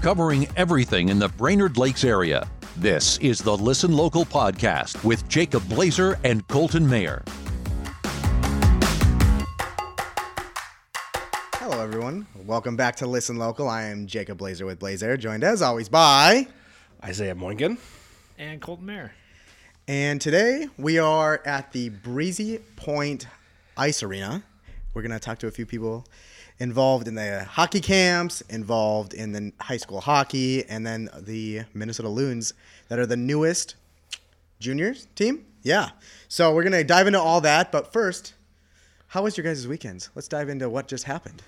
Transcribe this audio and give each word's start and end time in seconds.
covering 0.00 0.48
everything 0.56 1.10
in 1.10 1.18
the 1.18 1.28
Brainerd 1.28 1.76
Lakes 1.76 2.04
area. 2.04 2.48
This 2.76 3.18
is 3.18 3.40
the 3.40 3.56
Listen 3.56 3.92
Local 3.92 4.24
podcast 4.24 5.02
with 5.04 5.28
Jacob 5.28 5.68
Blazer 5.68 6.18
and 6.24 6.46
Colton 6.48 6.88
Mayer. 6.88 7.22
Hello, 11.54 11.82
everyone. 11.82 12.26
Welcome 12.46 12.76
back 12.76 12.96
to 12.96 13.06
Listen 13.06 13.36
Local. 13.36 13.68
I 13.68 13.82
am 13.84 14.06
Jacob 14.06 14.38
Blazer 14.38 14.64
with 14.64 14.78
Blazer, 14.78 15.16
joined 15.16 15.44
as 15.44 15.60
always 15.62 15.88
by. 15.88 16.46
Isaiah 17.04 17.34
Moingen. 17.34 17.78
and 18.38 18.60
Colton 18.60 18.86
Mayer. 18.86 19.12
And 19.86 20.20
today 20.20 20.68
we 20.78 20.98
are 20.98 21.42
at 21.44 21.72
the 21.72 21.90
Breezy 21.90 22.58
Point 22.76 23.26
Ice 23.76 24.02
Arena. 24.02 24.42
We're 24.94 25.02
going 25.02 25.12
to 25.12 25.18
talk 25.18 25.38
to 25.40 25.46
a 25.46 25.50
few 25.50 25.66
people 25.66 26.06
involved 26.60 27.08
in 27.08 27.16
the 27.16 27.44
hockey 27.44 27.80
camps, 27.80 28.42
involved 28.42 29.14
in 29.14 29.32
the 29.32 29.52
high 29.60 29.78
school 29.78 30.00
hockey, 30.00 30.64
and 30.68 30.86
then 30.86 31.08
the 31.18 31.62
Minnesota 31.74 32.08
Loons 32.08 32.52
that 32.88 32.98
are 32.98 33.06
the 33.06 33.16
newest 33.16 33.74
juniors 34.60 35.08
team. 35.16 35.46
Yeah. 35.62 35.90
So 36.28 36.54
we're 36.54 36.62
going 36.62 36.72
to 36.72 36.84
dive 36.84 37.06
into 37.06 37.20
all 37.20 37.40
that. 37.40 37.72
But 37.72 37.92
first, 37.92 38.34
how 39.08 39.22
was 39.22 39.36
your 39.36 39.44
guys' 39.44 39.66
weekends? 39.66 40.10
Let's 40.14 40.28
dive 40.28 40.48
into 40.48 40.68
what 40.68 40.86
just 40.86 41.04
happened. 41.04 41.42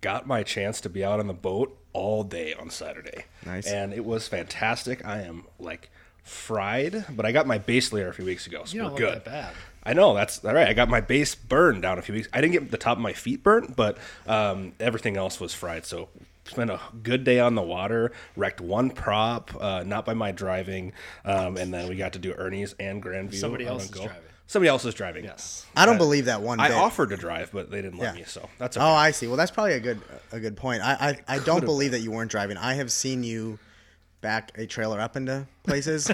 Got 0.00 0.26
my 0.26 0.42
chance 0.42 0.80
to 0.82 0.88
be 0.88 1.04
out 1.04 1.20
on 1.20 1.26
the 1.26 1.34
boat 1.34 1.78
all 1.92 2.24
day 2.24 2.54
on 2.54 2.70
Saturday. 2.70 3.24
Nice. 3.44 3.66
And 3.66 3.92
it 3.92 4.04
was 4.04 4.26
fantastic. 4.28 5.04
I 5.04 5.22
am 5.22 5.44
like 5.58 5.90
fried, 6.22 7.04
but 7.10 7.26
I 7.26 7.32
got 7.32 7.46
my 7.46 7.58
base 7.58 7.92
layer 7.92 8.08
a 8.08 8.14
few 8.14 8.24
weeks 8.24 8.46
ago, 8.46 8.62
so 8.64 8.74
You 8.74 8.82
we're 8.84 8.88
don't 8.88 8.98
good. 8.98 9.24
Look 9.84 9.94
that 9.94 9.94
bad. 9.94 9.98
I 9.98 10.00
know 10.00 10.14
that's 10.14 10.44
all 10.44 10.54
right. 10.54 10.68
I 10.68 10.72
got 10.72 10.88
my 10.88 11.00
base 11.00 11.34
burned 11.34 11.82
down 11.82 11.98
a 11.98 12.02
few 12.02 12.14
weeks. 12.14 12.28
I 12.32 12.40
didn't 12.40 12.52
get 12.52 12.70
the 12.70 12.78
top 12.78 12.96
of 12.98 13.02
my 13.02 13.12
feet 13.12 13.42
burnt, 13.42 13.76
but 13.76 13.98
um, 14.26 14.72
everything 14.80 15.16
else 15.16 15.40
was 15.40 15.54
fried. 15.54 15.86
So 15.86 16.08
spent 16.44 16.70
a 16.70 16.80
good 17.02 17.24
day 17.24 17.40
on 17.40 17.54
the 17.54 17.62
water. 17.62 18.12
Wrecked 18.36 18.60
one 18.60 18.90
prop, 18.90 19.50
uh, 19.60 19.82
not 19.84 20.04
by 20.04 20.14
my 20.14 20.32
driving, 20.32 20.92
um, 21.24 21.56
and 21.56 21.72
then 21.72 21.88
we 21.88 21.96
got 21.96 22.12
to 22.14 22.18
do 22.18 22.32
Ernie's 22.32 22.74
and 22.78 23.02
Grandview. 23.02 23.34
Somebody 23.34 23.66
else 23.66 23.82
a 23.82 23.84
is 23.86 23.90
driving. 23.90 24.22
Somebody 24.46 24.68
else 24.68 24.84
is 24.84 24.94
driving. 24.94 25.22
Yes. 25.24 25.64
I 25.76 25.86
don't 25.86 25.96
believe 25.96 26.24
that 26.24 26.42
one 26.42 26.58
I 26.58 26.72
offered 26.72 27.10
to 27.10 27.16
drive, 27.16 27.52
but 27.52 27.70
they 27.70 27.80
didn't 27.82 28.00
let 28.00 28.14
Yeah. 28.14 28.20
me. 28.20 28.24
So 28.26 28.48
that's 28.58 28.76
okay. 28.76 28.84
Oh. 28.84 28.88
I 28.88 29.12
see. 29.12 29.28
Well, 29.28 29.36
that's 29.36 29.52
probably 29.52 29.74
a 29.74 29.80
good 29.80 30.00
a 30.32 30.40
good 30.40 30.56
point. 30.56 30.82
I 30.82 31.20
I, 31.28 31.36
I 31.36 31.38
don't 31.38 31.64
believe 31.64 31.92
that 31.92 32.00
you 32.00 32.10
weren't 32.10 32.32
driving. 32.32 32.56
I 32.56 32.74
have 32.74 32.90
seen 32.90 33.22
you 33.22 33.60
back 34.20 34.52
a 34.58 34.66
trailer 34.66 35.00
up 35.00 35.16
into 35.16 35.46
places, 35.64 36.10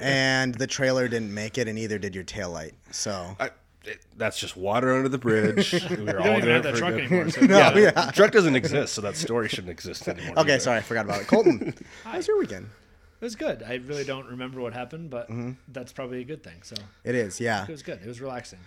and 0.00 0.54
the 0.54 0.66
trailer 0.66 1.08
didn't 1.08 1.32
make 1.34 1.58
it, 1.58 1.68
and 1.68 1.76
neither 1.76 1.98
did 1.98 2.14
your 2.14 2.24
tail 2.24 2.50
light. 2.50 2.74
So 2.90 3.36
I, 3.40 3.50
it, 3.84 4.00
that's 4.16 4.38
just 4.38 4.56
water 4.56 4.94
under 4.94 5.08
the 5.08 5.18
bridge. 5.18 5.72
We 5.90 5.96
were 5.96 6.02
You 6.04 6.12
don't 6.12 6.36
even 6.38 6.48
have 6.50 6.62
that 6.62 6.76
truck 6.76 6.94
anymore. 6.94 7.30
So 7.30 7.40
Yeah, 7.42 7.76
yeah. 7.76 7.90
the 8.06 8.12
truck 8.12 8.30
doesn't 8.32 8.56
exist, 8.56 8.94
so 8.94 9.00
that 9.02 9.16
story 9.16 9.48
shouldn't 9.48 9.70
exist 9.70 10.06
anymore. 10.08 10.38
okay, 10.38 10.52
either. 10.54 10.60
sorry, 10.60 10.78
I 10.78 10.82
forgot 10.82 11.04
about 11.04 11.20
it. 11.22 11.26
Colton, 11.26 11.74
how 12.04 12.16
was 12.16 12.26
your 12.28 12.38
weekend? 12.38 12.68
it 13.20 13.24
was 13.24 13.36
good. 13.36 13.62
I 13.62 13.74
really 13.86 14.04
don't 14.04 14.26
remember 14.26 14.60
what 14.60 14.72
happened, 14.72 15.10
but 15.10 15.28
Mm-hmm. 15.30 15.52
that's 15.68 15.92
probably 15.92 16.20
a 16.20 16.24
good 16.24 16.42
thing. 16.42 16.62
So 16.62 16.74
It 17.04 17.14
is, 17.14 17.38
yeah. 17.40 17.62
it 17.64 17.68
was 17.70 17.82
good. 17.82 18.00
It 18.02 18.06
was 18.08 18.20
relaxing. 18.20 18.58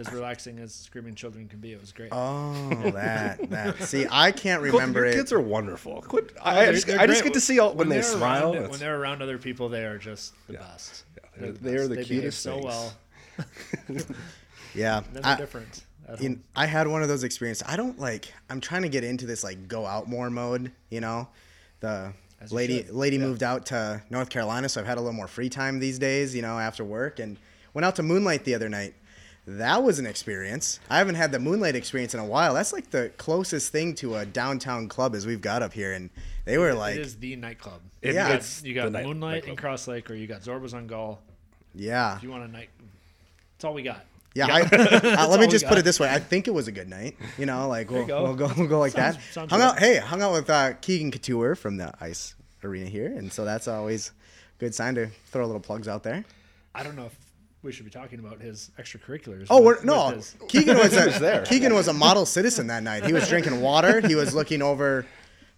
As 0.00 0.10
relaxing 0.12 0.58
as 0.58 0.74
screaming 0.74 1.14
children 1.14 1.46
can 1.46 1.58
be. 1.60 1.72
It 1.72 1.80
was 1.80 1.92
great. 1.92 2.08
Oh, 2.10 2.68
that 2.94 3.50
that. 3.50 3.82
See, 3.82 4.06
I 4.10 4.32
can't 4.32 4.62
remember 4.62 5.00
your 5.00 5.08
it. 5.10 5.14
kids 5.14 5.32
are 5.32 5.40
wonderful. 5.40 6.00
Quit. 6.02 6.32
I, 6.42 6.68
I 6.68 6.72
just, 6.72 6.88
I 6.88 7.06
just 7.06 7.22
get 7.22 7.34
to 7.34 7.40
see 7.40 7.58
all 7.58 7.74
when, 7.74 7.88
they 7.90 7.96
they're 7.96 8.02
smile. 8.02 8.54
Around, 8.54 8.70
when 8.70 8.80
they're 8.80 8.98
around 9.00 9.20
other 9.22 9.36
people, 9.38 9.68
they 9.68 9.84
are 9.84 9.98
just 9.98 10.32
the 10.46 10.54
best. 10.54 11.04
they're- 11.38 11.52
the 11.52 11.58
they 11.58 11.74
are 11.76 11.76
best. 11.76 11.88
the 11.90 11.94
They 11.96 12.02
behave 12.02 12.08
cutest 12.22 12.42
so 12.42 12.58
well. 12.62 12.92
yeah, 14.74 15.02
Then 15.12 15.24
I, 15.24 15.28
they're 15.34 15.46
different. 15.46 15.84
At 16.08 16.20
you 16.20 16.28
home. 16.28 16.36
know, 16.36 16.42
I 16.56 16.66
had 16.66 16.86
one 16.88 17.02
of 17.02 17.08
those 17.08 17.24
experiences. 17.24 17.64
I 17.68 17.76
don't 17.76 17.98
like. 17.98 18.32
I'm 18.48 18.60
trying 18.60 18.82
to 18.82 18.88
get 18.88 19.04
into 19.04 19.26
this 19.26 19.44
like 19.44 19.68
go 19.68 19.86
out 19.86 20.08
more 20.08 20.30
mode. 20.30 20.72
You 20.90 21.00
know, 21.00 21.28
the 21.80 22.12
As 22.40 22.50
you 22.52 22.56
lady 22.56 22.78
should. 22.84 22.90
lady 22.94 23.18
moved 23.18 23.42
out 23.42 23.66
to 23.66 24.02
North 24.10 24.30
Carolina, 24.30 24.68
so 24.68 24.80
I've 24.80 24.86
had 24.86 24.98
a 24.98 25.00
little 25.00 25.12
more 25.14 25.28
free 25.28 25.48
time 25.48 25.78
these 25.78 25.98
days. 25.98 26.34
You 26.34 26.42
know, 26.42 26.58
after 26.58 26.84
work, 26.84 27.18
and 27.18 27.36
went 27.74 27.84
out 27.84 27.96
to 27.96 28.02
Moonlight 28.02 28.44
the 28.44 28.54
other 28.54 28.68
night. 28.68 28.94
That 29.46 29.82
was 29.82 29.98
an 29.98 30.06
experience. 30.06 30.78
I 30.88 30.98
haven't 30.98 31.14
had 31.16 31.32
the 31.32 31.38
Moonlight 31.38 31.74
experience 31.74 32.14
in 32.14 32.20
a 32.20 32.24
while. 32.24 32.54
That's 32.54 32.72
like 32.72 32.90
the 32.90 33.10
closest 33.16 33.72
thing 33.72 33.94
to 33.96 34.16
a 34.16 34.26
downtown 34.26 34.86
club 34.88 35.14
as 35.14 35.26
we've 35.26 35.40
got 35.40 35.62
up 35.62 35.72
here, 35.72 35.92
and 35.92 36.10
they 36.44 36.58
were 36.58 36.74
like, 36.74 36.96
it 36.96 37.00
is 37.02 37.16
the 37.16 37.34
nightclub. 37.36 37.80
It- 38.02 38.14
Yeah. 38.14 38.28
You 38.28 38.34
got, 38.38 38.62
you 38.64 38.74
got 38.74 38.84
the 38.84 38.90
night- 38.90 39.06
Moonlight 39.06 39.32
nightclub. 39.34 39.50
in 39.50 39.56
Cross 39.56 39.88
Lake, 39.88 40.10
or 40.10 40.14
you 40.14 40.26
got 40.26 40.42
Zorbaz 40.42 40.74
on 40.74 40.86
Gull. 40.86 41.20
yeah, 41.74 42.16
If 42.16 42.22
you 42.22 42.30
want 42.30 42.44
a 42.44 42.48
night, 42.48 42.68
that's 43.56 43.64
all 43.64 43.74
we 43.74 43.82
got. 43.82 44.04
Yeah, 44.34 44.46
I, 44.48 44.60
uh, 45.24 45.26
let 45.28 45.40
me 45.40 45.48
just 45.48 45.66
put 45.66 45.76
it 45.78 45.84
this 45.84 45.98
way. 45.98 46.08
I 46.08 46.20
think 46.20 46.46
it 46.46 46.52
was 46.52 46.68
a 46.68 46.72
good 46.72 46.88
night. 46.88 47.16
You 47.36 47.46
know, 47.46 47.66
like 47.66 47.90
we'll, 47.90 48.06
go. 48.06 48.22
we'll 48.22 48.34
go 48.36 48.50
we'll 48.56 48.68
go 48.68 48.78
like 48.78 48.92
Sounds- 48.92 49.16
that. 49.16 49.22
sounds 49.32 49.50
hung 49.50 49.58
good. 49.58 49.66
out, 49.66 49.78
hey, 49.80 49.96
hung 49.96 50.22
out 50.22 50.32
with 50.32 50.48
uh, 50.48 50.74
Keegan 50.74 51.10
Couture 51.10 51.56
from 51.56 51.76
the 51.78 51.92
Ice 52.00 52.36
Arena 52.62 52.88
here, 52.88 53.06
and 53.06 53.32
so 53.32 53.44
that's 53.44 53.66
always 53.66 54.10
a 54.10 54.60
good 54.60 54.74
sign 54.74 54.94
to 54.94 55.08
throw 55.26 55.44
little 55.46 55.60
plugs 55.60 55.88
out 55.88 56.04
there. 56.04 56.24
I 56.74 56.84
don't 56.84 56.94
know 56.94 57.06
if 57.06 57.16
we 57.62 57.72
should 57.72 57.84
be 57.84 57.90
talking 57.90 58.18
about 58.18 58.40
his 58.40 58.70
extracurriculars. 58.78 59.46
Oh, 59.50 59.62
with- 59.62 59.78
we're, 59.80 59.84
no, 59.84 60.10
his- 60.10 60.34
Keegan 60.48 60.78
was, 60.78 60.96
a, 60.96 61.06
was 61.06 61.18
there. 61.20 61.42
Keegan 61.42 61.74
was 61.74 61.88
a 61.88 61.92
model 61.92 62.26
citizen 62.26 62.68
that 62.68 62.82
night. 62.82 63.04
He 63.04 63.12
was 63.12 63.28
drinking 63.28 63.60
water. 63.60 64.00
He 64.06 64.14
was 64.14 64.34
looking 64.34 64.62
over, 64.62 65.06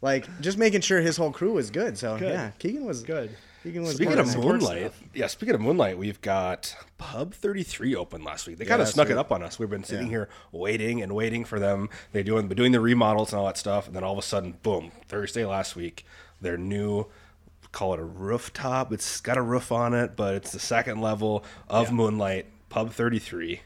like 0.01 0.27
just 0.41 0.59
making 0.59 0.81
sure 0.81 1.01
his 1.01 1.17
whole 1.17 1.31
crew 1.33 1.53
was 1.53 1.71
good. 1.71 1.97
So 1.99 2.19
Good. 2.19 2.33
yeah, 2.33 2.51
Keegan 2.59 2.85
was 2.85 3.03
good. 3.03 3.31
Keegan 3.63 3.83
was 3.83 3.95
Speaking 3.95 4.19
of 4.19 4.37
Moonlight, 4.37 4.93
staff. 4.93 5.01
yeah. 5.15 5.29
Speaking 5.29 5.55
of 5.55 5.61
Moonlight, 5.61 5.97
we've 5.97 6.21
got 6.21 6.75
Pub 6.99 7.33
Thirty 7.33 7.63
Three 7.63 7.95
open 7.95 8.25
last 8.25 8.49
week. 8.49 8.59
They 8.59 8.65
kind 8.65 8.83
of 8.83 8.89
snuck 8.89 9.07
sweet. 9.07 9.13
it 9.15 9.19
up 9.19 9.31
on 9.31 9.41
us. 9.41 9.57
We've 9.57 9.71
been 9.71 9.85
sitting 9.85 10.07
Yeah. 10.07 10.11
here 10.13 10.29
waiting 10.51 11.01
and 11.01 11.15
waiting 11.15 11.45
for 11.45 11.61
them. 11.61 11.89
They 12.11 12.25
doing 12.25 12.49
been 12.49 12.57
doing 12.57 12.73
the 12.73 12.81
remodels 12.81 13.33
and 13.33 13.39
all 13.39 13.47
that 13.47 13.57
stuff, 13.57 13.87
and 13.87 13.95
then 13.95 14.03
all 14.03 14.11
of 14.15 14.19
a 14.19 14.23
sudden, 14.23 14.57
boom! 14.65 14.91
Thursday 15.07 15.45
last 15.45 15.77
week, 15.77 16.05
their 16.41 16.57
new 16.57 17.07
call 17.73 17.95
it 17.95 18.01
a 18.01 18.05
rooftop. 18.05 18.93
It's 18.93 19.21
got 19.21 19.37
a 19.39 19.43
roof 19.43 19.73
on 19.73 19.95
it, 19.95 20.15
but 20.15 20.35
it's 20.35 20.53
the 20.53 20.59
second 20.61 21.01
level 21.01 21.45
of 21.69 21.89
Yeah. 21.89 21.95
Moonlight 21.95 22.47
Pub 22.69 22.93
Thirty 22.93 23.19
Three. 23.19 23.61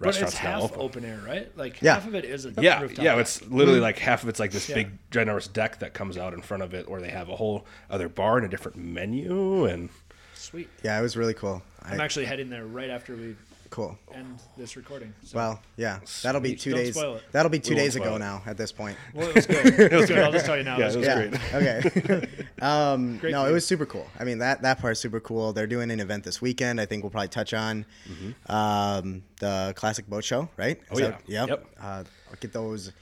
But 0.00 0.16
it's 0.20 0.34
half 0.34 0.62
open. 0.62 0.80
open 0.80 1.04
air, 1.04 1.20
right? 1.26 1.50
Like 1.58 1.82
Yeah. 1.82 1.94
half 1.94 2.06
of 2.06 2.14
it 2.14 2.24
is 2.24 2.46
a 2.46 2.52
Yeah, 2.56 2.82
rooftop 2.82 3.04
yeah, 3.04 3.18
it's 3.18 3.42
literally 3.48 3.80
like 3.80 3.98
half 3.98 4.22
of 4.22 4.28
it's 4.28 4.38
like 4.38 4.52
this 4.52 4.68
Yeah. 4.68 4.76
big 4.76 4.90
ginormous 5.10 5.52
deck 5.52 5.80
that 5.80 5.92
comes 5.92 6.16
out 6.16 6.34
in 6.34 6.42
front 6.42 6.62
of 6.62 6.72
it, 6.72 6.86
or 6.88 7.00
they 7.00 7.08
have 7.10 7.28
a 7.28 7.34
whole 7.36 7.66
other 7.90 8.08
bar 8.08 8.36
and 8.36 8.46
a 8.46 8.48
different 8.48 8.76
menu, 8.76 9.64
and 9.64 9.88
sweet. 10.34 10.68
Yeah, 10.84 10.96
it 10.98 11.02
was 11.02 11.16
really 11.16 11.34
cool. 11.34 11.62
I'm 11.82 12.00
I, 12.00 12.04
actually 12.04 12.26
heading 12.26 12.48
there 12.48 12.64
right 12.64 12.90
after 12.90 13.16
we 13.16 13.34
cool. 13.70 13.98
end 14.14 14.40
this 14.56 14.76
recording. 14.76 15.12
So. 15.22 15.36
Well, 15.36 15.62
yeah, 15.76 16.00
that'll 16.22 16.40
be 16.40 16.50
Sweet. 16.50 16.60
2 16.60 16.70
Don't 16.70 16.80
days. 16.80 16.94
spoil 16.94 17.14
it. 17.16 17.22
That'll 17.32 17.50
be 17.50 17.58
two 17.58 17.74
days 17.74 17.96
ago 17.96 18.16
it. 18.16 18.18
now. 18.18 18.42
At 18.46 18.56
this 18.56 18.72
point. 18.72 18.96
well, 19.14 19.28
it 19.28 19.34
was 19.34 19.46
good. 19.46 19.66
It 19.78 19.92
was 19.92 20.06
good. 20.06 20.18
I'll 20.18 20.32
just 20.32 20.46
tell 20.46 20.56
you 20.56 20.62
now. 20.64 20.78
Yeah, 20.78 20.90
it 20.90 20.96
was 20.96 20.96
it 20.96 20.98
was 20.98 21.08
good. 21.08 21.30
great. 21.90 22.22
okay. 22.22 22.28
um, 22.62 23.18
Great 23.18 23.32
no, 23.32 23.46
it 23.46 23.52
was 23.52 23.66
super 23.66 23.86
cool. 23.86 24.06
I 24.18 24.24
mean 24.24 24.38
that 24.38 24.62
that 24.62 24.80
part's 24.80 25.00
super 25.00 25.20
cool. 25.20 25.52
They're 25.52 25.66
doing 25.66 25.90
an 25.90 26.00
event 26.00 26.24
this 26.24 26.40
weekend. 26.40 26.80
I 26.80 26.86
think 26.86 27.02
we'll 27.02 27.10
probably 27.10 27.28
touch 27.28 27.54
on 27.54 27.84
um, 28.46 29.22
the 29.40 29.72
classic 29.76 30.08
boat 30.08 30.24
show, 30.24 30.48
right? 30.56 30.80
Mm-hmm. 30.86 30.94
Oh, 30.96 30.98
yeah. 30.98 31.16
Yep. 31.26 31.48
Yep. 31.48 31.66
Uh, 31.80 32.04
I'll 32.30 32.36
get 32.40 32.52
those 32.52 32.92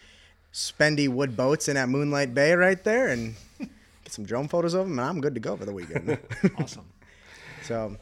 spendy 0.52 1.08
wood 1.08 1.36
boats 1.36 1.68
in 1.68 1.76
at 1.76 1.88
Moonlight 1.88 2.34
Bay 2.34 2.54
right 2.54 2.82
there, 2.82 3.08
and 3.08 3.34
get 3.58 4.12
some 4.12 4.24
drone 4.24 4.48
photos 4.48 4.74
of 4.74 4.86
them, 4.88 4.98
and 4.98 5.08
I'm 5.08 5.20
good 5.20 5.34
to 5.34 5.40
go 5.40 5.56
for 5.56 5.64
the 5.64 5.72
weekend. 5.72 6.18
Awesome. 6.58 6.86
so, 7.62 7.96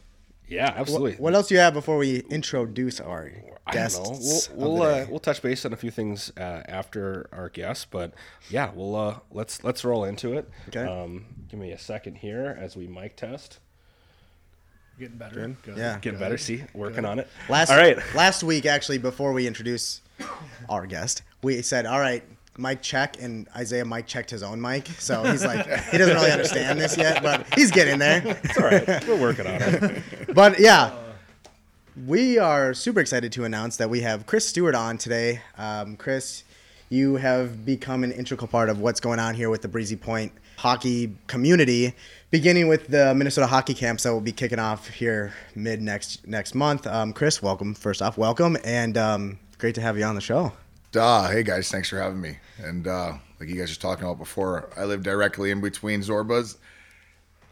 yeah, 0.47 0.73
absolutely. 0.75 1.13
what 1.13 1.33
else 1.33 1.47
do 1.47 1.55
you 1.55 1.61
have 1.61 1.73
before 1.73 1.97
we 1.97 2.19
introduce 2.29 2.99
our 2.99 3.31
I 3.67 3.73
guests? 3.73 3.97
don't 3.97 4.13
know. 4.57 4.65
We'll 4.67 4.73
we'll, 4.77 4.81
uh, 4.83 5.05
we'll 5.09 5.19
touch 5.19 5.41
base 5.41 5.65
on 5.65 5.73
a 5.73 5.75
few 5.77 5.91
things 5.91 6.31
uh, 6.37 6.61
after 6.67 7.27
our 7.31 7.49
guests, 7.49 7.85
but 7.89 8.13
yeah, 8.49 8.71
we'll 8.73 8.95
uh, 8.95 9.19
let's 9.31 9.63
let's 9.63 9.83
roll 9.83 10.03
into 10.03 10.33
it. 10.33 10.49
Okay. 10.69 10.85
Um, 10.85 11.25
give 11.49 11.59
me 11.59 11.71
a 11.71 11.79
second 11.79 12.15
here 12.17 12.57
as 12.59 12.75
we 12.75 12.87
mic 12.87 13.15
test. 13.15 13.59
Getting 14.99 15.17
better. 15.17 15.55
Good. 15.63 15.77
Yeah. 15.77 15.95
Getting 15.99 16.19
Good. 16.19 16.19
better. 16.19 16.37
See, 16.37 16.63
working 16.73 17.03
on 17.05 17.19
it. 17.19 17.27
Last 17.49 17.69
All 17.69 17.77
right. 17.77 17.97
last 18.15 18.43
week, 18.43 18.65
actually, 18.65 18.97
before 18.97 19.33
we 19.33 19.45
introduce 19.45 20.01
our 20.69 20.85
guest, 20.85 21.21
we 21.41 21.61
said, 21.61 21.85
"All 21.85 21.99
right, 21.99 22.23
mic 22.57 22.81
check," 22.81 23.21
and 23.21 23.47
Isaiah 23.55 23.85
mic 23.85 24.07
checked 24.07 24.29
his 24.29 24.43
own 24.43 24.59
mic, 24.61 24.87
so 24.99 25.23
he's 25.23 25.43
like, 25.45 25.65
he 25.91 25.97
doesn't 25.97 26.15
really 26.15 26.31
understand 26.31 26.79
this 26.79 26.97
yet, 26.97 27.21
but 27.21 27.45
he's 27.55 27.71
getting 27.71 27.99
there. 27.99 28.21
It's 28.43 28.57
all 28.57 28.65
right. 28.65 29.07
We're 29.07 29.19
working 29.19 29.47
on 29.47 29.61
it. 29.61 30.03
But 30.33 30.59
yeah, 30.59 30.91
we 32.05 32.37
are 32.37 32.73
super 32.73 32.99
excited 32.99 33.31
to 33.33 33.45
announce 33.45 33.77
that 33.77 33.89
we 33.89 34.01
have 34.01 34.25
Chris 34.25 34.47
Stewart 34.47 34.75
on 34.75 34.97
today. 34.97 35.41
Um, 35.57 35.95
Chris, 35.95 36.43
you 36.89 37.15
have 37.15 37.65
become 37.65 38.03
an 38.03 38.11
integral 38.11 38.47
part 38.47 38.69
of 38.69 38.79
what's 38.79 38.99
going 38.99 39.19
on 39.19 39.33
here 39.35 39.49
with 39.49 39.61
the 39.61 39.67
Breezy 39.69 39.95
Point 39.95 40.31
hockey 40.57 41.15
community, 41.27 41.93
beginning 42.31 42.67
with 42.67 42.87
the 42.87 43.13
Minnesota 43.15 43.47
hockey 43.47 43.73
camps 43.73 44.03
that 44.03 44.11
will 44.11 44.21
be 44.21 44.31
kicking 44.31 44.59
off 44.59 44.87
here 44.89 45.33
mid 45.55 45.81
next 45.81 46.27
next 46.27 46.53
month. 46.53 46.85
Um, 46.85 47.13
Chris, 47.13 47.41
welcome. 47.41 47.73
First 47.73 48.01
off, 48.01 48.17
welcome, 48.17 48.57
and 48.63 48.97
um, 48.97 49.39
great 49.57 49.75
to 49.75 49.81
have 49.81 49.97
you 49.97 50.03
on 50.03 50.15
the 50.15 50.21
show. 50.21 50.51
Duh. 50.95 51.27
Hey 51.27 51.43
guys, 51.43 51.69
thanks 51.69 51.89
for 51.89 51.99
having 51.99 52.21
me. 52.21 52.37
And 52.57 52.87
uh, 52.87 53.15
like 53.37 53.49
you 53.49 53.55
guys 53.57 53.69
were 53.69 53.81
talking 53.81 54.05
about 54.05 54.17
before, 54.17 54.69
I 54.77 54.85
live 54.85 55.03
directly 55.03 55.51
in 55.51 55.59
between 55.59 55.99
Zorbaz 55.99 56.55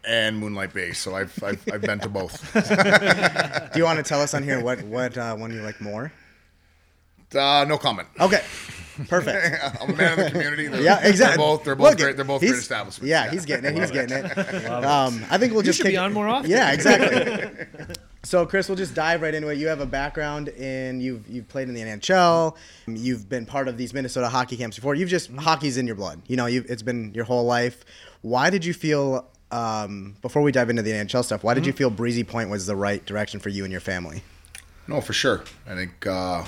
and 0.02 0.38
Moonlight 0.38 0.72
Bay, 0.72 0.92
so 0.92 1.14
I've 1.14 1.44
I've, 1.44 1.62
I've 1.70 1.82
been 1.82 1.98
to 1.98 2.08
both. 2.08 2.40
Do 3.74 3.78
you 3.78 3.84
want 3.84 3.98
to 3.98 4.02
tell 4.02 4.22
us 4.22 4.32
on 4.32 4.44
here 4.44 4.64
what 4.64 4.80
what 4.84 5.18
uh, 5.18 5.36
one 5.36 5.52
you 5.52 5.60
like 5.60 5.78
more? 5.82 6.10
Uh, 7.34 7.66
no 7.68 7.76
comment. 7.76 8.08
Okay. 8.18 8.42
Perfect. 9.10 9.62
I'm 9.82 9.90
a 9.90 9.94
man 9.94 10.18
of 10.18 10.24
the 10.24 10.30
community. 10.30 10.68
They're, 10.68 10.80
Yeah, 10.80 11.06
exactly. 11.06 11.36
They're 11.36 11.36
both 11.36 11.64
they're 11.64 11.74
both 11.74 11.90
Look, 11.90 11.98
great. 11.98 12.16
They're 12.16 12.24
both 12.24 12.40
great 12.40 12.54
establishments. 12.54 13.10
Yeah, 13.10 13.30
he's 13.30 13.44
getting 13.44 13.66
it. 13.66 13.78
He's 13.78 13.90
getting 13.90 14.24
it. 14.24 14.66
Um, 14.70 15.22
I 15.28 15.36
think 15.36 15.52
we'll 15.52 15.60
You 15.60 15.66
just 15.66 15.76
should 15.76 15.84
kick 15.84 15.92
be 15.92 15.98
on 15.98 16.14
more 16.14 16.28
often. 16.28 16.50
Yeah, 16.50 16.72
exactly. 16.72 17.66
so, 18.24 18.46
Chris, 18.46 18.68
we'll 18.68 18.76
just 18.76 18.94
dive 18.94 19.22
right 19.22 19.34
into 19.34 19.48
it. 19.48 19.58
You 19.58 19.68
have 19.68 19.80
a 19.80 19.86
background 19.86 20.48
in 20.48 21.00
you've 21.00 21.28
you've 21.28 21.48
played 21.48 21.68
in 21.68 21.74
the 21.74 21.80
NHL. 21.82 22.56
You've 22.86 23.28
been 23.28 23.46
part 23.46 23.68
of 23.68 23.76
these 23.76 23.94
Minnesota 23.94 24.28
hockey 24.28 24.56
camps 24.56 24.76
before. 24.76 24.94
You've 24.94 25.08
just 25.08 25.30
hockey's 25.32 25.76
in 25.76 25.86
your 25.86 25.96
blood. 25.96 26.22
You 26.26 26.36
know, 26.36 26.46
you've, 26.46 26.66
it's 26.70 26.82
been 26.82 27.12
your 27.14 27.24
whole 27.24 27.44
life. 27.44 27.84
Why 28.22 28.50
did 28.50 28.64
you 28.64 28.74
feel? 28.74 29.28
Um, 29.50 30.16
before 30.20 30.42
we 30.42 30.50
dive 30.50 30.68
into 30.68 30.82
the 30.82 30.90
NHL 30.90 31.24
stuff, 31.24 31.44
why 31.44 31.54
did 31.54 31.64
you 31.64 31.72
feel 31.72 31.88
Breezy 31.88 32.24
Point 32.24 32.50
was 32.50 32.66
the 32.66 32.74
right 32.74 33.04
direction 33.06 33.38
for 33.38 33.50
you 33.50 33.62
and 33.62 33.70
your 33.70 33.80
family? 33.80 34.24
No, 34.88 35.00
for 35.00 35.12
sure. 35.12 35.44
I 35.66 35.74
think, 35.74 36.06
uh, 36.06 36.38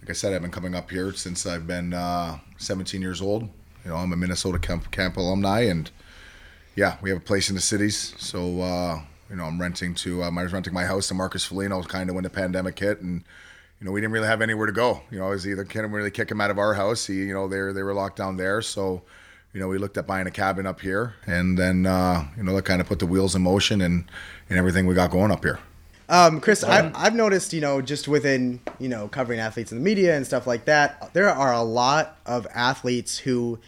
like 0.00 0.08
I 0.08 0.12
said, 0.12 0.32
I've 0.32 0.40
been 0.40 0.50
coming 0.50 0.74
up 0.74 0.90
here 0.90 1.12
since 1.12 1.44
I've 1.44 1.66
been 1.66 1.92
uh, 1.92 2.38
17 2.56 3.02
years 3.02 3.20
old. 3.20 3.42
You 3.42 3.90
know, 3.90 3.96
I'm 3.96 4.12
a 4.12 4.16
Minnesota 4.16 4.58
camp, 4.58 4.90
camp 4.90 5.18
alumni, 5.18 5.62
and 5.62 5.90
yeah, 6.76 6.96
we 7.02 7.10
have 7.10 7.18
a 7.18 7.22
place 7.22 7.48
in 7.50 7.54
the 7.54 7.60
cities. 7.60 8.14
So, 8.16 8.60
uh, 8.62 9.00
you 9.30 9.36
know, 9.36 9.44
I'm 9.44 9.60
renting 9.60 9.94
to, 9.96 10.22
um, 10.22 10.38
I 10.38 10.42
was 10.42 10.52
renting 10.52 10.74
my 10.74 10.84
house 10.84 11.08
to 11.08 11.14
Marcus 11.14 11.44
Foligno 11.44 11.82
kind 11.82 12.08
of 12.08 12.14
when 12.14 12.24
the 12.24 12.30
pandemic 12.30 12.78
hit, 12.78 13.00
and 13.00 13.24
you 13.80 13.84
know, 13.84 13.92
we 13.92 14.00
didn't 14.00 14.12
really 14.12 14.26
have 14.26 14.42
anywhere 14.42 14.66
to 14.66 14.72
go. 14.72 15.02
You 15.10 15.18
know, 15.18 15.26
I 15.26 15.30
was 15.30 15.46
either 15.46 15.64
couldn't 15.64 15.92
really 15.92 16.10
kick 16.10 16.30
him 16.30 16.40
out 16.40 16.50
of 16.50 16.58
our 16.58 16.74
house. 16.74 17.06
He, 17.06 17.14
you 17.14 17.34
know, 17.34 17.48
they 17.48 17.60
were, 17.60 17.72
they 17.72 17.82
were 17.82 17.94
locked 17.94 18.16
down 18.16 18.36
there, 18.36 18.62
so. 18.62 19.02
You 19.54 19.60
know, 19.60 19.68
we 19.68 19.78
looked 19.78 19.96
at 19.96 20.06
buying 20.06 20.26
a 20.26 20.30
cabin 20.30 20.66
up 20.66 20.82
here, 20.82 21.14
and 21.26 21.58
then 21.58 21.86
uh, 21.86 22.28
you 22.36 22.42
know 22.42 22.54
that 22.54 22.66
kind 22.66 22.82
of 22.82 22.86
put 22.86 22.98
the 22.98 23.06
wheels 23.06 23.34
in 23.34 23.40
motion 23.40 23.80
and 23.80 24.04
and 24.50 24.58
everything 24.58 24.86
we 24.86 24.94
got 24.94 25.10
going 25.10 25.32
up 25.32 25.42
here. 25.42 25.58
Um, 26.08 26.40
Chris, 26.40 26.64
I, 26.64 26.90
I've 26.94 27.14
noticed, 27.14 27.52
you 27.52 27.60
know, 27.60 27.82
just 27.82 28.08
within, 28.08 28.60
you 28.78 28.88
know, 28.88 29.08
covering 29.08 29.40
athletes 29.40 29.72
in 29.72 29.78
the 29.78 29.84
media 29.84 30.16
and 30.16 30.26
stuff 30.26 30.46
like 30.46 30.64
that, 30.64 31.12
there 31.12 31.28
are 31.28 31.52
a 31.52 31.62
lot 31.62 32.18
of 32.24 32.46
athletes 32.54 33.18
who, 33.18 33.58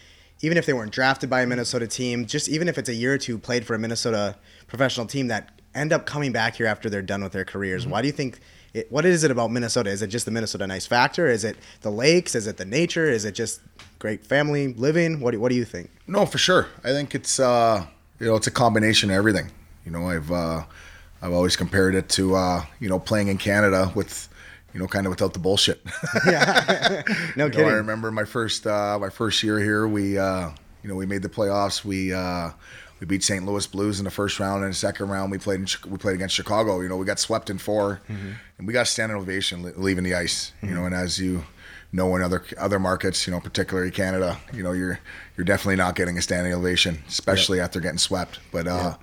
even 0.41 0.57
if 0.57 0.65
they 0.65 0.73
weren't 0.73 0.91
drafted 0.91 1.29
by 1.29 1.41
a 1.41 1.47
Minnesota 1.47 1.87
team, 1.87 2.25
just 2.25 2.49
even 2.49 2.67
if 2.67 2.77
it's 2.77 2.89
a 2.89 2.93
year 2.93 3.13
or 3.13 3.17
two, 3.17 3.37
played 3.37 3.65
for 3.65 3.75
a 3.75 3.79
Minnesota 3.79 4.35
professional 4.67 5.05
team 5.05 5.27
that 5.27 5.49
end 5.73 5.93
up 5.93 6.05
coming 6.05 6.31
back 6.31 6.55
here 6.55 6.65
after 6.65 6.89
they're 6.89 7.01
done 7.01 7.23
with 7.23 7.31
their 7.31 7.45
careers. 7.45 7.85
Why 7.87 8.01
do 8.01 8.07
you 8.07 8.13
think? 8.13 8.39
It, 8.73 8.91
what 8.91 9.05
is 9.05 9.23
it 9.23 9.31
about 9.31 9.51
Minnesota? 9.51 9.89
Is 9.89 10.01
it 10.01 10.07
just 10.07 10.25
the 10.25 10.31
Minnesota 10.31 10.65
nice 10.65 10.85
factor? 10.85 11.27
Is 11.27 11.43
it 11.43 11.57
the 11.81 11.91
lakes? 11.91 12.35
Is 12.35 12.47
it 12.47 12.57
the 12.57 12.65
nature? 12.65 13.05
Is 13.05 13.25
it 13.25 13.33
just 13.33 13.61
great 13.99 14.25
family 14.25 14.73
living? 14.73 15.19
What 15.19 15.31
do, 15.31 15.39
what 15.39 15.49
do 15.49 15.55
you 15.55 15.65
think? 15.65 15.89
No, 16.07 16.25
for 16.25 16.37
sure. 16.37 16.67
I 16.83 16.89
think 16.91 17.13
it's 17.13 17.39
uh, 17.39 17.85
you 18.19 18.27
know 18.27 18.35
it's 18.35 18.47
a 18.47 18.51
combination 18.51 19.09
of 19.09 19.17
everything. 19.17 19.51
You 19.85 19.91
know, 19.91 20.09
I've 20.09 20.31
uh, 20.31 20.63
I've 21.21 21.33
always 21.33 21.55
compared 21.55 21.95
it 21.95 22.09
to 22.09 22.35
uh, 22.35 22.65
you 22.79 22.89
know 22.89 22.99
playing 22.99 23.27
in 23.27 23.37
Canada 23.37 23.91
with 23.93 24.29
you 24.73 24.79
know 24.79 24.87
kind 24.87 25.05
of 25.05 25.09
without 25.11 25.33
the 25.33 25.39
bullshit. 25.39 25.81
Yeah, 26.25 27.03
no 27.35 27.45
You 27.45 27.49
know, 27.49 27.49
kidding. 27.49 27.67
I 27.67 27.73
remember 27.73 28.11
my 28.11 28.25
first 28.25 28.65
uh, 28.67 28.97
my 28.99 29.09
first 29.09 29.43
year 29.43 29.59
here. 29.59 29.87
We 29.87 30.17
uh, 30.17 30.49
you 30.83 30.89
know 30.89 30.95
we 30.95 31.05
made 31.05 31.21
the 31.21 31.29
playoffs. 31.29 31.83
We 31.83 32.13
uh, 32.13 32.51
we 32.99 33.07
beat 33.07 33.23
St. 33.23 33.45
Louis 33.45 33.65
Blues 33.67 33.99
in 33.99 34.05
the 34.05 34.11
first 34.11 34.39
round. 34.39 34.63
and 34.63 34.71
the 34.71 34.77
second 34.77 35.09
round, 35.09 35.31
we 35.31 35.37
played 35.39 35.59
in, 35.59 35.67
we 35.89 35.97
played 35.97 36.15
against 36.15 36.35
Chicago. 36.35 36.81
You 36.81 36.89
know, 36.89 36.97
we 36.97 37.05
got 37.05 37.17
swept 37.19 37.49
in 37.49 37.57
4 37.57 37.99
and 38.07 38.67
we 38.67 38.73
got 38.73 38.85
standing 38.87 39.17
ovation 39.17 39.63
le- 39.63 39.73
leaving 39.75 40.03
the 40.03 40.13
ice. 40.13 40.53
You 40.61 40.75
know, 40.75 40.85
and 40.85 40.93
as 40.93 41.19
you 41.19 41.43
know 41.91 42.15
in 42.15 42.21
other 42.21 42.43
other 42.59 42.79
markets, 42.79 43.25
you 43.25 43.31
know, 43.33 43.39
particularly 43.39 43.89
Canada, 43.91 44.37
you 44.53 44.61
know, 44.63 44.71
you're 44.71 44.99
you're 45.35 45.45
definitely 45.45 45.77
not 45.77 45.95
getting 45.95 46.17
a 46.17 46.21
standing 46.21 46.53
ovation, 46.53 47.01
especially 47.07 47.59
after 47.59 47.79
getting 47.79 47.97
swept. 47.97 48.39
But 48.51 48.67
uh, 48.67 48.95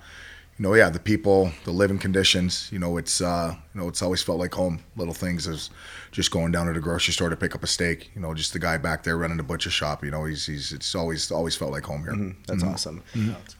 you 0.57 0.63
know, 0.63 0.73
yeah, 0.75 0.89
the 0.89 0.99
people, 0.99 1.51
the 1.65 1.71
living 1.71 1.99
conditions, 1.99 2.69
you 2.71 2.79
know, 2.79 2.95
it's 2.97 3.19
uh, 3.21 3.55
you 3.79 3.85
know, 3.85 3.89
it's 3.89 4.01
always 4.01 4.21
felt 4.21 4.39
like 4.39 4.53
home. 4.53 4.83
Little 4.97 5.13
things 5.13 5.47
as 5.47 5.69
just 6.11 6.31
going 6.31 6.51
down 6.51 6.67
to 6.67 6.73
the 6.73 6.81
grocery 6.81 7.13
store 7.13 7.29
to 7.29 7.37
pick 7.37 7.55
up 7.55 7.63
a 7.63 7.67
steak. 7.67 8.11
You 8.13 8.19
know, 8.21 8.33
just 8.33 8.51
the 8.51 8.59
guy 8.59 8.77
back 8.77 9.03
there 9.03 9.17
running 9.17 9.37
the 9.37 9.43
butcher 9.43 9.69
shop. 9.69 10.03
You 10.03 10.11
know, 10.11 10.25
he's 10.25 10.45
he's 10.45 10.73
it's 10.73 10.93
always 10.95 11.31
always 11.31 11.55
felt 11.55 11.71
like 11.71 11.85
home 11.85 12.03
here. 12.03 12.35
That's 12.47 12.63
awesome. 12.63 13.01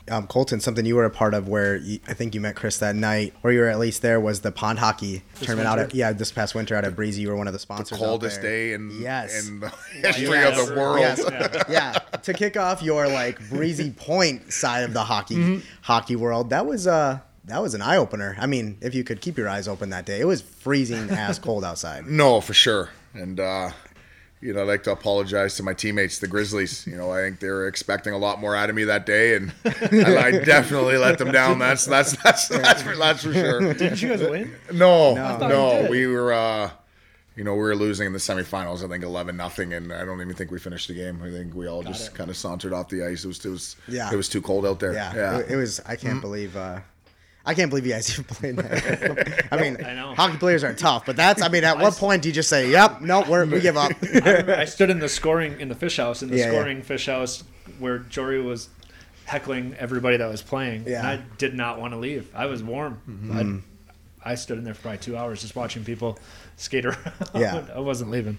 Um, 0.10 0.28
Colton, 0.28 0.60
something 0.60 0.86
you 0.86 0.96
were 0.96 1.06
a 1.06 1.10
part 1.10 1.34
of 1.34 1.48
where 1.48 1.78
you, 1.78 2.00
I 2.08 2.14
think 2.14 2.36
you 2.36 2.42
met 2.42 2.56
Chris 2.58 2.80
that 2.80 2.96
night, 2.96 3.34
or 3.44 3.52
you 3.54 3.60
were 3.62 3.68
at 3.68 3.80
least 3.80 4.02
there, 4.02 4.20
was 4.20 4.42
the 4.42 4.52
pond 4.52 4.80
hockey 4.80 5.24
tournament 5.42 5.68
out 5.70 5.80
at 5.80 5.96
yeah 5.96 6.12
this 6.12 6.32
past 6.34 6.54
winter 6.54 6.76
out 6.76 6.84
at 6.84 6.96
Breezy. 6.98 7.22
You 7.22 7.30
were 7.30 7.38
one 7.38 7.48
of 7.48 7.54
the 7.54 7.60
sponsors. 7.60 7.98
out 8.02 8.06
Coldest 8.06 8.42
there. 8.42 8.52
day 8.52 8.74
in 8.74 8.92
yes, 9.02 9.48
in 9.48 9.62
the 9.62 9.70
history 10.02 10.24
Yes. 10.28 10.60
of 10.60 10.68
the 10.68 10.76
world. 10.76 11.00
Yes. 11.00 11.64
yeah. 11.70 11.92
To 11.94 12.34
kick 12.34 12.58
off 12.58 12.82
your 12.84 13.08
like 13.08 13.40
Breezy 13.50 13.92
Point 13.92 14.52
side 14.52 14.84
of 14.84 14.92
the 14.94 15.04
hockey 15.06 15.36
Mm-hmm. 15.36 15.60
hockey 15.84 16.16
world, 16.18 16.50
that 16.50 16.66
was 16.66 16.88
uh 16.88 17.20
that 17.46 17.62
was 17.62 17.74
an 17.74 17.82
eye 17.82 17.98
opener. 17.98 18.36
I 18.40 18.46
mean, 18.46 18.78
if 18.82 18.94
you 18.96 19.04
could 19.04 19.22
keep 19.22 19.38
your 19.38 19.50
eyes 19.50 19.68
open 19.68 19.90
that 19.90 20.06
day, 20.06 20.20
it 20.20 20.26
was 20.28 20.42
freezing 20.42 21.10
ass 21.10 21.40
cold 21.48 21.64
outside. 21.64 22.06
No, 22.06 22.42
for 22.42 22.54
sure. 22.54 22.90
And 23.14 23.40
uh, 23.40 23.72
you 24.42 24.54
know, 24.54 24.62
I'd 24.62 24.68
like 24.68 24.84
to 24.84 24.92
apologize 24.92 25.56
to 25.56 25.64
my 25.64 25.74
teammates, 25.74 26.20
the 26.20 26.28
Grizzlies. 26.28 26.88
You 26.88 26.96
know, 26.96 27.12
I 27.12 27.22
think 27.22 27.40
they 27.40 27.50
were 27.50 27.68
expecting 27.68 28.14
a 28.14 28.18
lot 28.18 28.40
more 28.40 28.56
out 28.56 28.70
of 28.70 28.76
me 28.76 28.86
that 28.86 29.06
day, 29.06 29.36
and, 29.36 29.52
and 29.66 30.18
I 30.18 30.32
definitely 30.44 30.98
let 30.98 31.18
them 31.18 31.32
down. 31.32 31.60
That's 31.60 31.86
that's 31.86 32.16
that's 32.24 32.48
that's 32.48 32.82
for, 32.82 32.96
that's 32.96 33.24
for 33.24 33.34
sure. 33.34 33.74
Did 33.74 34.02
you 34.02 34.10
guys 34.10 34.22
win? 34.22 34.56
No, 34.72 35.16
thought 35.16 35.42
you 35.42 35.48
no, 35.50 35.88
we 35.90 36.08
were. 36.08 36.34
Uh, 36.34 36.70
you 37.36 37.46
know, 37.46 37.54
we 37.54 37.60
were 37.62 37.76
losing 37.76 38.06
in 38.08 38.12
the 38.12 38.20
semifinals. 38.20 38.84
I 38.84 38.90
think 38.90 39.04
eleven 39.04 39.38
nothing, 39.38 39.74
and 39.74 39.94
I 39.94 40.04
don't 40.04 40.20
even 40.22 40.36
think 40.36 40.52
we 40.52 40.60
finished 40.60 40.90
the 40.90 40.94
game. 40.94 41.22
I 41.24 41.30
think 41.32 41.54
we 41.56 41.68
all 41.68 41.84
just 41.84 42.14
kind 42.14 42.30
of 42.30 42.36
sauntered 42.36 42.74
off 42.74 42.90
the 42.90 43.06
ice. 43.06 43.24
It 43.24 43.28
was, 43.30 43.46
it 43.46 43.50
was, 43.50 43.76
Yeah. 43.88 44.12
it 44.12 44.16
was 44.18 44.28
too 44.28 44.42
cold 44.42 44.66
out 44.66 44.80
there. 44.82 44.94
Yeah, 44.94 45.14
yeah. 45.16 45.38
It, 45.40 45.52
it 45.52 45.56
was. 45.56 45.80
I 45.86 45.96
can't 45.96 46.20
believe. 46.20 46.58
Uh, 46.58 46.80
I 47.50 47.56
can't 47.56 47.70
believe 47.72 47.86
you 47.88 47.94
guys 47.94 48.10
even 48.14 48.26
played 48.26 48.58
that. 48.58 49.48
I 49.52 49.60
mean, 49.60 49.84
I 49.84 49.96
know. 49.96 50.14
hockey 50.14 50.38
players 50.38 50.64
aren't 50.64 50.78
tough, 50.78 51.06
but 51.06 51.16
that's. 51.16 51.42
I 51.42 51.50
mean, 51.50 51.64
at 51.64 51.80
what 51.80 51.96
point 51.96 52.22
do 52.22 52.30
you 52.30 52.34
just 52.34 52.48
say, 52.48 52.70
"Yep, 52.70 53.02
no, 53.02 53.24
we're, 53.28 53.46
we 53.46 53.60
give 53.60 53.76
up"? 53.76 53.92
I, 54.04 54.62
I 54.62 54.66
stood 54.66 54.92
in 54.92 55.00
the 55.00 55.10
scoring 55.10 55.60
in 55.60 55.68
the 55.68 55.74
fish 55.76 55.98
house 55.98 56.22
in 56.22 56.30
the 56.30 56.38
Yeah, 56.38 56.46
yeah. 56.46 56.52
scoring 56.52 56.82
fish 56.84 57.08
house 57.08 57.44
where 57.80 58.00
Jory 58.00 58.40
was 58.40 58.70
heckling 59.26 59.76
everybody 59.80 60.18
that 60.18 60.30
was 60.30 60.44
playing. 60.44 60.84
Yeah. 60.88 61.00
And 61.00 61.08
I 61.08 61.24
did 61.38 61.56
not 61.56 61.80
want 61.80 61.94
to 61.94 61.98
leave. 61.98 62.30
I 62.36 62.46
was 62.46 62.62
warm. 62.62 63.02
Mm-hmm. 63.10 63.60
I, 64.24 64.32
I 64.32 64.36
stood 64.36 64.60
in 64.60 64.64
there 64.64 64.76
for 64.76 64.82
probably 64.84 65.00
two 65.00 65.18
hours 65.18 65.42
just 65.42 65.56
watching 65.56 65.84
people 65.84 66.20
skate 66.58 66.86
around. 66.86 67.00
Yeah. 67.34 67.66
I 67.76 67.80
wasn't 67.80 68.12
leaving. 68.12 68.38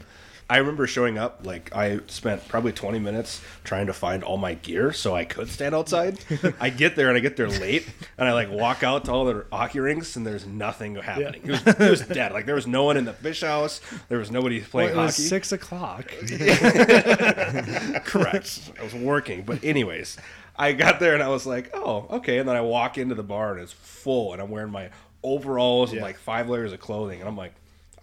I 0.51 0.57
remember 0.59 0.87
showing 0.89 1.17
up, 1.17 1.41
like, 1.47 1.75
I 1.75 2.01
spent 2.09 2.47
probably 2.49 2.73
20 2.73 2.99
minutes 2.99 3.41
trying 3.63 3.87
to 3.87 3.93
find 3.93 4.25
all 4.25 4.37
my 4.37 4.55
gear 4.55 4.93
so 4.93 5.15
I 5.15 5.25
could 5.25 5.49
stand 5.49 5.75
outside. 5.77 6.19
I 6.61 6.71
get 6.71 6.97
there 6.97 7.09
and 7.09 7.17
I 7.17 7.21
get 7.21 7.37
there 7.37 7.49
late, 7.49 7.89
and 8.19 8.29
I, 8.29 8.33
like, 8.33 8.51
walk 8.51 8.83
out 8.83 9.05
to 9.05 9.13
all 9.13 9.25
the 9.27 9.47
hockey 9.53 9.79
rinks, 9.79 10.17
and 10.17 10.27
there's 10.27 10.47
nothing 10.47 10.97
happening. 10.97 11.43
It, 11.45 11.51
was, 11.53 11.67
it 11.67 11.79
was 11.91 12.01
dead. 12.03 12.33
Like, 12.33 12.47
there 12.47 12.57
was 12.57 12.67
no 12.67 12.83
one 12.83 12.97
in 12.97 13.05
the 13.05 13.13
fish 13.13 13.43
house, 13.43 13.81
there 14.09 14.19
was 14.19 14.31
nobody 14.33 14.59
Well, 14.59 14.69
playing 14.71 14.91
it 14.91 14.97
was 14.97 15.17
hockey. 15.17 15.29
six 15.29 15.53
o'clock. 15.53 16.09
Correct. 18.05 18.73
I 18.79 18.83
was 18.83 18.95
working. 18.95 19.43
But, 19.43 19.63
anyways, 19.65 20.17
I 20.57 20.73
got 20.73 21.01
there 21.01 21.15
and 21.15 21.23
I 21.23 21.29
was 21.29 21.47
like, 21.47 21.71
oh, 21.75 22.07
okay. 22.11 22.39
And 22.39 22.49
then 22.49 22.57
I 22.57 22.61
walk 22.61 22.99
into 22.99 23.15
the 23.15 23.23
bar 23.23 23.53
and 23.53 23.63
it's 23.63 23.73
full, 23.73 24.33
and 24.33 24.43
I'm 24.43 24.51
wearing 24.51 24.73
my 24.73 24.91
overalls 25.23 25.93
and, 25.93 26.01
like, 26.01 26.17
five 26.19 26.49
layers 26.49 26.73
of 26.73 26.81
clothing, 26.81 27.21
and 27.21 27.29
I'm 27.29 27.37
like, 27.37 27.53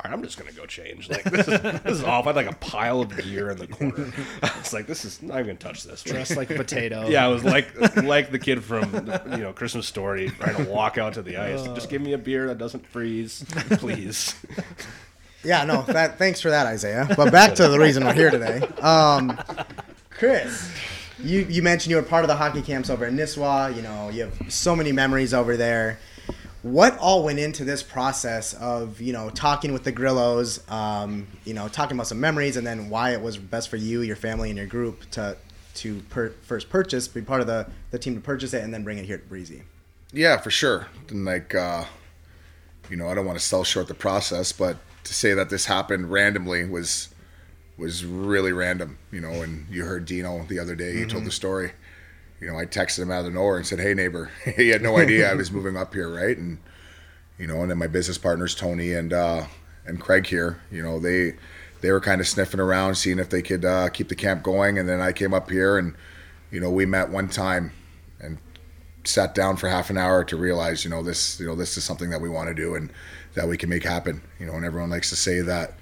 right, 0.07 0.13
I'm 0.13 0.23
just 0.23 0.37
gonna 0.37 0.51
go 0.51 0.65
change. 0.65 1.09
Like 1.09 1.23
this 1.23 1.47
is 1.47 1.61
this 1.61 1.81
is 1.85 2.03
awful. 2.03 2.31
I 2.31 2.33
had 2.33 2.45
like 2.45 2.55
a 2.55 2.57
pile 2.59 3.01
of 3.01 3.15
gear 3.17 3.51
in 3.51 3.57
the 3.57 3.67
corner. 3.67 4.11
I 4.43 4.57
was 4.57 4.73
like, 4.73 4.87
this 4.87 5.05
is 5.05 5.21
not 5.21 5.35
even 5.35 5.47
gonna 5.47 5.59
touch 5.59 5.83
this. 5.83 6.03
Dressed 6.03 6.37
like 6.37 6.49
a 6.49 6.55
potato. 6.55 7.07
Yeah, 7.07 7.25
I 7.25 7.27
was 7.27 7.43
like 7.43 7.67
like 7.97 8.31
the 8.31 8.39
kid 8.39 8.63
from 8.63 8.93
you 9.31 9.37
know 9.37 9.53
Christmas 9.53 9.87
Story 9.87 10.29
trying 10.29 10.55
to 10.63 10.71
walk 10.71 10.97
out 10.97 11.13
to 11.13 11.21
the 11.21 11.37
ice. 11.37 11.63
Just 11.63 11.89
give 11.89 12.01
me 12.01 12.13
a 12.13 12.17
beer 12.17 12.47
that 12.47 12.57
doesn't 12.57 12.85
freeze, 12.87 13.45
please. 13.71 14.35
Yeah, 15.43 15.63
no. 15.63 15.83
That, 15.83 16.17
thanks 16.17 16.41
for 16.41 16.49
that, 16.49 16.65
Isaiah. 16.65 17.07
But 17.15 17.31
back 17.31 17.53
to 17.55 17.67
the 17.69 17.79
reason 17.79 18.03
we're 18.03 18.13
here 18.13 18.31
today. 18.31 18.59
Um, 18.81 19.37
Chris, 20.09 20.69
you 21.23 21.41
you 21.41 21.61
mentioned 21.61 21.91
you 21.91 21.95
were 21.95 22.01
part 22.01 22.23
of 22.23 22.27
the 22.27 22.35
hockey 22.35 22.61
camps 22.61 22.89
over 22.89 23.05
in 23.05 23.15
Nisswa. 23.15 23.73
You 23.75 23.81
know, 23.81 24.09
you 24.09 24.23
have 24.23 24.51
so 24.51 24.75
many 24.75 24.91
memories 24.91 25.33
over 25.33 25.55
there. 25.55 25.99
What 26.63 26.97
all 26.97 27.23
went 27.23 27.39
into 27.39 27.63
this 27.63 27.83
process 27.83 28.53
of 28.53 28.99
you 28.99 29.13
know 29.13 29.29
talking 29.29 29.73
with 29.73 29.83
the 29.83 29.91
Grillos, 29.91 30.69
um, 30.71 31.27
you 31.45 31.53
know, 31.53 31.67
talking 31.67 31.95
about 31.95 32.07
some 32.07 32.19
memories, 32.19 32.57
and 32.57 32.65
then 32.65 32.89
why 32.89 33.11
it 33.11 33.21
was 33.21 33.37
best 33.37 33.69
for 33.69 33.77
you, 33.77 34.01
your 34.01 34.15
family, 34.15 34.49
and 34.49 34.57
your 34.57 34.67
group 34.67 35.09
to 35.11 35.37
to 35.75 36.01
per- 36.09 36.33
first 36.41 36.69
purchase, 36.69 37.07
be 37.07 37.21
part 37.21 37.41
of 37.41 37.47
the 37.47 37.67
the 37.91 37.99
team 37.99 38.15
to 38.15 38.21
purchase 38.21 38.53
it, 38.53 38.63
and 38.63 38.73
then 38.73 38.83
bring 38.83 38.97
it 38.97 39.05
here 39.05 39.17
to 39.17 39.25
Breezy. 39.25 39.63
Yeah, 40.11 40.37
for 40.37 40.51
sure. 40.51 40.87
And 41.09 41.25
like, 41.25 41.53
uh, 41.53 41.85
you 42.89 42.97
know, 42.97 43.07
I 43.07 43.13
don't 43.13 43.25
want 43.25 43.37
to 43.37 43.43
sell 43.43 43.63
short 43.63 43.87
the 43.87 43.93
process, 43.93 44.51
but 44.51 44.77
to 45.03 45.13
say 45.13 45.33
that 45.33 45.49
this 45.49 45.65
happened 45.65 46.11
randomly 46.11 46.65
was 46.65 47.09
was 47.77 48.03
really 48.03 48.51
random. 48.51 48.97
You 49.11 49.21
know, 49.21 49.41
and 49.41 49.67
you 49.69 49.85
heard 49.85 50.05
Dino 50.05 50.45
the 50.47 50.59
other 50.59 50.75
day. 50.75 50.97
He 50.97 51.05
told 51.05 51.25
the 51.25 51.31
story. 51.31 51.73
You 52.39 52.51
know, 52.51 52.60
I 52.60 52.65
texted 52.65 53.00
him 53.00 53.12
out 53.12 53.20
of 53.20 53.25
the 53.25 53.32
nowhere 53.32 53.58
and 53.58 53.65
said, 53.65 53.79
"Hey, 53.79 53.94
neighbor." 53.94 54.32
he 54.56 54.70
had 54.70 54.82
no 54.82 54.98
idea 54.98 55.32
I 55.32 55.34
was 55.34 55.51
moving 55.51 55.75
up 55.75 55.94
here, 55.94 56.13
right? 56.13 56.38
And 56.38 56.60
you 57.38 57.48
know, 57.48 57.62
and 57.62 57.72
then 57.72 57.77
my 57.77 57.88
business 57.88 58.17
partners 58.17 58.56
Tony 58.56 58.94
and 58.94 59.13
uh, 59.13 59.46
and 59.86 60.00
Craig 60.00 60.27
here. 60.27 60.62
You 60.72 60.84
know, 60.84 61.00
they 61.00 61.34
they 61.82 61.91
were 61.91 62.01
kind 62.01 62.22
of 62.22 62.27
sniffing 62.27 62.60
around, 62.60 62.96
seeing 62.96 63.20
if 63.20 63.29
they 63.29 63.41
could 63.41 63.65
uh, 63.65 63.89
keep 63.89 64.10
the 64.10 64.15
camp 64.15 64.44
going. 64.44 64.77
And 64.77 64.88
then 64.88 65.01
I 65.01 65.12
came 65.12 65.34
up 65.34 65.50
here, 65.50 65.77
and 65.77 65.96
you 66.51 66.60
know, 66.60 66.70
we 66.70 66.86
met 66.86 67.10
one 67.10 67.27
time 67.27 67.72
and 68.20 68.38
sat 69.03 69.34
down 69.36 69.58
for 69.58 69.70
half 69.70 69.89
an 69.89 69.98
hour 69.98 70.24
to 70.25 70.36
realize, 70.36 70.84
you 70.84 70.89
know, 70.89 71.03
this, 71.03 71.39
you 71.39 71.46
know, 71.46 71.56
this 71.56 71.77
is 71.77 71.84
something 71.84 72.10
that 72.10 72.22
we 72.22 72.29
want 72.29 72.50
to 72.50 72.53
do 72.53 72.75
and 72.75 72.91
that 73.36 73.48
we 73.48 73.58
can 73.58 73.70
make 73.70 73.84
happen. 73.84 74.22
You 74.39 74.46
know, 74.46 74.53
and 74.53 74.65
everyone 74.65 74.89
likes 74.89 75.10
to 75.10 75.15
say 75.15 75.41
that, 75.41 75.74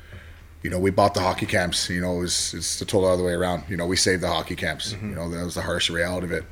you 0.65 0.71
know, 0.71 0.79
we 0.79 0.89
bought 0.89 1.13
the 1.13 1.19
hockey 1.19 1.45
camps. 1.45 1.91
You 1.91 2.01
know, 2.01 2.17
it 2.17 2.21
was, 2.21 2.55
it's 2.55 2.79
the 2.79 2.85
total 2.85 3.07
other 3.07 3.23
way 3.23 3.33
around. 3.33 3.65
You 3.69 3.77
know, 3.77 3.85
we 3.85 3.95
saved 3.95 4.23
the 4.23 4.29
hockey 4.29 4.55
camps. 4.55 4.93
Mm-hmm. 4.93 5.09
You 5.09 5.15
know, 5.15 5.29
that 5.29 5.45
was 5.45 5.53
the 5.53 5.61
harsh 5.61 5.91
reality 5.91 6.25
of 6.25 6.31
it. 6.31 6.43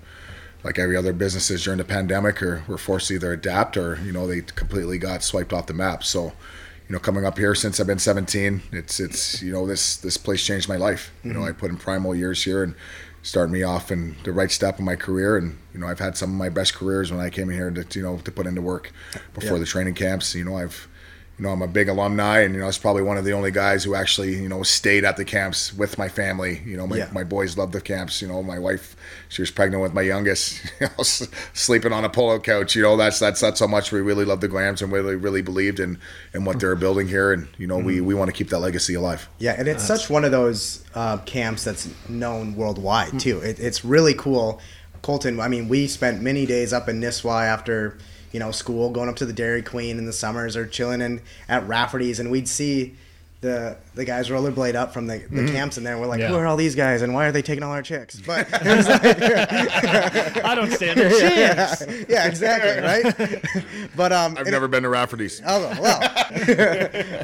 Like 0.63 0.77
every 0.77 0.96
other 0.96 1.13
businesses 1.13 1.63
during 1.63 1.79
the 1.79 1.84
pandemic, 1.84 2.39
or 2.43 2.63
were 2.67 2.77
forced 2.77 3.08
to 3.08 3.15
either 3.15 3.34
adapt 3.34 3.75
or 3.75 4.00
you 4.05 4.13
know 4.13 4.27
they 4.27 4.41
completely 4.41 4.98
got 5.00 5.24
swiped 5.24 5.51
off 5.51 5.65
the 5.65 5.74
map. 5.74 6.03
So, 6.03 6.25
you 6.88 6.93
know, 6.93 7.00
coming 7.00 7.25
up 7.25 7.39
here 7.39 7.53
since 7.55 7.79
I've 7.79 7.88
been 7.88 8.00
17, 8.00 8.62
it's 8.72 9.00
it's 9.00 9.41
you 9.41 9.51
know 9.51 9.65
this 9.65 9.98
this 9.98 10.15
place 10.15 10.46
changed 10.46 10.70
my 10.70 10.77
life. 10.77 11.12
You 11.24 11.34
know, 11.34 11.43
I 11.43 11.51
put 11.51 11.72
in 11.72 11.77
primal 11.77 12.15
years 12.15 12.43
here 12.43 12.63
and 12.63 12.75
started 13.24 13.51
me 13.51 13.63
off 13.63 13.91
in 13.91 14.15
the 14.24 14.32
right 14.32 14.51
step 14.51 14.79
in 14.79 14.86
my 14.86 14.96
career. 14.96 15.36
And 15.38 15.58
you 15.74 15.82
know, 15.82 15.88
I've 15.88 16.00
had 16.00 16.15
some 16.15 16.29
of 16.29 16.38
my 16.38 16.50
best 16.50 16.75
careers 16.75 17.12
when 17.12 17.20
I 17.20 17.29
came 17.29 17.50
in 17.50 17.58
here 17.58 17.72
to 17.72 18.00
you 18.00 18.05
know 18.05 18.20
to 18.20 18.32
put 18.32 18.46
into 18.46 18.62
work 18.62 18.93
before 19.34 19.60
the 19.60 19.65
training 19.65 19.96
camps. 19.96 20.34
You 20.34 20.46
know, 20.46 20.55
I've 20.55 20.88
you 21.40 21.44
know, 21.44 21.50
I'm 21.50 21.63
a 21.63 21.68
big 21.68 21.90
alumni, 21.90 22.42
and 22.42 22.54
you 22.54 22.60
know, 22.60 22.66
I 22.66 22.68
was 22.68 22.78
probably 22.78 23.02
one 23.02 23.18
of 23.18 23.25
the 23.25 23.34
only 23.34 23.50
guys 23.50 23.84
who 23.84 23.96
actually, 23.96 24.36
you 24.36 24.48
know, 24.48 24.62
stayed 24.62 25.04
at 25.04 25.18
the 25.18 25.25
camps 25.25 25.74
with 25.74 25.98
my 25.98 26.08
family. 26.08 26.62
You 26.63 26.78
know, 26.78 26.86
my, 26.86 26.98
Yeah. 26.98 27.10
my 27.12 27.24
boys 27.24 27.58
loved 27.58 27.74
the 27.74 27.82
camps. 27.82 28.22
You 28.22 28.28
know, 28.28 28.44
my 28.44 28.60
wife, 28.60 28.96
she 29.30 29.42
was 29.42 29.50
pregnant 29.50 29.82
with 29.82 29.94
my 29.96 30.04
youngest, 30.04 30.63
you 30.80 30.88
know, 30.96 31.04
sleeping 31.54 31.92
on 31.92 32.06
a 32.06 32.10
pull-out 32.10 32.44
couch. 32.44 32.75
You 32.75 32.84
know, 32.84 32.96
that's 32.98 33.18
that's 33.18 33.42
that's 33.42 33.60
how 33.60 33.66
much 33.68 33.92
we 33.92 34.00
really 34.02 34.25
love 34.25 34.42
the 34.42 34.48
Glams 34.50 34.82
and 34.84 34.92
really 34.92 35.16
really 35.16 35.42
believed 35.42 35.80
in 35.80 35.98
in 36.36 36.46
what 36.46 36.60
they're 36.60 36.75
building 36.75 37.08
here, 37.08 37.34
and 37.34 37.48
you 37.58 37.66
know, 37.66 37.80
we 37.80 38.00
we 38.00 38.13
want 38.13 38.30
to 38.30 38.34
keep 38.34 38.50
that 38.50 38.60
legacy 38.60 38.94
alive. 38.94 39.28
Yeah, 39.40 39.56
and 39.58 39.68
it's 39.68 39.84
such 39.84 40.10
one 40.12 40.24
of 40.25 40.32
those 40.32 40.84
uh, 40.94 41.18
camps 41.25 41.63
that's 41.63 41.90
known 42.08 42.56
worldwide 42.56 43.20
too. 43.20 43.40
It, 43.40 43.60
it's 43.60 43.84
really 43.84 44.13
cool. 44.13 44.62
Colton, 45.02 45.40
I 45.40 45.48
mean, 45.50 45.68
we 45.68 45.88
spent 45.88 46.22
many 46.22 46.46
days 46.46 46.72
up 46.72 46.88
in 46.88 47.02
Nisswa 47.02 47.44
after 47.44 47.98
you 48.34 48.40
know 48.42 48.52
school, 48.52 48.90
going 48.90 49.08
up 49.08 49.16
to 49.18 49.25
the 49.25 49.32
Dairy 49.34 49.62
Queen 49.62 49.98
in 49.98 50.06
the 50.06 50.12
summers 50.13 50.58
or 50.58 50.66
chilling 50.68 51.00
in 51.02 51.22
at 51.48 51.66
Rafferty's, 51.68 52.20
and 52.20 52.30
we'd 52.30 52.50
see 52.50 52.96
the 53.40 53.75
the 53.96 54.06
guys 54.06 54.30
rollerblade 54.30 54.74
up 54.75 54.94
from 54.94 55.08
the, 55.08 55.18
the 55.30 55.46
camps 55.52 55.78
in 55.78 55.84
there. 55.84 55.98
We're 55.98 56.08
like, 56.08 56.20
Yeah. 56.22 56.30
who 56.30 56.36
are 56.36 56.48
all 56.48 56.56
these 56.56 56.75
guys, 56.75 57.02
and 57.02 57.13
why 57.13 57.25
are 57.28 57.32
they 57.34 57.42
taking 57.42 57.62
all 57.63 57.72
our 57.72 57.82
chicks? 57.82 58.20
But 58.25 58.50
like, 58.52 58.63
I 60.46 60.56
don't 60.56 60.72
stand 60.72 61.00
a 61.00 61.10
chance. 61.20 61.82
yeah, 61.86 62.04
yeah, 62.10 62.28
exactly, 62.28 62.82
right. 62.82 63.44
but 63.96 64.12
um, 64.13 64.34
I've 64.38 64.44
and- 64.48 64.52
never 64.52 64.68
been 64.68 64.84
to 64.84 64.90
Rafferty's. 64.90 65.42
Oh 65.46 65.78
well, 65.82 66.02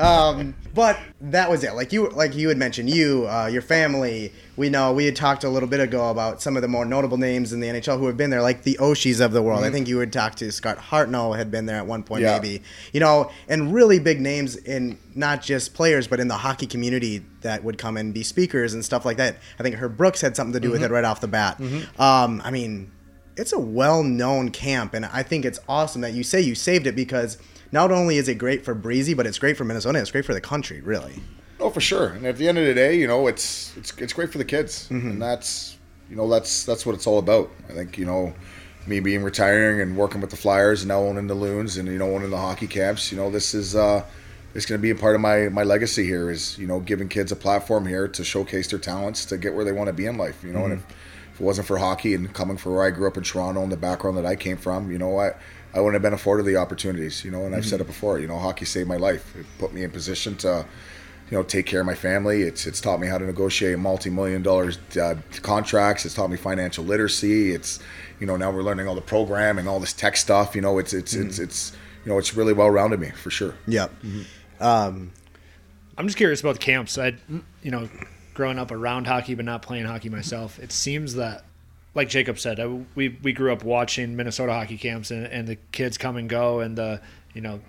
um, 0.02 0.54
but 0.80 0.98
that 1.20 1.50
was 1.50 1.66
it. 1.66 1.74
Like 1.76 1.92
you, 1.92 2.08
like 2.08 2.36
you 2.36 2.48
had 2.48 2.58
mentioned, 2.58 2.90
you, 2.90 3.28
uh, 3.28 3.48
your 3.48 3.62
family. 3.62 4.32
We 4.56 4.70
know 4.70 4.94
we 4.94 5.04
had 5.04 5.16
talked 5.18 5.44
a 5.44 5.50
little 5.50 5.68
bit 5.68 5.82
ago 5.82 6.10
about 6.10 6.42
some 6.42 6.56
of 6.56 6.62
the 6.62 6.70
more 6.70 6.86
notable 6.86 7.18
names 7.18 7.52
in 7.52 7.60
the 7.60 7.68
NHL 7.68 8.00
who 8.00 8.08
have 8.08 8.16
been 8.16 8.30
there, 8.30 8.42
like 8.42 8.64
the 8.64 8.78
Oshies 8.80 9.20
of 9.20 9.34
the 9.34 9.42
world. 9.42 9.66
I 9.66 9.72
think 9.72 9.90
you 9.90 10.00
had 10.00 10.14
talked 10.14 10.38
to 10.38 10.50
Scott 10.54 10.78
Hartnell 10.78 11.36
had 11.36 11.52
been 11.52 11.66
there 11.66 11.76
at 11.76 11.86
one 11.86 12.04
point, 12.04 12.22
Yeah. 12.22 12.40
maybe. 12.40 12.62
You 12.94 13.02
know, 13.02 13.30
and 13.50 13.74
really 13.74 14.00
big 14.00 14.22
names 14.22 14.56
in 14.56 14.98
not 15.16 15.42
just 15.42 15.74
players, 15.74 16.08
but 16.08 16.22
in 16.22 16.30
the 16.30 16.38
hockey 16.38 16.66
community 16.66 17.26
that 17.42 17.62
would 17.66 17.78
come 17.78 17.98
and 17.98 18.14
be 18.14 18.24
speakers 18.24 18.74
and 18.74 18.86
stuff 18.86 19.04
like 19.04 19.18
that. 19.18 19.36
I 19.60 19.64
think 19.64 19.76
Herb 19.76 19.98
Brooks 19.98 20.22
had 20.22 20.38
something 20.38 20.54
to 20.54 20.62
do 20.62 20.72
with 20.72 20.82
it 20.82 20.92
right 20.92 21.04
off 21.04 21.20
the 21.20 21.28
bat. 21.28 21.60
Um, 22.00 22.42
I 22.46 22.52
mean, 22.52 22.92
it's 23.36 23.52
a 23.54 23.60
well-known 23.60 24.50
camp 24.50 24.94
and 24.94 25.06
i 25.06 25.24
think 25.24 25.46
it's 25.46 25.60
awesome 25.70 26.02
that 26.02 26.12
you 26.12 26.24
say 26.26 26.42
you 26.42 26.54
saved 26.54 26.86
it 26.86 26.94
because 26.94 27.38
not 27.72 27.92
only 27.92 28.18
is 28.18 28.28
it 28.28 28.36
great 28.36 28.64
for 28.64 28.74
breezy 28.74 29.14
but 29.14 29.26
it's 29.26 29.40
great 29.40 29.58
for 29.58 29.64
minnesota 29.64 30.00
it's 30.00 30.12
great 30.12 30.26
for 30.26 30.34
the 30.34 30.42
country 30.42 30.82
really 30.82 31.22
Oh, 31.60 31.70
for 31.70 31.82
sure. 31.82 32.10
And 32.10 32.26
at 32.26 32.38
the 32.38 32.48
end 32.48 32.58
of 32.58 32.66
the 32.66 32.74
day, 32.74 32.98
you 32.98 33.08
know, 33.08 33.28
it's 33.28 33.76
it's 33.76 33.94
it's 33.98 34.14
great 34.14 34.32
for 34.32 34.38
the 34.38 34.46
kids, 34.46 34.88
and 34.90 35.22
that's 35.22 35.78
you 36.10 36.16
know 36.16 36.30
that's 36.30 36.64
that's 36.64 36.86
what 36.86 36.96
it's 36.96 37.06
all 37.06 37.20
about. 37.20 37.52
I 37.70 37.74
think 37.74 37.98
you 37.98 38.06
know, 38.06 38.34
me 38.88 39.00
being 39.02 39.24
retiring 39.24 39.82
and 39.82 39.98
working 39.98 40.22
with 40.22 40.30
the 40.30 40.38
Flyers 40.38 40.82
and 40.82 40.88
now 40.88 41.00
owning 41.00 41.28
the 41.28 41.36
Loons 41.36 41.78
and 41.78 41.88
you 41.90 41.98
know 41.98 42.16
owning 42.16 42.30
the 42.30 42.38
hockey 42.38 42.68
camps. 42.68 43.12
You 43.12 43.18
know, 43.18 43.30
this 43.30 43.54
is 43.54 43.76
uh, 43.76 44.06
it's 44.56 44.66
going 44.66 44.80
to 44.80 44.82
be 44.82 44.92
a 44.92 44.96
part 44.96 45.16
of 45.16 45.22
my 45.22 45.50
my 45.50 45.64
legacy 45.64 46.06
here. 46.06 46.32
Is 46.32 46.58
you 46.58 46.66
know 46.66 46.80
giving 46.80 47.10
kids 47.10 47.34
a 47.34 47.36
platform 47.36 47.86
here 47.86 48.08
to 48.08 48.24
showcase 48.24 48.70
their 48.70 48.80
talents 48.80 49.26
to 49.26 49.38
get 49.38 49.54
where 49.54 49.66
they 49.66 49.74
want 49.74 49.88
to 49.88 49.94
be 49.94 50.06
in 50.06 50.18
life. 50.18 50.42
You 50.44 50.54
know, 50.54 50.64
and 50.64 50.74
if, 50.76 50.80
if 51.34 51.42
it 51.42 51.44
wasn't 51.44 51.68
for 51.68 51.78
hockey 51.78 52.14
and 52.14 52.34
coming 52.34 52.56
from 52.56 52.76
where 52.76 52.86
I 52.86 52.92
grew 52.92 53.08
up 53.08 53.18
in 53.18 53.24
Toronto 53.24 53.62
and 53.62 53.72
the 53.72 53.78
background 53.78 54.16
that 54.18 54.26
I 54.26 54.38
came 54.38 54.56
from, 54.56 54.90
you 54.90 54.98
know, 54.98 55.20
I 55.20 55.34
I 55.74 55.80
wouldn't 55.80 55.94
have 55.94 56.02
been 56.02 56.14
afforded 56.14 56.46
the 56.46 56.58
opportunities. 56.58 57.24
You 57.24 57.32
know, 57.32 57.46
and 57.46 57.56
I've 57.56 57.66
said 57.66 57.80
it 57.80 57.84
mm-hmm. 57.84 57.92
before. 57.92 58.20
You 58.20 58.28
know, 58.28 58.38
hockey 58.38 58.66
saved 58.66 58.88
my 58.88 58.98
life. 58.98 59.36
It 59.36 59.46
put 59.58 59.74
me 59.74 59.84
in 59.84 59.92
position 59.92 60.36
to 60.38 60.66
you 61.30 61.38
know, 61.38 61.44
take 61.44 61.68
care 61.68 61.82
of 61.82 61.86
my 61.86 61.96
family. 61.96 62.42
It's 62.42 62.66
it's 62.66 62.82
taught 62.82 63.00
me 63.00 63.08
how 63.08 63.18
to 63.18 63.26
negotiate 63.26 63.78
multi-million 63.78 64.42
dollars 64.42 64.80
uh, 65.00 65.16
contracts. 65.42 66.06
It's 66.06 66.16
taught 66.16 66.30
me 66.30 66.38
financial 66.38 66.84
literacy. 66.84 67.52
It's 67.52 67.80
you 68.20 68.26
know 68.26 68.36
now 68.36 68.52
we're 68.52 68.64
learning 68.64 68.88
all 68.88 68.96
the 68.96 69.02
programming, 69.02 69.68
all 69.68 69.80
this 69.80 69.94
tech 69.94 70.18
stuff. 70.18 70.56
You 70.56 70.62
know, 70.62 70.80
it's 70.80 70.94
it's 70.94 71.14
it's 71.14 71.36
mm-hmm. 71.36 71.44
it's 71.44 71.72
you 72.04 72.12
know 72.12 72.18
it's 72.18 72.36
really 72.36 72.54
well 72.54 72.70
rounded 72.70 73.00
me 73.00 73.12
for 73.12 73.30
sure. 73.30 73.54
yep 73.68 73.92
mm-hmm. 74.02 74.64
um, 74.64 75.12
I'm 75.98 76.08
just 76.08 76.18
curious 76.18 76.40
about 76.40 76.54
the 76.54 76.60
camps. 76.60 76.98
I, 76.98 77.16
you 77.62 77.72
know, 77.72 77.90
growing 78.34 78.58
up 78.58 78.72
around 78.72 79.06
hockey 79.06 79.36
but 79.36 79.46
not 79.46 79.62
playing 79.62 79.86
hockey 79.86 80.10
myself, 80.10 80.58
it 80.58 80.72
seems 80.72 81.16
that, 81.16 81.44
like 81.94 82.10
Jacob 82.10 82.40
said, 82.40 82.60
I, 82.60 82.68
we 82.96 83.18
we 83.22 83.34
grew 83.34 83.52
up 83.52 83.64
watching 83.64 84.16
Minnesota 84.16 84.54
hockey 84.54 84.78
camps 84.78 85.12
and, 85.12 85.26
and 85.26 85.48
the 85.48 85.58
kids 85.72 85.98
come 85.98 86.18
and 86.18 86.30
go 86.30 86.60
and 86.60 86.78
the 86.78 87.02
you 87.34 87.42
know 87.42 87.60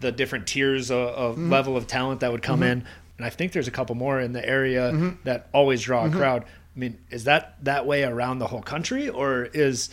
the 0.00 0.12
different 0.12 0.46
tiers 0.46 0.90
of, 0.90 1.08
of 1.08 1.38
level 1.38 1.76
of 1.76 1.86
talent 1.86 2.20
that 2.20 2.30
would 2.30 2.42
come 2.42 2.60
mm-hmm. 2.60 2.80
in. 2.80 2.86
And 3.16 3.24
I 3.24 3.30
think 3.30 3.52
there's 3.52 3.68
a 3.68 3.70
couple 3.70 3.94
more 3.94 4.20
in 4.20 4.32
the 4.32 4.46
area 4.46 4.92
mm-hmm. 4.92 5.10
that 5.24 5.48
always 5.54 5.82
draw 5.82 6.04
a 6.04 6.10
crowd. 6.10 6.44
I 6.44 6.78
mean, 6.78 6.98
is 7.10 7.24
that 7.24 7.56
that 7.64 7.86
way 7.86 8.04
around 8.04 8.38
the 8.38 8.46
whole 8.46 8.60
country, 8.60 9.08
or 9.08 9.44
is 9.44 9.88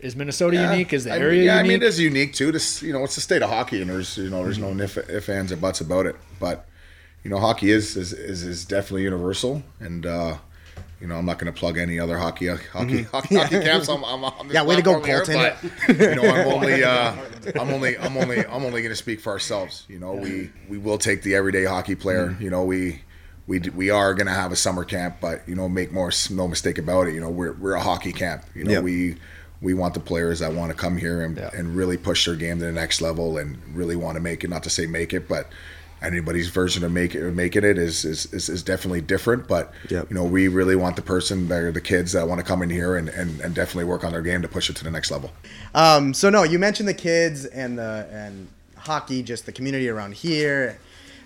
is 0.00 0.14
Minnesota 0.14 0.56
unique? 0.70 0.92
Is 0.92 1.04
the 1.04 1.12
I 1.12 1.14
mean, 1.14 1.22
area 1.22 1.42
yeah, 1.44 1.56
unique? 1.56 1.64
I 1.64 1.68
mean, 1.68 1.82
it 1.82 1.86
is 1.86 1.98
unique 1.98 2.34
too. 2.34 2.52
This, 2.52 2.82
you 2.82 2.92
know, 2.92 3.02
it's 3.04 3.14
the 3.14 3.22
state 3.22 3.42
of 3.42 3.48
hockey, 3.48 3.80
and 3.80 3.88
there's, 3.88 4.18
you 4.18 4.28
know, 4.28 4.44
there's 4.44 4.58
no 4.58 4.70
if, 4.82 4.98
if 4.98 5.30
ands 5.30 5.52
or 5.52 5.56
buts 5.56 5.80
about 5.80 6.04
it. 6.04 6.16
But, 6.38 6.66
you 7.24 7.30
know, 7.30 7.38
hockey 7.38 7.70
is 7.70 7.96
is, 7.96 8.12
is, 8.12 8.42
is 8.42 8.66
definitely 8.66 9.04
universal, 9.04 9.62
and 9.78 10.04
uh, 10.04 10.36
you 11.00 11.06
know, 11.06 11.16
I'm 11.16 11.26
not 11.26 11.38
going 11.38 11.52
to 11.52 11.58
plug 11.58 11.78
any 11.78 11.98
other 11.98 12.18
hockey 12.18 12.48
hockey 12.48 13.02
hockey, 13.02 13.02
hockey 13.36 13.60
camps. 13.60 13.88
I'm, 13.88 14.04
I'm 14.04 14.24
on 14.24 14.48
this 14.48 14.54
Yeah, 14.54 14.64
way 14.64 14.76
to 14.76 14.82
go, 14.82 15.00
platform 15.00 15.26
here, 15.36 15.56
Colton. 15.60 15.96
but, 15.98 16.08
you 16.08 16.14
know, 16.16 16.22
I'm 16.30 16.46
only, 16.48 16.84
uh, 16.84 17.14
I'm 17.58 17.70
only, 17.70 17.98
I'm 17.98 18.16
only, 18.16 18.38
I'm 18.46 18.64
only 18.64 18.82
going 18.82 18.90
to 18.92 18.96
speak 18.96 19.20
for 19.20 19.30
ourselves. 19.32 19.84
You 19.88 19.98
know, 19.98 20.14
we 20.14 20.50
we 20.68 20.78
will 20.78 20.98
take 20.98 21.22
the 21.22 21.34
everyday 21.34 21.64
hockey 21.64 21.94
player. 21.94 22.36
You 22.40 22.50
know, 22.50 22.64
we. 22.64 23.02
We, 23.46 23.58
we 23.58 23.90
are 23.90 24.14
going 24.14 24.28
to 24.28 24.32
have 24.32 24.52
a 24.52 24.56
summer 24.56 24.84
camp, 24.84 25.16
but 25.20 25.48
you 25.48 25.56
know, 25.56 25.68
make 25.68 25.90
more 25.90 26.12
no 26.30 26.46
mistake 26.46 26.78
about 26.78 27.08
it. 27.08 27.14
You 27.14 27.20
know, 27.20 27.30
we're, 27.30 27.54
we're 27.54 27.72
a 27.72 27.80
hockey 27.80 28.12
camp. 28.12 28.44
You 28.54 28.62
know, 28.62 28.70
Yep. 28.74 28.82
we 28.84 29.16
we 29.60 29.74
want 29.74 29.94
the 29.94 29.98
players 30.00 30.38
that 30.38 30.52
want 30.52 30.70
to 30.70 30.76
come 30.76 30.96
here 30.96 31.22
and, 31.22 31.36
Yeah. 31.36 31.50
and 31.52 31.74
really 31.74 31.96
push 31.96 32.26
their 32.26 32.36
game 32.36 32.60
to 32.60 32.66
the 32.66 32.70
next 32.70 33.00
level 33.00 33.38
and 33.38 33.58
really 33.74 33.96
want 33.96 34.14
to 34.14 34.20
make 34.20 34.44
it. 34.44 34.50
Not 34.50 34.62
to 34.64 34.70
say 34.70 34.86
make 34.86 35.12
it, 35.12 35.26
but 35.28 35.48
anybody's 36.02 36.48
version 36.48 36.84
of 36.84 36.92
make 36.92 37.14
it 37.14 37.32
making 37.32 37.64
it 37.64 37.78
is 37.78 38.04
is, 38.04 38.32
is, 38.32 38.48
is 38.48 38.62
definitely 38.62 39.00
different. 39.00 39.46
But 39.48 39.72
Yep. 39.88 40.10
you 40.10 40.14
know, 40.14 40.24
we 40.24 40.48
really 40.48 40.76
want 40.76 40.96
the 40.96 41.02
person 41.02 41.50
are 41.52 41.72
the 41.72 41.80
kids 41.80 42.12
that 42.12 42.26
want 42.28 42.38
to 42.40 42.44
come 42.46 42.62
in 42.62 42.70
here 42.70 42.96
and, 42.96 43.08
and, 43.08 43.40
and 43.40 43.54
definitely 43.54 43.84
work 43.84 44.04
on 44.04 44.12
their 44.12 44.22
game 44.22 44.42
to 44.42 44.48
push 44.48 44.68
it 44.70 44.76
to 44.76 44.84
the 44.84 44.90
next 44.90 45.10
level. 45.10 45.30
um, 45.74 46.12
so 46.14 46.28
no 46.30 46.42
you 46.42 46.58
mentioned 46.58 46.88
the 46.88 46.94
kids 46.94 47.44
and 47.46 47.78
the 47.78 48.06
and 48.12 48.48
hockey 48.76 49.22
just 49.22 49.46
the 49.46 49.52
community 49.52 49.88
around 49.88 50.14
here 50.14 50.78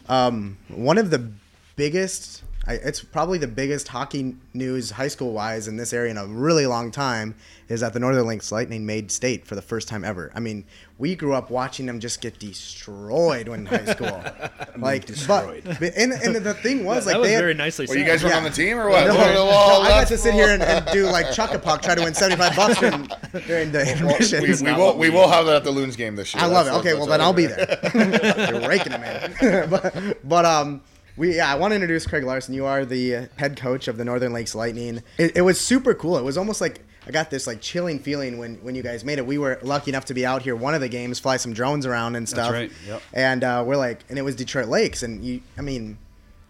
um, 0.08 0.56
one 0.68 0.98
of 0.98 1.10
the 1.10 1.28
biggest 1.76 2.42
I, 2.66 2.74
it's 2.74 3.02
probably 3.04 3.36
the 3.38 3.46
biggest 3.48 3.88
hockey 3.88 4.36
news 4.54 4.90
high 4.92 5.08
school 5.08 5.32
wise 5.32 5.68
in 5.68 5.76
this 5.76 5.92
area 5.92 6.10
in 6.10 6.16
a 6.16 6.26
really 6.26 6.66
long 6.66 6.90
time 6.90 7.34
is 7.68 7.80
that 7.80 7.92
the 7.92 8.00
Northern 8.00 8.26
Lakes 8.26 8.50
Lightning 8.52 8.86
made 8.86 9.10
state 9.10 9.46
for 9.46 9.54
the 9.54 9.62
first 9.62 9.86
time 9.88 10.04
ever. 10.04 10.30
I 10.34 10.40
mean, 10.40 10.64
we 10.98 11.14
grew 11.14 11.34
up 11.34 11.50
watching 11.50 11.86
them 11.86 12.00
just 12.00 12.20
get 12.20 12.38
destroyed 12.38 13.48
when 13.48 13.60
in 13.60 13.66
high 13.66 13.84
school. 13.92 14.22
like 14.78 15.04
destroyed. 15.06 15.62
But, 15.64 15.94
and, 15.96 16.12
and 16.12 16.36
the 16.36 16.54
thing 16.54 16.84
was 16.84 17.04
that 17.04 17.12
like 17.12 17.20
was 17.20 17.28
they 17.28 17.32
had, 17.34 17.40
very 17.40 17.54
nicely 17.54 17.84
Well, 17.86 17.94
said. 17.94 18.00
you 18.00 18.06
guys 18.06 18.22
were 18.22 18.30
Yeah. 18.30 18.36
on 18.38 18.44
the 18.44 18.50
team 18.50 18.78
or 18.78 18.88
what? 18.88 19.06
no, 19.06 19.14
Well, 19.14 19.34
no, 19.34 19.46
well, 19.46 19.82
I 19.82 19.88
got 19.88 20.06
to 20.08 20.18
sit 20.18 20.32
here 20.34 20.48
and, 20.50 20.62
and 20.62 20.86
do 20.92 21.04
like 21.06 21.32
chuck 21.32 21.52
a 21.52 21.58
puck, 21.58 21.82
try 21.82 21.94
to 21.94 22.02
win 22.02 22.14
seventy 22.14 22.36
five 22.36 22.56
bucks 22.56 22.80
during, 22.80 23.08
during 23.46 23.72
the 23.72 23.78
well, 23.78 23.88
intermissions. 23.88 24.62
we, 24.62 24.72
we 24.72 24.76
will 24.76 24.96
we 24.98 25.10
will 25.10 25.28
have 25.28 25.46
that 25.46 25.56
at 25.56 25.64
the 25.64 25.70
Loons 25.70 25.96
game 25.96 26.16
this 26.16 26.34
year. 26.34 26.42
I 26.42 26.46
love 26.46 26.66
it. 26.66 26.70
Okay, 26.80 26.94
well 26.94 27.06
then 27.06 27.20
I'll 27.20 27.32
be 27.32 27.46
there. 27.46 27.78
You're 28.50 28.68
raking 28.68 28.92
it, 28.92 29.00
man. 29.00 29.68
but, 29.70 30.18
but 30.26 30.44
um, 30.44 30.80
we 31.16 31.36
yeah, 31.36 31.50
I 31.52 31.56
want 31.56 31.72
to 31.72 31.74
introduce 31.76 32.06
Craig 32.06 32.24
Larson. 32.24 32.54
You 32.54 32.66
are 32.66 32.84
the 32.84 33.28
head 33.36 33.56
coach 33.56 33.88
of 33.88 33.96
the 33.96 34.04
Northern 34.04 34.32
Lakes 34.32 34.54
Lightning. 34.54 35.02
It, 35.18 35.36
it 35.36 35.42
was 35.42 35.60
super 35.60 35.94
cool. 35.94 36.16
It 36.18 36.24
was 36.24 36.36
almost 36.36 36.60
like 36.60 36.80
I 37.06 37.10
got 37.10 37.30
this 37.30 37.46
like 37.46 37.60
chilling 37.60 37.98
feeling 37.98 38.38
when 38.38 38.56
when 38.56 38.74
you 38.74 38.82
guys 38.82 39.04
made 39.04 39.18
it. 39.18 39.26
We 39.26 39.38
were 39.38 39.58
lucky 39.62 39.90
enough 39.90 40.06
to 40.06 40.14
be 40.14 40.24
out 40.26 40.42
here 40.42 40.56
one 40.56 40.74
of 40.74 40.80
the 40.80 40.88
games, 40.88 41.18
fly 41.18 41.36
some 41.36 41.52
drones 41.52 41.86
around 41.86 42.16
and 42.16 42.28
stuff. 42.28 42.52
That's 42.52 42.72
right, 42.72 42.72
yep. 42.86 43.02
And 43.12 43.44
uh, 43.44 43.64
we're 43.66 43.76
like, 43.76 44.00
and 44.08 44.18
it 44.18 44.22
was 44.22 44.34
Detroit 44.36 44.68
Lakes, 44.68 45.02
and 45.02 45.24
you, 45.24 45.40
I 45.58 45.62
mean. 45.62 45.98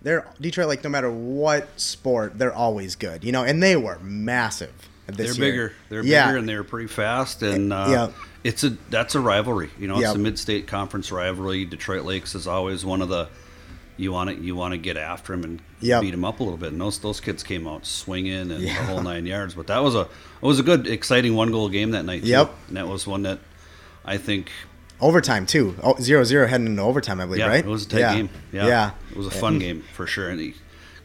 They're 0.03 0.27
Detroit 0.39 0.69
Lake. 0.69 0.85
No 0.85 0.91
matter 0.91 1.11
what 1.11 1.81
sport, 1.81 2.39
they're 2.39 2.53
always 2.53 2.95
good, 2.95 3.25
you 3.25 3.33
know. 3.33 3.43
And 3.43 3.63
they 3.63 3.75
were 3.75 3.99
massive. 4.01 4.71
This 5.07 5.17
They're 5.17 5.47
year. 5.47 5.53
bigger. 5.53 5.73
They're 5.89 6.05
Yeah. 6.05 6.27
bigger 6.27 6.37
and 6.41 6.47
they're 6.47 6.63
pretty 6.63 6.89
fast. 6.89 7.43
And 7.43 7.73
uh, 7.73 7.87
Yeah. 7.89 8.09
it's 8.43 8.65
a 8.65 8.77
that's 8.91 9.15
a 9.15 9.21
rivalry. 9.21 9.71
You 9.79 9.89
know, 9.89 9.95
it's 9.95 10.03
Yep. 10.03 10.15
a 10.17 10.19
mid-state 10.19 10.67
conference 10.67 11.11
rivalry. 11.11 11.65
Detroit 11.65 12.05
Lakes 12.05 12.35
is 12.35 12.47
always 12.47 12.85
one 12.85 13.01
of 13.01 13.09
the 13.09 13.29
you 13.97 14.13
want 14.13 14.31
to 14.31 14.37
you 14.37 14.57
want 14.57 14.73
to 14.73 14.79
get 14.79 14.97
after 14.97 15.33
him 15.35 15.45
and 15.45 15.63
Yep. 15.81 16.01
beat 16.03 16.15
him 16.15 16.25
up 16.25 16.41
a 16.41 16.43
little 16.43 16.59
bit. 16.59 16.73
And 16.73 16.81
those 16.81 16.99
those 16.99 17.21
kids 17.21 17.43
came 17.43 17.67
out 17.69 17.87
swinging 17.87 18.51
and 18.51 18.61
Yeah. 18.61 18.79
the 18.81 18.87
whole 18.87 19.03
nine 19.03 19.27
yards. 19.27 19.55
But 19.55 19.67
that 19.69 19.83
was 19.83 19.95
a 19.95 20.03
it 20.03 20.09
was 20.43 20.59
a 20.59 20.63
good, 20.63 20.87
exciting 20.87 21.35
one 21.35 21.51
goal 21.53 21.69
game 21.69 21.91
that 21.93 22.05
night. 22.05 22.23
too. 22.23 22.29
Yep. 22.29 22.55
And 22.69 22.77
that 22.77 22.89
was 22.89 23.07
one 23.07 23.23
that 23.23 23.39
I 24.05 24.17
think 24.17 24.51
overtime 25.01 25.47
too. 25.47 25.77
Oh, 25.83 25.97
zero 26.01 26.25
zero 26.25 26.47
heading 26.47 26.67
into 26.67 26.83
overtime, 26.83 27.21
I 27.21 27.25
believe, 27.27 27.41
Yeah, 27.41 27.49
right? 27.49 27.65
it 27.65 27.69
was 27.69 27.85
a 27.87 27.89
tight 27.89 27.99
yeah. 28.01 28.15
game. 28.15 28.31
Yeah. 28.53 28.67
yeah. 28.67 28.91
It 29.11 29.17
was 29.17 29.27
a 29.27 29.31
fun 29.31 29.59
game 29.59 29.83
for 29.93 30.07
sure. 30.07 30.29
And 30.29 30.41
he, 30.41 30.55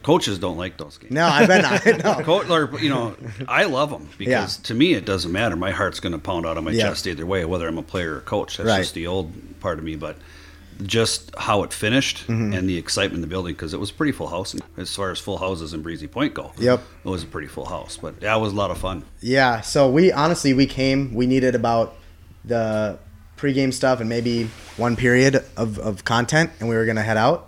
coaches 0.02 0.38
don't 0.38 0.56
like 0.56 0.78
those 0.78 0.96
games. 0.98 1.12
No, 1.12 1.26
I 1.26 1.46
bet 1.46 1.62
not. 1.62 2.04
No. 2.04 2.24
Coach, 2.24 2.48
or, 2.48 2.80
you 2.80 2.88
know, 2.88 3.14
I 3.46 3.64
love 3.64 3.90
them 3.90 4.08
because 4.16 4.56
to 4.58 4.74
me 4.74 4.94
it 4.94 5.04
doesn't 5.04 5.30
matter. 5.30 5.56
My 5.56 5.70
heart's 5.72 6.00
going 6.00 6.12
to 6.12 6.18
pound 6.18 6.46
out 6.46 6.56
of 6.56 6.64
my 6.64 6.72
chest 6.72 7.06
either 7.06 7.26
way, 7.26 7.44
whether 7.44 7.68
I'm 7.68 7.76
a 7.78 7.82
player 7.82 8.14
or 8.14 8.18
a 8.18 8.22
coach. 8.22 8.56
That's 8.56 8.66
Right. 8.68 8.78
just 8.78 8.94
the 8.94 9.06
old 9.06 9.32
part 9.60 9.78
of 9.78 9.84
me. 9.84 9.96
But 9.96 10.16
just 10.86 11.34
how 11.36 11.62
it 11.62 11.72
finished 11.72 12.26
Mm-hmm. 12.26 12.52
and 12.52 12.68
the 12.68 12.76
excitement 12.78 13.16
in 13.16 13.20
the 13.20 13.26
building 13.26 13.54
because 13.54 13.72
it 13.74 13.80
was 13.80 13.90
a 13.90 13.94
pretty 13.94 14.12
full 14.12 14.28
house. 14.28 14.54
As 14.76 14.94
far 14.94 15.10
as 15.10 15.18
full 15.18 15.38
houses 15.38 15.74
in 15.74 15.82
Breezy 15.82 16.06
Point 16.06 16.34
go, 16.34 16.52
Yep. 16.58 16.82
it 17.04 17.08
was 17.08 17.22
a 17.22 17.26
pretty 17.26 17.48
full 17.48 17.66
house. 17.66 17.96
But 18.00 18.20
that 18.20 18.36
was 18.40 18.52
a 18.52 18.56
lot 18.56 18.70
of 18.70 18.78
fun. 18.78 19.04
Yeah, 19.20 19.60
so 19.60 19.90
we 19.90 20.12
honestly 20.12 20.52
we 20.54 20.66
came. 20.66 21.14
We 21.14 21.26
needed 21.26 21.54
about 21.54 21.96
the 22.44 22.98
pregame 23.36 23.72
stuff 23.72 24.00
and 24.00 24.08
maybe 24.08 24.50
one 24.76 24.96
period 24.96 25.44
of, 25.56 25.78
of 25.78 26.04
content, 26.04 26.50
and 26.60 26.68
we 26.68 26.76
were 26.76 26.86
gonna 26.86 27.02
head 27.02 27.16
out. 27.16 27.46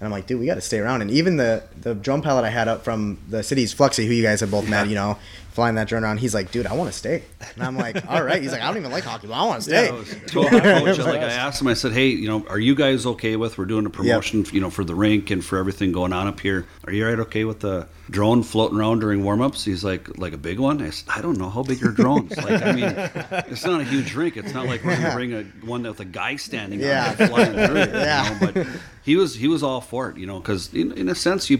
And 0.00 0.06
I'm 0.06 0.12
like, 0.12 0.26
dude, 0.26 0.40
we 0.40 0.46
got 0.46 0.56
to 0.56 0.60
stay 0.60 0.80
around. 0.80 1.02
And 1.02 1.10
even 1.10 1.36
the 1.36 1.62
the 1.80 1.94
drone 1.94 2.20
pilot 2.20 2.44
I 2.44 2.50
had 2.50 2.66
up 2.68 2.82
from 2.84 3.18
the 3.28 3.42
city's 3.42 3.72
Fluxy, 3.74 4.06
who 4.06 4.12
you 4.12 4.22
guys 4.24 4.40
have 4.40 4.50
both 4.50 4.68
met, 4.68 4.88
you 4.88 4.96
know, 4.96 5.16
flying 5.54 5.76
that 5.76 5.86
drone 5.86 6.02
around. 6.02 6.18
He's 6.18 6.34
like, 6.34 6.50
dude, 6.50 6.66
I 6.66 6.74
want 6.74 6.90
to 6.90 6.98
stay. 6.98 7.22
And 7.54 7.62
I'm 7.62 7.76
like, 7.76 8.04
all 8.10 8.22
right. 8.24 8.42
He's 8.42 8.50
like, 8.50 8.60
I 8.60 8.66
don't 8.66 8.76
even 8.76 8.90
like 8.90 9.04
hockey, 9.04 9.28
but 9.28 9.34
I 9.34 9.44
want 9.44 9.62
to 9.62 9.70
stay. 9.70 9.88
I 9.88 9.92
was 9.92 10.14
told 10.26 10.50
the 10.50 10.56
like 11.06 11.20
I 11.20 11.32
asked 11.32 11.60
him, 11.62 11.68
I 11.68 11.74
said, 11.74 11.92
"Hey, 11.92 12.08
you 12.08 12.26
know, 12.28 12.44
are 12.48 12.58
you 12.58 12.74
guys 12.74 13.06
okay 13.06 13.36
with 13.36 13.56
we're 13.56 13.64
doing 13.64 13.86
a 13.86 13.90
promotion, 13.90 14.44
you 14.52 14.60
know, 14.60 14.68
for 14.68 14.82
the 14.84 14.96
rink 14.96 15.30
and 15.30 15.44
for 15.44 15.56
everything 15.56 15.92
going 15.92 16.12
on 16.12 16.26
up 16.26 16.40
here? 16.40 16.66
Are 16.86 16.92
you 16.92 17.06
right 17.06 17.18
okay 17.20 17.44
with 17.44 17.60
the 17.60 17.86
drone 18.10 18.42
floating 18.42 18.78
around 18.78 18.98
during 18.98 19.22
warm-ups?" 19.22 19.64
He's 19.64 19.84
like, 19.84 20.18
"Like 20.18 20.32
a 20.32 20.38
big 20.38 20.58
one?" 20.58 20.82
I 20.82 20.90
said, 20.90 21.08
"I 21.16 21.22
don't 21.22 21.38
know 21.38 21.48
how 21.50 21.62
big 21.62 21.80
your 21.80 21.92
drones. 21.92 22.36
like, 22.36 22.60
I 22.62 22.72
mean, 22.72 22.84
it's 23.48 23.64
not 23.64 23.80
a 23.80 23.84
huge 23.84 24.12
rink. 24.14 24.36
It's 24.36 24.52
not 24.52 24.66
like 24.66 24.82
we're 24.84 24.96
gonna 24.96 25.14
bring 25.14 25.32
a 25.34 25.44
one 25.64 25.84
with 25.84 26.00
a 26.00 26.04
guy 26.04 26.34
standing 26.36 26.80
Yeah. 26.80 27.14
on 27.16 27.22
it 27.22 27.28
flying 27.28 27.52
through 27.52 27.76
it. 27.76 27.90
Yeah. 27.94 28.24
You 28.40 28.46
know? 28.46 28.52
But 28.64 28.66
he 29.04 29.16
was 29.16 29.34
he 29.36 29.46
was 29.46 29.62
all 29.62 29.80
for 29.80 30.10
it, 30.10 30.16
you 30.16 30.26
know, 30.26 30.40
because 30.40 30.72
in, 30.74 30.90
in 30.92 31.08
a 31.08 31.14
sense 31.14 31.48
you 31.48 31.58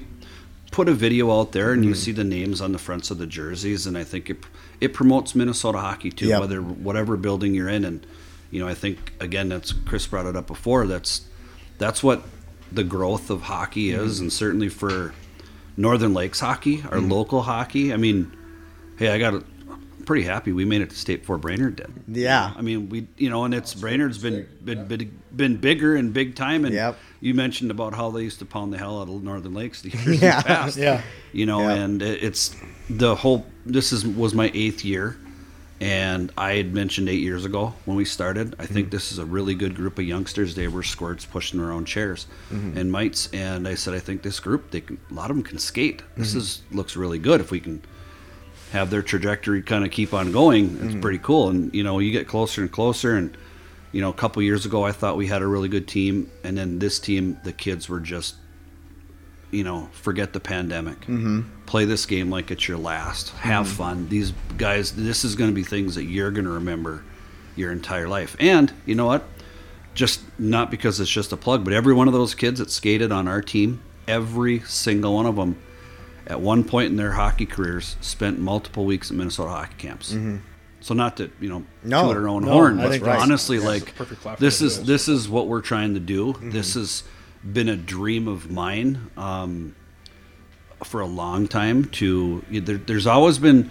put 0.74 0.88
a 0.88 0.92
video 0.92 1.30
out 1.40 1.52
there 1.52 1.70
and 1.72 1.82
Mm-hmm. 1.82 1.88
you 1.90 1.94
see 1.94 2.10
the 2.12 2.24
names 2.24 2.60
on 2.60 2.72
the 2.72 2.78
fronts 2.78 3.10
of 3.12 3.18
the 3.18 3.26
jerseys 3.28 3.86
and 3.86 3.96
I 3.96 4.02
think 4.02 4.28
it 4.28 4.38
it 4.80 4.92
promotes 4.92 5.34
Minnesota 5.36 5.78
hockey 5.78 6.10
too 6.10 6.26
Yep. 6.26 6.40
whether 6.40 6.60
whatever 6.60 7.16
building 7.16 7.54
you're 7.54 7.68
in 7.68 7.84
and 7.84 8.04
you 8.50 8.58
know 8.60 8.66
I 8.66 8.74
think 8.74 9.12
again 9.20 9.48
that's 9.50 9.72
Chris 9.72 10.06
brought 10.08 10.26
it 10.26 10.34
up 10.34 10.48
before 10.48 10.86
that's 10.88 11.28
that's 11.78 12.02
what 12.02 12.22
the 12.72 12.82
growth 12.84 13.30
of 13.30 13.42
hockey 13.42 13.90
Mm-hmm. 13.92 14.04
is 14.04 14.18
and 14.20 14.32
certainly 14.32 14.68
for 14.68 15.14
Northern 15.76 16.12
Lakes 16.12 16.40
hockey 16.40 16.82
our 16.90 16.98
Mm-hmm. 16.98 17.12
local 17.12 17.42
hockey 17.42 17.92
I 17.92 17.96
mean 17.96 18.32
hey 18.98 19.08
I 19.10 19.18
got 19.18 19.44
pretty 20.04 20.22
happy 20.24 20.52
we 20.52 20.64
made 20.64 20.80
it 20.82 20.90
to 20.90 20.96
state 20.96 21.20
before 21.20 21.38
Brainerd 21.38 21.76
did 21.76 21.90
Yeah. 22.08 22.52
I 22.56 22.62
mean, 22.62 22.88
we 22.88 23.06
you 23.16 23.30
know, 23.30 23.44
and 23.44 23.52
it's 23.54 23.74
Brainerd's 23.74 24.18
been 24.18 24.46
been 24.64 24.86
been, 24.86 25.20
been 25.34 25.56
bigger 25.56 25.96
and 25.96 26.12
big 26.12 26.34
time. 26.34 26.64
And 26.64 26.74
Yep. 26.74 26.98
you 27.20 27.34
mentioned 27.34 27.70
about 27.70 27.94
how 27.94 28.10
they 28.10 28.22
used 28.22 28.38
to 28.40 28.44
pound 28.44 28.72
the 28.72 28.78
hell 28.78 29.00
out 29.00 29.08
of 29.08 29.22
Northern 29.22 29.54
Lakes 29.54 29.82
the 29.82 29.90
years 29.90 30.20
Yeah. 30.22 30.42
past. 30.42 30.76
Yeah. 30.76 31.02
You 31.32 31.46
know, 31.46 31.60
Yeah. 31.62 31.74
and 31.82 32.02
it's 32.02 32.54
the 32.88 33.14
whole. 33.14 33.46
This 33.66 33.92
is 33.92 34.06
was 34.06 34.34
my 34.34 34.50
eighth 34.54 34.84
year, 34.84 35.16
and 35.80 36.30
I 36.38 36.52
had 36.54 36.72
mentioned 36.74 37.08
eight 37.08 37.20
years 37.22 37.44
ago 37.44 37.74
when 37.84 37.96
we 37.96 38.04
started. 38.04 38.54
I 38.58 38.64
Mm-hmm. 38.64 38.74
think 38.74 38.90
this 38.90 39.10
is 39.12 39.18
a 39.18 39.24
really 39.24 39.54
good 39.54 39.74
group 39.74 39.98
of 39.98 40.04
youngsters. 40.04 40.54
They 40.54 40.68
were 40.68 40.82
squirts 40.82 41.24
pushing 41.24 41.58
their 41.60 41.72
own 41.72 41.84
chairs 41.84 42.26
Mm-hmm. 42.52 42.78
and 42.78 42.92
mites, 42.92 43.28
and 43.32 43.66
I 43.66 43.74
said 43.74 43.94
I 43.94 43.98
think 44.00 44.22
this 44.22 44.38
group 44.40 44.70
they 44.70 44.80
can, 44.82 44.98
a 45.10 45.14
lot 45.14 45.30
of 45.30 45.36
them 45.36 45.44
can 45.44 45.58
skate. 45.58 46.02
This 46.16 46.30
Mm-hmm. 46.30 46.38
is 46.38 46.62
looks 46.72 46.96
really 46.96 47.18
good 47.18 47.40
if 47.40 47.50
we 47.50 47.60
can 47.60 47.82
have 48.74 48.90
their 48.90 49.02
trajectory 49.02 49.62
kind 49.62 49.84
of 49.84 49.90
keep 49.90 50.12
on 50.12 50.30
going. 50.32 50.64
It's 50.66 50.74
Mm-hmm. 50.84 51.00
pretty 51.00 51.18
cool. 51.18 51.48
And 51.48 51.72
you 51.74 51.82
know, 51.82 51.98
you 52.00 52.10
get 52.12 52.28
closer 52.28 52.60
and 52.60 52.70
closer. 52.70 53.16
And 53.16 53.36
you 53.92 54.00
know, 54.00 54.10
a 54.10 54.14
couple 54.14 54.42
years 54.42 54.66
ago, 54.66 54.82
I 54.84 54.92
thought 54.92 55.16
we 55.16 55.28
had 55.28 55.40
a 55.42 55.46
really 55.46 55.68
good 55.68 55.86
team, 55.88 56.30
and 56.42 56.58
then 56.58 56.80
this 56.80 56.98
team, 56.98 57.38
the 57.44 57.52
kids 57.52 57.88
were 57.88 58.00
just, 58.00 58.34
you 59.52 59.62
know, 59.62 59.88
forget 59.92 60.32
the 60.32 60.40
pandemic. 60.40 61.00
Mm-hmm. 61.02 61.42
Play 61.66 61.84
this 61.84 62.04
game 62.04 62.28
like 62.28 62.50
it's 62.50 62.66
your 62.66 62.76
last. 62.78 63.30
Have 63.36 63.68
fun. 63.68 64.08
These 64.08 64.32
guys, 64.58 64.92
this 64.96 65.24
is 65.24 65.36
going 65.36 65.48
to 65.50 65.54
be 65.54 65.62
things 65.62 65.94
that 65.94 66.04
you're 66.04 66.32
going 66.32 66.44
to 66.44 66.50
remember 66.50 67.04
your 67.54 67.70
entire 67.70 68.08
life. 68.08 68.36
And 68.40 68.72
you 68.84 68.96
know 68.96 69.06
what? 69.06 69.22
Just 69.94 70.22
not 70.40 70.72
because 70.72 70.98
it's 70.98 71.08
just 71.10 71.32
a 71.32 71.36
plug, 71.36 71.62
but 71.62 71.72
every 71.72 71.94
one 71.94 72.08
of 72.08 72.14
those 72.14 72.34
kids 72.34 72.58
that 72.58 72.72
skated 72.72 73.12
on 73.12 73.28
our 73.28 73.40
team, 73.40 73.80
every 74.08 74.58
single 74.60 75.14
one 75.14 75.26
of 75.26 75.36
them 75.36 75.56
at 76.26 76.40
one 76.40 76.64
point 76.64 76.90
in 76.90 76.96
their 76.96 77.12
hockey 77.12 77.46
careers 77.46 77.96
spent 78.00 78.38
multiple 78.38 78.84
weeks 78.84 79.10
at 79.10 79.16
Minnesota 79.16 79.50
hockey 79.50 79.74
camps. 79.78 80.12
Mm-hmm. 80.12 80.38
So 80.80 80.92
not 80.92 81.16
to 81.16 81.30
you 81.40 81.48
know 81.48 81.64
No, 81.82 82.08
toot 82.08 82.16
our 82.16 82.28
own 82.28 82.44
no, 82.44 82.52
horn, 82.52 82.78
I 82.78 82.84
but 82.84 82.90
think 82.90 83.04
that's- 83.04 83.22
honestly, 83.22 83.56
that's 83.58 83.66
like 83.66 83.84
the 83.86 83.92
perfect 83.92 84.20
platform 84.20 84.44
this 84.46 84.60
is 84.60 84.78
do 84.78 84.84
this 84.84 85.08
is 85.08 85.28
what 85.28 85.46
we're 85.46 85.62
trying 85.62 85.94
to 85.94 86.00
do. 86.00 86.32
Mm-hmm. 86.34 86.50
This 86.50 86.74
has 86.74 87.04
been 87.50 87.68
a 87.68 87.76
dream 87.76 88.28
of 88.28 88.50
mine 88.50 89.10
um, 89.16 89.74
for 90.82 91.00
a 91.00 91.06
long 91.06 91.48
time. 91.48 91.86
To 91.86 92.44
there, 92.50 92.76
there's 92.76 93.06
always 93.06 93.38
been 93.38 93.70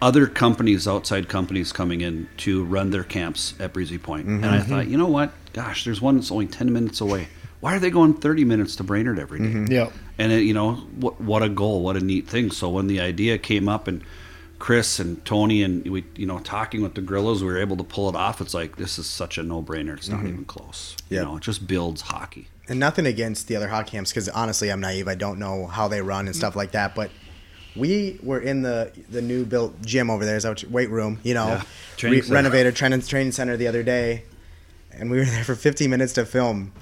other 0.00 0.26
companies, 0.26 0.86
outside 0.86 1.28
companies, 1.28 1.72
coming 1.72 2.02
in 2.02 2.28
to 2.38 2.64
run 2.64 2.90
their 2.90 3.04
camps 3.04 3.54
at 3.58 3.72
Breezy 3.72 3.98
Point. 3.98 4.26
and 4.26 4.44
I 4.44 4.58
mm-hmm. 4.58 4.68
thought, 4.68 4.88
you 4.88 4.98
know 4.98 5.06
what? 5.08 5.32
Gosh, 5.52 5.84
there's 5.84 6.00
one 6.00 6.16
that's 6.16 6.30
only 6.30 6.46
ten 6.46 6.72
minutes 6.72 7.00
away. 7.00 7.28
Why 7.64 7.76
are 7.76 7.78
they 7.78 7.88
going 7.88 8.12
30 8.12 8.44
minutes 8.44 8.76
to 8.76 8.84
Brainerd 8.84 9.18
every 9.18 9.38
day? 9.38 9.46
Mm-hmm. 9.46 9.72
Yeah. 9.72 9.90
And 10.18 10.30
it, 10.32 10.42
you 10.42 10.52
know 10.52 10.74
what? 10.74 11.18
What 11.18 11.42
a 11.42 11.48
goal! 11.48 11.82
What 11.82 11.96
a 11.96 12.00
neat 12.00 12.28
thing! 12.28 12.50
So 12.50 12.68
when 12.68 12.88
the 12.88 13.00
idea 13.00 13.38
came 13.38 13.70
up, 13.70 13.88
and 13.88 14.02
Chris 14.58 14.98
and 14.98 15.24
Tony 15.24 15.62
and 15.62 15.82
we, 15.88 16.04
you 16.14 16.26
know, 16.26 16.40
talking 16.40 16.82
with 16.82 16.94
the 16.94 17.00
Grillos, 17.00 17.40
we 17.40 17.46
were 17.46 17.58
able 17.58 17.78
to 17.78 17.82
pull 17.82 18.10
it 18.10 18.14
off. 18.14 18.42
It's 18.42 18.52
like 18.52 18.76
this 18.76 18.98
is 18.98 19.06
such 19.06 19.38
a 19.38 19.42
no-brainer. 19.42 19.96
It's 19.96 20.10
not 20.10 20.18
mm-hmm. 20.18 20.28
even 20.28 20.44
close. 20.44 20.94
Yep. 21.08 21.18
You 21.18 21.24
know, 21.24 21.36
it 21.38 21.42
just 21.42 21.66
builds 21.66 22.02
hockey. 22.02 22.48
and 22.68 22.78
nothing 22.78 23.06
against 23.06 23.48
the 23.48 23.56
other 23.56 23.68
hockey 23.68 23.92
camps 23.92 24.10
because 24.10 24.28
honestly 24.28 24.70
i'm 24.72 24.80
naive 24.80 25.06
i 25.06 25.14
don't 25.14 25.38
know 25.38 25.66
how 25.66 25.86
they 25.86 26.00
run 26.00 26.26
and 26.26 26.34
stuff 26.34 26.56
like 26.56 26.70
that 26.72 26.94
but 26.94 27.10
we 27.76 28.18
were 28.22 28.40
in 28.40 28.62
the 28.62 28.92
the 29.10 29.20
new 29.22 29.44
built 29.44 29.80
gym 29.82 30.10
over 30.10 30.24
there, 30.24 30.36
is 30.36 30.44
that 30.44 30.64
weight 30.70 30.90
room, 30.90 31.18
you 31.22 31.34
know, 31.34 31.60
Yeah. 32.02 32.10
Re- 32.10 32.20
renovated 32.22 32.76
training 32.76 33.02
training 33.02 33.32
center 33.32 33.56
the 33.56 33.66
other 33.66 33.82
day, 33.82 34.24
and 34.92 35.10
we 35.10 35.18
were 35.18 35.24
there 35.34 35.44
for 35.44 35.54
15 35.54 35.90
minutes 35.90 36.12
to 36.14 36.24
film, 36.24 36.72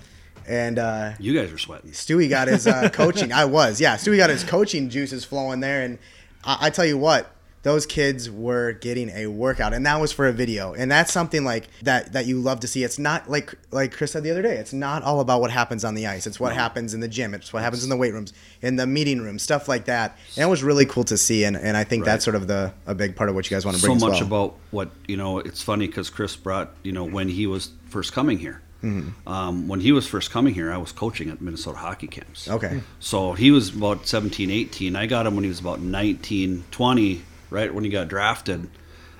and 0.46 0.78
uh, 0.78 1.12
You 1.18 1.34
guys 1.38 1.52
are 1.52 1.58
sweating. 1.58 1.90
Stewie 1.90 2.28
got 2.28 2.48
his 2.48 2.66
uh, 2.66 2.88
coaching. 2.92 3.32
I 3.32 3.44
was, 3.44 3.80
yeah. 3.80 3.96
Stewie 3.96 4.16
got 4.16 4.30
his 4.30 4.44
coaching 4.44 4.88
juices 4.88 5.24
flowing 5.24 5.60
there, 5.60 5.82
and 5.82 5.98
I, 6.44 6.66
I 6.66 6.70
tell 6.70 6.84
you 6.84 6.98
what, 6.98 7.30
those 7.62 7.86
kids 7.86 8.28
were 8.28 8.72
getting 8.72 9.08
a 9.10 9.28
workout, 9.28 9.72
and 9.72 9.86
that 9.86 10.00
was 10.00 10.10
for 10.12 10.26
a 10.26 10.32
video, 10.32 10.74
and 10.74 10.90
that's 10.90 11.12
something 11.12 11.44
like 11.44 11.68
that 11.82 12.12
that 12.12 12.26
you 12.26 12.40
love 12.40 12.60
to 12.60 12.66
see. 12.66 12.82
It's 12.82 12.98
not 12.98 13.30
like 13.30 13.54
like 13.70 13.92
Chris 13.92 14.12
said 14.12 14.24
the 14.24 14.32
other 14.32 14.42
day. 14.42 14.56
It's 14.56 14.72
not 14.72 15.02
all 15.04 15.20
about 15.20 15.40
what 15.40 15.52
happens 15.52 15.84
on 15.84 15.94
the 15.94 16.06
ice. 16.06 16.26
It's 16.26 16.40
what 16.40 16.52
happens 16.52 16.92
in 16.92 17.00
the 17.00 17.08
gym. 17.08 17.34
It's 17.34 17.52
what 17.52 17.62
happens 17.62 17.84
in 17.84 17.90
the 17.90 17.96
weight 17.96 18.12
rooms, 18.12 18.32
in 18.62 18.76
the 18.76 18.86
meeting 18.86 19.20
room, 19.20 19.38
stuff 19.38 19.68
like 19.68 19.84
that. 19.84 20.18
And 20.36 20.44
it 20.44 20.50
was 20.50 20.64
really 20.64 20.86
cool 20.86 21.04
to 21.04 21.16
see, 21.16 21.44
and, 21.44 21.56
and 21.56 21.76
I 21.76 21.84
think 21.84 22.04
that's 22.04 22.24
sort 22.24 22.34
of 22.34 22.48
the 22.48 22.72
a 22.86 22.94
big 22.96 23.14
part 23.14 23.28
of 23.28 23.36
what 23.36 23.48
you 23.48 23.54
guys 23.54 23.64
want 23.64 23.76
to 23.76 23.80
so 23.80 23.86
bring. 23.88 23.96
as 23.96 24.02
much 24.02 24.12
well. 24.14 24.44
about 24.44 24.56
what 24.72 24.90
you 25.06 25.16
know. 25.16 25.38
It's 25.38 25.62
funny 25.62 25.86
because 25.86 26.10
Chris 26.10 26.34
brought 26.34 26.74
you 26.82 26.90
know 26.90 27.04
when 27.04 27.28
he 27.28 27.46
was 27.46 27.70
first 27.88 28.12
coming 28.12 28.38
here. 28.38 28.60
Mm-hmm. 28.82 29.28
Um, 29.28 29.68
when 29.68 29.80
he 29.80 29.92
was 29.92 30.06
first 30.06 30.30
coming 30.30 30.54
here, 30.54 30.72
I 30.72 30.76
was 30.76 30.92
coaching 30.92 31.30
at 31.30 31.40
Minnesota 31.40 31.78
hockey 31.78 32.08
camps. 32.08 32.48
Okay. 32.48 32.82
So 32.98 33.32
he 33.32 33.50
was 33.50 33.74
about 33.74 34.06
17, 34.06 34.50
18. 34.50 34.96
I 34.96 35.06
got 35.06 35.26
him 35.26 35.34
when 35.34 35.44
he 35.44 35.48
was 35.48 35.60
about 35.60 35.80
19, 35.80 36.64
20, 36.70 37.22
right 37.50 37.72
when 37.72 37.84
he 37.84 37.90
got 37.90 38.08
drafted. 38.08 38.68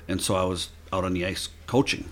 And 0.09 0.21
so 0.21 0.35
I 0.35 0.45
was 0.45 0.71
out 0.93 1.05
on 1.05 1.15
the 1.15 1.25
ice 1.25 1.49
coaching. 1.67 2.09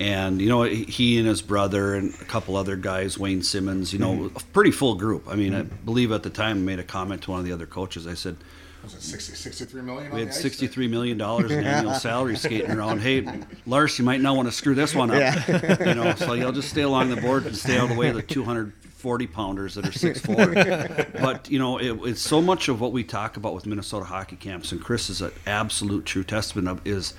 And, 0.00 0.40
you 0.40 0.48
know, 0.48 0.62
he 0.62 1.18
and 1.18 1.28
his 1.28 1.42
brother 1.42 1.94
and 1.94 2.14
a 2.14 2.24
couple 2.24 2.56
other 2.56 2.74
guys, 2.74 3.18
Wayne 3.18 3.42
Simmonds, 3.42 3.92
you 3.92 3.98
know, 3.98 4.30
a 4.34 4.40
pretty 4.54 4.70
full 4.70 4.94
group. 4.94 5.28
I 5.28 5.34
mean, 5.34 5.54
I 5.54 5.62
believe 5.62 6.10
at 6.10 6.22
the 6.22 6.30
time 6.30 6.56
I 6.56 6.60
made 6.60 6.78
a 6.78 6.84
comment 6.84 7.22
to 7.24 7.32
one 7.32 7.40
of 7.40 7.44
the 7.44 7.52
other 7.52 7.66
coaches. 7.66 8.06
I 8.06 8.14
said, 8.14 8.36
Was 8.82 8.94
it 8.94 9.02
60, 9.02 9.34
63 9.34 9.82
million? 9.82 10.14
we 10.14 10.20
had 10.20 10.30
$63 10.30 10.88
million 10.88 11.20
in 11.20 11.64
annual 11.66 11.94
salary 11.94 12.36
skating 12.36 12.70
around. 12.70 13.00
Hey, 13.00 13.26
Lars, 13.66 13.98
you 13.98 14.04
might 14.04 14.20
not 14.20 14.36
want 14.36 14.48
to 14.48 14.52
screw 14.52 14.74
this 14.74 14.94
one 14.94 15.10
up. 15.10 15.48
You 15.80 15.94
know, 15.94 16.14
so 16.14 16.32
you'll 16.34 16.52
just 16.52 16.70
stay 16.70 16.82
along 16.82 17.10
the 17.10 17.20
board 17.20 17.46
and 17.46 17.56
stay 17.56 17.76
out 17.76 17.84
of 17.84 17.90
the 17.90 17.96
way 17.96 18.08
of 18.08 18.16
the 18.16 18.22
240 18.22 19.26
pounders 19.26 19.74
that 19.74 19.86
are 19.86 19.90
6'4. 19.90 21.12
but, 21.20 21.50
you 21.50 21.58
know, 21.58 21.78
it, 21.78 21.92
it's 22.04 22.20
so 22.20 22.40
much 22.40 22.68
of 22.68 22.80
what 22.80 22.92
we 22.92 23.04
talk 23.04 23.36
about 23.36 23.54
with 23.54 23.66
Minnesota 23.66 24.04
hockey 24.04 24.36
camps, 24.36 24.72
and 24.72 24.80
Chris 24.82 25.10
is 25.10 25.20
an 25.20 25.32
absolute 25.46 26.06
true 26.06 26.24
testament 26.24 26.68
of, 26.68 26.86
is 26.86 27.14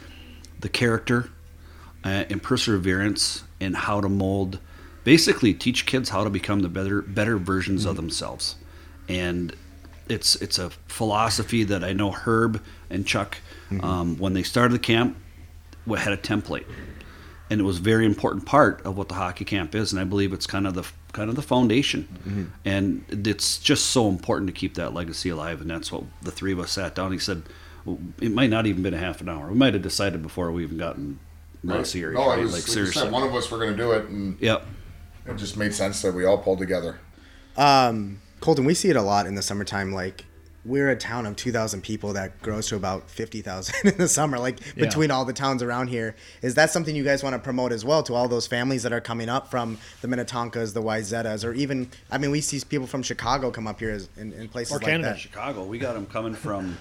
the 0.60 0.70
character 0.70 1.30
uh, 2.04 2.26
and 2.30 2.42
perseverance 2.42 3.44
and 3.60 3.76
how 3.76 4.02
to 4.02 4.10
mold, 4.10 4.60
basically 5.04 5.54
teach 5.54 5.86
kids 5.86 6.10
how 6.10 6.24
to 6.24 6.30
become 6.30 6.62
the 6.62 6.70
better, 6.70 7.02
better 7.02 7.38
versions 7.38 7.86
of 7.86 7.96
themselves. 7.96 8.56
And 9.08 9.56
it's 10.12 10.36
it's 10.36 10.60
a 10.60 10.70
philosophy 10.88 11.64
that 11.64 11.84
I 11.84 11.94
know 11.94 12.12
Herb 12.12 12.62
and 12.90 13.06
Chuck, 13.06 13.38
um, 13.82 14.18
when 14.18 14.34
they 14.34 14.44
started 14.44 14.74
the 14.74 14.80
camp, 14.80 15.18
had 15.88 16.14
a 16.14 16.18
template, 16.18 16.66
and 17.50 17.60
it 17.62 17.64
was 17.64 17.78
a 17.80 17.82
very 17.82 18.06
important 18.06 18.46
part 18.46 18.82
of 18.86 18.98
what 18.98 19.08
the 19.10 19.16
hockey 19.16 19.46
camp 19.46 19.74
is. 19.76 19.92
And 19.92 20.00
I 20.00 20.04
believe 20.04 20.34
it's 20.34 20.48
kind 20.48 20.68
of 20.68 20.74
the 20.74 20.86
kind 21.14 21.30
of 21.30 21.36
the 21.36 21.42
foundation, 21.42 22.52
and 22.66 23.04
it's 23.10 23.58
just 23.58 23.88
so 23.88 24.08
important 24.10 24.48
to 24.48 24.54
keep 24.54 24.76
that 24.76 24.94
legacy 24.94 25.30
alive. 25.30 25.62
And 25.62 25.70
that's 25.70 25.92
what 25.92 26.04
the 26.22 26.32
three 26.32 26.52
of 26.54 26.60
us 26.60 26.72
sat 26.72 26.96
down. 26.96 27.12
He 27.12 27.20
said, 27.20 27.44
it 28.22 28.32
might 28.32 28.50
not 28.50 28.68
even 28.68 28.84
been 28.84 28.94
a 28.94 28.98
half 28.98 29.22
an 29.22 29.30
hour. 29.30 29.48
We 29.48 29.56
might 29.56 29.74
have 29.74 29.84
decided 29.84 30.22
before 30.22 30.52
we 30.52 30.64
even 30.64 30.78
gotten 30.78 31.20
mercenary. 31.64 32.14
No, 32.16 32.28
right? 32.28 32.40
it 32.40 32.44
was 32.44 32.54
like 32.54 32.62
like 32.64 32.68
seriously. 32.72 33.02
said, 33.02 33.12
one 33.12 33.24
of 33.24 33.34
us 33.34 33.50
were 33.50 33.58
going 33.58 33.72
to 33.72 33.78
do 33.78 33.92
it, 33.92 34.06
and 34.06 34.38
Yep. 34.40 34.66
it 35.28 35.36
just 35.38 35.58
made 35.58 35.74
sense 35.74 36.02
that 36.02 36.14
we 36.14 36.26
all 36.26 36.38
pulled 36.38 36.60
together. 36.60 37.00
Um, 37.58 38.22
Colton, 38.42 38.66
we 38.66 38.74
see 38.74 38.90
it 38.90 38.96
a 38.98 39.02
lot 39.02 39.26
in 39.28 39.36
the 39.36 39.42
summertime. 39.42 39.94
Like 39.94 40.26
we're 40.64 40.90
a 40.90 40.96
town 40.96 41.26
of 41.26 41.36
2,000 41.36 41.82
people 41.82 42.14
that 42.14 42.40
grows 42.42 42.68
to 42.68 42.76
about 42.76 43.10
50,000 43.10 43.74
in 43.94 43.98
the 43.98 44.08
summer. 44.08 44.38
Like 44.38 44.60
Yeah. 44.76 44.86
between 44.86 45.10
all 45.10 45.26
the 45.26 45.34
towns 45.34 45.64
around 45.64 45.88
here, 45.88 46.16
is 46.44 46.54
that 46.56 46.70
something 46.70 46.96
you 46.96 47.04
guys 47.04 47.24
want 47.24 47.34
to 47.34 47.40
promote 47.40 47.72
as 47.72 47.84
well 47.86 48.04
to 48.04 48.14
all 48.14 48.28
those 48.28 48.46
families 48.46 48.84
that 48.84 48.94
are 48.94 49.02
coming 49.02 49.30
up 49.30 49.50
from 49.50 49.78
the 50.02 50.08
Minnetonkas, 50.08 50.74
the 50.74 50.82
Wayzatas, 50.84 51.44
or 51.46 51.54
even? 51.54 51.90
I 52.12 52.18
mean, 52.20 52.30
we 52.30 52.42
see 52.42 52.60
people 52.68 52.86
from 52.88 53.02
Chicago 53.02 53.50
come 53.50 53.66
up 53.68 53.80
here 53.80 53.90
as, 53.92 54.10
in, 54.18 54.34
in 54.34 54.50
places 54.50 54.74
Or 54.74 54.78
like 54.80 54.86
Canada. 54.88 55.10
that. 55.12 55.20
Chicago. 55.20 55.64
We 55.64 55.80
got 55.80 55.94
them 55.94 56.06
coming 56.06 56.36
from 56.36 56.78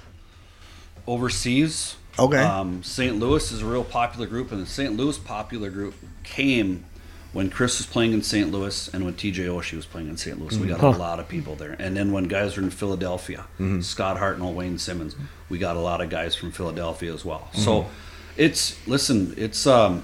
overseas. 1.06 1.96
Okay. 2.18 2.42
Um, 2.42 2.82
St. 2.82 3.18
Louis 3.18 3.50
is 3.52 3.62
a 3.62 3.66
real 3.66 3.84
popular 3.84 4.26
group, 4.26 4.52
and 4.52 4.60
the 4.60 4.66
St. 4.66 4.94
Louis 4.96 5.18
popular 5.18 5.70
group 5.70 5.94
came 6.22 6.84
when 7.32 7.48
Chris 7.48 7.78
was 7.78 7.86
playing 7.86 8.12
in 8.12 8.22
St. 8.22 8.50
Louis 8.50 8.88
and 8.92 9.04
when 9.04 9.14
TJ 9.14 9.46
Oshie 9.46 9.76
was 9.76 9.86
playing 9.86 10.08
in 10.08 10.16
St. 10.16 10.38
Louis. 10.40 10.56
We 10.58 10.66
mm. 10.66 10.70
got 10.70 10.82
a 10.82 10.98
lot 10.98 11.20
of 11.20 11.28
people 11.28 11.54
there. 11.54 11.76
And 11.78 11.96
then 11.96 12.12
when 12.12 12.24
guys 12.24 12.56
were 12.56 12.62
in 12.62 12.70
Philadelphia, 12.70 13.46
mm-hmm. 13.54 13.80
Scott 13.80 14.16
Hartnell, 14.16 14.52
Wayne 14.52 14.78
Simmonds, 14.78 15.14
we 15.48 15.58
got 15.58 15.76
a 15.76 15.80
lot 15.80 16.00
of 16.00 16.10
guys 16.10 16.34
from 16.34 16.50
Philadelphia 16.50 17.12
as 17.12 17.24
well. 17.24 17.48
Mm-hmm. 17.52 17.60
So 17.60 17.86
it's, 18.36 18.86
listen, 18.88 19.34
it's, 19.36 19.66
um, 19.66 20.02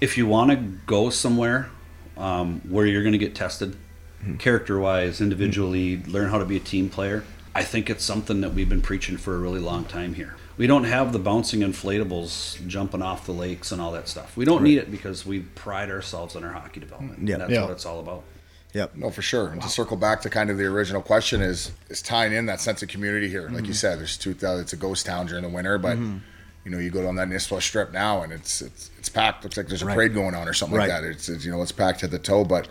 if 0.00 0.18
you 0.18 0.26
want 0.26 0.50
to 0.50 0.56
go 0.56 1.08
somewhere 1.10 1.70
um, 2.16 2.60
where 2.68 2.84
you're 2.84 3.02
going 3.02 3.12
to 3.12 3.18
get 3.18 3.34
tested, 3.34 3.76
mm-hmm. 4.20 4.36
character 4.36 4.78
wise, 4.78 5.20
individually, 5.20 6.02
learn 6.04 6.30
how 6.30 6.38
to 6.38 6.44
be 6.44 6.56
a 6.56 6.60
team 6.60 6.88
player, 6.88 7.24
I 7.54 7.62
think 7.62 7.88
it's 7.88 8.04
something 8.04 8.40
that 8.40 8.54
we've 8.54 8.68
been 8.68 8.82
preaching 8.82 9.16
for 9.16 9.34
a 9.34 9.38
really 9.38 9.60
long 9.60 9.84
time 9.84 10.14
here. 10.14 10.36
We 10.56 10.66
don't 10.66 10.84
have 10.84 11.12
the 11.12 11.18
bouncing 11.18 11.60
inflatables 11.60 12.66
jumping 12.66 13.02
off 13.02 13.26
the 13.26 13.32
lakes 13.32 13.72
and 13.72 13.80
all 13.80 13.92
that 13.92 14.08
stuff. 14.08 14.36
We 14.36 14.44
don't 14.46 14.62
need 14.62 14.78
it 14.78 14.90
because 14.90 15.26
we 15.26 15.40
pride 15.40 15.90
ourselves 15.90 16.34
on 16.34 16.44
our 16.44 16.52
hockey 16.52 16.80
development. 16.80 17.28
Yeah. 17.28 17.36
That's 17.38 17.50
Yeah. 17.52 17.62
what 17.62 17.70
it's 17.72 17.84
all 17.84 18.00
about. 18.00 18.24
Yep. 18.72 18.96
No, 18.96 19.10
for 19.10 19.22
sure. 19.22 19.48
And 19.48 19.62
to 19.62 19.68
circle 19.68 19.96
back 19.96 20.20
to 20.22 20.30
kind 20.30 20.50
of 20.50 20.58
the 20.58 20.64
original 20.64 21.00
question 21.02 21.40
is 21.40 21.72
is 21.88 22.02
tying 22.02 22.32
in 22.32 22.46
that 22.46 22.60
sense 22.60 22.82
of 22.82 22.88
community 22.88 23.28
here. 23.28 23.48
Like 23.48 23.52
you 23.52 23.62
mm-hmm. 23.62 23.72
said, 23.72 23.98
there's 23.98 24.16
two 24.18 24.34
thousand. 24.34 24.62
It's 24.64 24.72
a 24.72 24.76
ghost 24.76 25.06
town 25.06 25.26
during 25.26 25.42
the 25.42 25.48
winter, 25.48 25.78
but 25.78 25.96
mm-hmm. 25.96 26.18
you 26.64 26.70
know 26.70 26.78
you 26.78 26.90
go 26.90 27.02
down 27.02 27.16
that 27.16 27.28
Nisswa 27.28 27.62
Strip 27.62 27.92
now 27.92 28.22
and 28.22 28.32
it's 28.32 28.60
it's 28.60 28.90
it's 28.98 29.08
packed. 29.08 29.44
Looks 29.44 29.56
like 29.56 29.68
there's 29.68 29.82
a 29.82 29.86
parade 29.86 30.14
going 30.14 30.34
on 30.34 30.48
or 30.48 30.52
something 30.52 30.76
Right. 30.76 30.90
like 30.90 31.02
that. 31.02 31.08
It's, 31.08 31.28
it's 31.28 31.44
you 31.44 31.52
know 31.52 31.62
it's 31.62 31.72
packed 31.72 32.00
to 32.00 32.08
the 32.08 32.18
toe, 32.18 32.44
but 32.44 32.68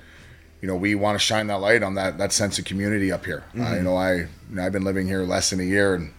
you 0.62 0.68
know 0.68 0.76
we 0.76 0.94
want 0.96 1.16
to 1.16 1.24
shine 1.24 1.48
that 1.48 1.62
light 1.62 1.82
on 1.82 1.96
that 1.96 2.18
that 2.20 2.32
sense 2.32 2.60
of 2.60 2.66
community 2.66 3.12
up 3.12 3.26
here. 3.26 3.44
Uh, 3.58 3.76
you 3.76 3.82
know 3.82 3.96
I 3.96 4.14
you 4.16 4.28
know, 4.50 4.64
I've 4.64 4.74
been 4.74 4.84
living 4.84 5.08
here 5.08 5.24
less 5.24 5.52
than 5.52 5.60
a 5.60 5.64
year 5.64 5.96
and. 5.96 6.12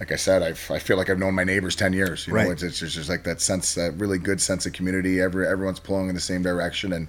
Like 0.00 0.12
I 0.12 0.16
said, 0.16 0.42
I've, 0.42 0.70
I 0.70 0.78
feel 0.78 0.96
like 0.96 1.10
I've 1.10 1.18
known 1.18 1.34
my 1.34 1.44
neighbors 1.44 1.74
ten 1.74 1.92
years. 1.92 2.26
You 2.26 2.32
know, 2.34 2.40
Right. 2.40 2.50
it's, 2.50 2.62
it's 2.62 2.78
just, 2.78 2.94
just 2.94 3.08
like 3.08 3.24
that 3.24 3.40
sense, 3.40 3.74
that 3.74 3.94
really 3.94 4.18
good 4.18 4.40
sense 4.40 4.64
of 4.66 4.72
community. 4.72 5.20
Every 5.20 5.46
everyone's 5.46 5.80
pulling 5.80 6.08
in 6.08 6.14
the 6.14 6.20
same 6.20 6.42
direction, 6.42 6.92
and 6.92 7.08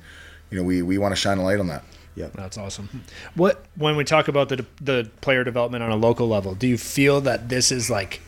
you 0.49 0.58
know, 0.58 0.63
we, 0.63 0.82
we 0.82 0.97
want 0.97 1.12
to 1.13 1.15
shine 1.15 1.38
a 1.38 1.43
light 1.43 1.60
on 1.60 1.67
that. 1.67 1.84
Yep. 2.15 2.34
That's 2.34 2.58
awesome. 2.58 2.89
What 3.36 3.63
when 3.75 3.95
we 3.95 4.04
talk 4.04 4.28
about 4.28 4.49
the 4.49 4.65
the 4.82 5.10
player 5.21 5.43
development 5.43 5.84
on 5.84 5.91
a 5.91 5.95
local 5.95 6.28
level, 6.28 6.56
do 6.56 6.67
you 6.67 6.78
feel 6.78 7.21
that 7.21 7.49
this 7.49 7.71
is 7.71 7.89
like 7.89 8.21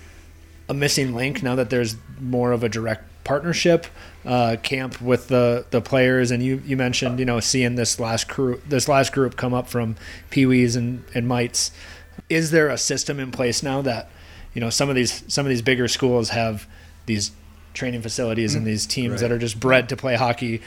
a 0.69 0.73
missing 0.73 1.15
link 1.15 1.41
now 1.43 1.55
that 1.55 1.69
there's 1.71 1.95
more 2.19 2.51
of 2.51 2.63
a 2.63 2.69
direct 2.69 3.03
partnership 3.23 3.85
uh, 4.25 4.55
camp 4.61 5.01
with 5.01 5.27
the 5.27 5.65
the 5.71 5.81
players? 5.81 6.29
And 6.29 6.43
you 6.43 6.61
you 6.65 6.77
mentioned 6.77 7.17
you 7.19 7.25
know 7.25 7.39
seeing 7.39 7.75
this 7.75 7.99
last 7.99 8.27
crew 8.29 8.61
this 8.69 8.87
last 8.87 9.11
group 9.11 9.35
come 9.35 9.53
up 9.55 9.67
from 9.67 9.95
Pee 10.29 10.45
Wees 10.45 10.75
and 10.75 11.03
and 11.15 11.27
Mites. 11.27 11.71
Is 12.29 12.51
there 12.51 12.69
a 12.69 12.77
system 12.77 13.19
in 13.19 13.31
place 13.31 13.63
now 13.63 13.81
that 13.81 14.09
you 14.53 14.61
know 14.61 14.69
some 14.69 14.89
of 14.89 14.95
these 14.95 15.23
some 15.27 15.45
of 15.45 15.49
these 15.49 15.61
bigger 15.61 15.87
schools 15.87 16.29
have 16.29 16.67
these 17.05 17.31
training 17.73 18.01
facilities 18.01 18.53
and 18.55 18.63
mm. 18.63 18.65
these 18.65 18.85
teams 18.85 19.21
that 19.21 19.31
are 19.31 19.39
just 19.39 19.59
bred 19.59 19.89
to 19.89 19.95
play 19.95 20.15
hockey 20.15 20.61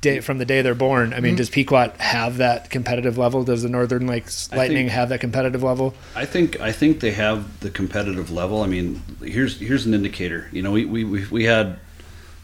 day, 0.00 0.20
from 0.20 0.38
the 0.38 0.44
day 0.44 0.62
they're 0.62 0.74
born. 0.74 1.12
I 1.12 1.20
mean, 1.20 1.34
mm. 1.34 1.38
does 1.38 1.50
Pequot 1.50 1.92
have 1.98 2.38
that 2.38 2.70
competitive 2.70 3.18
level? 3.18 3.44
Does 3.44 3.62
the 3.62 3.68
Northern 3.68 4.06
Lakes 4.06 4.50
Lightning 4.52 4.86
think- 4.86 4.90
have 4.90 5.08
that 5.10 5.20
competitive 5.20 5.62
level? 5.62 5.94
I 6.14 6.24
think 6.24 6.60
I 6.60 6.72
think 6.72 7.00
they 7.00 7.12
have 7.12 7.60
the 7.60 7.70
competitive 7.70 8.30
level. 8.30 8.62
I 8.62 8.66
mean, 8.66 9.02
here's 9.22 9.58
here's 9.60 9.86
an 9.86 9.94
indicator. 9.94 10.48
You 10.52 10.62
know, 10.62 10.72
we 10.72 10.84
we, 10.84 11.04
we, 11.04 11.26
we 11.26 11.44
had 11.44 11.78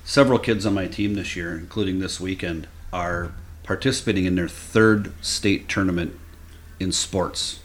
several 0.04 0.38
kids 0.38 0.66
on 0.66 0.74
my 0.74 0.86
team 0.86 1.14
this 1.14 1.34
year, 1.36 1.56
including 1.56 1.98
this 1.98 2.20
weekend, 2.20 2.68
are 2.92 3.32
participating 3.62 4.26
in 4.26 4.34
their 4.34 4.48
third 4.48 5.12
state 5.24 5.68
tournament 5.68 6.18
in 6.78 6.92
sports. 6.92 7.60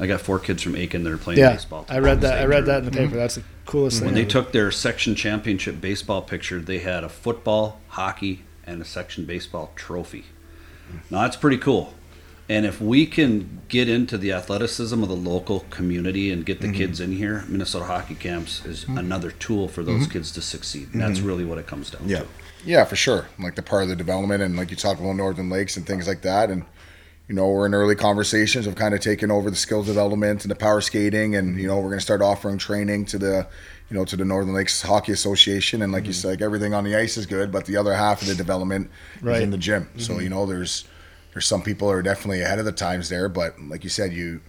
I 0.00 0.06
got 0.06 0.20
four 0.20 0.38
kids 0.38 0.62
from 0.62 0.72
Aitkin 0.74 1.04
that 1.04 1.12
are 1.12 1.18
playing 1.18 1.38
Yeah, 1.38 1.52
baseball. 1.52 1.84
I 1.88 1.98
read 1.98 2.22
that. 2.22 2.40
I 2.40 2.46
read 2.46 2.66
that 2.66 2.78
in 2.78 2.84
the 2.86 2.90
paper. 2.90 3.16
That's 3.16 3.34
the 3.36 3.42
coolest 3.66 4.00
When 4.00 4.08
thing. 4.08 4.14
When 4.14 4.24
they 4.24 4.28
took 4.28 4.52
their 4.52 4.70
section 4.70 5.14
championship 5.14 5.80
baseball 5.80 6.22
picture, 6.22 6.58
they 6.58 6.78
had 6.78 7.04
a 7.04 7.08
football, 7.08 7.80
hockey, 7.88 8.42
and 8.66 8.80
a 8.80 8.84
section 8.84 9.26
baseball 9.26 9.72
trophy. 9.76 10.24
Now 11.10 11.22
that's 11.22 11.36
pretty 11.36 11.58
cool. 11.58 11.94
And 12.48 12.66
if 12.66 12.80
we 12.80 13.06
can 13.06 13.60
get 13.68 13.88
into 13.88 14.18
the 14.18 14.32
athleticism 14.32 15.00
of 15.00 15.08
the 15.08 15.14
local 15.14 15.60
community 15.70 16.32
and 16.32 16.44
get 16.44 16.60
the 16.60 16.66
mm-hmm. 16.66 16.78
kids 16.78 16.98
in 16.98 17.12
here, 17.12 17.44
Minnesota 17.46 17.84
Hockey 17.84 18.16
Camps 18.16 18.64
is 18.66 18.84
mm-hmm. 18.84 18.98
another 18.98 19.30
tool 19.30 19.68
for 19.68 19.84
those 19.84 20.02
mm-hmm. 20.02 20.10
kids 20.10 20.32
to 20.32 20.42
succeed. 20.42 20.88
And 20.92 21.00
that's 21.00 21.20
really 21.20 21.44
what 21.44 21.58
it 21.58 21.68
comes 21.68 21.90
down 21.90 22.08
Yeah. 22.08 22.20
to. 22.20 22.26
Yeah, 22.64 22.84
for 22.84 22.96
sure. 22.96 23.26
Like 23.38 23.54
the 23.54 23.62
part 23.62 23.84
of 23.84 23.88
the 23.88 23.94
development, 23.94 24.42
and 24.42 24.56
like 24.56 24.70
you 24.70 24.76
talked 24.76 24.98
about 24.98 25.14
Northern 25.14 25.48
Lakes 25.48 25.76
and 25.76 25.86
things 25.86 26.08
like 26.08 26.22
that, 26.22 26.50
and 26.50 26.64
you 27.30 27.36
know 27.36 27.48
we're 27.48 27.64
in 27.64 27.74
early 27.74 27.94
conversations 27.94 28.66
of 28.66 28.74
kind 28.74 28.92
of 28.92 28.98
taking 28.98 29.30
over 29.30 29.50
the 29.50 29.56
skills 29.56 29.86
development 29.86 30.42
and 30.42 30.50
the 30.50 30.56
power 30.56 30.80
skating, 30.80 31.36
and 31.36 31.60
you 31.60 31.68
know 31.68 31.76
we're 31.76 31.84
going 31.90 32.00
to 32.00 32.04
start 32.04 32.20
offering 32.22 32.58
training 32.58 33.04
to 33.04 33.18
the, 33.18 33.46
you 33.88 33.96
know, 33.96 34.04
to 34.04 34.16
the 34.16 34.24
Northern 34.24 34.52
Lakes 34.52 34.82
Hockey 34.82 35.12
Association, 35.12 35.80
and 35.80 35.92
like 35.92 36.06
you 36.06 36.10
mm-hmm. 36.10 36.22
said, 36.22 36.28
like 36.30 36.42
everything 36.42 36.74
on 36.74 36.82
the 36.82 36.96
ice 36.96 37.16
is 37.16 37.26
good, 37.26 37.52
but 37.52 37.66
the 37.66 37.76
other 37.76 37.94
half 37.94 38.20
of 38.20 38.26
the 38.26 38.34
development 38.34 38.90
Right. 39.22 39.36
is 39.36 39.42
in 39.44 39.50
the 39.50 39.58
gym. 39.58 39.88
So 39.96 40.14
mm-hmm. 40.14 40.22
you 40.22 40.28
know 40.28 40.44
there's 40.44 40.88
there's 41.32 41.46
some 41.46 41.62
people 41.62 41.86
who 41.86 41.94
are 41.94 42.02
definitely 42.02 42.40
ahead 42.40 42.58
of 42.58 42.64
the 42.64 42.72
times 42.72 43.08
there, 43.10 43.28
but 43.28 43.54
like 43.60 43.84
you 43.84 43.90
said, 43.90 44.12
you 44.12 44.40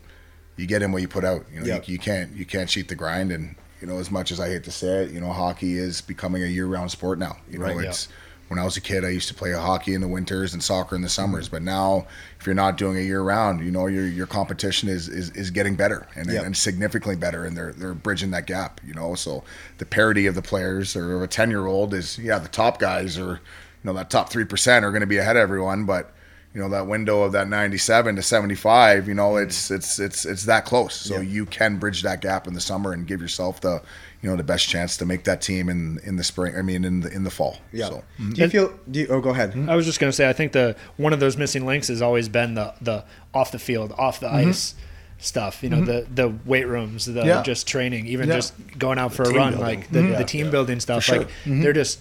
you 0.58 0.66
get 0.66 0.82
in 0.82 0.92
what 0.92 1.04
you 1.04 1.08
put 1.08 1.24
out. 1.24 1.46
You 1.54 1.60
know, 1.60 1.68
Yep. 1.68 1.88
you, 1.88 1.92
you 1.94 2.00
can't 2.00 2.32
you 2.36 2.46
can't 2.46 2.68
cheat 2.68 2.88
the 2.88 2.96
grind, 2.96 3.32
and 3.32 3.58
you 3.80 3.86
know, 3.86 4.00
as 4.00 4.10
much 4.10 4.32
as 4.32 4.40
I 4.40 4.50
hate 4.50 4.64
to 4.64 4.72
say 4.72 5.04
it, 5.04 5.12
you 5.12 5.22
know, 5.22 5.32
hockey 5.32 5.78
is 5.78 6.02
becoming 6.02 6.42
a 6.42 6.48
year-round 6.48 6.90
sport 6.90 7.20
now. 7.20 7.38
You 7.48 7.60
know, 7.60 7.66
Right, 7.66 7.86
it's 7.86 8.08
when 8.52 8.60
I 8.60 8.66
was 8.66 8.76
a 8.76 8.82
kid, 8.82 9.06
I 9.06 9.10
used 9.12 9.30
to 9.30 9.34
play 9.34 9.54
hockey 9.54 9.94
in 9.94 10.02
the 10.02 10.10
winters 10.10 10.54
and 10.54 10.62
soccer 10.62 10.94
in 10.94 11.02
the 11.02 11.08
summers. 11.08 11.48
But 11.48 11.62
now, 11.62 12.06
if 12.38 12.46
you're 12.46 12.54
not 12.54 12.76
doing 12.76 12.98
it 12.98 13.04
year-round, 13.04 13.64
you 13.64 13.72
know, 13.72 13.88
your 13.88 14.06
your 14.06 14.28
competition 14.28 14.90
is 14.90 15.08
is, 15.08 15.30
is 15.30 15.52
getting 15.52 15.76
better 15.76 16.06
and, 16.18 16.30
Yep. 16.30 16.44
and 16.44 16.58
significantly 16.58 17.16
better, 17.16 17.46
and 17.46 17.56
they're 17.56 17.72
they're 17.72 17.94
bridging 17.94 18.32
that 18.32 18.48
gap. 18.48 18.82
You 18.86 18.94
know, 18.94 19.16
so 19.16 19.46
the 19.78 19.86
parity 19.86 20.28
of 20.28 20.36
the 20.36 20.42
players 20.42 20.98
or 20.98 21.24
a 21.24 21.30
ten-year-old 21.30 21.94
is 21.94 22.20
yeah, 22.20 22.40
the 22.40 22.50
top 22.50 22.78
guys 22.78 23.18
or 23.18 23.36
you 23.36 23.86
know 23.86 23.94
that 23.94 24.10
top 24.10 24.30
three 24.30 24.44
percent 24.44 24.84
are 24.84 24.92
going 24.92 25.00
to 25.00 25.08
be 25.08 25.18
ahead 25.18 25.38
of 25.38 25.42
everyone, 25.44 25.86
but 25.86 26.12
you 26.54 26.60
know 26.60 26.68
that 26.68 26.88
window 26.88 27.22
of 27.22 27.32
that 27.32 27.48
97 27.48 28.18
to 28.18 28.22
75 28.22 29.08
you 29.08 29.14
know 29.14 29.32
mm. 29.32 29.44
it's 29.44 29.72
it's 29.72 30.00
it's 30.00 30.26
it's 30.26 30.44
that 30.44 30.66
close 30.66 30.94
so 30.94 31.22
you 31.22 31.46
can 31.46 31.78
bridge 31.78 32.02
that 32.02 32.20
gap 32.20 32.46
in 32.46 32.54
the 32.54 32.60
summer 32.60 32.92
and 32.92 33.08
give 33.08 33.22
yourself 33.22 33.62
the 33.62 33.82
you 34.22 34.30
know 34.30 34.36
the 34.36 34.44
best 34.44 34.68
chance 34.68 34.98
to 34.98 35.06
make 35.06 35.24
that 35.24 35.42
team 35.42 35.68
in 35.70 36.00
in 36.04 36.16
the 36.16 36.24
spring 36.24 36.56
i 36.56 36.62
mean 36.62 36.86
in 36.86 37.00
the 37.02 37.12
in 37.12 37.24
the 37.24 37.30
fall 37.32 37.58
Yeah. 37.72 37.90
so 37.90 38.04
Do 38.18 38.42
you 38.42 38.50
feel? 38.50 38.74
Do 38.90 39.00
you, 39.00 39.08
oh, 39.10 39.20
go 39.22 39.32
ahead. 39.32 39.56
I 39.68 39.76
was 39.76 39.86
just 39.86 40.00
gonna 40.00 40.12
say, 40.12 40.30
I 40.30 40.34
think 40.34 40.52
the 40.52 40.76
one 40.98 41.14
of 41.14 41.20
those 41.20 41.38
missing 41.38 41.66
links 41.66 41.88
has 41.88 42.02
always 42.02 42.30
been 42.30 42.54
the 42.54 42.74
the 42.82 43.04
off 43.34 43.52
the 43.52 43.60
field, 43.60 43.94
off 43.98 44.20
the 44.20 44.28
mm-hmm. 44.28 44.50
ice 44.50 44.76
stuff. 45.18 45.64
You 45.64 45.70
know, 45.70 45.78
mm-hmm. 45.78 46.14
the 46.16 46.28
the 46.30 46.36
weight 46.46 46.68
rooms, 46.68 47.06
the 47.06 47.24
Yeah. 47.26 47.42
just 47.44 47.68
training, 47.68 48.06
even 48.08 48.30
Yeah. 48.30 48.36
just 48.36 48.54
going 48.78 49.00
out 49.00 49.14
for 49.14 49.24
a 49.24 49.34
run, 49.34 49.54
building. 49.54 49.60
like 49.60 49.92
the, 49.92 50.00
Mhm. 50.00 50.18
the 50.18 50.24
team 50.24 50.52
building 50.52 50.80
stuff. 50.80 51.04
sure. 51.04 51.20
Like 51.20 51.28
mm-hmm. 51.28 51.62
they're 51.62 51.74
just. 51.74 52.00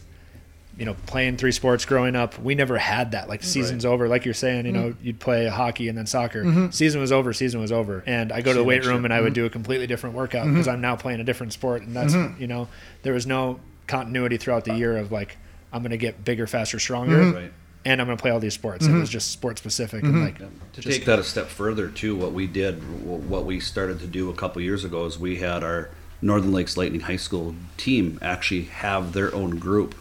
You 0.78 0.87
know, 0.87 0.94
playing 1.06 1.37
three 1.37 1.52
sports 1.52 1.85
growing 1.85 2.16
up, 2.16 2.38
we 2.38 2.54
never 2.54 2.78
had 2.78 3.11
that. 3.12 3.28
Like, 3.28 3.42
season's 3.42 3.85
over. 3.85 4.09
Like 4.09 4.24
you're 4.24 4.33
saying, 4.33 4.64
you 4.64 4.72
know, 4.72 4.94
you'd 5.02 5.20
play 5.20 5.46
hockey 5.46 5.88
and 5.88 5.98
then 5.98 6.06
soccer. 6.06 6.70
Season 6.72 7.00
was 7.02 7.12
over. 7.12 7.35
Season 7.35 7.61
was 7.61 7.70
over. 7.70 8.02
And 8.06 8.33
I 8.33 8.40
go 8.40 8.52
to 8.52 8.59
the 8.59 8.64
weight 8.64 8.87
room 8.87 9.04
and 9.04 9.12
I 9.12 9.20
would 9.20 9.35
do 9.35 9.44
a 9.44 9.50
completely 9.50 9.87
different 9.87 10.16
workout 10.16 10.46
because 10.48 10.68
I'm 10.68 10.80
now 10.80 10.96
playing 10.96 11.20
a 11.20 11.24
different 11.24 11.52
sport. 11.52 11.83
And 11.83 11.94
that's, 11.94 12.14
you 12.40 12.46
know, 12.46 12.68
there 13.02 13.12
was 13.12 13.26
no 13.26 13.61
continuity 13.88 14.38
throughout 14.38 14.64
the 14.64 14.74
year 14.74 14.96
of 14.96 15.12
like, 15.12 15.37
I'm 15.72 15.83
going 15.83 15.90
to 15.90 15.98
get 15.98 16.24
bigger, 16.24 16.46
faster, 16.46 16.78
stronger 16.78 17.30
Right. 17.33 17.52
and 17.85 18.00
I'm 18.00 18.06
going 18.06 18.16
to 18.16 18.22
play 18.22 18.30
all 18.30 18.40
these 18.40 18.54
sports. 18.54 18.87
It 18.87 18.92
was 18.92 19.11
just 19.11 19.30
sport 19.33 19.59
specific 19.59 20.02
and 20.02 20.22
like 20.24 20.38
To 20.74 20.80
take 20.83 21.04
that 21.04 21.18
a 21.18 21.24
step 21.24 21.48
further, 21.48 21.88
too, 21.88 22.16
what 22.16 22.33
we 22.33 22.46
did, 22.46 22.76
what 23.04 23.44
we 23.44 23.61
started 23.61 24.00
to 24.00 24.06
do 24.06 24.30
a 24.30 24.35
couple 24.35 24.62
years 24.62 24.85
ago 24.85 25.04
is 25.04 25.18
we 25.18 25.37
had 25.37 25.62
our 25.62 25.90
Northern 26.22 26.52
Lakes 26.52 26.76
Lightning 26.78 27.00
High 27.02 27.16
School 27.16 27.54
team 27.76 28.18
actually 28.22 28.62
have 28.62 29.12
their 29.12 29.35
own 29.35 29.59
group 29.59 29.94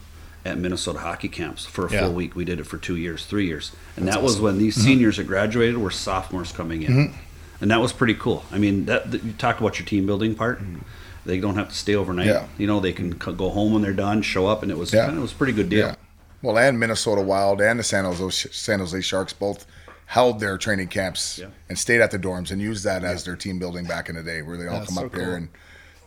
at 0.46 0.58
Minnesota 0.58 1.00
hockey 1.00 1.28
camps 1.28 1.66
for 1.66 1.88
a 1.88 1.92
Yeah. 1.92 2.02
full 2.02 2.14
week. 2.14 2.36
We 2.36 2.46
did 2.46 2.60
it 2.60 2.66
for 2.66 2.78
two 2.78 2.96
years, 2.96 3.26
three 3.26 3.46
years, 3.46 3.72
and 3.98 4.08
that 4.08 4.22
was 4.24 4.40
when 4.40 4.58
these 4.58 4.76
mm-hmm. 4.78 4.86
seniors 4.88 5.18
that 5.18 5.26
graduated 5.28 5.78
were 5.78 5.92
sophomores 5.92 6.52
coming 6.52 6.84
in, 6.84 6.92
mm-hmm. 6.92 7.18
and 7.62 7.72
that 7.72 7.82
was 7.82 7.92
pretty 7.94 8.14
cool. 8.16 8.46
I 8.52 8.58
mean, 8.58 8.86
that, 8.86 9.12
that 9.12 9.24
you 9.24 9.34
talk 9.34 9.60
about 9.60 9.80
your 9.80 9.86
team 9.86 10.06
building 10.06 10.36
part. 10.36 10.60
Mm-hmm. 10.62 10.80
They 11.26 11.40
don't 11.40 11.56
have 11.56 11.70
to 11.70 11.76
stay 11.76 11.96
overnight. 11.96 12.28
Yeah. 12.28 12.48
You 12.58 12.66
know, 12.68 12.80
they 12.80 12.94
can 12.94 13.12
go 13.12 13.50
home 13.50 13.74
when 13.74 13.82
they're 13.82 13.94
done, 13.94 14.22
show 14.22 14.48
up, 14.48 14.64
and 14.64 14.72
it 14.72 14.78
was 14.78 14.94
Yeah. 14.94 15.14
it 15.14 15.20
was 15.20 15.34
a 15.34 15.36
pretty 15.36 15.54
good 15.54 15.70
deal. 15.70 15.96
well 16.42 16.58
and 16.58 16.80
minnesota 16.80 17.22
wild 17.22 17.60
and 17.60 17.78
the 17.78 17.84
san 17.84 18.06
jose 18.06 18.48
san 18.54 18.80
jose 18.80 19.02
sharks 19.02 19.34
both 19.34 19.66
held 20.06 20.40
their 20.40 20.58
training 20.58 20.88
camps 20.88 21.42
and 21.68 21.78
stayed 21.78 22.00
at 22.00 22.12
the 22.12 22.18
dorms 22.18 22.50
and 22.50 22.62
used 22.62 22.86
that 22.86 23.04
as 23.04 23.26
their 23.26 23.36
team 23.36 23.60
building 23.60 23.86
back 23.86 24.08
in 24.08 24.16
the 24.16 24.24
day 24.24 24.42
where 24.42 24.56
they 24.56 24.66
all 24.66 24.80
That's 24.80 24.86
come 24.88 24.96
so 24.96 25.06
up 25.08 25.14
here 25.16 25.26
cool. 25.26 25.34
and 25.34 25.50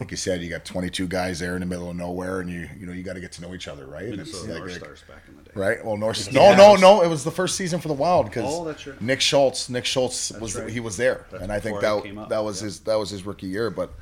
like 0.02 0.10
you 0.10 0.16
said, 0.16 0.42
you 0.42 0.50
got 0.50 0.64
22 0.64 1.06
guys 1.06 1.38
there 1.38 1.54
in 1.54 1.60
the 1.60 1.66
middle 1.66 1.88
of 1.88 1.96
nowhere, 1.96 2.40
and 2.40 2.50
you 2.50 2.68
you 2.78 2.86
know 2.86 2.92
you 2.92 3.02
got 3.02 3.14
to 3.14 3.20
get 3.20 3.32
to 3.32 3.42
know 3.42 3.54
each 3.54 3.68
other, 3.68 3.86
right? 3.86 4.04
And 4.04 4.20
it's 4.20 4.32
Minnesota 4.32 4.52
like- 4.52 4.58
North 4.58 4.70
like- 4.72 4.80
Stars 4.80 5.04
back 5.08 5.22
in 5.28 5.36
the 5.36 5.42
day. 5.44 5.50
Right. 5.54 5.84
Well, 5.84 5.96
North. 5.96 6.32
No, 6.32 6.54
no, 6.54 6.74
no. 6.74 7.02
It 7.02 7.08
was 7.08 7.24
the 7.24 7.30
first 7.30 7.56
season 7.56 7.80
for 7.80 7.88
the 7.88 7.94
Wild 7.94 8.26
because 8.26 8.44
Oh, 8.46 8.66
right. 8.66 9.02
Nick 9.02 9.20
Schultz. 9.20 9.68
Nick 9.68 9.84
Schultz 9.84 10.32
was 10.32 10.56
right. 10.56 10.68
he 10.68 10.80
was 10.80 10.96
there, 10.96 11.26
That's 11.30 11.42
and 11.42 11.52
I 11.52 11.60
think 11.60 11.80
that 11.80 12.28
that 12.28 12.42
was 12.42 12.60
yeah. 12.60 12.66
his 12.66 12.80
that 12.80 12.96
was 12.96 13.10
his 13.10 13.24
rookie 13.24 13.46
year. 13.46 13.70
But 13.70 13.92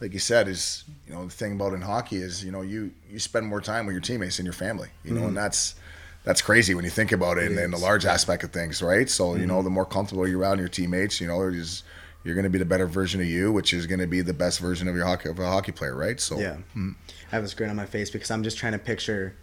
like 0.00 0.12
you 0.12 0.18
said, 0.18 0.48
is 0.48 0.84
you 1.06 1.14
know 1.14 1.24
the 1.24 1.30
thing 1.30 1.52
about 1.52 1.72
in 1.74 1.80
hockey 1.80 2.16
is 2.16 2.44
you 2.44 2.50
know 2.50 2.62
you 2.62 2.90
you 3.10 3.18
spend 3.18 3.46
more 3.46 3.60
time 3.60 3.86
with 3.86 3.94
your 3.94 4.02
teammates 4.02 4.38
and 4.38 4.46
your 4.46 4.52
family, 4.52 4.88
you 5.04 5.12
know, 5.12 5.20
and 5.20 5.28
mm-hmm. 5.28 5.36
that's 5.36 5.76
that's 6.24 6.42
crazy 6.42 6.74
when 6.74 6.84
you 6.84 6.90
think 6.90 7.12
about 7.12 7.38
it, 7.38 7.52
and, 7.52 7.58
and 7.58 7.72
the 7.72 7.78
large 7.78 8.04
aspect 8.04 8.42
of 8.42 8.50
things, 8.50 8.82
right? 8.82 9.08
So 9.08 9.36
you 9.36 9.46
know 9.46 9.56
mm-hmm. 9.56 9.64
the 9.64 9.70
more 9.70 9.86
comfortable 9.86 10.26
you're 10.26 10.40
around 10.40 10.58
your 10.58 10.68
teammates, 10.68 11.20
you 11.20 11.28
know, 11.28 11.40
is 11.42 11.84
you're 12.26 12.34
going 12.34 12.44
to 12.44 12.50
be 12.50 12.58
the 12.58 12.64
better 12.64 12.86
version 12.86 13.20
of 13.20 13.26
you, 13.26 13.52
which 13.52 13.72
is 13.72 13.86
going 13.86 14.00
to 14.00 14.06
be 14.06 14.20
the 14.20 14.34
best 14.34 14.58
version 14.60 14.88
of 14.88 14.96
your 14.96 15.06
hockey 15.06 15.28
of 15.28 15.38
a 15.38 15.46
hockey 15.46 15.72
player, 15.72 15.94
right? 15.94 16.20
So 16.20 16.38
Yeah. 16.38 16.56
I 16.76 16.90
have 17.30 17.42
this 17.42 17.54
grin 17.54 17.70
on 17.70 17.76
my 17.76 17.86
face 17.86 18.10
because 18.10 18.30
I'm 18.30 18.42
just 18.42 18.58
trying 18.58 18.72
to 18.72 18.78
picture 18.78 19.34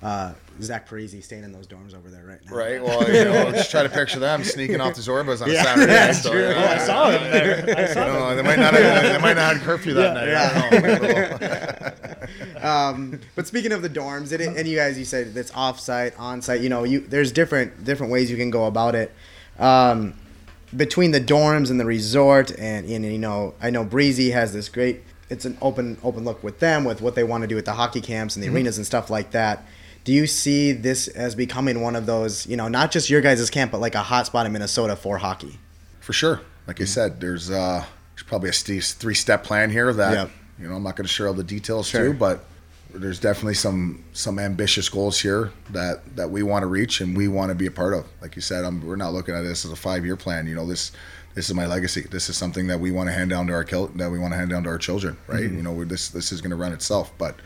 uh, 0.00 0.32
Zach 0.62 0.88
Parise 0.88 1.20
staying 1.24 1.42
in 1.42 1.50
those 1.50 1.66
dorms 1.66 1.92
over 1.92 2.08
there 2.08 2.24
right 2.24 2.38
now. 2.46 2.54
Right. 2.56 2.80
Well, 2.82 3.02
you 3.12 3.24
know, 3.24 3.50
just 3.50 3.70
try 3.72 3.82
to 3.82 3.88
picture 3.88 4.20
them 4.20 4.44
sneaking 4.44 4.80
off 4.80 4.94
the 4.94 5.00
Zorbaz 5.00 5.42
on 5.42 5.50
Yeah, 5.50 5.60
a 5.60 5.64
Saturday. 5.64 5.86
that's 5.92 6.22
so, 6.22 6.30
true. 6.30 6.48
yeah. 6.48 6.54
Oh, 6.56 6.72
I 6.72 6.78
saw 6.78 7.10
him 7.10 7.22
there. 7.32 7.74
I 7.76 7.86
saw 7.92 8.06
No, 8.06 8.36
they 8.36 8.42
might 8.42 8.58
not. 8.60 8.74
Have, 8.74 9.02
they 9.02 9.18
might 9.18 9.34
not 9.34 9.54
have 9.56 9.62
curfew 9.62 9.94
that 9.94 10.14
night. 10.14 10.28
I 10.34 10.70
don't 10.70 11.02
know. 11.02 11.94
Um, 12.60 13.20
but 13.36 13.46
speaking 13.46 13.72
of 13.72 13.82
the 13.82 13.88
dorms, 13.88 14.32
it, 14.32 14.40
and 14.40 14.66
you 14.68 14.76
guys, 14.76 14.98
you 14.98 15.04
said 15.04 15.36
it's 15.36 15.52
off-site, 15.54 16.18
on-site. 16.18 16.60
You 16.60 16.68
know, 16.68 16.82
you 16.84 17.00
there's 17.00 17.30
different 17.32 17.84
different 17.84 18.12
ways 18.12 18.30
you 18.30 18.36
can 18.36 18.50
go 18.50 18.66
about 18.66 18.94
it. 18.96 19.12
Um, 19.58 20.14
between 20.76 21.10
the 21.12 21.20
dorms 21.20 21.70
and 21.70 21.78
the 21.80 21.84
resort, 21.84 22.50
and, 22.58 22.88
and 22.88 23.04
you 23.04 23.18
know, 23.18 23.54
I 23.60 23.70
know 23.70 23.84
Breezy 23.84 24.30
has 24.30 24.52
this 24.52 24.68
great. 24.68 25.02
It's 25.30 25.44
an 25.44 25.58
open 25.60 25.98
open 26.02 26.24
look 26.24 26.42
with 26.42 26.58
them 26.60 26.84
with 26.84 27.00
what 27.02 27.14
they 27.14 27.24
want 27.24 27.42
to 27.42 27.46
do 27.48 27.54
with 27.54 27.64
the 27.66 27.74
hockey 27.74 28.00
camps 28.00 28.34
and 28.36 28.42
the 28.42 28.48
arenas 28.48 28.78
and 28.78 28.86
stuff 28.86 29.10
like 29.10 29.32
that. 29.32 29.64
Do 30.04 30.12
you 30.12 30.26
see 30.26 30.72
this 30.72 31.06
as 31.08 31.34
becoming 31.34 31.82
one 31.82 31.94
of 31.94 32.06
those, 32.06 32.46
you 32.46 32.56
know, 32.56 32.68
not 32.68 32.90
just 32.90 33.10
your 33.10 33.20
guys' 33.20 33.50
camp, 33.50 33.70
but 33.72 33.78
like 33.80 33.94
a 33.94 33.98
hotspot 34.02 34.46
in 34.46 34.52
Minnesota 34.52 34.96
for 34.96 35.18
hockey? 35.18 35.58
For 36.00 36.14
sure. 36.14 36.40
Like 36.66 36.80
I 36.80 36.84
said, 36.84 37.20
there's 37.20 37.50
uh, 37.50 37.84
there's 38.14 38.22
probably 38.26 38.48
a 38.48 38.52
three 38.52 39.14
step 39.14 39.44
plan 39.44 39.70
here 39.70 39.92
that 39.92 40.12
Yep. 40.14 40.30
you 40.60 40.68
know 40.68 40.76
I'm 40.76 40.82
not 40.82 40.96
going 40.96 41.06
to 41.06 41.12
share 41.12 41.28
all 41.28 41.34
the 41.34 41.44
details 41.44 41.88
Sure. 41.88 42.08
to, 42.08 42.14
but 42.14 42.44
there's 42.98 43.18
definitely 43.18 43.54
some 43.54 44.04
some 44.12 44.38
ambitious 44.38 44.88
goals 44.88 45.20
here 45.20 45.52
that 45.70 46.16
that 46.16 46.30
we 46.30 46.42
want 46.42 46.62
to 46.62 46.66
reach 46.66 47.00
and 47.00 47.16
we 47.16 47.28
want 47.28 47.50
to 47.50 47.54
be 47.54 47.66
a 47.66 47.70
part 47.70 47.94
of. 47.94 48.06
Like 48.20 48.36
you 48.36 48.42
said, 48.42 48.64
I'm, 48.64 48.84
we're 48.86 48.96
not 48.96 49.12
looking 49.12 49.34
at 49.34 49.42
this 49.42 49.64
as 49.64 49.72
a 49.72 49.76
five 49.76 50.04
year 50.04 50.16
plan. 50.16 50.46
You 50.46 50.54
know, 50.54 50.66
this 50.66 50.92
this 51.34 51.48
is 51.48 51.54
my 51.54 51.66
legacy. 51.66 52.02
This 52.02 52.28
is 52.28 52.36
something 52.36 52.66
that 52.66 52.80
we 52.80 52.90
want 52.90 53.08
to 53.08 53.12
hand 53.12 53.30
down 53.30 53.46
to 53.46 53.52
our 53.52 53.64
that 53.64 54.10
we 54.10 54.18
want 54.18 54.32
to 54.32 54.38
hand 54.38 54.50
down 54.50 54.64
to 54.64 54.68
our 54.70 54.78
children. 54.78 55.16
Right? 55.26 55.44
Mm-hmm. 55.44 55.56
You 55.56 55.62
know, 55.62 55.72
we're, 55.72 55.84
this 55.84 56.08
this 56.08 56.32
is 56.32 56.40
going 56.40 56.50
to 56.50 56.56
run 56.56 56.72
itself. 56.72 57.12
But 57.18 57.36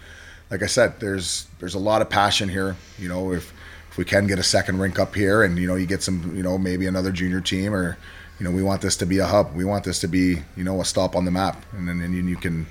like 0.50 0.62
I 0.62 0.66
said, 0.66 1.00
there's 1.00 1.46
there's 1.60 1.74
a 1.74 1.78
lot 1.78 2.02
of 2.02 2.10
passion 2.10 2.48
here. 2.48 2.76
You 2.98 3.08
know, 3.08 3.32
if 3.32 3.52
if 3.92 3.98
we 3.98 4.06
can 4.06 4.26
get 4.26 4.38
a 4.38 4.42
second 4.42 4.78
rink 4.78 4.98
up 4.98 5.14
here, 5.14 5.42
and 5.42 5.58
you 5.58 5.66
know, 5.66 5.74
you 5.74 5.84
get 5.84 6.02
some, 6.02 6.34
you 6.34 6.42
know, 6.42 6.56
maybe 6.56 6.86
another 6.86 7.12
junior 7.12 7.42
team, 7.42 7.74
or 7.74 7.98
you 8.38 8.44
know, 8.44 8.50
we 8.50 8.62
want 8.62 8.80
this 8.80 8.96
to 8.96 9.06
be 9.06 9.18
a 9.18 9.26
hub. 9.26 9.54
We 9.54 9.66
want 9.66 9.84
this 9.84 9.98
to 10.00 10.08
be, 10.08 10.42
you 10.56 10.64
know, 10.64 10.80
a 10.80 10.84
stop 10.86 11.14
on 11.14 11.26
the 11.26 11.30
map, 11.30 11.62
and 11.72 11.86
then 11.86 12.00
and 12.00 12.14
you 12.14 12.36
can, 12.36 12.66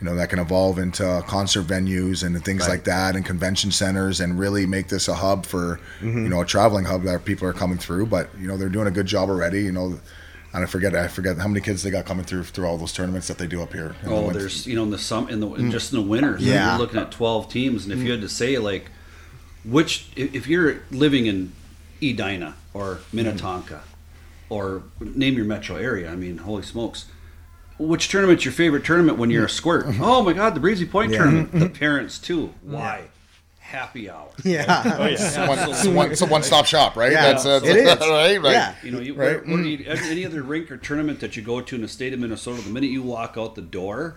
you 0.00 0.06
know, 0.06 0.14
that 0.16 0.30
can 0.30 0.38
evolve 0.38 0.78
into 0.78 1.22
concert 1.26 1.66
venues 1.66 2.24
and 2.24 2.42
things 2.42 2.66
like 2.66 2.84
that, 2.84 3.16
and 3.16 3.24
convention 3.24 3.70
centers, 3.70 4.20
and 4.20 4.38
really 4.38 4.64
make 4.66 4.88
this 4.88 5.08
a 5.08 5.14
hub 5.14 5.44
for, 5.44 5.78
mm-hmm. 6.00 6.24
you 6.24 6.28
know, 6.28 6.40
a 6.40 6.46
traveling 6.46 6.86
hub 6.86 7.02
that 7.02 7.24
people 7.24 7.46
are 7.46 7.52
coming 7.52 7.76
through. 7.76 8.06
But 8.06 8.30
you 8.38 8.48
know, 8.48 8.56
they're 8.56 8.70
doing 8.70 8.86
a 8.86 8.90
good 8.90 9.06
job 9.06 9.28
already. 9.28 9.62
You 9.62 9.72
know. 9.72 10.00
And 10.52 10.64
I 10.64 10.66
forget, 10.66 10.96
I 10.96 11.06
forget 11.06 11.38
how 11.38 11.46
many 11.46 11.60
kids 11.60 11.84
they 11.84 11.90
got 11.90 12.06
coming 12.06 12.24
through 12.24 12.42
through 12.42 12.66
all 12.66 12.76
those 12.76 12.92
tournaments 12.92 13.28
that 13.28 13.38
they 13.38 13.46
do 13.46 13.62
up 13.62 13.72
here. 13.72 13.94
in 14.02 14.08
the 14.08 14.16
Oh, 14.16 14.30
there's 14.30 14.66
you 14.66 14.74
know 14.74 14.82
in 14.82 14.90
the 14.90 14.98
sum 14.98 15.28
in 15.28 15.38
the 15.38 15.48
in 15.54 15.70
just 15.70 15.92
in 15.92 16.00
the 16.00 16.04
winters. 16.04 16.42
Yeah. 16.42 16.70
you're 16.70 16.78
looking 16.78 16.98
at 16.98 17.12
twelve 17.12 17.48
teams, 17.48 17.84
and 17.84 17.92
if 17.92 18.00
you 18.00 18.06
mm. 18.06 18.12
had 18.12 18.20
to 18.22 18.28
say 18.28 18.58
like, 18.58 18.90
which 19.64 20.08
if 20.16 20.34
if 20.34 20.46
you're 20.48 20.80
living 20.90 21.26
in 21.26 21.52
Edina 22.02 22.56
or 22.74 22.98
Minnetonka, 23.12 23.82
mm. 23.84 23.86
or 24.48 24.82
name 24.98 25.34
your 25.34 25.44
metro 25.44 25.76
area, 25.76 26.10
I 26.10 26.16
mean, 26.16 26.38
holy 26.38 26.62
smokes. 26.62 27.04
Which 27.80 28.08
tournament's 28.08 28.44
your 28.44 28.52
favorite 28.52 28.84
tournament 28.84 29.16
when 29.16 29.30
you're 29.30 29.44
a 29.44 29.46
mm-hmm. 29.46 29.56
squirt? 29.56 29.86
Mm-hmm. 29.86 30.04
Oh 30.04 30.22
my 30.22 30.34
God, 30.34 30.54
the 30.54 30.60
Breezy 30.60 30.84
Point 30.84 31.12
Yeah. 31.12 31.18
tournament. 31.18 31.48
Mm-hmm. 31.48 31.58
The 31.60 31.68
parents 31.70 32.18
too. 32.18 32.52
Why? 32.62 33.04
Happy 33.58 34.10
hour. 34.10 34.28
Yeah. 34.44 34.96
Oh 34.98 35.06
yeah. 35.06 35.48
one, 35.48 35.58
it's 35.70 35.86
one, 35.86 36.12
it's 36.12 36.20
a 36.20 36.26
one-stop 36.26 36.66
shop, 36.66 36.94
right? 36.96 37.12
Yeah, 37.12 37.32
That's, 37.32 37.44
that's 37.44 37.64
it 37.64 37.76
is. 37.76 37.98
right. 38.00 38.42
Like, 38.42 38.52
Yeah. 38.52 38.74
You 38.82 38.90
know, 38.90 39.00
you, 39.00 39.14
Right. 39.14 39.36
what, 39.36 39.48
what 39.48 39.56
do 39.62 39.68
you, 39.68 39.78
mm. 39.78 40.10
any 40.10 40.26
other 40.26 40.42
rink 40.42 40.70
or 40.70 40.76
tournament 40.76 41.20
that 41.20 41.36
you 41.36 41.42
go 41.42 41.62
to 41.62 41.74
in 41.74 41.80
the 41.80 41.88
state 41.88 42.12
of 42.12 42.20
Minnesota, 42.20 42.60
the 42.60 42.70
minute 42.70 42.90
you 42.90 43.02
walk 43.02 43.36
out 43.38 43.54
the 43.54 43.62
door, 43.62 44.16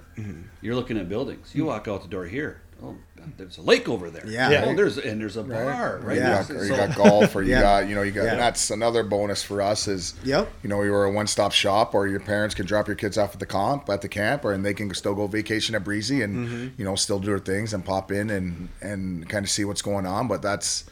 you're 0.62 0.76
looking 0.76 0.98
at 0.98 1.08
buildings. 1.08 1.52
You 1.54 1.64
mm. 1.64 1.68
walk 1.68 1.88
out 1.88 2.02
the 2.02 2.10
door 2.10 2.26
here. 2.26 2.63
Oh, 2.84 2.96
there's 3.38 3.58
a 3.58 3.62
lake 3.62 3.88
over 3.88 4.10
there. 4.10 4.28
Yeah. 4.28 4.50
Yeah. 4.50 4.66
Oh, 4.68 4.76
there's 4.76 4.98
and 4.98 5.22
there's 5.22 5.38
a 5.38 5.44
bar. 5.44 6.00
Right. 6.04 6.18
You 6.18 6.22
Yeah. 6.22 6.44
got, 6.44 6.50
you 6.50 6.66
So- 6.66 6.76
got 6.76 6.96
golf, 6.96 7.34
or 7.36 7.42
you 7.42 7.52
Yeah. 7.52 7.62
got, 7.62 7.88
you 7.88 7.96
know, 7.96 8.02
you 8.02 8.12
got. 8.12 8.26
Yeah. 8.26 8.36
That's 8.36 8.70
another 8.72 9.04
bonus 9.04 9.42
for 9.42 9.62
us 9.62 9.88
is, 9.88 10.16
Yep. 10.26 10.52
you 10.64 10.70
know, 10.70 10.84
you 10.84 10.94
are 10.94 11.06
a 11.06 11.12
one-stop 11.12 11.54
shop, 11.54 11.96
or 11.96 12.08
your 12.08 12.20
parents 12.20 12.54
can 12.54 12.66
drop 12.66 12.88
your 12.88 12.98
kids 12.98 13.18
off 13.18 13.34
at 13.34 13.40
the 13.40 13.46
comp 13.46 13.90
at 13.90 14.02
the 14.02 14.10
camp, 14.10 14.44
or 14.44 14.52
and 14.52 14.66
they 14.66 14.74
can 14.74 14.94
still 14.94 15.16
go 15.16 15.28
vacation 15.28 15.76
at 15.76 15.86
Breezy 15.86 16.22
and 16.22 16.36
Mm-hmm. 16.48 16.68
you 16.78 16.84
know 16.84 16.96
still 16.96 17.20
do 17.20 17.28
their 17.28 17.40
things 17.40 17.74
and 17.74 17.86
pop 17.86 18.12
in 18.12 18.30
and 18.30 18.68
and 18.82 19.30
kind 19.30 19.46
of 19.46 19.50
see 19.50 19.64
what's 19.64 19.82
going 19.82 20.06
on. 20.06 20.28
But 20.28 20.42
that's, 20.42 20.84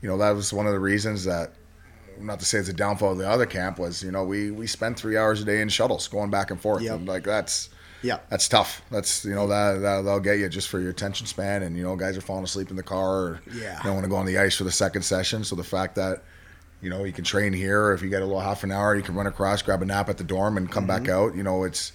you 0.00 0.08
know, 0.08 0.16
that 0.16 0.30
was 0.34 0.52
one 0.52 0.66
of 0.66 0.72
the 0.72 0.80
reasons 0.80 1.24
that. 1.24 1.52
Not 2.20 2.38
to 2.38 2.44
say 2.46 2.58
it's 2.58 2.68
a 2.68 2.72
downfall 2.72 3.10
of 3.12 3.18
the 3.18 3.28
other 3.28 3.44
camp 3.44 3.76
was, 3.76 4.00
you 4.04 4.12
know, 4.12 4.22
we 4.22 4.52
we 4.52 4.68
spend 4.68 4.96
three 4.96 5.16
hours 5.18 5.42
a 5.42 5.44
day 5.44 5.60
in 5.60 5.68
shuttles 5.68 6.06
going 6.06 6.30
back 6.30 6.52
and 6.52 6.60
forth, 6.60 6.80
Yep. 6.80 6.94
and 6.94 7.08
like 7.08 7.24
that's 7.24 7.70
Yeah. 8.04 8.18
that's 8.28 8.46
tough. 8.48 8.82
That's 8.90 9.24
you 9.24 9.34
know 9.34 9.46
that, 9.48 9.80
that 9.80 10.02
that'll 10.04 10.20
get 10.20 10.38
you 10.38 10.48
just 10.48 10.68
for 10.68 10.78
your 10.78 10.90
attention 10.90 11.26
span, 11.26 11.62
and 11.62 11.76
you 11.76 11.82
know 11.82 11.96
guys 11.96 12.16
are 12.16 12.20
falling 12.20 12.44
asleep 12.44 12.70
in 12.70 12.76
the 12.76 12.82
car, 12.82 13.16
or 13.24 13.40
Yeah. 13.52 13.80
don't 13.82 13.94
want 13.94 14.04
to 14.04 14.10
go 14.10 14.16
on 14.16 14.26
the 14.26 14.38
ice 14.38 14.56
for 14.56 14.64
the 14.64 14.72
second 14.72 15.02
session. 15.02 15.42
So 15.44 15.56
the 15.56 15.64
fact 15.64 15.94
that 15.96 16.22
you 16.82 16.90
know 16.90 17.04
you 17.04 17.12
can 17.12 17.24
train 17.24 17.52
here, 17.52 17.82
or 17.82 17.94
if 17.94 18.02
you 18.02 18.10
get 18.10 18.20
a 18.22 18.26
little 18.26 18.40
half 18.40 18.62
an 18.62 18.70
hour, 18.70 18.94
you 18.94 19.02
can 19.02 19.14
run 19.14 19.26
across, 19.26 19.62
grab 19.62 19.80
a 19.82 19.86
nap 19.86 20.08
at 20.08 20.18
the 20.18 20.24
dorm, 20.24 20.56
and 20.58 20.70
come 20.70 20.86
Mm-hmm. 20.86 21.04
back 21.04 21.08
out. 21.12 21.34
You 21.34 21.42
know 21.42 21.64
it's 21.64 21.92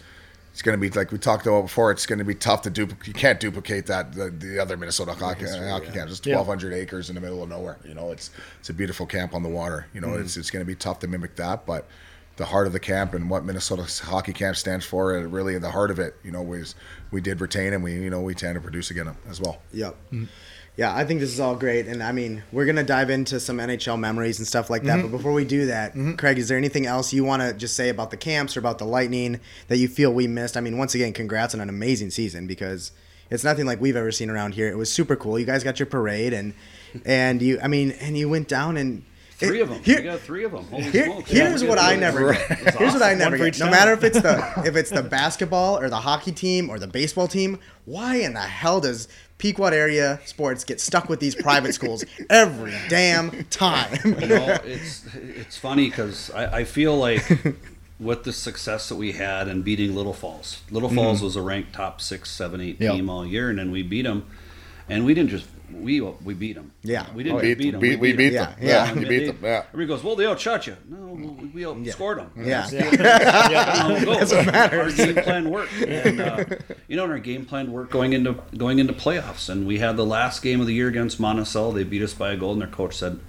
it's 0.51 0.63
going 0.63 0.77
to 0.77 0.81
be 0.81 0.89
like 0.89 1.11
we 1.11 1.19
talked 1.19 1.45
about 1.45 1.61
before. 1.61 1.91
It's 1.91 2.07
going 2.07 2.17
to 2.19 2.25
be 2.25 2.33
tough 2.33 2.63
to 2.63 2.69
duplicate. 2.71 3.07
You 3.07 3.13
can't 3.13 3.39
duplicate 3.39 3.85
that 3.85 4.13
the, 4.13 4.31
the 4.31 4.59
other 4.59 4.75
Minnesota 4.77 5.13
hockey, 5.13 5.45
hockey 5.45 5.91
camp. 5.91 6.09
It's 6.09 6.19
Yeah. 6.25 6.33
twelve 6.33 6.47
hundred 6.47 6.73
acres 6.73 7.09
in 7.09 7.15
the 7.15 7.21
middle 7.21 7.43
of 7.43 7.49
nowhere. 7.49 7.77
You 7.85 7.93
know 7.93 8.11
it's 8.11 8.31
it's 8.59 8.69
a 8.69 8.73
beautiful 8.73 9.05
camp 9.05 9.35
on 9.35 9.43
the 9.43 9.49
water. 9.49 9.85
You 9.93 10.01
know 10.01 10.07
Mm-hmm. 10.07 10.21
it's 10.23 10.37
it's 10.37 10.49
going 10.49 10.65
to 10.65 10.67
be 10.67 10.75
tough 10.75 10.99
to 10.99 11.07
mimic 11.07 11.35
that, 11.35 11.67
but 11.67 11.87
the 12.39 12.45
heart 12.45 12.65
of 12.65 12.73
the 12.73 12.79
camp 12.79 13.13
and 13.13 13.29
what 13.29 13.43
Minnesota 13.43 13.85
hockey 14.05 14.31
camp 14.31 14.55
stands 14.55 14.85
for, 14.85 15.15
and 15.15 15.31
really 15.31 15.59
the 15.59 15.69
heart 15.69 15.91
of 15.91 15.99
it, 15.99 16.15
you 16.23 16.31
know, 16.31 16.41
was 16.41 16.73
we 17.11 17.19
did 17.19 17.41
retain 17.41 17.73
and 17.73 17.83
we, 17.83 17.93
you 17.93 18.09
know, 18.09 18.21
we 18.21 18.33
tend 18.33 18.55
to 18.55 18.61
produce 18.61 18.89
again 18.89 19.13
as 19.29 19.41
well. 19.41 19.61
Yep. 19.73 19.95
Mm-hmm. 20.07 20.23
Yeah, 20.77 20.95
I 20.95 21.03
think 21.03 21.19
this 21.19 21.33
is 21.33 21.41
all 21.41 21.55
great, 21.55 21.87
and 21.87 22.01
I 22.01 22.13
mean, 22.13 22.41
we're 22.53 22.65
gonna 22.65 22.85
dive 22.85 23.09
into 23.09 23.41
some 23.41 23.57
NHL 23.57 23.99
memories 23.99 24.39
and 24.39 24.47
stuff 24.47 24.69
like 24.69 24.83
that. 24.83 24.99
Mm-hmm. 24.99 25.11
But 25.11 25.17
before 25.17 25.33
we 25.33 25.43
do 25.43 25.65
that, 25.65 25.91
mm-hmm. 25.91 26.13
Craig, 26.13 26.37
is 26.37 26.47
there 26.47 26.57
anything 26.57 26.85
else 26.85 27.11
you 27.11 27.25
want 27.25 27.41
to 27.41 27.53
just 27.53 27.75
say 27.75 27.89
about 27.89 28.11
the 28.11 28.17
camps 28.17 28.55
or 28.55 28.61
about 28.61 28.79
the 28.79 28.85
Lightning 28.85 29.41
that 29.67 29.77
you 29.77 29.89
feel 29.89 30.13
we 30.13 30.25
missed? 30.25 30.55
I 30.55 30.61
mean, 30.61 30.77
once 30.77 30.95
again, 30.95 31.11
congrats 31.11 31.53
on 31.53 31.59
an 31.59 31.67
amazing 31.67 32.11
season 32.11 32.47
because 32.47 32.93
it's 33.29 33.43
nothing 33.43 33.65
like 33.65 33.81
we've 33.81 33.97
ever 33.97 34.13
seen 34.13 34.29
around 34.29 34.53
here. 34.53 34.69
It 34.69 34.77
was 34.77 34.89
super 34.89 35.17
cool. 35.17 35.37
You 35.37 35.45
guys 35.45 35.65
got 35.65 35.79
your 35.79 35.87
parade, 35.87 36.31
and 36.31 36.53
and 37.03 37.41
you, 37.41 37.59
I 37.61 37.67
mean, 37.67 37.91
and 37.99 38.17
you 38.17 38.29
went 38.29 38.47
down 38.47 38.77
and 38.77 39.03
Three 39.39 39.61
of 39.61 39.69
them. 39.69 39.81
Here- 39.83 39.97
we 39.97 40.03
got 40.03 40.19
three 40.19 40.43
of 40.43 40.51
them. 40.51 40.65
Holy 40.65 40.83
Here, 40.83 41.21
here's 41.25 41.63
what 41.63 41.79
I 41.79 41.95
never 41.95 42.33
Here's 42.33 42.93
what 42.93 43.01
I 43.01 43.13
never 43.13 43.37
get. 43.37 43.57
No 43.59 43.69
matter 43.69 43.93
if 43.93 44.03
it's 44.03 44.21
the 44.21 44.63
if 44.65 44.75
it's 44.75 44.89
the 44.89 45.03
basketball 45.03 45.79
or 45.79 45.89
the 45.89 46.01
hockey 46.01 46.31
team 46.31 46.69
or 46.69 46.77
the 46.77 46.87
baseball 46.87 47.27
team, 47.27 47.59
why 47.85 48.15
in 48.15 48.33
the 48.33 48.41
hell 48.41 48.81
does 48.81 49.07
Pequot 49.37 49.67
area 49.67 50.19
sports 50.25 50.65
get 50.65 50.81
stuck 50.81 51.07
with 51.07 51.21
these 51.21 51.33
private 51.35 51.73
schools 51.73 52.03
every 52.29 52.73
damn 52.89 53.45
time? 53.45 53.97
you 54.03 54.27
know, 54.27 54.57
it's 54.65 55.05
it's 55.15 55.57
funny 55.57 55.89
because 55.89 56.29
I, 56.31 56.59
I 56.59 56.63
feel 56.65 56.97
like 56.97 57.23
with 57.99 58.25
the 58.25 58.33
success 58.33 58.89
that 58.89 58.95
we 58.95 59.13
had 59.13 59.47
in 59.47 59.61
beating 59.61 59.95
Little 59.95 60.13
Falls, 60.13 60.61
Little 60.69 60.89
Falls 60.89 61.17
mm-hmm. 61.17 61.25
was 61.25 61.35
a 61.37 61.41
ranked 61.41 61.73
top 61.73 62.01
six, 62.01 62.29
seven, 62.29 62.59
eight 62.59 62.79
Yep. 62.81 62.93
team 62.95 63.09
all 63.09 63.25
year, 63.25 63.49
and 63.49 63.57
then 63.57 63.71
we 63.71 63.83
beat 63.83 64.03
them, 64.03 64.25
and 64.89 65.05
we 65.05 65.13
didn't 65.13 65.29
just 65.29 65.45
we 65.73 66.01
we 66.01 66.33
beat 66.33 66.53
them. 66.53 66.71
Yeah. 66.83 67.05
we 67.13 67.23
didn't 67.23 67.37
Oh, 67.39 67.41
beat- 67.41 67.57
beat 67.57 67.71
them. 67.71 67.79
beat- 67.79 67.99
we 67.99 68.13
beat 68.13 68.29
them. 68.31 68.51
them. 68.51 68.59
Yeah, 68.61 68.93
you 68.93 69.07
beat 69.07 69.25
them, 69.27 69.37
yeah. 69.41 69.63
Everybody 69.73 69.87
goes, 69.87 70.03
well, 70.03 70.15
they 70.15 70.25
outshot 70.25 70.67
you. 70.67 70.75
No, 70.87 70.97
we 71.53 71.61
outscored 71.63 72.17
them. 72.17 72.31
Yeah. 72.45 72.67
That's 72.69 74.33
what 74.33 74.45
matters. 74.45 74.99
Our 74.99 75.05
game 75.05 75.23
plan 75.23 75.49
worked, 75.49 75.73
and 75.81 76.21
uh, 76.21 76.45
you 76.87 76.95
know, 76.95 77.03
and 77.03 77.11
our 77.13 77.19
game 77.19 77.45
plan 77.45 77.71
worked 77.71 77.91
going 77.91 78.13
into 78.13 78.33
going 78.57 78.79
into 78.79 78.93
playoffs. 78.93 79.49
And 79.49 79.65
we 79.67 79.79
had 79.79 79.97
the 79.97 80.05
last 80.05 80.41
game 80.41 80.59
of 80.61 80.67
the 80.67 80.73
year 80.73 80.87
against 80.87 81.19
Monticello. 81.19 81.71
They 81.71 81.83
beat 81.83 82.01
us 82.01 82.13
by 82.13 82.31
a 82.31 82.37
goal, 82.37 82.53
and 82.53 82.61
their 82.61 82.67
coach 82.67 82.95
said, 82.95 83.19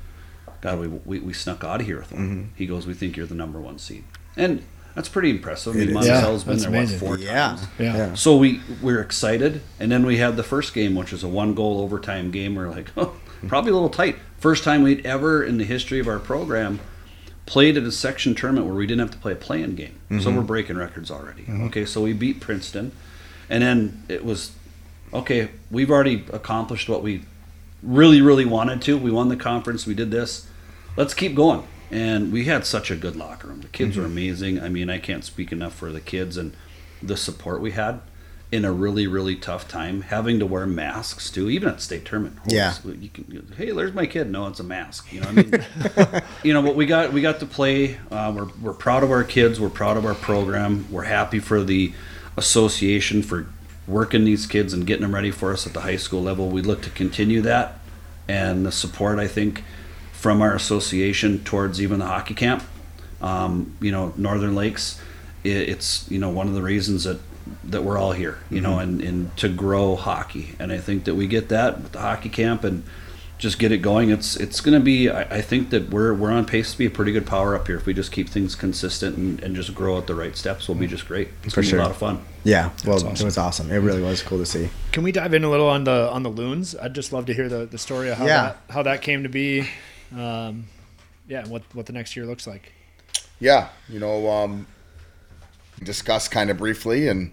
"God, 0.60 0.78
we 0.80 0.88
we, 0.88 1.18
we 1.20 1.32
snuck 1.32 1.64
out 1.64 1.80
of 1.80 1.86
here 1.86 1.98
with 1.98 2.10
them." 2.10 2.18
Mm-hmm. 2.18 2.54
He 2.56 2.66
goes, 2.66 2.86
"We 2.86 2.94
think 2.94 3.16
you're 3.16 3.26
the 3.26 3.34
number 3.34 3.60
one 3.60 3.78
seed," 3.78 4.04
and 4.36 4.62
that's 4.94 5.08
pretty 5.08 5.30
impressive. 5.30 5.74
I 5.74 5.78
mean, 5.78 5.88
is. 5.88 5.94
Monticello's 5.94 6.42
Yeah, 6.42 6.46
been 6.46 6.54
that's 6.54 6.62
there 6.62 6.70
what 6.70 6.78
amazing. 6.78 6.98
four 6.98 7.18
Yeah. 7.18 7.48
times. 7.48 7.62
Yeah. 7.78 7.96
Yeah. 7.96 8.14
So 8.14 8.36
we 8.36 8.60
we're 8.82 9.00
excited, 9.00 9.62
and 9.78 9.90
then 9.90 10.04
we 10.04 10.18
had 10.18 10.36
the 10.36 10.42
first 10.42 10.74
game, 10.74 10.94
which 10.94 11.12
was 11.12 11.22
a 11.22 11.28
one 11.28 11.54
goal 11.54 11.80
overtime 11.80 12.30
game. 12.30 12.54
We're 12.54 12.68
like, 12.70 12.90
oh, 12.96 13.14
probably 13.46 13.70
a 13.70 13.74
little 13.74 13.88
tight. 13.90 14.16
First 14.38 14.64
time 14.64 14.82
we'd 14.82 15.04
ever 15.04 15.44
in 15.44 15.58
the 15.58 15.64
history 15.64 16.00
of 16.00 16.08
our 16.08 16.18
program 16.18 16.80
played 17.46 17.76
at 17.76 17.82
a 17.82 17.90
section 17.90 18.34
tournament 18.34 18.64
where 18.64 18.76
we 18.76 18.86
didn't 18.86 19.00
have 19.00 19.10
to 19.10 19.18
play 19.18 19.32
a 19.32 19.36
playing 19.36 19.74
game. 19.74 19.98
So 20.08 20.14
mm-hmm. 20.16 20.36
we're 20.36 20.42
breaking 20.44 20.76
records 20.78 21.10
already. 21.10 21.42
Mm-hmm. 21.42 21.64
Okay, 21.64 21.84
so 21.84 22.00
we 22.00 22.12
beat 22.12 22.38
Princeton, 22.40 22.92
And 23.48 23.62
then 23.64 24.04
it 24.08 24.24
was, 24.24 24.52
okay, 25.12 25.50
we've 25.68 25.90
already 25.90 26.24
accomplished 26.32 26.88
what 26.88 27.02
we 27.02 27.24
really, 27.82 28.20
really 28.20 28.44
wanted 28.44 28.80
to. 28.82 28.96
We 28.96 29.10
won 29.10 29.28
the 29.30 29.36
conference. 29.36 29.84
We 29.84 29.94
did 29.94 30.12
this. 30.12 30.46
Let's 30.96 31.12
keep 31.12 31.34
going. 31.34 31.66
And 31.90 32.32
we 32.32 32.44
had 32.44 32.64
such 32.66 32.90
a 32.90 32.96
good 32.96 33.16
locker 33.16 33.48
room. 33.48 33.62
The 33.62 33.68
kids 33.68 33.96
were 33.96 34.04
amazing. 34.04 34.60
I 34.60 34.68
mean, 34.68 34.88
I 34.88 34.98
can't 34.98 35.24
speak 35.24 35.50
enough 35.50 35.74
for 35.74 35.90
the 35.90 36.00
kids 36.00 36.36
and 36.36 36.54
the 37.02 37.16
support 37.16 37.60
we 37.60 37.72
had 37.72 38.00
in 38.52 38.64
a 38.64 38.72
really, 38.72 39.06
really 39.06 39.36
tough 39.36 39.68
time. 39.68 40.02
Having 40.02 40.40
to 40.40 40.46
wear 40.46 40.66
masks 40.66 41.30
too, 41.30 41.48
even 41.50 41.68
at 41.68 41.80
state 41.80 42.04
tournament. 42.04 42.38
Yeah. 42.46 42.74
You 42.84 43.08
can, 43.08 43.52
hey, 43.56 43.70
there's 43.70 43.94
my 43.94 44.06
kid. 44.06 44.30
No, 44.30 44.46
it's 44.46 44.60
a 44.60 44.64
mask. 44.64 45.12
You 45.12 45.20
know, 45.20 45.28
I 45.28 45.32
mean, 45.32 45.66
you 46.42 46.52
know, 46.52 46.62
but 46.62 46.74
we 46.74 46.86
got 46.86 47.12
we 47.12 47.20
got 47.22 47.40
to 47.40 47.46
play. 47.46 47.98
Uh, 48.10 48.32
we're 48.34 48.48
we're 48.60 48.72
proud 48.72 49.02
of 49.02 49.10
our 49.10 49.24
kids. 49.24 49.60
We're 49.60 49.70
proud 49.70 49.96
of 49.96 50.04
our 50.04 50.14
program. 50.14 50.86
We're 50.90 51.04
happy 51.04 51.38
for 51.38 51.62
the 51.62 51.92
association 52.36 53.22
for 53.22 53.46
working 53.86 54.24
these 54.24 54.46
kids 54.46 54.72
and 54.72 54.86
getting 54.86 55.02
them 55.02 55.14
ready 55.14 55.30
for 55.30 55.52
us 55.52 55.66
at 55.66 55.72
the 55.72 55.80
high 55.80 55.96
school 55.96 56.22
level. 56.22 56.48
We 56.48 56.62
look 56.62 56.82
to 56.82 56.90
continue 56.90 57.40
that, 57.42 57.78
and 58.28 58.66
the 58.66 58.72
support 58.72 59.18
I 59.18 59.28
think 59.28 59.64
from 60.20 60.42
our 60.42 60.54
association 60.54 61.42
towards 61.44 61.80
even 61.80 61.98
the 61.98 62.06
hockey 62.06 62.34
camp. 62.34 62.62
Um, 63.22 63.76
you 63.80 63.90
know, 63.90 64.12
Northern 64.16 64.54
Lakes. 64.54 65.00
It, 65.44 65.68
it's 65.70 66.10
you 66.10 66.18
know 66.18 66.28
one 66.28 66.46
of 66.48 66.54
the 66.54 66.62
reasons 66.62 67.04
that 67.04 67.20
that 67.64 67.82
we're 67.82 67.98
all 67.98 68.12
here. 68.12 68.38
You 68.50 68.60
know, 68.60 68.78
and 68.78 69.00
and 69.02 69.34
to 69.38 69.48
grow 69.48 69.96
hockey, 69.96 70.54
and 70.58 70.70
I 70.72 70.78
think 70.78 71.04
that 71.04 71.14
we 71.14 71.26
get 71.26 71.48
that 71.48 71.80
with 71.82 71.92
the 71.92 72.00
hockey 72.00 72.28
camp 72.28 72.64
and 72.64 72.82
just 73.38 73.58
get 73.58 73.72
it 73.72 73.78
going. 73.78 74.10
It's 74.10 74.36
it's 74.36 74.60
going 74.60 74.78
to 74.78 74.84
be. 74.84 75.08
I, 75.08 75.22
I 75.22 75.40
think 75.40 75.70
that 75.70 75.88
we're 75.90 76.12
we're 76.12 76.30
on 76.32 76.44
pace 76.44 76.72
to 76.72 76.78
be 76.78 76.84
a 76.86 76.90
pretty 76.90 77.12
good 77.12 77.26
power 77.26 77.54
up 77.56 77.66
here 77.66 77.76
if 77.76 77.86
we 77.86 77.94
just 77.94 78.12
keep 78.12 78.28
things 78.28 78.54
consistent 78.54 79.16
and, 79.16 79.42
and 79.42 79.56
just 79.56 79.74
grow 79.74 79.96
at 79.96 80.06
the 80.06 80.14
right 80.14 80.36
steps. 80.36 80.68
We'll 80.68 80.76
be 80.78 80.86
just 80.86 81.06
great. 81.08 81.28
It's 81.44 81.54
For 81.54 81.62
going 81.62 81.64
to 81.64 81.70
sure. 81.70 81.78
be 81.78 81.80
a 81.80 81.84
lot 81.84 81.90
of 81.90 81.96
fun. 81.96 82.22
Yeah, 82.44 82.70
well, 82.86 82.96
it 83.06 83.22
was 83.22 83.38
awesome. 83.38 83.70
It 83.70 83.78
really 83.78 84.02
was 84.02 84.22
cool 84.22 84.38
to 84.38 84.46
see. 84.46 84.68
Can 84.92 85.02
we 85.02 85.12
dive 85.12 85.32
in 85.34 85.44
a 85.44 85.50
little 85.50 85.68
on 85.68 85.84
the 85.84 86.10
on 86.10 86.22
the 86.22 86.30
loons? 86.30 86.74
I'd 86.76 86.94
just 86.94 87.12
love 87.12 87.24
to 87.26 87.34
hear 87.34 87.48
the, 87.50 87.64
the 87.66 87.78
story 87.78 88.10
of 88.10 88.18
how 88.18 88.26
Yeah. 88.26 88.42
that 88.42 88.56
how 88.74 88.82
that 88.82 89.00
came 89.02 89.22
to 89.22 89.28
be. 89.30 89.68
Um, 90.16 90.66
yeah, 91.28 91.46
what 91.46 91.62
what 91.74 91.86
the 91.86 91.92
next 91.92 92.16
year 92.16 92.26
looks 92.26 92.46
like. 92.46 92.72
yeah, 93.38 93.68
you 93.88 94.00
know, 94.00 94.28
um, 94.28 94.66
discussed 95.82 96.30
kind 96.30 96.50
of 96.50 96.58
briefly, 96.58 97.08
and 97.08 97.32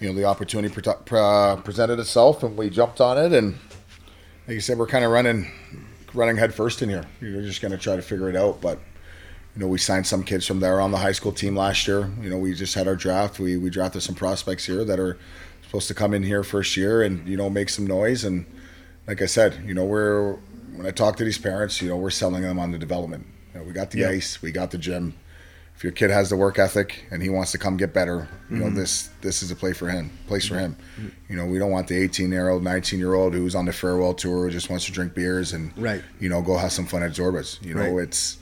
you 0.00 0.08
know, 0.08 0.14
the 0.14 0.24
opportunity 0.24 0.72
pre- 0.72 0.82
pre- 1.04 1.62
presented 1.62 1.98
itself, 1.98 2.42
and 2.42 2.56
we 2.56 2.70
jumped 2.70 3.00
on 3.00 3.18
it, 3.18 3.32
and 3.32 3.54
like 4.46 4.54
you 4.54 4.60
said, 4.60 4.78
we're 4.78 4.86
kind 4.86 5.04
of 5.04 5.10
running, 5.12 5.50
running 6.14 6.36
head 6.36 6.52
first 6.54 6.82
in 6.82 6.88
here. 6.88 7.04
You're 7.20 7.42
just 7.42 7.60
going 7.60 7.72
to 7.72 7.78
try 7.78 7.94
to 7.94 8.02
figure 8.02 8.28
it 8.28 8.36
out, 8.36 8.60
but 8.60 8.80
you 9.54 9.60
know, 9.60 9.68
we 9.68 9.78
signed 9.78 10.06
some 10.06 10.24
kids 10.24 10.46
from 10.46 10.60
there 10.60 10.80
on 10.80 10.90
the 10.90 10.96
high 10.98 11.12
school 11.12 11.30
team 11.32 11.54
last 11.54 11.86
year. 11.86 12.10
You 12.20 12.30
know, 12.30 12.38
we 12.38 12.54
just 12.54 12.74
had 12.74 12.88
our 12.88 12.96
draft. 12.96 13.38
We 13.38 13.58
we 13.58 13.68
drafted 13.70 14.02
some 14.02 14.14
prospects 14.14 14.64
here 14.64 14.84
that 14.84 14.98
are 14.98 15.18
supposed 15.62 15.88
to 15.88 15.94
come 15.94 16.14
in 16.14 16.22
here 16.22 16.42
first 16.42 16.76
year 16.76 17.02
and 17.02 17.28
you 17.28 17.36
know 17.36 17.50
make 17.50 17.68
some 17.68 17.86
noise. 17.86 18.24
And 18.24 18.46
like 19.06 19.20
I 19.20 19.26
said, 19.26 19.62
you 19.66 19.74
know, 19.74 19.84
we're 19.84 20.38
when 20.74 20.86
I 20.86 20.90
talk 20.90 21.16
to 21.16 21.24
these 21.24 21.38
parents, 21.38 21.80
you 21.82 21.88
know, 21.88 21.96
we're 21.96 22.10
selling 22.10 22.42
them 22.42 22.58
on 22.58 22.70
the 22.70 22.78
development. 22.78 23.26
You 23.52 23.60
know, 23.60 23.66
we 23.66 23.72
got 23.72 23.90
the 23.90 24.04
ice, 24.04 24.40
we 24.42 24.52
got 24.52 24.70
the 24.70 24.78
gym. 24.78 25.14
If 25.74 25.82
your 25.82 25.92
kid 25.92 26.10
has 26.10 26.28
the 26.28 26.36
work 26.36 26.58
ethic 26.58 27.06
and 27.10 27.22
he 27.22 27.28
wants 27.28 27.50
to 27.52 27.58
come 27.58 27.76
get 27.76 27.92
better, 27.92 28.28
you 28.50 28.56
know, 28.56 28.66
mm-hmm. 28.66 28.76
this 28.76 29.08
this 29.20 29.42
is 29.42 29.50
a 29.50 29.56
play 29.56 29.72
for 29.72 29.88
him, 29.88 30.10
place 30.26 30.46
for 30.46 30.54
mm-hmm. 30.54 31.02
him. 31.02 31.16
You 31.28 31.36
know, 31.36 31.46
we 31.46 31.58
don't 31.58 31.70
want 31.70 31.88
the 31.88 31.96
18 31.96 32.30
year 32.30 32.50
old, 32.50 32.62
19 32.62 32.98
year 32.98 33.14
old 33.14 33.34
who's 33.34 33.54
on 33.54 33.64
the 33.64 33.72
farewell 33.72 34.14
tour 34.14 34.44
who 34.44 34.50
just 34.50 34.70
wants 34.70 34.84
to 34.86 34.92
drink 34.92 35.14
beers 35.14 35.52
and 35.52 35.76
Right. 35.76 36.02
you 36.20 36.28
know 36.28 36.42
go 36.42 36.56
have 36.56 36.72
some 36.72 36.86
fun 36.86 37.02
at 37.02 37.12
Zorbaz. 37.12 37.60
You 37.64 37.74
know, 37.74 37.94
Right. 37.94 38.04
it's 38.04 38.38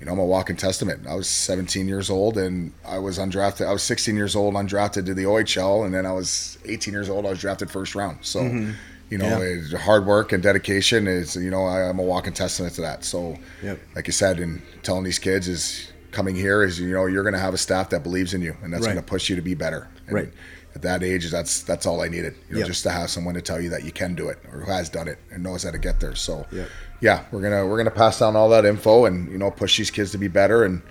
you 0.00 0.06
know, 0.06 0.12
I'm 0.12 0.18
a 0.18 0.24
walking 0.26 0.56
testament. 0.56 1.06
I 1.06 1.14
was 1.14 1.28
17 1.28 1.88
years 1.88 2.10
old 2.10 2.36
and 2.36 2.72
I 2.84 2.98
was 2.98 3.18
undrafted. 3.18 3.66
I 3.66 3.72
was 3.72 3.82
16 3.82 4.16
years 4.16 4.36
old, 4.36 4.54
undrafted 4.54 5.06
to 5.06 5.14
the 5.14 5.24
OHL, 5.24 5.86
and 5.86 5.94
then 5.94 6.04
I 6.04 6.12
was 6.12 6.58
18 6.66 6.92
years 6.92 7.08
old. 7.08 7.24
I 7.24 7.30
was 7.30 7.40
drafted 7.40 7.70
first 7.70 7.94
round. 7.94 8.18
So, 8.20 8.40
mm-hmm. 8.40 8.72
You 9.14 9.18
know, 9.18 9.40
Yeah. 9.40 9.78
hard 9.78 10.06
work 10.06 10.32
and 10.32 10.42
dedication 10.42 11.06
is, 11.06 11.36
you 11.36 11.48
know, 11.48 11.64
I, 11.66 11.88
I'm 11.88 12.00
a 12.00 12.02
walking 12.02 12.32
testament 12.32 12.74
to 12.74 12.80
that. 12.80 13.04
So, 13.04 13.38
Yep. 13.62 13.78
like 13.94 14.06
you 14.08 14.12
said, 14.12 14.40
and 14.40 14.60
telling 14.82 15.04
these 15.04 15.20
kids 15.20 15.46
is 15.46 15.92
coming 16.10 16.34
here 16.34 16.64
is, 16.64 16.80
you 16.80 16.92
know, 16.92 17.06
you're 17.06 17.22
going 17.22 17.34
to 17.34 17.38
have 17.48 17.54
a 17.54 17.58
staff 17.58 17.90
that 17.90 18.02
believes 18.02 18.34
in 18.34 18.42
you, 18.42 18.56
and 18.62 18.72
that's 18.72 18.82
Right. 18.86 18.94
going 18.94 19.04
to 19.04 19.08
push 19.08 19.30
you 19.30 19.36
to 19.36 19.42
be 19.42 19.54
better. 19.54 19.86
And 20.08 20.14
Right. 20.16 20.32
At 20.74 20.82
that 20.82 21.04
age, 21.04 21.30
that's 21.30 21.62
that's 21.62 21.86
all 21.86 22.00
I 22.02 22.08
needed. 22.08 22.34
You 22.48 22.54
know, 22.54 22.58
Yep. 22.62 22.66
just 22.66 22.82
to 22.82 22.90
have 22.90 23.08
someone 23.08 23.34
to 23.36 23.40
tell 23.40 23.60
you 23.60 23.70
that 23.70 23.84
you 23.84 23.92
can 23.92 24.16
do 24.16 24.28
it 24.30 24.38
or 24.52 24.58
who 24.62 24.72
has 24.72 24.88
done 24.88 25.06
it 25.06 25.18
and 25.32 25.44
knows 25.44 25.62
how 25.62 25.70
to 25.70 25.78
get 25.78 26.00
there. 26.00 26.16
So, 26.16 26.44
Yep. 26.50 26.68
yeah, 27.00 27.20
we're 27.30 27.40
gonna 27.42 27.64
we're 27.64 27.76
gonna 27.76 27.92
pass 27.92 28.18
down 28.18 28.34
all 28.34 28.48
that 28.48 28.64
info 28.64 29.04
and 29.04 29.30
you 29.30 29.38
know 29.38 29.52
push 29.52 29.78
these 29.78 29.92
kids 29.92 30.10
to 30.10 30.18
be 30.18 30.26
better 30.26 30.64
and 30.64 30.82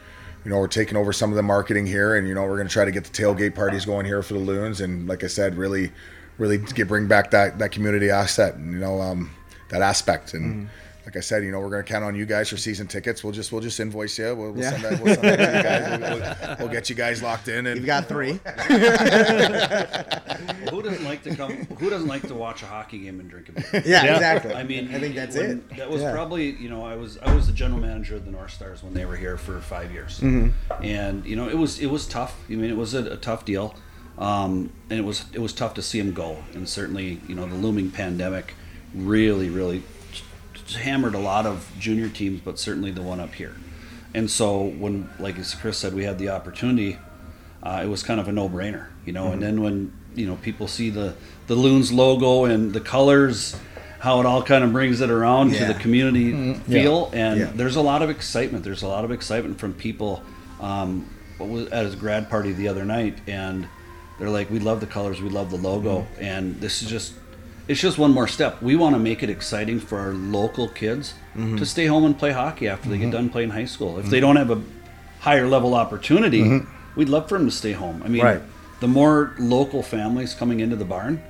you 0.45 0.51
know 0.51 0.57
we're 0.59 0.67
taking 0.81 0.95
over 0.95 1.11
some 1.11 1.31
of 1.31 1.35
the 1.35 1.43
marketing 1.43 1.85
here 1.87 2.15
and 2.15 2.29
you 2.29 2.33
know 2.33 2.43
we're 2.45 2.55
gonna 2.55 2.69
try 2.69 2.85
to 2.85 2.91
get 2.91 3.03
the 3.03 3.09
tailgate 3.23 3.55
parties 3.55 3.83
ah. 3.83 3.87
going 3.91 4.05
here 4.05 4.23
for 4.23 4.35
the 4.35 4.39
loons 4.39 4.79
and 4.79 5.05
like 5.09 5.21
I 5.21 5.27
said, 5.27 5.57
really 5.57 5.91
really 6.37 6.57
get 6.57 6.87
bring 6.87 7.07
back 7.07 7.31
that 7.31 7.59
that 7.59 7.71
community 7.71 8.09
asset 8.09 8.55
and 8.55 8.73
you 8.73 8.79
know 8.79 9.01
um, 9.01 9.31
that 9.69 9.81
aspect 9.81 10.33
and. 10.33 10.69
Like 11.05 11.17
I 11.17 11.19
said, 11.19 11.43
you 11.43 11.51
know, 11.51 11.59
we're 11.59 11.69
going 11.69 11.83
to 11.83 11.91
count 11.91 12.05
on 12.05 12.15
you 12.15 12.25
guys 12.25 12.47
for 12.47 12.55
season 12.55 12.87
tickets. 12.87 13.25
We'll 13.25 13.33
just 13.33 13.51
we'll 13.51 13.59
just 13.59 13.77
invoice 13.81 14.17
you. 14.17 14.33
We'll, 14.33 14.53
we'll 14.53 14.63
Yeah. 14.63 14.69
send 14.71 14.83
that. 14.85 15.03
We'll, 15.03 15.15
send 15.15 15.27
that 15.27 15.51
to 15.51 15.57
you 15.57 15.63
guys. 15.63 15.99
We'll, 15.99 16.19
we'll- 16.47 16.55
we'll 16.59 16.67
get 16.69 16.89
you 16.89 16.95
guys 16.95 17.21
locked 17.21 17.49
in. 17.49 17.65
And 17.67 17.75
You've 17.75 17.85
got 17.85 18.07
three. 18.07 18.31
Who 20.69 20.81
doesn't 20.81 21.03
like 21.03 21.23
to 21.23 21.35
come? 21.35 21.51
Who 21.77 21.89
doesn't 21.89 22.07
like 22.07 22.25
to 22.29 22.33
watch 22.33 22.63
a 22.63 22.67
hockey 22.67 22.99
game 22.99 23.19
and 23.19 23.29
drink 23.29 23.49
a 23.49 23.51
beer? 23.51 23.65
Yeah, 23.85 24.03
Yeah. 24.05 24.13
exactly. 24.13 24.53
I 24.53 24.63
mean, 24.63 24.95
I 24.95 24.99
think 24.99 25.15
that's 25.15 25.35
when- 25.35 25.45
it. 25.69 25.75
That 25.77 25.89
was 25.89 26.01
Yeah. 26.01 26.11
probably 26.13 26.51
you 26.51 26.69
know 26.69 26.85
I 26.85 26.95
was 26.95 27.17
I 27.17 27.33
was 27.35 27.47
the 27.47 27.53
general 27.53 27.81
manager 27.81 28.15
of 28.15 28.23
the 28.23 28.31
North 28.31 28.51
Stars 28.51 28.81
when 28.81 28.93
they 28.93 29.05
were 29.05 29.17
here 29.17 29.35
for 29.37 29.59
five 29.59 29.91
years, 29.91 30.19
Mm-hmm. 30.21 30.83
and 30.83 31.25
you 31.25 31.35
know 31.35 31.49
it 31.49 31.57
was 31.57 31.79
it 31.79 31.87
was 31.87 32.05
tough. 32.07 32.35
I 32.49 32.53
mean 32.53 32.69
it 32.69 32.77
was 32.77 32.93
a, 32.93 33.03
a 33.11 33.17
tough 33.17 33.43
deal, 33.43 33.75
um, 34.17 34.71
and 34.89 34.99
it 34.99 35.03
was 35.03 35.25
it 35.33 35.39
was 35.39 35.53
tough 35.53 35.73
to 35.75 35.81
see 35.81 35.99
them 35.99 36.13
go. 36.13 36.37
And 36.53 36.67
certainly 36.67 37.19
you 37.27 37.35
know 37.35 37.45
the 37.47 37.55
looming 37.55 37.91
pandemic 37.91 38.53
really 38.93 39.49
really 39.49 39.83
hammered 40.77 41.15
a 41.15 41.19
lot 41.19 41.45
of 41.45 41.71
junior 41.79 42.09
teams, 42.09 42.41
but 42.41 42.59
certainly 42.59 42.91
the 42.91 43.01
one 43.01 43.19
up 43.19 43.33
here. 43.33 43.55
And 44.13 44.29
so 44.29 44.63
when 44.63 45.09
like 45.19 45.37
as 45.39 45.55
Chris 45.55 45.77
said, 45.77 45.93
we 45.93 46.03
had 46.03 46.17
the 46.19 46.29
opportunity. 46.29 46.97
Uh, 47.61 47.81
it 47.81 47.87
was 47.87 48.03
kind 48.03 48.19
of 48.19 48.27
a 48.27 48.31
no-brainer, 48.31 48.87
you 49.05 49.13
know. 49.13 49.31
And 49.31 49.41
then 49.41 49.61
when 49.61 49.93
you 50.15 50.25
know 50.27 50.35
people 50.37 50.67
see 50.67 50.89
the 50.89 51.15
the 51.47 51.55
loons 51.55 51.91
logo 51.91 52.45
and 52.45 52.73
the 52.73 52.81
colors, 52.81 53.55
how 53.99 54.19
it 54.19 54.25
all 54.25 54.43
kind 54.43 54.63
of 54.65 54.73
brings 54.73 54.99
it 55.01 55.09
around 55.09 55.53
to 55.53 55.65
the 55.65 55.73
community 55.75 56.53
feel, 56.55 57.09
and 57.13 57.39
Yeah. 57.39 57.51
there's 57.55 57.77
a 57.77 57.81
lot 57.81 58.01
of 58.01 58.09
excitement. 58.09 58.63
There's 58.65 58.83
a 58.83 58.87
lot 58.87 59.05
of 59.05 59.11
excitement 59.11 59.59
from 59.59 59.73
people. 59.73 60.21
Um, 60.61 61.09
at 61.71 61.83
his 61.85 61.95
grad 61.95 62.29
party 62.29 62.53
the 62.53 62.69
other 62.69 62.85
night, 62.85 63.17
and 63.27 63.67
they're 64.19 64.29
like, 64.29 64.49
"We 64.49 64.59
love 64.59 64.79
the 64.79 64.87
colors, 64.87 65.21
we 65.21 65.29
love 65.29 65.51
the 65.51 65.57
logo, 65.57 66.01
mm-hmm. 66.01 66.23
and 66.23 66.59
this 66.61 66.81
is 66.81 66.89
just." 66.89 67.13
It's 67.65 67.79
just 67.79 67.97
one 67.97 68.11
more 68.11 68.27
step. 68.27 68.61
We 68.61 68.75
want 68.75 68.93
to 68.93 68.99
make 68.99 69.23
it 69.23 69.29
exciting 69.29 69.79
for 69.79 69.97
our 69.97 70.11
local 70.11 70.67
kids 70.67 71.13
mm-hmm. 71.33 71.55
to 71.55 71.65
stay 71.65 71.85
home 71.85 72.03
and 72.03 72.17
play 72.19 72.31
hockey 72.33 72.67
after 72.67 72.89
they 72.89 72.97
get 72.97 73.05
mm-hmm. 73.05 73.11
done 73.11 73.29
playing 73.29 73.51
high 73.51 73.63
school. 73.63 73.99
If 73.99 74.07
they 74.07 74.19
don't 74.19 74.35
have 74.35 74.51
a 74.51 74.61
higher 75.21 75.47
level 75.47 75.73
opportunity, 75.73 76.59
we'd 76.97 77.07
love 77.07 77.29
for 77.29 77.37
them 77.37 77.47
to 77.47 77.55
stay 77.55 77.71
home. 77.71 78.03
I 78.03 78.09
mean, 78.09 78.21
Right. 78.21 78.41
the 78.81 78.89
more 78.89 79.33
local 79.39 79.81
families 79.81 80.33
coming 80.33 80.59
into 80.59 80.75
the 80.75 80.83
barn, 80.83 81.21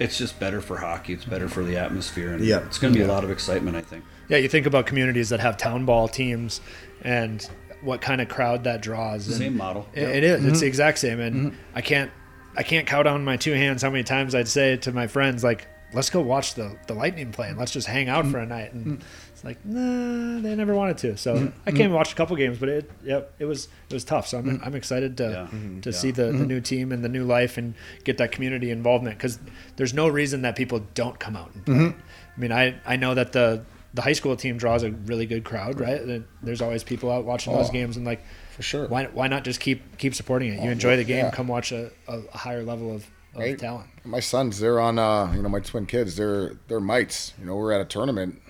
it's 0.00 0.18
just 0.18 0.40
better 0.40 0.60
for 0.60 0.78
hockey. 0.78 1.12
It's 1.12 1.24
better 1.24 1.48
for 1.48 1.62
the 1.62 1.76
atmosphere, 1.76 2.32
and 2.32 2.44
Yeah. 2.44 2.58
it's 2.66 2.78
going 2.78 2.92
to 2.92 2.98
be 2.98 3.04
a 3.04 3.08
lot 3.08 3.22
of 3.22 3.30
excitement. 3.30 3.76
I 3.76 3.82
think. 3.82 4.02
Yeah, 4.28 4.38
you 4.38 4.48
think 4.48 4.66
about 4.66 4.86
communities 4.86 5.28
that 5.28 5.38
have 5.38 5.56
town 5.56 5.84
ball 5.84 6.08
teams 6.08 6.60
and 7.02 7.48
what 7.82 8.00
kind 8.00 8.20
of 8.20 8.28
crowd 8.28 8.64
that 8.64 8.82
draws. 8.82 9.26
and 9.28 9.36
Same 9.36 9.56
model. 9.56 9.86
It, 9.94 10.02
it 10.02 10.24
is. 10.24 10.44
It's 10.44 10.44
the 10.44 10.50
mm-hmm. 10.50 10.66
exact 10.66 10.98
same, 10.98 11.20
and 11.20 11.52
mm-hmm. 11.52 11.56
I 11.74 11.80
can't 11.80 12.10
I 12.56 12.62
can't 12.62 12.86
count 12.86 13.06
on 13.06 13.24
my 13.24 13.36
two 13.36 13.52
hands 13.52 13.82
how 13.82 13.90
many 13.90 14.04
times 14.04 14.34
I'd 14.34 14.48
say 14.48 14.76
to 14.78 14.92
my 14.92 15.06
friends 15.06 15.44
like, 15.44 15.66
"Let's 15.92 16.10
go 16.10 16.20
watch 16.20 16.54
the 16.54 16.76
the 16.86 16.94
Lightning 16.94 17.32
play 17.32 17.48
and 17.48 17.58
let's 17.58 17.72
just 17.72 17.86
hang 17.86 18.08
out 18.08 18.24
mm-hmm. 18.24 18.32
for 18.32 18.38
a 18.38 18.46
night." 18.46 18.72
And 18.72 19.02
it's 19.32 19.44
like, 19.44 19.64
nah, 19.64 20.40
they 20.40 20.54
never 20.54 20.74
wanted 20.74 20.98
to. 20.98 21.16
So 21.16 21.50
I 21.66 21.70
came 21.70 21.86
and 21.86 21.94
watched 21.94 22.12
a 22.12 22.16
couple 22.16 22.36
games, 22.36 22.58
but 22.58 22.68
it 22.68 22.90
yep, 23.02 23.32
it 23.38 23.46
was 23.46 23.68
it 23.88 23.94
was 23.94 24.04
tough. 24.04 24.26
So 24.26 24.38
I'm 24.38 24.60
I'm 24.62 24.74
excited 24.74 25.16
to 25.18 25.48
Yeah. 25.52 25.80
to 25.82 25.90
Yeah. 25.90 25.96
see 25.96 26.10
the, 26.10 26.24
the 26.24 26.44
new 26.44 26.60
team 26.60 26.92
and 26.92 27.02
the 27.02 27.08
new 27.08 27.24
life 27.24 27.56
and 27.56 27.74
get 28.04 28.18
that 28.18 28.32
community 28.32 28.70
involvement 28.70 29.16
because 29.16 29.38
there's 29.76 29.94
no 29.94 30.08
reason 30.08 30.42
that 30.42 30.56
people 30.56 30.82
don't 30.94 31.18
come 31.18 31.36
out 31.36 31.54
and 31.54 31.64
play. 31.64 31.94
I 32.36 32.40
mean, 32.40 32.52
I 32.52 32.74
I 32.84 32.96
know 32.96 33.14
that 33.14 33.32
the 33.32 33.62
the 33.94 34.02
high 34.02 34.12
school 34.12 34.36
team 34.36 34.56
draws 34.56 34.82
a 34.82 34.90
really 34.90 35.26
good 35.26 35.44
crowd, 35.44 35.80
right? 35.80 36.00
And 36.00 36.24
There's 36.42 36.62
always 36.62 36.84
people 36.84 37.10
out 37.10 37.24
watching 37.24 37.52
those 37.52 37.68
Oh, 37.70 37.72
games, 37.72 37.96
and 37.96 38.06
like, 38.06 38.22
for 38.54 38.62
sure. 38.62 38.86
why 38.88 39.06
why 39.06 39.26
not 39.28 39.44
just 39.44 39.60
keep 39.60 39.98
keep 39.98 40.14
supporting 40.14 40.52
it? 40.52 40.62
You 40.62 40.68
Oh, 40.68 40.72
enjoy 40.72 40.96
the 40.96 41.04
game, 41.04 41.24
yeah. 41.26 41.30
come 41.30 41.48
watch 41.48 41.72
a, 41.72 41.90
a, 42.08 42.20
higher 42.36 42.62
level 42.62 42.94
of, 42.94 43.04
of 43.34 43.40
Right. 43.40 43.58
talent. 43.58 43.88
My 44.04 44.20
sons, 44.20 44.60
they're 44.60 44.80
on. 44.80 44.98
Uh, 44.98 45.32
you 45.34 45.42
know, 45.42 45.48
my 45.48 45.60
twin 45.60 45.86
kids, 45.86 46.16
they're 46.16 46.54
they're 46.68 46.80
mites. 46.80 47.32
You 47.38 47.46
know, 47.46 47.56
we're 47.56 47.72
at 47.72 47.80
a 47.80 47.84
tournament. 47.84 48.40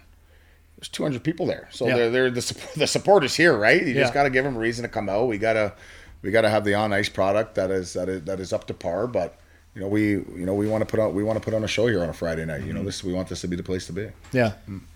There's 0.77 0.89
200 0.89 1.23
people 1.23 1.47
there, 1.47 1.69
so 1.71 1.87
Yeah. 1.87 1.97
they're, 1.97 2.11
they're 2.11 2.31
the 2.31 2.43
support, 2.43 2.75
the 2.77 2.87
support 2.87 3.25
is 3.25 3.35
here, 3.35 3.57
right? 3.57 3.85
You 3.85 3.95
just 3.95 4.15
got 4.15 4.23
to 4.25 4.31
give 4.31 4.45
them 4.45 4.57
a 4.57 4.59
reason 4.59 4.83
to 4.83 4.89
come 4.89 5.09
out. 5.09 5.27
We 5.29 5.39
gotta 5.39 5.75
we 6.23 6.31
gotta 6.31 6.51
have 6.51 6.65
the 6.65 6.75
on 6.75 6.93
ice 6.93 7.09
product 7.09 7.55
that 7.55 7.71
is 7.71 7.95
that 7.95 8.09
is 8.11 8.23
that 8.25 8.41
is 8.41 8.53
up 8.53 8.67
to 8.67 8.75
par. 8.75 9.07
But 9.07 9.39
you 9.75 9.81
know, 9.81 9.89
we 9.89 10.03
you 10.11 10.47
know 10.47 10.55
we 10.55 10.67
want 10.67 10.83
to 10.83 10.87
put 10.87 11.01
on 11.01 11.15
we 11.15 11.23
want 11.23 11.39
to 11.39 11.45
put 11.45 11.55
on 11.55 11.63
a 11.63 11.69
show 11.69 11.87
here 11.87 12.03
on 12.03 12.09
a 12.09 12.13
Friday 12.13 12.45
night. 12.45 12.61
Mm-hmm. 12.61 12.69
You 12.69 12.75
know, 12.75 12.83
this 12.83 13.05
we 13.05 13.13
want 13.13 13.29
this 13.29 13.41
to 13.43 13.49
be 13.49 13.57
the 13.57 13.63
place 13.63 13.87
to 13.87 13.93
be. 13.93 14.09
Yeah, 14.33 14.53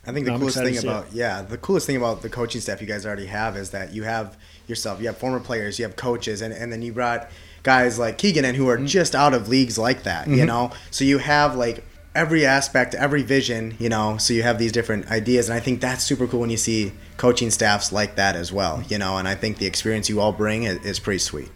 I 0.06 0.12
think 0.12 0.26
the 0.26 0.32
I'm 0.32 0.40
coolest 0.40 0.58
thing 0.58 0.74
to 0.74 0.80
see 0.80 0.86
about 0.86 1.12
yeah, 1.12 1.42
the 1.42 1.58
coolest 1.58 1.86
thing 1.86 1.96
about 1.96 2.22
the 2.22 2.28
coaching 2.28 2.60
staff 2.60 2.80
you 2.80 2.86
guys 2.86 3.06
already 3.06 3.26
have 3.26 3.56
is 3.56 3.70
that 3.70 3.92
you 3.92 4.02
have 4.02 4.36
yourself, 4.66 5.00
you 5.00 5.06
have 5.06 5.16
former 5.16 5.40
players, 5.40 5.78
you 5.78 5.84
have 5.84 5.96
coaches, 5.96 6.40
and, 6.40 6.52
and 6.52 6.72
then 6.72 6.82
you 6.82 6.92
brought 6.92 7.28
guys 7.62 7.98
like 7.98 8.18
Keegan 8.18 8.44
and 8.44 8.56
who 8.56 8.68
are 8.68 8.78
just 8.78 9.14
out 9.14 9.34
of 9.34 9.48
leagues 9.48 9.78
like 9.78 10.04
that, 10.04 10.28
you 10.28 10.44
know? 10.46 10.70
So 10.90 11.04
you 11.04 11.18
have 11.18 11.56
like 11.56 11.84
every 12.14 12.46
aspect, 12.46 12.94
every 12.94 13.22
vision, 13.22 13.76
you 13.78 13.88
know, 13.88 14.18
so 14.18 14.34
you 14.34 14.42
have 14.42 14.58
these 14.58 14.72
different 14.72 15.10
ideas. 15.10 15.48
And 15.48 15.56
I 15.56 15.60
think 15.60 15.80
that's 15.80 16.04
super 16.04 16.26
cool 16.26 16.40
when 16.40 16.50
you 16.50 16.56
see 16.56 16.92
coaching 17.16 17.50
staffs 17.50 17.90
like 17.90 18.16
that 18.16 18.36
as 18.36 18.52
well, 18.52 18.82
you 18.88 18.98
know? 18.98 19.16
And 19.16 19.26
I 19.26 19.34
think 19.34 19.58
the 19.58 19.66
experience 19.66 20.08
you 20.08 20.20
all 20.20 20.32
bring 20.32 20.64
is, 20.64 20.84
is 20.84 20.98
pretty 20.98 21.18
sweet. 21.18 21.50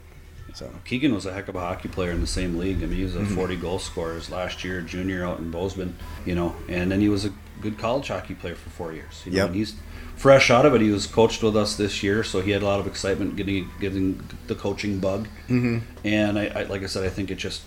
So, 0.59 0.70
Keegan 0.84 1.14
was 1.14 1.24
a 1.24 1.32
heck 1.32 1.46
of 1.48 1.54
a 1.54 1.61
hockey 1.61 1.88
player 1.88 2.11
in 2.11 2.20
the 2.20 2.26
same 2.26 2.59
league. 2.59 2.82
I 2.82 2.86
mean, 2.86 2.98
he 2.98 3.04
was 3.04 3.14
a 3.14 3.20
Mm-hmm. 3.20 3.34
40 3.36 3.56
goal 3.56 3.78
scorer 3.78 4.20
last 4.28 4.64
year, 4.64 4.80
junior 4.80 5.24
out 5.24 5.38
in 5.38 5.50
Bozeman, 5.52 5.96
you 6.26 6.34
know, 6.34 6.56
and 6.68 6.90
then 6.90 7.00
he 7.00 7.09
was 7.09 7.24
a 7.24 7.32
good 7.61 7.78
college 7.78 8.09
hockey 8.09 8.34
player 8.34 8.54
for 8.56 8.70
four 8.70 8.92
years. 8.92 9.22
You 9.24 9.30
know, 9.32 9.36
Yep. 9.38 9.46
and 9.46 9.54
he's 9.56 9.74
fresh 10.16 10.50
out 10.50 10.66
of 10.66 10.74
it. 10.74 10.80
He 10.80 10.90
was 10.90 11.06
coached 11.06 11.42
with 11.44 11.56
us 11.56 11.76
this 11.76 12.02
year, 12.02 12.24
so 12.24 12.40
he 12.40 12.50
had 12.50 12.62
a 12.62 12.64
lot 12.64 12.80
of 12.80 12.86
excitement 12.88 13.36
getting 13.36 13.70
getting 13.80 14.20
the 14.48 14.54
coaching 14.56 14.98
bug. 14.98 15.28
Mm-hmm. 15.48 15.78
And 16.04 16.38
I, 16.38 16.46
I, 16.46 16.62
like 16.64 16.82
I 16.82 16.86
said, 16.86 17.04
I 17.04 17.09
think 17.09 17.30
it 17.30 17.36
just 17.36 17.62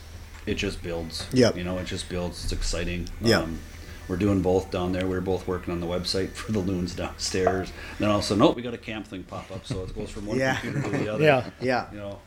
it 0.46 0.56
just 0.56 0.82
builds. 0.84 1.28
Yeah, 1.32 1.54
You 1.56 1.64
know, 1.64 1.78
it 1.78 1.86
just 1.86 2.10
builds. 2.10 2.44
It's 2.44 2.52
exciting. 2.52 3.08
Yep. 3.22 3.48
we're 4.10 4.18
doing 4.18 4.42
both 4.42 4.70
down 4.72 4.92
there. 4.92 5.06
We 5.08 5.16
are 5.16 5.22
both 5.22 5.48
working 5.48 5.72
on 5.72 5.80
the 5.80 5.88
website 5.88 6.32
for 6.42 6.52
the 6.52 6.60
loons 6.60 6.94
downstairs. 6.96 7.72
Then 8.00 8.10
also, 8.10 8.34
of 8.36 8.40
a 8.42 8.42
sudden, 8.42 8.44
oh, 8.44 8.56
we 8.56 8.62
got 8.64 8.74
a 8.74 8.78
camp 8.78 9.08
thing 9.08 9.24
pop 9.24 9.50
up, 9.52 9.66
so 9.66 9.84
it 9.84 9.96
goes 9.96 10.10
from 10.10 10.26
one 10.26 10.38
Yeah. 10.40 10.56
computer 10.60 10.90
to 10.90 10.98
the 10.98 11.08
other. 11.14 11.24
Yeah. 11.24 11.50
yeah. 11.62 11.86
You 11.94 12.00
know, 12.00 12.20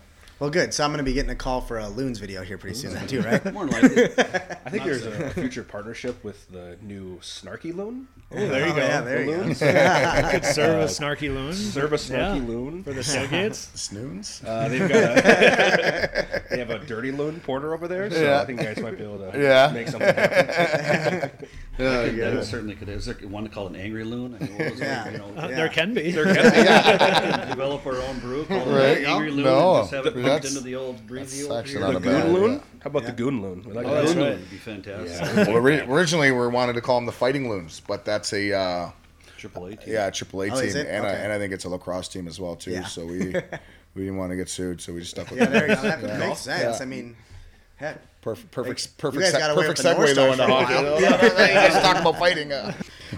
Well, 0.44 0.50
good. 0.50 0.74
So 0.74 0.84
I'm 0.84 0.90
going 0.90 0.98
to 0.98 1.04
be 1.04 1.14
getting 1.14 1.30
a 1.30 1.34
call 1.34 1.62
for 1.62 1.78
a 1.78 1.88
Loons 1.88 2.18
video 2.18 2.42
here 2.42 2.58
pretty 2.58 2.76
soon, 2.76 2.92
then, 2.92 3.06
too, 3.06 3.22
right? 3.22 3.42
more 3.54 3.64
than 3.64 3.80
likely. 3.82 4.04
I 4.66 4.68
think 4.68 4.84
there's 4.84 5.06
a 5.06 5.30
future 5.30 5.62
partnership 5.62 6.22
with 6.22 6.46
the 6.50 6.76
new 6.82 7.16
Snarky 7.20 7.74
Loon. 7.74 8.08
Oh, 8.30 8.36
there 8.36 8.66
you 8.66 8.72
Oh, 8.72 8.76
go. 8.76 8.82
yeah, 8.82 9.00
there 9.00 9.24
you 9.24 9.30
go. 9.30 9.38
Loons. 9.38 9.58
Could 9.60 10.44
serve 10.44 10.80
a 10.82 10.84
snarky 10.84 11.32
loon. 11.32 11.54
Serve 11.54 11.94
a 11.94 11.96
Snarky 11.96 12.36
Yeah. 12.36 12.46
Loon. 12.46 12.82
for 12.84 12.92
the 12.92 13.00
tailgates. 13.00 13.74
Snoons. 13.74 14.42
Uh, 14.46 14.68
they've 14.68 14.86
got 14.86 14.90
a, 14.92 16.42
they 16.50 16.58
have 16.58 16.68
a 16.70 16.80
dirty 16.80 17.10
loon 17.10 17.40
porter 17.40 17.72
over 17.72 17.88
there, 17.88 18.10
so 18.10 18.20
Yeah. 18.20 18.42
I 18.42 18.44
think 18.44 18.60
you 18.60 18.66
guys 18.66 18.78
might 18.80 18.98
be 18.98 19.04
able 19.04 19.30
to 19.30 19.38
Yeah. 19.40 19.70
make 19.72 19.88
something 19.88 20.14
happen. 20.14 21.30
Oh, 21.76 21.82
That 21.82 22.14
is 22.34 22.48
certainly 22.48 22.74
could. 22.76 22.88
Is 22.88 23.06
there 23.06 23.14
one 23.28 23.48
called 23.48 23.70
an 23.74 23.80
angry 23.80 24.04
loon? 24.04 24.36
I 24.40 24.44
mean, 24.44 24.58
what 24.58 24.70
was? 24.72 24.80
Yeah. 24.80 25.10
You 25.10 25.18
know, 25.18 25.32
Yeah. 25.34 25.46
There 25.48 25.68
can 25.68 25.92
be. 25.94 26.12
develop 26.12 27.84
our 27.86 27.96
own 28.00 28.18
brew 28.20 28.44
called 28.44 28.68
Right. 28.68 28.98
an 28.98 29.06
angry 29.06 29.30
loon 29.30 29.44
No, 29.44 29.76
and 29.76 29.82
just 29.82 29.94
have 29.94 30.06
it 30.06 30.12
pumped 30.14 30.24
that's- 30.28 30.52
into 30.52 30.64
the 30.64 30.76
old 30.76 31.06
breezy 31.06 31.44
old 31.48 31.58
actually 31.58 31.78
beer. 31.80 31.92
not 31.92 32.02
the 32.02 32.08
a 32.10 32.12
bad 32.12 32.22
goon 32.24 32.32
loon? 32.32 32.50
idea. 32.52 32.62
How 32.80 32.90
about 32.90 33.04
the 33.06 33.12
goon 33.12 33.42
loon? 33.42 33.64
We 33.66 33.72
like 33.72 33.86
Oh, 33.86 33.94
that. 33.94 34.02
that's 34.04 34.14
right. 34.16 34.22
right. 34.28 34.38
Would 34.38 34.50
be 34.50 34.56
fantastic. 34.56 35.36
Well, 35.48 35.56
ori- 35.56 35.80
originally 35.80 36.30
we 36.32 36.46
wanted 36.48 36.74
to 36.74 36.80
call 36.80 36.96
them 36.98 37.06
the 37.06 37.12
Fighting 37.12 37.48
Loons, 37.48 37.80
but 37.86 38.04
that's 38.04 38.32
a 38.32 38.52
uh, 38.52 38.90
Triple 39.36 39.66
A 39.66 39.76
team. 39.76 39.94
yeah 39.94 40.10
AAA 40.10 40.50
Oh, 40.52 40.56
team, 40.60 40.68
is 40.68 40.74
it? 40.74 40.86
and, 40.86 41.04
Okay. 41.04 41.14
I, 41.14 41.18
and 41.18 41.32
I 41.32 41.38
think 41.38 41.52
it's 41.52 41.64
a 41.64 41.68
lacrosse 41.68 42.08
team 42.08 42.26
as 42.28 42.38
well 42.40 42.56
too. 42.56 42.70
Yeah. 42.72 42.84
So 42.84 43.04
we 43.04 43.18
we 43.94 44.02
didn't 44.02 44.16
want 44.16 44.30
to 44.30 44.36
get 44.36 44.48
sued, 44.48 44.80
so 44.80 44.92
we 44.92 45.00
just 45.00 45.10
stuck 45.12 45.30
with 45.30 45.40
Yeah, 45.40 45.46
there 45.46 45.68
you 45.70 45.74
go. 45.76 45.82
That 45.82 46.18
makes 46.18 46.40
sense. 46.40 46.80
I 46.80 46.84
mean, 46.84 47.16
heck. 47.76 48.00
Perfect, 48.24 48.50
perfect, 48.52 48.80
you 48.86 48.88
perfect, 48.96 49.22
guys 49.22 49.32
se- 49.32 49.54
perfect 49.54 49.68
with 49.68 49.76
the 49.76 49.94
North 49.94 50.08
segue 50.10 50.14
though 50.14 50.32
into 50.32 50.34
Stars 50.44 50.66
for 50.66 50.72
a 50.72 50.76
hockey. 50.76 50.84
while. 50.86 51.00
you 51.48 51.54
guys 51.54 51.72
talk 51.82 51.96
about 52.00 52.18
fighting. 52.18 52.52
Uh. 52.52 52.72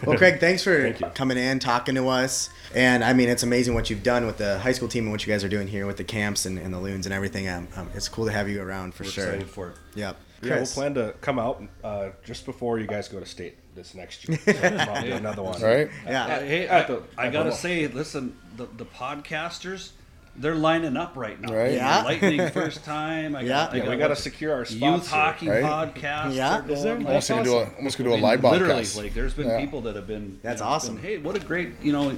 Well, 0.05 0.19
Craig, 0.19 0.41
thanks 0.41 0.65
for 0.65 0.93
coming 1.15 1.39
in, 1.39 1.61
talking 1.61 1.95
to 1.95 2.09
us. 2.09 2.51
And 2.75 3.05
I 3.05 3.13
mean, 3.13 3.29
it's 3.29 3.45
amazing 3.45 3.75
what 3.75 3.89
you've 3.89 4.03
done 4.03 4.27
with 4.27 4.39
the 4.39 4.59
high 4.59 4.73
school 4.73 4.89
team 4.89 5.05
and 5.05 5.13
what 5.13 5.25
you 5.25 5.33
guys 5.33 5.45
are 5.45 5.49
doing 5.49 5.69
here 5.69 5.87
with 5.87 5.97
the 5.97 6.03
camps 6.05 6.45
and, 6.45 6.59
and 6.59 6.75
the 6.75 6.81
loons 6.81 7.07
and 7.07 7.15
everything. 7.15 7.49
Um, 7.49 7.69
um, 7.77 7.89
it's 7.95 8.09
cool 8.09 8.27
to 8.27 8.33
have 8.33 8.49
you 8.49 8.61
around 8.61 8.95
for 8.95 9.05
We're 9.05 9.11
sure. 9.11 9.25
excited 9.27 9.49
for 9.49 9.69
it. 9.71 9.77
Yep. 9.95 10.17
Yeah, 10.43 10.57
we'll 10.57 10.67
plan 10.67 10.95
to 10.95 11.15
come 11.21 11.39
out 11.39 11.63
uh, 11.85 12.09
just 12.25 12.45
before 12.45 12.79
you 12.81 12.87
guys 12.89 13.09
go 13.09 13.21
to 13.21 13.27
state 13.27 13.57
this 13.77 13.95
next 13.95 14.29
year. 14.29 14.39
So 14.45 14.53
come 14.53 14.79
out 14.81 15.07
another 15.07 15.43
one. 15.43 15.63
Right? 15.63 15.89
yeah. 16.05 16.25
Uh, 16.25 16.41
hey, 16.41 16.67
At 16.67 16.91
I, 16.91 16.99
I 17.17 17.31
gotta 17.31 17.53
say, 17.53 17.87
listen, 17.87 18.37
the, 18.57 18.67
the 18.77 18.85
podcasters, 18.85 19.91
they're 20.39 20.55
lining 20.55 20.97
up 20.97 21.13
right 21.17 21.41
now. 21.41 21.53
Right. 21.55 21.73
Yeah. 21.73 22.03
Lightning 22.05 22.49
first 22.51 22.85
time. 22.85 23.35
I 23.37 23.41
Yeah. 23.43 23.49
got, 23.49 23.73
I 23.73 23.77
Yeah, 23.79 23.85
got 23.85 23.91
we 23.91 23.97
got 23.97 24.09
to 24.09 24.17
secure 24.17 24.53
our 24.55 24.65
spots. 24.65 24.81
youth 24.81 25.11
here. 25.11 25.21
hockey 25.21 25.49
right? 25.49 25.63
podcasts. 25.95 26.35
Yeah. 26.35 26.61
are 26.61 26.71
Is 26.71 26.83
there? 26.83 26.95
going. 26.95 27.07
Almost 27.07 27.29
gonna 27.29 27.45
do 27.45 27.57
a 27.57 27.71
almost 27.77 27.99
gonna 27.99 28.11
do 28.11 28.15
a 28.15 28.19
I 28.19 28.21
mean, 28.21 28.23
live 28.23 28.43
literally, 28.45 28.83
podcast. 28.83 28.97
like 29.03 29.15
there's 29.15 29.35
been 29.35 29.49
Yeah. 29.49 29.61
people 29.61 29.81
that 29.83 29.97
have 29.97 30.07
been. 30.07 30.39
That's 30.43 30.61
you 30.61 30.65
know, 30.67 30.71
awesome. 30.73 30.95
been, 30.97 31.05
hey, 31.05 31.19
what 31.19 31.37
a 31.37 31.41
great, 31.41 31.71
you 31.83 31.93
know, 31.93 32.17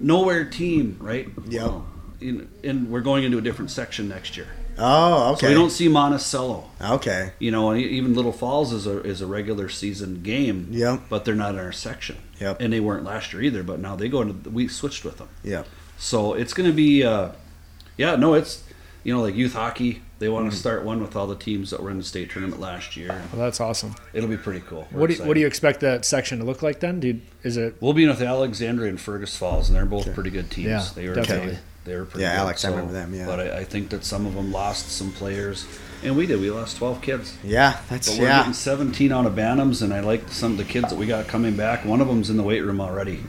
nowhere 0.00 0.44
team, 0.44 0.96
right? 1.00 1.28
Yeah. 1.48 1.64
Well, 1.64 1.86
in, 2.20 2.48
and 2.64 2.90
we're 2.90 3.00
going 3.02 3.24
into 3.24 3.38
a 3.38 3.42
different 3.42 3.70
section 3.70 4.08
next 4.08 4.36
year, 4.38 4.46
Oh, 4.78 5.32
okay. 5.32 5.40
so 5.46 5.48
we 5.48 5.54
don't 5.54 5.70
see 5.70 5.88
Monticello. 5.88 6.68
okay. 6.80 7.32
You 7.38 7.50
know, 7.50 7.70
and 7.70 7.80
e- 7.80 7.84
even 7.90 8.14
Little 8.14 8.32
Falls 8.32 8.72
is 8.72 8.86
a 8.86 9.00
is 9.02 9.20
a 9.20 9.26
regular 9.26 9.68
season 9.68 10.22
game. 10.22 10.68
Yeah. 10.70 10.98
But 11.10 11.24
they're 11.26 11.34
not 11.34 11.54
in 11.54 11.60
our 11.60 11.72
section. 11.72 12.16
Yep. 12.40 12.60
And 12.60 12.72
they 12.72 12.80
weren't 12.80 13.04
last 13.04 13.32
year 13.32 13.42
either. 13.42 13.62
But 13.62 13.80
now 13.80 13.96
they 13.96 14.08
go 14.08 14.22
into. 14.22 14.48
We 14.50 14.68
switched 14.68 15.04
with 15.04 15.18
them. 15.18 15.28
Yeah. 15.42 15.64
So 15.98 16.32
it's 16.34 16.52
going 16.54 16.68
to 16.68 16.74
be, 16.76 17.04
uh, 17.04 17.30
yeah, 17.96 18.16
no, 18.16 18.34
it's, 18.34 18.62
you 19.04 19.14
know, 19.14 19.22
like 19.22 19.34
youth 19.34 19.52
hockey. 19.54 20.02
They 20.18 20.28
want 20.30 20.44
Mm-hmm. 20.46 20.50
to 20.52 20.56
start 20.56 20.82
one 20.84 21.02
with 21.02 21.14
all 21.14 21.26
the 21.26 21.36
teams 21.36 21.70
that 21.70 21.82
were 21.82 21.90
in 21.90 21.98
the 21.98 22.04
state 22.04 22.30
tournament 22.30 22.58
last 22.60 22.96
year. 22.96 23.08
Well, 23.32 23.42
that's 23.42 23.60
awesome. 23.60 23.94
It'll 24.14 24.30
be 24.30 24.38
pretty 24.38 24.60
cool. 24.60 24.88
We're 24.90 25.00
What 25.00 25.10
do 25.10 25.16
you, 25.16 25.24
what 25.24 25.34
do 25.34 25.40
you 25.40 25.46
expect 25.46 25.80
that 25.80 26.06
section 26.06 26.38
to 26.38 26.44
look 26.44 26.62
like 26.62 26.80
then? 26.80 27.00
Dude, 27.00 27.20
is 27.42 27.58
it 27.58 27.76
We'll 27.80 27.92
be 27.92 28.06
with 28.06 28.22
Alexandria 28.22 28.88
and 28.88 28.98
Fergus 29.00 29.36
Falls, 29.36 29.68
and 29.68 29.76
they're 29.76 29.84
both 29.84 30.14
pretty 30.14 30.30
good 30.30 30.50
teams. 30.50 30.68
Yeah, 30.68 30.86
they 30.94 31.06
were 31.08 31.14
definitely. 31.16 31.58
They 31.86 31.96
were 31.96 32.04
pretty 32.04 32.22
Yeah, 32.24 32.32
good. 32.34 32.40
Alex, 32.40 32.64
I 32.64 32.68
remember 32.70 32.92
them, 32.92 33.14
yeah. 33.14 33.24
But 33.26 33.40
I, 33.40 33.58
I 33.60 33.64
think 33.64 33.88
that 33.90 34.04
some 34.04 34.26
of 34.26 34.34
them 34.34 34.52
lost 34.52 34.90
some 34.90 35.12
players, 35.12 35.66
and 36.02 36.16
we 36.16 36.26
did. 36.26 36.40
We 36.40 36.50
lost 36.50 36.76
twelve 36.76 37.00
kids. 37.00 37.36
Yeah, 37.42 37.80
that's 37.88 38.10
But 38.10 38.18
we're 38.18 38.26
yeah. 38.26 38.38
getting 38.40 38.52
17 38.52 39.12
out 39.12 39.24
of 39.24 39.32
Bantams, 39.34 39.82
and 39.82 39.94
I 39.94 40.00
like 40.00 40.28
some 40.28 40.52
of 40.52 40.58
the 40.58 40.64
kids 40.64 40.90
that 40.90 40.96
we 40.96 41.06
got 41.06 41.28
coming 41.28 41.56
back. 41.56 41.84
One 41.84 42.00
of 42.00 42.08
them's 42.08 42.28
in 42.28 42.36
the 42.36 42.42
weight 42.42 42.60
room 42.60 42.80
already, 42.80 43.20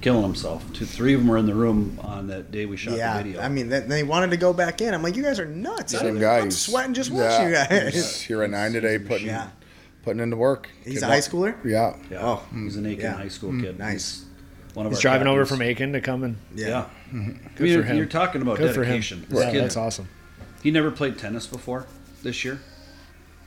killing 0.00 0.22
himself. 0.22 0.64
Two, 0.72 0.86
three 0.86 1.14
of 1.14 1.20
them 1.20 1.28
were 1.28 1.36
in 1.38 1.46
the 1.46 1.54
room 1.54 1.98
on 2.02 2.28
that 2.28 2.50
day 2.52 2.64
we 2.66 2.76
shot 2.76 2.90
Mm-hmm. 2.92 2.98
Yeah, 2.98 3.16
the 3.18 3.22
video. 3.24 3.40
I 3.42 3.48
mean, 3.48 3.68
they, 3.68 3.80
they 3.80 4.02
wanted 4.02 4.30
to 4.30 4.36
go 4.36 4.52
back 4.52 4.80
in. 4.80 4.94
I'm 4.94 5.02
like, 5.02 5.16
you 5.16 5.22
guys 5.22 5.38
are 5.40 5.46
nuts. 5.46 5.94
I 5.94 5.98
Same 5.98 6.14
don't- 6.14 6.20
guy. 6.20 6.38
I'm 6.38 6.50
sweating 6.50 6.94
just 6.94 7.10
yeah, 7.10 7.16
watching 7.28 7.46
you 7.48 7.52
guys. 7.54 7.94
He's 7.94 8.20
here 8.22 8.42
at 8.42 8.50
nine 8.58 8.72
today, 8.72 8.98
putting 8.98 9.26
Yeah. 9.26 9.48
putting 10.04 10.20
into 10.22 10.36
work. 10.36 10.68
He's 10.84 10.94
Kid 10.94 11.02
a 11.02 11.06
wa- 11.06 11.12
high 11.12 11.18
schooler. 11.20 11.64
Yeah. 11.64 11.96
yeah, 12.10 12.18
oh, 12.24 12.42
he's 12.54 12.76
an 12.76 12.84
Aitkin 12.84 13.00
yeah. 13.02 13.12
high 13.14 13.28
school 13.28 13.50
kid. 13.60 13.78
nice. 13.78 13.92
He's 14.20 14.25
one 14.76 14.84
of 14.86 14.92
he's 14.92 14.98
our 14.98 15.02
driving 15.02 15.26
over 15.26 15.46
from 15.46 15.60
Aitkin 15.60 15.92
to 15.92 16.00
come 16.02 16.22
and 16.22 16.36
Yeah. 16.54 16.66
Yeah. 16.68 16.86
Good 17.10 17.14
I 17.14 17.16
mean, 17.16 17.40
for 17.56 17.64
you're, 17.64 17.82
him. 17.82 17.96
you're 17.96 18.06
talking 18.06 18.42
about 18.42 18.58
good 18.58 18.74
for 18.74 18.82
him. 18.82 18.88
dedication. 18.90 19.26
This 19.28 19.40
Yeah, 19.40 19.50
kid, 19.50 19.62
that's 19.64 19.76
awesome. 19.76 20.08
he 20.62 20.70
never 20.70 20.90
played 20.90 21.18
tennis 21.18 21.46
before 21.46 21.86
this 22.22 22.44
year, 22.44 22.60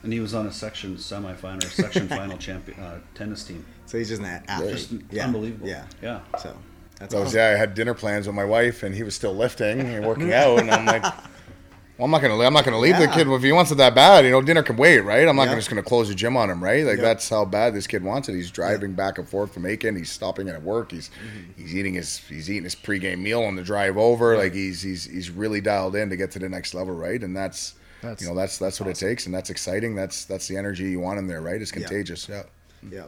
and 0.04 0.12
he 0.12 0.20
was 0.20 0.34
on 0.34 0.48
a 0.48 0.52
section 0.52 0.96
semifinal 0.98 1.64
or 1.64 1.70
section 1.70 2.08
final 2.20 2.38
champion 2.38 2.80
uh, 2.80 3.00
tennis 3.14 3.44
team. 3.44 3.64
So 3.86 3.98
he's 4.00 4.10
just 4.10 4.22
an 4.22 4.42
athlete. 4.48 4.72
Just 4.72 4.92
Yeah. 5.12 5.26
unbelievable. 5.26 5.68
Yeah. 5.68 5.86
yeah. 6.02 6.22
So 6.40 6.58
that's 7.00 7.14
So 7.14 7.22
awesome. 7.22 7.38
yeah, 7.38 7.50
I 7.50 7.58
had 7.58 7.76
dinner 7.76 7.94
plans 7.94 8.26
with 8.26 8.36
my 8.36 8.46
wife, 8.46 8.82
and 8.82 8.96
he 8.96 9.04
was 9.04 9.14
still 9.16 9.34
lifting 9.36 9.82
and 9.82 10.06
working 10.06 10.34
out, 10.34 10.60
and 10.60 10.72
I'm 10.72 10.86
like, 10.86 11.04
well, 12.00 12.06
I'm 12.06 12.12
not 12.12 12.22
gonna, 12.22 12.40
I'm 12.40 12.54
not 12.54 12.66
gonna 12.66 12.80
leave 12.80 12.98
the 12.98 13.08
kid 13.08 13.28
if 13.28 13.42
he 13.44 13.52
wants 13.52 13.70
it 13.72 13.76
that 13.76 13.94
bad. 13.94 14.26
You 14.26 14.32
know, 14.32 14.42
dinner 14.42 14.64
can 14.64 14.78
wait, 14.78 15.02
right? 15.02 15.28
I'm 15.28 15.36
not 15.36 15.50
Yeah. 15.50 15.56
just 15.56 15.70
gonna 15.70 15.84
close 15.84 16.08
the 16.08 16.16
gym 16.16 16.36
on 16.38 16.50
him, 16.50 16.64
right? 16.64 16.86
Like 16.86 16.98
Yeah. 16.98 17.04
that's 17.04 17.30
how 17.30 17.46
bad 17.46 17.76
this 17.76 17.86
kid 17.86 18.04
wants 18.04 18.30
it. 18.30 18.34
He's 18.36 18.50
driving 18.50 18.94
back 18.94 19.18
and 19.20 19.28
forth 19.30 19.54
from 19.54 19.64
Aitkin. 19.64 19.96
He's 19.98 20.10
stopping 20.10 20.50
at 20.50 20.64
work. 20.64 20.92
He's 20.92 21.10
Mm-hmm. 21.10 21.62
he's 21.62 21.76
eating 21.76 21.94
his 21.94 22.18
he's 22.30 22.50
eating 22.50 22.64
his 22.64 22.76
pregame 22.76 23.20
meal 23.20 23.44
on 23.44 23.56
the 23.56 23.64
drive 23.64 23.98
over. 23.98 24.38
Like 24.38 24.54
he's 24.54 24.82
he's 24.82 25.04
he's 25.06 25.30
really 25.30 25.62
dialed 25.62 25.96
in 25.96 26.10
to 26.10 26.16
get 26.16 26.32
to 26.32 26.40
the 26.40 26.50
next 26.50 26.74
level, 26.74 26.96
right? 26.96 27.22
And 27.22 27.36
that's. 27.36 27.76
That's 28.02 28.22
you 28.22 28.30
know 28.30 28.34
that's 28.36 28.58
that's 28.58 28.80
what 28.80 28.88
it 28.88 28.96
takes, 28.96 29.26
and 29.26 29.36
that's 29.36 29.50
exciting. 29.50 29.94
That's 29.94 30.24
that's 30.24 30.48
the 30.48 30.56
energy 30.56 30.86
you 30.90 31.02
want 31.02 31.20
in 31.20 31.28
there, 31.28 31.42
right? 31.42 31.62
It's 31.62 31.70
contagious. 31.70 32.30
Yeah. 32.30 32.44
Yeah. 32.90 33.04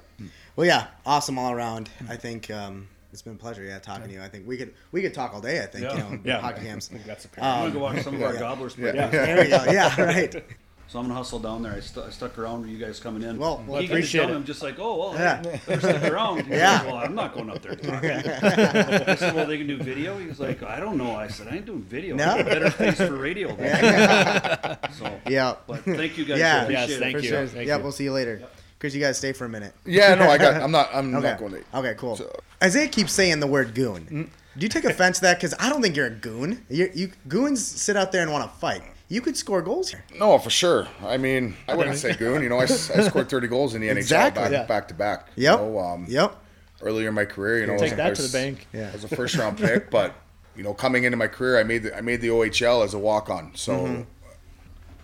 Well, 0.57 0.67
yeah, 0.67 0.87
awesome 1.05 1.39
all 1.39 1.53
around. 1.53 1.89
I 2.09 2.17
think 2.17 2.51
um, 2.51 2.89
it's 3.12 3.22
been 3.22 3.34
a 3.34 3.38
pleasure. 3.38 3.64
Yeah, 3.64 3.80
talking 3.80 4.07
to 4.07 4.14
you. 4.14 4.22
I 4.22 4.28
think 4.30 4.47
we 4.47 4.57
could 4.57 4.74
we 4.91 5.01
could 5.01 5.14
talk 5.14 5.34
all 5.34 5.41
day. 5.41 5.62
I 5.62 5.66
think 5.68 5.84
Yeah. 5.86 5.93
you 5.95 5.99
know 6.16 6.20
Yeah. 6.24 6.39
hockey 6.41 6.64
games. 6.64 6.89
I 6.91 6.93
think 6.95 7.05
that's 7.05 7.26
a 7.26 7.30
pair. 7.30 7.43
I'm 7.43 7.51
Um, 7.51 7.59
gonna 7.62 7.74
go 7.74 7.80
watch 7.80 8.01
some 8.03 8.16
of 8.16 8.22
our 8.24 8.34
yeah. 8.34 8.39
gobblers 8.39 8.74
play. 8.76 8.93
Yeah. 8.95 9.07
There 9.07 9.43
we 9.43 9.49
go. 9.49 9.64
Yeah, 9.72 10.01
right. 10.01 10.43
So 10.88 10.99
I'm 10.99 11.05
gonna 11.05 11.16
hustle 11.16 11.39
down 11.39 11.64
there. 11.64 11.72
I, 11.72 11.80
stu- 11.80 12.03
I 12.03 12.09
stuck 12.09 12.38
around. 12.38 12.68
You 12.68 12.78
guys 12.78 12.99
coming 12.99 13.24
in? 13.24 13.38
Well, 13.38 13.64
well, 13.66 13.80
Keegan 13.80 13.95
appreciate 13.95 14.24
is 14.26 14.30
it. 14.32 14.36
I'm 14.36 14.43
just 14.43 14.62
like, 14.62 14.76
oh 14.78 14.97
well, 14.99 15.14
Yeah. 15.14 15.41
yeah. 15.45 15.57
better 15.66 15.80
stick 15.99 16.12
around. 16.12 16.39
He's 16.43 16.57
Yeah. 16.57 16.80
like, 16.80 16.86
well, 16.88 16.95
I'm 16.97 17.16
not 17.16 17.34
going 17.34 17.49
up 17.49 17.62
there. 17.62 17.76
Talking. 17.78 18.09
I 18.12 19.16
said, 19.16 19.34
well, 19.34 19.47
they 19.47 19.57
can 19.57 19.68
do 19.68 19.78
video. 19.78 20.18
He 20.18 20.28
was 20.28 20.41
like, 20.41 20.62
I 20.64 20.82
don't 20.82 20.97
know. 20.97 21.16
I 21.16 21.30
said, 21.30 21.47
I 21.47 21.55
ain't 21.55 21.66
doing 21.66 21.82
video. 21.82 22.18
No. 22.18 22.26
I 22.32 22.43
better 22.43 22.70
face 22.70 22.97
for 22.97 23.16
radio. 23.16 23.55
Yeah. 23.57 24.76
so, 24.91 25.18
Yeah. 25.30 25.55
but 25.66 25.80
thank 25.86 26.18
you 26.18 26.26
guys. 26.26 26.39
Yeah. 26.39 26.64
Appreciate 26.64 26.82
Yes, 26.82 26.89
it. 26.89 26.99
thank 26.99 27.16
For 27.18 27.24
you. 27.24 27.30
sure. 27.30 27.47
Thank 27.47 27.68
yeah, 27.70 27.78
you. 27.78 27.84
we'll 27.84 27.91
see 27.93 28.03
you 28.03 28.12
later. 28.12 28.41
Chris, 28.82 28.95
you 28.95 28.99
guys 28.99 29.17
stay 29.19 29.32
for 29.32 29.45
a 29.45 29.49
minute. 29.49 29.73
Yeah. 29.86 30.15
No, 30.15 30.27
I 30.27 30.39
got. 30.39 30.55
I'm 30.63 30.71
not. 30.71 30.89
I'm 30.91 31.13
Okay. 31.15 31.27
not 31.29 31.39
going 31.39 31.51
to. 31.53 31.63
Okay, 31.77 31.93
cool. 31.97 32.15
So- 32.17 32.36
Isaiah 32.63 32.88
keeps 32.88 33.13
saying 33.13 33.39
the 33.39 33.45
word 33.47 33.75
goon. 33.75 34.07
Mm. 34.11 34.29
Do 34.59 34.65
you 34.65 34.69
take 34.69 34.84
offense 34.86 35.19
to 35.19 35.21
that? 35.25 35.38
Because 35.38 35.53
I 35.59 35.69
don't 35.69 35.82
think 35.84 35.95
you're 35.95 36.07
a 36.07 36.09
goon. 36.09 36.65
You're, 36.67 36.89
you 36.89 37.11
goons 37.27 37.65
sit 37.65 37.95
out 37.95 38.11
there 38.11 38.23
and 38.23 38.32
want 38.32 38.51
to 38.51 38.57
fight. 38.59 38.82
You 39.07 39.21
could 39.21 39.38
score 39.38 39.61
goals 39.61 39.91
here. 39.91 40.03
No, 40.17 40.38
for 40.39 40.49
sure. 40.49 40.88
I 41.05 41.17
mean, 41.17 41.55
I 41.67 41.75
wouldn't 41.75 41.97
say 41.97 42.13
goon. 42.15 42.41
You 42.41 42.49
know, 42.49 42.59
I 42.59 42.65
scored 42.65 43.29
30 43.29 43.47
goals 43.47 43.75
in 43.75 43.82
the 43.82 43.89
Exactly. 43.89 44.41
NHL 44.41 44.45
back, 44.45 44.51
Yeah. 44.51 44.63
back 44.65 44.88
to 44.88 44.93
back. 44.95 45.27
you 45.36 45.43
Yep. 45.43 45.59
know, 45.59 45.79
um, 45.79 46.05
Yep. 46.09 46.36
Earlier 46.82 47.09
in 47.09 47.13
my 47.13 47.25
career, 47.25 47.59
you 47.59 47.67
know, 47.67 47.77
Take 47.77 47.93
I 47.93 47.95
that 47.97 48.09
was, 48.09 48.19
to 48.19 48.27
the 48.32 48.36
bank. 48.38 48.67
Yeah. 48.73 48.89
I 48.89 48.93
was 48.93 49.03
a 49.03 49.07
first 49.15 49.36
round 49.38 49.57
pick, 49.59 49.91
but 49.91 50.15
you 50.55 50.63
know, 50.63 50.73
coming 50.73 51.03
into 51.03 51.17
my 51.17 51.27
career, 51.27 51.59
I 51.59 51.63
made 51.63 51.84
the, 51.84 51.95
I 51.95 52.01
made 52.01 52.19
the 52.21 52.29
OHL 52.29 52.84
as 52.84 52.93
a 52.95 52.99
walk 52.99 53.29
on. 53.29 53.51
So 53.53 54.05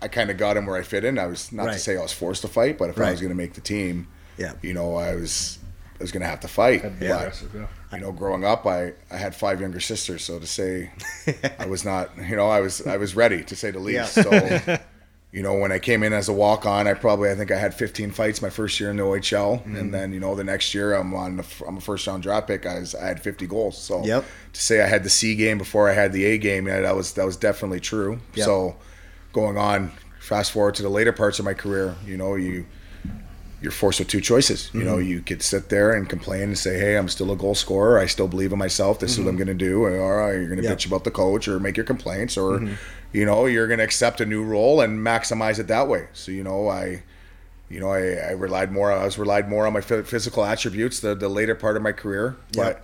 I 0.02 0.08
kind 0.08 0.30
of 0.30 0.38
got 0.38 0.58
him 0.58 0.66
where 0.66 0.76
I 0.78 0.84
fit 0.84 1.04
in. 1.04 1.18
I 1.20 1.26
was 1.28 1.52
not. 1.52 1.68
Right. 1.68 1.74
to 1.74 1.80
say 1.80 1.98
I 1.98 2.02
was 2.02 2.14
forced 2.14 2.42
to 2.44 2.48
fight, 2.48 2.78
but 2.78 2.90
if 2.90 3.00
I 3.00 3.12
was 3.12 3.20
going 3.22 3.32
to 3.32 3.36
make 3.36 3.54
the 3.54 3.62
team, 3.62 4.08
Yeah. 4.38 4.54
you 4.62 4.74
know, 4.74 4.96
I 4.96 5.16
was 5.16 5.60
I 6.00 6.04
was 6.04 6.12
gonna 6.12 6.26
have 6.28 6.42
to 6.42 6.48
fight. 6.48 6.84
be 7.00 7.08
But, 7.08 7.42
yeah. 7.54 7.68
you 7.94 8.00
know, 8.00 8.12
growing 8.12 8.44
up, 8.46 8.68
I, 8.68 8.94
I 9.10 9.18
had 9.18 9.34
five 9.34 9.60
younger 9.60 9.80
sisters, 9.80 10.24
so 10.24 10.38
to 10.38 10.46
say, 10.46 10.92
I 11.60 11.66
was 11.66 11.84
not, 11.84 12.12
you 12.30 12.36
know, 12.36 12.48
I 12.48 12.62
was 12.62 12.86
I 12.86 12.98
was 12.98 13.16
ready 13.16 13.44
to 13.44 13.56
say 13.56 13.72
the 13.72 13.80
least. 13.80 14.16
Yeah. 14.18 14.24
So, 14.24 14.78
you 15.32 15.42
know, 15.42 15.56
when 15.58 15.72
I 15.72 15.80
came 15.80 16.04
in 16.04 16.14
as 16.14 16.30
a 16.30 16.34
walk 16.34 16.68
on, 16.68 16.88
I 16.88 16.94
probably 16.94 17.32
I 17.32 17.36
think 17.36 17.50
I 17.52 17.58
had 17.58 17.74
15 17.74 18.12
fights 18.12 18.42
my 18.44 18.50
first 18.52 18.80
year 18.80 18.92
in 18.92 18.98
the 18.98 19.04
OHL, 19.04 19.58
Mm-hmm. 19.64 19.76
and 19.76 19.92
then 19.94 20.14
you 20.14 20.20
know 20.20 20.36
the 20.36 20.44
next 20.44 20.74
year 20.76 20.94
I'm 20.94 21.14
on 21.16 21.38
the, 21.38 21.44
f- 21.44 21.64
I'm 21.68 21.78
a 21.78 21.82
first 21.82 22.06
round 22.06 22.22
draft 22.22 22.46
pick. 22.48 22.68
I 22.68 22.78
was 22.80 22.94
I 22.94 23.08
had 23.08 23.20
50 23.22 23.48
goals. 23.48 23.78
So 23.78 24.06
Yep. 24.06 24.24
to 24.54 24.62
say 24.62 24.82
I 24.84 24.88
had 24.88 25.04
the 25.04 25.10
C 25.10 25.36
game 25.36 25.58
before 25.58 25.90
I 25.90 25.94
had 25.94 26.14
the 26.14 26.26
A 26.26 26.38
game, 26.38 26.68
yeah, 26.68 26.82
that 26.82 26.96
was 26.96 27.14
that 27.14 27.26
was 27.26 27.36
definitely 27.38 27.80
true. 27.80 28.20
Yep. 28.36 28.46
So 28.46 28.76
going 29.38 29.58
on, 29.58 29.92
fast 30.20 30.52
forward 30.52 30.76
to 30.76 30.84
the 30.84 30.90
later 30.90 31.14
parts 31.14 31.38
of 31.40 31.46
my 31.46 31.54
career, 31.54 31.96
you 32.06 32.18
know, 32.18 32.36
you 32.36 32.66
you're 33.62 33.72
forced 33.72 34.00
with 34.00 34.08
two 34.08 34.22
choices. 34.22 34.70
You 34.74 34.82
Mm-hmm. 34.82 34.90
know, 34.90 34.98
you 35.00 35.20
could 35.22 35.42
sit 35.42 35.70
there 35.70 35.90
and 35.94 36.08
complain 36.08 36.44
and 36.44 36.58
say, 36.58 36.78
"Hey, 36.80 36.96
I'm 36.98 37.10
still 37.10 37.32
a 37.32 37.36
goal 37.36 37.56
scorer. 37.56 37.98
I 38.00 38.06
still 38.08 38.28
believe 38.28 38.52
in 38.54 38.60
myself. 38.60 39.00
This 39.00 39.12
is 39.14 39.20
what 39.20 39.30
I'm 39.30 39.36
going 39.44 39.48
to 39.58 39.66
do." 39.70 39.84
Or 39.84 39.90
"All 40.00 40.18
right, 40.28 40.34
you're 40.40 40.46
going 40.54 40.58
to 40.58 40.64
Mm-hmm. 40.64 40.72
Yeah. 40.72 40.76
bitch 40.76 40.86
about 40.88 41.04
the 41.06 41.12
coach 41.24 41.48
or 41.48 41.60
make 41.60 41.76
your 41.78 41.86
complaints, 41.94 42.38
or 42.38 42.60
Mm-hmm. 42.60 42.74
you 43.14 43.26
know, 43.26 43.46
you're 43.48 43.68
going 43.68 43.80
to 43.80 43.84
accept 43.92 44.22
a 44.22 44.26
new 44.26 44.44
role 44.44 44.82
and 44.82 45.00
maximize 45.12 45.58
it 45.60 45.68
that 45.68 45.88
way. 45.88 46.08
So 46.14 46.32
you 46.32 46.44
know, 46.44 46.68
I, 46.70 47.04
you 47.70 47.80
know, 47.80 47.90
I, 47.92 48.02
I 48.30 48.32
relied 48.46 48.72
more. 48.72 48.92
I 48.92 49.06
was 49.06 49.18
relied 49.18 49.50
more 49.50 49.66
on 49.68 49.74
my 49.74 49.82
phy- 49.82 50.04
physical 50.14 50.44
attributes 50.46 51.00
the 51.00 51.16
the 51.16 51.30
later 51.30 51.56
part 51.56 51.76
of 51.78 51.82
my 51.84 51.94
career, 51.94 52.36
but. 52.56 52.84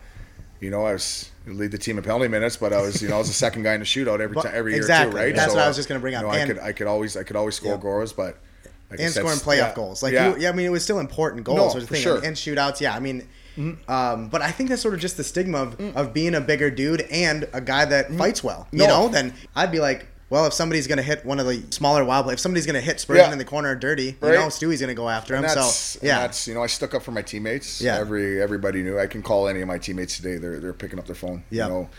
You 0.63 0.69
know, 0.69 0.85
I 0.85 0.93
was 0.93 1.29
lead 1.45 1.71
the 1.71 1.77
team 1.77 1.97
in 1.97 2.03
penalty 2.03 2.27
minutes, 2.27 2.57
but 2.57 2.73
I 2.73 2.81
was, 2.81 3.01
you 3.01 3.09
know, 3.09 3.15
I 3.15 3.17
was 3.19 3.27
the 3.27 3.33
second 3.33 3.63
guy 3.63 3.73
in 3.73 3.79
the 3.79 3.85
shootout 3.85 4.19
every 4.19 4.35
time, 4.41 4.51
every 4.53 4.71
year 4.73 4.81
exactly. 4.81 5.11
too, 5.11 5.17
right? 5.17 5.35
That's 5.35 5.53
what 5.53 5.63
I 5.63 5.67
was 5.67 5.75
just 5.75 5.87
gonna 5.89 5.99
bring 5.99 6.13
you 6.13 6.19
up. 6.19 6.25
know, 6.25 6.29
I 6.29 6.45
could, 6.45 6.59
I 6.59 6.71
could 6.71 6.87
always, 6.87 7.17
I 7.17 7.23
could 7.23 7.35
always 7.35 7.55
score 7.55 7.73
Yeah. 7.73 7.77
goals, 7.77 8.13
but 8.13 8.37
like 8.89 8.99
I 8.99 9.03
and 9.03 9.13
scoring 9.13 9.37
playoff 9.39 9.57
yeah, 9.57 9.73
goals. 9.75 10.03
Like, 10.03 10.13
yeah. 10.13 10.35
you, 10.35 10.41
yeah, 10.41 10.49
I 10.49 10.51
mean, 10.53 10.65
it 10.65 10.71
was 10.71 10.83
still 10.83 10.99
important 10.99 11.43
goals. 11.43 11.57
No, 11.57 11.65
was 11.65 11.73
the 11.75 11.81
for 11.81 11.93
thing. 11.95 12.03
sure. 12.03 12.17
Mm-hmm. 12.17 12.25
And, 12.25 12.27
and 12.27 12.57
shootouts, 12.57 12.79
yeah. 12.79 12.95
I 12.95 12.99
mean, 12.99 13.27
um, 13.87 14.29
but 14.29 14.41
I 14.41 14.51
think 14.51 14.69
that's 14.69 14.81
sort 14.81 14.93
of 14.93 14.99
just 14.99 15.17
the 15.17 15.23
stigma 15.23 15.59
of, 15.59 15.79
of 15.95 16.13
being 16.13 16.35
a 16.35 16.41
bigger 16.41 16.71
dude 16.71 17.01
and 17.01 17.47
a 17.53 17.61
guy 17.61 17.85
that 17.85 18.11
fights 18.13 18.43
well. 18.43 18.67
You. 18.71 18.79
No. 18.79 18.87
know, 18.87 19.07
then 19.09 19.33
I'd 19.55 19.71
be 19.71 19.79
like, 19.79 20.07
well, 20.33 20.47
if 20.47 20.53
somebody's 20.53 20.87
gonna 20.87 21.03
hit 21.03 21.23
one 21.23 21.39
of 21.39 21.45
the 21.45 21.61
smaller 21.69 22.03
wild, 22.03 22.27
if 22.31 22.39
somebody's 22.39 22.65
gonna 22.65 22.81
hit 22.81 22.99
Spurgeon 22.99 23.25
Yeah. 23.27 23.31
in 23.33 23.37
the 23.37 23.45
corner 23.45 23.75
dirty, 23.75 24.17
you 24.19 24.31
know, 24.31 24.47
Stewie's 24.49 24.81
gonna 24.81 24.95
go 24.95 25.07
after 25.07 25.35
him. 25.35 25.43
And 25.43 25.53
So 25.53 25.59
that's, 25.59 25.95
and 25.97 26.03
yeah, 26.05 26.19
that's 26.21 26.47
you 26.47 26.55
know 26.55 26.63
I 26.63 26.67
stuck 26.67 26.95
up 26.95 27.03
for 27.03 27.11
my 27.11 27.21
teammates. 27.21 27.79
Yeah. 27.79 27.99
Every 27.99 28.41
everybody 28.41 28.81
knew 28.81 28.97
I 28.97 29.05
can 29.05 29.21
call 29.21 29.47
any 29.47 29.61
of 29.61 29.67
my 29.67 29.77
teammates 29.77 30.17
today. 30.17 30.37
They're 30.37 30.59
they're 30.59 30.73
picking 30.73 30.97
up 30.97 31.05
their 31.05 31.13
phone. 31.15 31.43
Yeah. 31.51 31.65
You 31.67 31.69
know, 31.71 31.89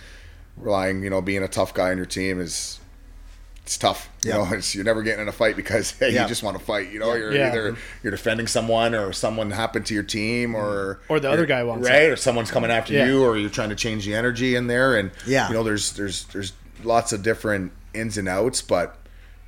relying 0.56 1.04
you 1.04 1.10
know 1.10 1.20
being 1.20 1.44
a 1.44 1.48
tough 1.48 1.74
guy 1.74 1.92
on 1.92 1.96
your 1.96 2.06
team 2.06 2.40
is 2.40 2.80
it's 3.62 3.78
tough. 3.78 4.10
You 4.24 4.30
Yeah. 4.30 4.36
know, 4.38 4.48
it's, 4.56 4.74
you're 4.74 4.84
never 4.84 5.02
getting 5.02 5.22
in 5.22 5.28
a 5.28 5.32
fight 5.32 5.54
because 5.54 5.92
hey, 5.92 6.10
Yeah. 6.10 6.22
you 6.22 6.28
just 6.28 6.42
want 6.42 6.58
to 6.58 6.64
fight. 6.64 6.90
You 6.90 6.98
know, 6.98 7.14
you're 7.14 7.32
Yeah. 7.32 7.52
either 7.52 7.76
you're 8.02 8.10
defending 8.10 8.48
someone 8.48 8.96
or 8.96 9.12
someone 9.12 9.52
happened 9.52 9.86
to 9.86 9.94
your 9.94 10.02
team 10.02 10.56
or 10.56 10.96
mm-hmm. 11.04 11.12
Or 11.12 11.20
the 11.20 11.30
other 11.30 11.46
guy 11.46 11.62
wants 11.62 11.88
right 11.88 12.10
or 12.10 12.16
someone's 12.16 12.50
coming 12.50 12.72
after 12.72 12.94
Yeah. 12.94 13.06
you 13.06 13.22
or 13.22 13.36
you're 13.38 13.48
trying 13.48 13.70
to 13.70 13.76
change 13.76 14.04
the 14.06 14.14
energy 14.16 14.56
in 14.56 14.66
there 14.66 14.96
and 14.96 15.12
Yeah. 15.24 15.46
you 15.48 15.54
know 15.54 15.62
there's 15.62 15.92
there's 15.92 16.24
there's 16.32 16.52
lots 16.82 17.12
of 17.12 17.22
different 17.22 17.72
ins 17.94 18.18
and 18.18 18.28
outs, 18.28 18.60
but 18.62 18.96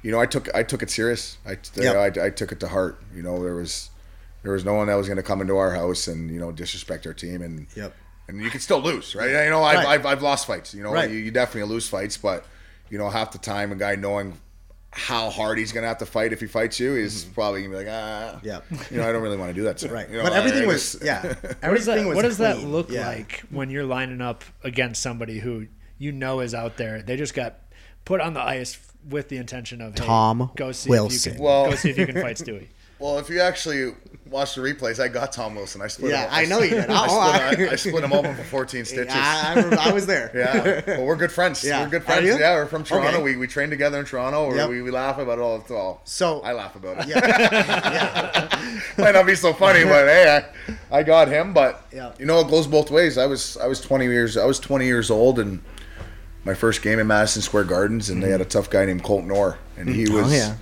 you 0.03 0.13
know 0.13 0.21
I 0.21 0.27
took 0.27 0.55
I 0.55 0.63
took 0.63 0.83
it 0.83 0.91
serious. 0.91 1.39
I 1.47 1.59
Yep. 1.75 2.19
I, 2.19 2.27
I 2.27 2.31
took 2.31 2.53
it 2.53 2.61
to 2.61 2.69
heart. 2.69 3.01
You 3.15 3.23
know 3.23 3.43
there 3.43 3.55
was 3.57 3.91
there 4.43 4.53
was 4.53 4.65
no 4.65 4.75
one 4.75 4.87
that 4.87 4.95
was 4.95 5.07
going 5.09 5.17
to 5.17 5.23
come 5.23 5.41
into 5.41 5.57
our 5.57 5.75
house 5.75 6.07
and 6.07 6.31
you 6.31 6.39
know 6.39 6.53
disrespect 6.53 7.07
our 7.07 7.15
team 7.15 7.43
and 7.43 7.67
Yep. 7.75 7.93
and 8.29 8.41
you 8.41 8.49
can 8.51 8.61
still 8.61 8.81
lose 8.81 9.15
right 9.17 9.29
you 9.45 9.51
know 9.51 9.63
I've, 9.63 9.79
Right. 9.79 9.87
I've, 9.89 10.07
I've 10.07 10.23
lost 10.23 10.47
fights 10.47 10.73
you 10.73 10.85
know 10.85 10.93
Right. 10.93 11.11
you, 11.11 11.17
you 11.17 11.31
definitely 11.33 11.69
lose 11.69 11.89
fights 11.89 12.17
but 12.17 12.45
you 12.89 12.97
know 12.99 13.11
half 13.11 13.33
the 13.33 13.39
time 13.39 13.73
a 13.73 13.75
guy 13.75 13.97
knowing 13.97 14.39
how 14.93 15.31
hard 15.31 15.59
he's 15.59 15.73
going 15.73 15.83
to 15.83 15.89
have 15.89 15.99
to 15.99 16.07
fight 16.07 16.33
if 16.33 16.41
he 16.41 16.47
fights 16.47 16.79
you 16.79 16.95
is 16.95 17.25
probably 17.35 17.61
going 17.63 17.73
to 17.73 17.79
be 17.79 17.85
like 17.85 17.93
ah 17.93 18.39
yeah 18.45 18.61
you 18.91 18.99
know 18.99 19.09
I 19.09 19.11
don't 19.11 19.23
really 19.23 19.37
want 19.37 19.51
to 19.51 19.55
do 19.55 19.65
that 19.65 19.79
to 19.79 19.89
right. 19.93 20.09
you 20.09 20.19
know, 20.19 20.23
but 20.23 20.33
everything 20.33 20.63
I 20.63 20.67
was 20.67 20.93
just- 20.93 21.05
yeah. 21.05 21.23
What 21.63 21.75
does 21.75 21.87
that, 21.87 22.07
was 22.07 22.15
what 22.15 22.23
does 22.23 22.39
that 22.39 22.61
look 22.63 22.91
Yeah. 22.91 23.09
like 23.09 23.43
when 23.51 23.69
you're 23.71 23.85
lining 23.85 24.21
up 24.21 24.45
against 24.63 25.03
somebody 25.03 25.41
who 25.41 25.67
you 25.99 26.13
know 26.13 26.41
is 26.41 26.55
out 26.55 26.77
there? 26.77 27.03
They 27.03 27.17
just 27.17 27.35
got 27.35 27.59
put 28.05 28.21
on 28.21 28.35
the 28.35 28.41
ice 28.43 28.79
with 29.09 29.29
the 29.29 29.37
intention 29.37 29.81
of 29.81 29.97
hey, 29.99 30.05
Tom 30.05 30.51
go 30.57 30.73
see 30.73 30.91
Wilson. 30.91 31.17
If 31.17 31.27
you 31.27 31.33
can, 31.39 31.43
Well- 31.45 31.71
go 31.71 31.77
see 31.77 31.91
if 31.91 31.99
you 31.99 32.07
can 32.07 32.21
fight 32.21 32.37
Stewie. 32.37 32.67
well 32.99 33.19
if 33.19 33.29
you 33.29 33.41
actually 33.41 33.93
watch 34.31 34.55
the 34.57 34.61
replays 34.63 34.99
I 34.99 35.07
got 35.09 35.31
Tom 35.31 35.55
Wilson 35.55 35.81
I 35.83 35.87
split 35.87 36.11
Yeah, 36.13 36.25
him, 36.25 36.31
I 36.33 36.45
know 36.47 36.61
you 36.61 36.71
did. 36.71 36.91
I, 36.91 37.07
Oh, 37.09 37.51
split, 37.53 37.61
I- 37.61 37.69
I, 37.69 37.73
I 37.73 37.77
split 37.77 38.03
him 38.05 38.13
open 38.13 38.35
for 38.35 38.43
14 38.43 38.85
stitches 38.87 39.15
I, 39.15 39.55
I, 39.81 39.91
I 39.91 39.93
was 39.93 40.07
there. 40.07 40.31
Yeah, 40.35 40.83
well, 40.97 41.07
we're 41.07 41.15
good 41.17 41.31
friends. 41.31 41.63
Yeah. 41.63 41.85
We're 41.85 41.91
good 41.91 42.03
friends. 42.05 42.27
Yeah, 42.27 42.55
we're 42.55 42.67
from 42.67 42.83
Toronto. 42.85 43.09
Okay. 43.19 43.23
We, 43.23 43.37
we 43.37 43.47
train 43.47 43.71
together 43.71 43.99
in 44.01 44.07
Toronto. 44.07 44.53
Yep. 44.55 44.71
We, 44.71 44.83
we 44.83 44.91
laugh 44.91 45.19
about 45.19 45.39
it 45.39 45.43
all. 45.43 45.65
Well, 45.69 46.01
So- 46.05 46.41
I 46.41 46.53
laugh 46.53 46.75
about 46.75 47.01
it. 47.01 47.09
yeah. 47.09 48.49
Might 48.99 49.13
not 49.13 49.27
be 49.27 49.35
so 49.35 49.53
funny, 49.53 49.85
but 49.85 50.07
hey, 50.07 50.43
I, 50.91 50.99
I 50.99 51.03
got 51.03 51.29
him. 51.29 51.53
But 51.53 51.85
Yeah. 51.93 52.13
you 52.19 52.27
know, 52.27 52.41
it 52.41 52.49
goes 52.49 52.67
both 52.67 52.91
ways. 52.91 53.19
I 53.19 53.27
was 53.27 53.57
I 53.59 53.67
was 53.67 53.81
20 53.81 54.07
years 54.07 54.37
I 54.37 54.45
was 54.47 54.59
20 54.59 54.85
years 54.87 55.11
old, 55.11 55.39
and 55.39 55.63
my 56.47 56.55
first 56.55 56.81
game 56.81 56.99
in 56.99 57.09
Madison 57.09 57.43
Square 57.43 57.65
Gardens, 57.65 58.09
and 58.09 58.23
they 58.23 58.31
had 58.31 58.41
a 58.41 58.45
tough 58.47 58.71
guy 58.71 58.87
named 58.87 59.03
Colt 59.03 59.29
Orr, 59.31 59.59
and 59.77 59.89
he 59.89 60.05
mm. 60.05 60.13
oh, 60.13 60.23
was 60.23 60.33
Oh, 60.33 60.37
yeah. 60.37 60.57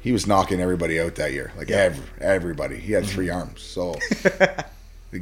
he 0.00 0.12
was 0.12 0.26
knocking 0.26 0.60
everybody 0.60 1.00
out 1.00 1.14
that 1.16 1.32
year, 1.32 1.52
like 1.56 1.70
every, 1.70 2.04
everybody. 2.20 2.76
He 2.76 2.92
had 2.92 3.04
mm-hmm. 3.04 3.12
three 3.12 3.30
arms, 3.30 3.62
so. 3.62 3.96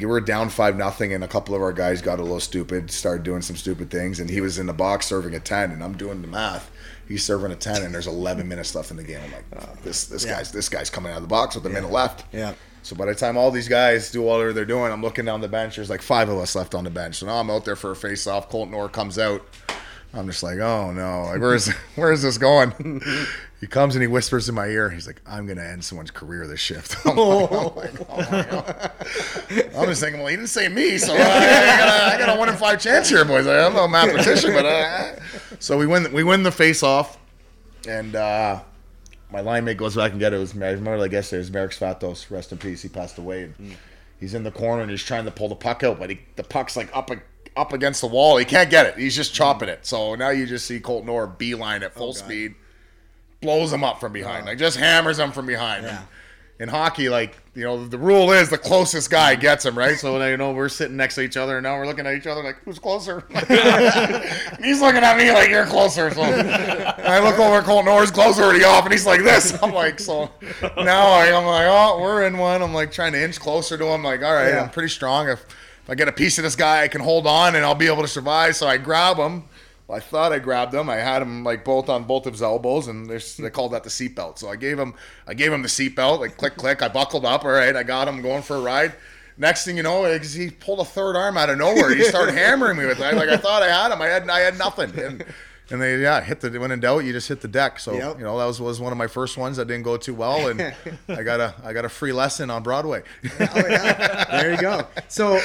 We 0.00 0.06
were 0.06 0.22
down 0.22 0.48
five 0.48 0.78
nothing, 0.78 1.12
and 1.12 1.22
a 1.22 1.28
couple 1.28 1.54
of 1.54 1.60
our 1.60 1.74
guys 1.74 2.00
got 2.00 2.18
a 2.18 2.22
little 2.22 2.40
stupid, 2.40 2.90
started 2.90 3.24
doing 3.24 3.42
some 3.42 3.56
stupid 3.56 3.90
things, 3.90 4.20
and 4.20 4.30
he 4.30 4.40
was 4.40 4.58
in 4.58 4.64
the 4.64 4.72
box 4.72 5.04
serving 5.04 5.34
a 5.34 5.40
ten, 5.40 5.70
and 5.70 5.84
I'm 5.84 5.92
doing 5.98 6.22
the 6.22 6.28
math. 6.28 6.70
He's 7.06 7.22
serving 7.22 7.52
a 7.52 7.56
ten, 7.56 7.82
and 7.82 7.92
there's 7.92 8.06
11 8.06 8.48
minutes 8.48 8.74
left 8.74 8.90
in 8.90 8.96
the 8.96 9.02
game. 9.02 9.20
I'm 9.22 9.32
like, 9.32 9.44
oh, 9.58 9.68
this 9.82 10.04
this 10.06 10.24
Yeah. 10.24 10.36
guy's 10.36 10.50
this 10.50 10.70
guy's 10.70 10.88
coming 10.88 11.12
out 11.12 11.16
of 11.16 11.22
the 11.22 11.28
box 11.28 11.56
with 11.56 11.66
a 11.66 11.68
minute 11.68 11.90
left. 11.90 12.24
Yeah. 12.32 12.54
So 12.82 12.96
by 12.96 13.04
the 13.04 13.14
time 13.14 13.36
all 13.36 13.50
these 13.50 13.68
guys 13.68 14.10
do 14.10 14.22
whatever 14.22 14.54
they're 14.54 14.64
doing, 14.64 14.90
I'm 14.90 15.02
looking 15.02 15.26
down 15.26 15.42
the 15.42 15.48
bench. 15.48 15.76
There's 15.76 15.90
like 15.90 16.00
five 16.00 16.30
of 16.30 16.38
us 16.38 16.56
left 16.56 16.74
on 16.74 16.84
the 16.84 16.90
bench. 16.90 17.16
So 17.16 17.26
now 17.26 17.36
I'm 17.36 17.50
out 17.50 17.66
there 17.66 17.76
for 17.76 17.90
a 17.90 17.96
face 17.96 18.26
off. 18.26 18.48
Colton 18.48 18.72
Orr 18.72 18.88
comes 18.88 19.18
out. 19.18 19.46
I'm 20.14 20.26
just 20.26 20.42
like, 20.42 20.58
oh 20.58 20.92
no, 20.92 21.24
like 21.24 21.40
where's 21.40 21.68
where 21.96 22.12
is 22.12 22.22
this 22.22 22.38
going? 22.38 23.00
he 23.60 23.66
comes 23.66 23.94
and 23.94 24.02
he 24.02 24.06
whispers 24.06 24.48
in 24.48 24.54
my 24.54 24.66
ear. 24.66 24.90
He's 24.90 25.06
like, 25.06 25.20
I'm 25.26 25.46
gonna 25.46 25.62
end 25.62 25.84
someone's 25.84 26.10
career 26.10 26.46
this 26.46 26.60
shift. 26.60 26.96
I'm, 27.06 27.16
like, 27.16 28.10
oh 28.10 28.26
my 28.30 28.46
God. 28.50 28.90
I'm 29.76 29.86
just 29.86 30.02
thinking, 30.02 30.20
well, 30.20 30.28
he 30.28 30.36
didn't 30.36 30.50
say 30.50 30.68
me, 30.68 30.98
so 30.98 31.14
uh, 31.14 31.16
I, 31.16 31.76
got 31.78 31.88
a, 31.88 32.14
I 32.14 32.18
got 32.18 32.36
a 32.36 32.38
one 32.38 32.48
in 32.48 32.56
five 32.56 32.80
chance 32.80 33.08
here, 33.08 33.24
boys. 33.24 33.46
I'm 33.46 33.74
no 33.74 33.88
mathematician, 33.88 34.52
but 34.52 34.66
uh, 34.66 35.14
so 35.58 35.78
we 35.78 35.86
win 35.86 36.12
we 36.12 36.24
win 36.24 36.42
the 36.42 36.52
face 36.52 36.82
off, 36.82 37.18
and 37.88 38.14
uh, 38.14 38.60
my 39.30 39.40
line 39.40 39.64
mate 39.64 39.78
goes 39.78 39.96
back 39.96 40.10
and 40.10 40.20
get 40.20 40.34
it. 40.34 40.36
It 40.36 40.40
was 40.40 40.54
I 40.54 40.72
remember 40.72 40.98
like 40.98 41.12
yesterday. 41.12 41.38
It 41.38 41.40
was 41.40 41.50
Marek 41.50 41.72
Svatos. 41.72 42.30
Rest 42.30 42.52
in 42.52 42.58
peace. 42.58 42.82
He 42.82 42.88
passed 42.88 43.16
away. 43.16 43.44
And 43.44 43.76
He's 44.22 44.34
in 44.34 44.44
the 44.44 44.52
corner 44.52 44.82
and 44.82 44.90
he's 44.90 45.02
trying 45.02 45.24
to 45.24 45.32
pull 45.32 45.48
the 45.48 45.56
puck 45.56 45.82
out, 45.82 45.98
but 45.98 46.08
he, 46.08 46.20
the 46.36 46.44
puck's 46.44 46.76
like 46.76 46.96
up 46.96 47.10
up 47.56 47.72
against 47.72 48.00
the 48.00 48.06
wall. 48.06 48.36
He 48.36 48.44
can't 48.44 48.70
get 48.70 48.86
it. 48.86 48.96
He's 48.96 49.16
just 49.16 49.32
mm. 49.32 49.36
chopping 49.36 49.68
it. 49.68 49.86
So 49.86 50.14
now 50.14 50.30
you 50.30 50.46
just 50.46 50.66
see 50.66 50.80
Colton 50.80 51.08
Orr 51.08 51.26
beeline 51.26 51.82
at 51.82 51.92
oh, 51.96 51.98
full 51.98 52.12
speed, 52.12 52.54
blows 53.40 53.72
him 53.72 53.84
up 53.84 54.00
from 54.00 54.12
behind, 54.12 54.44
oh. 54.44 54.50
like 54.50 54.58
just 54.58 54.76
hammers 54.76 55.18
him 55.18 55.32
from 55.32 55.46
behind. 55.46 55.84
Yeah. 55.84 56.02
In 56.60 56.68
hockey, 56.68 57.08
like 57.08 57.36
you 57.54 57.64
know, 57.64 57.86
the 57.86 57.98
rule 57.98 58.30
is 58.30 58.48
the 58.50 58.58
closest 58.58 59.10
guy 59.10 59.34
gets 59.34 59.66
him, 59.66 59.76
right? 59.76 59.98
So 59.98 60.24
you 60.24 60.36
know, 60.36 60.52
we're 60.52 60.68
sitting 60.68 60.96
next 60.96 61.16
to 61.16 61.22
each 61.22 61.36
other, 61.36 61.56
and 61.56 61.64
now 61.64 61.76
we're 61.76 61.86
looking 61.86 62.06
at 62.06 62.14
each 62.14 62.26
other 62.26 62.42
like, 62.42 62.56
who's 62.64 62.78
closer? 62.78 63.24
he's 64.62 64.80
looking 64.80 65.02
at 65.02 65.16
me 65.16 65.32
like 65.32 65.50
you're 65.50 65.66
closer. 65.66 66.10
So 66.12 66.22
I 66.22 67.18
look 67.18 67.38
over, 67.40 67.62
Colton 67.62 67.88
Orr's 67.92 68.12
clothes 68.12 68.38
are 68.38 68.44
already 68.44 68.62
off, 68.62 68.84
and 68.84 68.92
he's 68.92 69.06
like 69.06 69.22
this. 69.22 69.60
I'm 69.62 69.72
like, 69.72 69.98
so 69.98 70.30
now 70.62 71.08
I, 71.08 71.32
I'm 71.36 71.44
like, 71.44 71.66
oh, 71.68 71.98
we're 72.00 72.26
in 72.26 72.38
one. 72.38 72.62
I'm 72.62 72.72
like 72.72 72.92
trying 72.92 73.12
to 73.12 73.22
inch 73.22 73.40
closer 73.40 73.76
to 73.76 73.86
him. 73.86 74.04
Like, 74.04 74.22
all 74.22 74.32
right, 74.32 74.50
Yeah. 74.50 74.62
I'm 74.62 74.70
pretty 74.70 74.90
strong. 74.90 75.28
If, 75.28 75.44
if 75.82 75.90
I 75.90 75.94
get 75.94 76.08
a 76.08 76.12
piece 76.12 76.38
of 76.38 76.44
this 76.44 76.56
guy, 76.56 76.82
I 76.82 76.88
can 76.88 77.00
hold 77.00 77.26
on 77.26 77.56
and 77.56 77.64
I'll 77.64 77.74
be 77.74 77.86
able 77.86 78.02
to 78.02 78.08
survive. 78.08 78.56
So 78.56 78.66
I 78.66 78.76
grab 78.76 79.16
him. 79.16 79.44
Well, 79.88 79.98
I 79.98 80.00
thought 80.00 80.32
I 80.32 80.38
grabbed 80.38 80.72
him. 80.72 80.88
I 80.88 80.96
had 80.96 81.22
him 81.22 81.42
like 81.42 81.64
both 81.64 81.88
on 81.88 82.04
both 82.04 82.26
of 82.26 82.34
his 82.34 82.42
elbows, 82.42 82.86
and 82.86 83.10
they 83.10 83.50
called 83.50 83.72
that 83.72 83.82
the 83.82 83.90
seatbelt. 83.90 84.38
So 84.38 84.48
I 84.48 84.56
gave 84.56 84.78
him, 84.78 84.94
I 85.26 85.34
gave 85.34 85.52
him 85.52 85.62
the 85.62 85.68
seatbelt. 85.68 86.20
Like 86.20 86.36
click, 86.36 86.56
click. 86.56 86.82
I 86.82 86.88
buckled 86.88 87.24
up. 87.24 87.44
All 87.44 87.50
right, 87.50 87.74
I 87.74 87.82
got 87.82 88.06
him 88.06 88.22
going 88.22 88.42
for 88.42 88.56
a 88.56 88.60
ride. 88.60 88.94
Next 89.36 89.64
thing 89.64 89.76
you 89.76 89.82
know, 89.82 90.04
he 90.04 90.50
pulled 90.50 90.80
a 90.80 90.84
third 90.84 91.16
arm 91.16 91.36
out 91.36 91.50
of 91.50 91.58
nowhere. 91.58 91.94
He 91.94 92.04
started 92.04 92.34
hammering 92.34 92.76
me 92.78 92.86
with 92.86 93.00
it. 93.00 93.14
Like 93.14 93.28
I 93.28 93.36
thought 93.36 93.62
I 93.62 93.68
had 93.68 93.90
him. 93.90 94.00
I 94.00 94.06
had, 94.06 94.30
I 94.30 94.40
had 94.40 94.58
nothing. 94.58 94.96
And, 94.98 95.24
and 95.70 95.80
they, 95.80 96.00
yeah, 96.00 96.20
hit 96.20 96.40
the 96.40 96.50
when 96.58 96.70
in 96.70 96.80
doubt, 96.80 97.04
you 97.04 97.12
just 97.12 97.28
hit 97.28 97.40
the 97.40 97.48
deck. 97.48 97.78
So 97.80 97.92
Yep. 97.94 98.18
you 98.18 98.24
know 98.24 98.38
that 98.38 98.44
was, 98.46 98.60
was 98.60 98.80
one 98.80 98.92
of 98.92 98.98
my 98.98 99.06
first 99.06 99.36
ones 99.38 99.56
that 99.56 99.66
didn't 99.68 99.84
go 99.84 99.96
too 99.96 100.14
well, 100.14 100.48
and 100.48 100.74
I 101.08 101.22
got 101.22 101.40
a 101.40 101.54
I 101.64 101.72
got 101.72 101.84
a 101.84 101.88
free 101.88 102.12
lesson 102.12 102.50
on 102.50 102.62
Broadway. 102.62 103.02
Oh, 103.40 103.62
yeah. 103.68 104.24
There 104.42 104.50
you 104.52 104.60
go. 104.60 104.86
So 105.08 105.40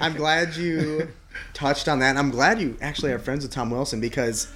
I'm 0.00 0.14
glad 0.14 0.56
you 0.56 1.08
touched 1.52 1.88
on 1.88 1.98
that. 2.00 2.10
And 2.10 2.18
I'm 2.18 2.30
glad 2.30 2.60
you 2.60 2.76
actually 2.80 3.12
are 3.12 3.18
friends 3.18 3.44
with 3.44 3.52
Tom 3.52 3.70
Wilson 3.70 4.00
because 4.00 4.48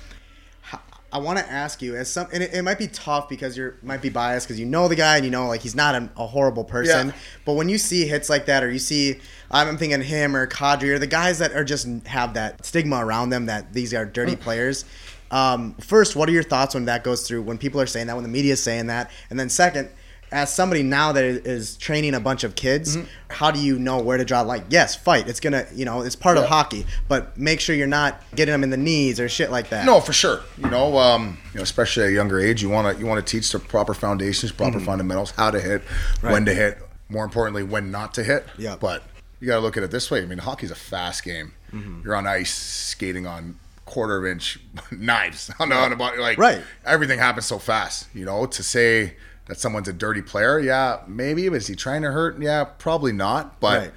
I 1.11 1.19
want 1.19 1.39
to 1.39 1.51
ask 1.51 1.81
you 1.81 1.97
as 1.97 2.11
some, 2.11 2.29
and 2.33 2.43
it, 2.43 2.53
it 2.53 2.63
might 2.63 2.79
be 2.79 2.87
tough 2.87 3.29
because 3.29 3.57
you 3.57 3.73
might 3.83 4.03
be 4.03 4.11
biased 4.11 4.47
because 4.47 4.61
you 4.61 4.67
know 4.67 4.89
the 4.89 4.97
guy 4.97 5.17
and 5.17 5.25
you 5.25 5.31
know 5.31 5.47
like 5.47 5.63
he's 5.63 5.75
not 5.75 5.95
a, 5.95 6.11
a 6.19 6.27
horrible 6.27 6.65
person. 6.65 7.09
Yeah. 7.09 7.15
But 7.47 7.55
when 7.55 7.69
you 7.69 7.79
see 7.79 8.07
hits 8.07 8.29
like 8.29 8.47
that, 8.47 8.63
or 8.63 8.71
you 8.71 8.79
see, 8.79 9.21
I'm 9.51 9.79
thinking 9.79 10.03
him 10.03 10.37
or 10.37 10.47
Kadri 10.47 10.91
or 10.91 10.99
the 10.99 11.07
guys 11.07 11.39
that 11.39 11.53
are 11.53 11.65
just 11.65 11.87
have 12.07 12.35
that 12.35 12.65
stigma 12.67 13.05
around 13.05 13.31
them 13.31 13.47
that 13.47 13.73
these 13.73 13.95
are 13.95 14.05
dirty 14.05 14.37
players. 14.37 14.85
Um, 15.31 15.75
first, 15.75 16.15
what 16.17 16.29
are 16.29 16.33
your 16.33 16.43
thoughts 16.43 16.75
when 16.75 16.87
that 16.87 17.05
goes 17.05 17.27
through? 17.27 17.43
When 17.43 17.59
people 17.59 17.81
are 17.81 17.87
saying 17.87 18.07
that, 18.09 18.15
when 18.15 18.23
the 18.23 18.31
media 18.31 18.53
is 18.53 18.63
saying 18.63 18.87
that, 18.89 19.11
and 19.31 19.41
then 19.41 19.49
second, 19.49 19.91
as 20.31 20.53
somebody 20.53 20.83
now 20.83 21.13
that 21.13 21.25
is 21.25 21.77
training 21.77 22.15
a 22.15 22.21
bunch 22.21 22.45
of 22.45 22.55
kids, 22.55 22.97
Mm-hmm. 22.97 23.07
how 23.31 23.51
do 23.51 23.61
you 23.61 23.79
know 23.79 23.99
where 24.01 24.17
to 24.19 24.25
draw? 24.25 24.43
Like, 24.43 24.65
yes, 24.71 24.95
fight. 24.97 25.29
It's 25.29 25.41
gonna, 25.41 25.67
you 25.75 25.85
know, 25.85 26.03
it's 26.03 26.17
part 26.17 26.37
of 26.39 26.45
hockey, 26.47 26.87
but 27.09 27.37
make 27.39 27.61
sure 27.61 27.75
you're 27.75 27.87
not 27.87 28.23
getting 28.35 28.53
them 28.53 28.63
in 28.63 28.71
the 28.71 28.77
knees 28.77 29.19
or 29.21 29.29
shit 29.29 29.51
like 29.51 29.71
that. 29.71 29.87
No, 29.87 30.01
for 30.01 30.13
sure. 30.13 30.41
You 30.59 30.71
know, 30.71 30.97
um, 30.99 31.39
you 31.53 31.59
know, 31.59 31.63
especially 31.63 32.05
at 32.05 32.09
a 32.11 32.13
younger 32.13 32.41
age, 32.41 32.63
you 32.63 32.69
want 32.69 32.95
to 32.95 33.01
you 33.01 33.07
want 33.07 33.25
to 33.25 33.31
teach 33.31 33.51
the 33.53 33.59
proper 33.59 33.95
foundations, 33.95 34.53
proper 34.53 34.81
fundamentals, 34.81 35.31
how 35.33 35.51
to 35.51 35.61
hit, 35.61 35.83
when 36.21 36.45
to 36.47 36.55
hit, 36.55 36.79
more 37.09 37.25
importantly, 37.25 37.63
when 37.63 37.91
not 37.91 38.15
to 38.15 38.25
hit. 38.25 38.47
Yeah. 38.59 38.77
But 38.79 39.03
you 39.41 39.47
got 39.47 39.55
to 39.57 39.61
look 39.61 39.77
at 39.77 39.83
it 39.83 39.91
this 39.91 40.11
way. 40.11 40.23
I 40.23 40.27
mean, 40.27 40.39
hockey's 40.39 40.71
a 40.71 40.75
fast 40.75 41.23
game. 41.25 41.53
You're 42.03 42.17
on 42.17 42.27
ice 42.27 42.55
skating 42.55 43.27
on 43.27 43.59
quarter 43.85 44.17
of 44.19 44.27
inch 44.27 44.59
knives 44.91 45.51
on, 45.61 45.73
on 45.73 45.93
about 45.93 46.19
like 46.19 46.39
Right. 46.39 46.61
everything 46.85 47.19
happens 47.19 47.47
so 47.47 47.59
fast. 47.59 48.07
You 48.15 48.25
know, 48.25 48.47
to 48.47 48.63
say 48.63 49.17
that 49.49 49.59
someone's 49.59 49.89
a 49.89 49.93
dirty 49.93 50.23
player, 50.23 50.59
yeah, 50.61 51.01
maybe. 51.07 51.49
But 51.49 51.57
is 51.57 51.67
he 51.67 51.75
trying 51.75 52.03
to 52.03 52.13
hurt? 52.13 52.41
Yeah, 52.41 52.65
probably 52.65 53.13
not. 53.13 53.59
But 53.61 53.81
Right. 53.81 53.93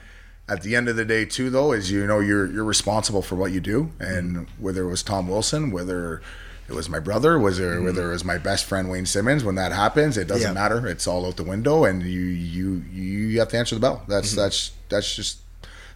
at 0.50 0.64
the 0.64 0.76
end 0.76 0.90
of 0.90 0.96
the 0.96 1.06
day 1.06 1.24
too 1.24 1.50
though 1.50 1.72
is 1.72 1.92
you 1.92 2.06
know 2.08 2.20
you're 2.20 2.46
you're 2.52 2.64
responsible 2.66 3.22
for 3.22 3.36
what 3.36 3.52
you 3.52 3.60
do 3.62 3.92
and 4.00 4.48
whether 4.58 4.84
it 4.84 4.88
was 4.90 5.02
tom 5.02 5.30
wilson 5.30 5.72
whether 5.72 6.22
it 6.68 6.74
was 6.74 6.90
my 6.90 7.00
brother 7.00 7.40
was 7.40 7.58
there 7.58 7.76
mm-hmm. 7.76 7.86
whether 7.86 8.10
it 8.10 8.14
was 8.14 8.26
my 8.26 8.38
best 8.38 8.66
friend 8.66 8.90
wayne 8.90 9.06
simmonds 9.06 9.46
when 9.46 9.56
that 9.56 9.72
happens 9.72 10.18
it 10.18 10.28
doesn't 10.28 10.50
Yeah. 10.56 10.62
matter 10.62 10.88
it's 10.88 11.08
all 11.08 11.26
out 11.26 11.38
the 11.38 11.44
window 11.44 11.86
and 11.86 12.02
you 12.04 12.20
you 12.22 12.84
you 12.92 13.40
have 13.40 13.50
to 13.50 13.58
answer 13.58 13.76
the 13.76 13.82
bell 13.82 14.04
that's 14.10 14.32
mm-hmm. 14.32 14.42
that's 14.42 14.72
that's 14.90 15.16
just 15.16 15.38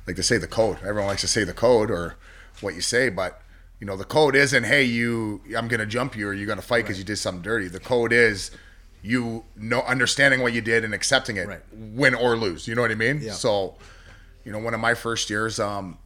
like 0.08 0.16
to 0.16 0.24
say 0.24 0.38
the 0.38 0.48
code 0.48 0.78
everyone 0.84 1.08
likes 1.08 1.22
to 1.22 1.28
say 1.28 1.44
the 1.44 1.52
code 1.54 1.92
or 1.92 2.16
what 2.62 2.76
you 2.76 2.82
say 2.82 3.10
but 3.10 3.42
you 3.82 3.88
know 3.88 3.98
the 3.98 4.06
code 4.06 4.36
isn't 4.38 4.64
hey 4.64 4.84
you 4.84 5.42
i'm 5.58 5.68
gonna 5.68 5.86
jump 5.86 6.16
you 6.16 6.30
or 6.30 6.34
you're 6.34 6.48
gonna 6.48 6.62
fight 6.62 6.84
because 6.84 6.98
you 6.98 7.04
did 7.04 7.18
something 7.18 7.42
dirty 7.42 7.68
the 7.68 7.80
code 7.80 8.14
is 8.14 8.52
you 9.06 9.44
know 9.56 9.82
understanding 9.84 10.42
what 10.42 10.52
you 10.54 10.62
did 10.62 10.84
and 10.84 10.94
accepting 10.94 11.38
it 11.38 11.48
Right. 11.48 11.62
win 11.72 12.16
or 12.16 12.36
lose 12.36 12.68
you 12.68 12.74
know 12.76 12.82
what 12.82 12.92
i 12.92 12.96
mean 12.96 13.22
Yeah. 13.22 13.34
so 13.34 13.76
you 14.44 14.52
know, 14.52 14.60
one 14.60 14.76
of 14.76 14.80
my 14.80 14.94
first 14.94 15.32
years, 15.32 15.60
um, 15.60 15.98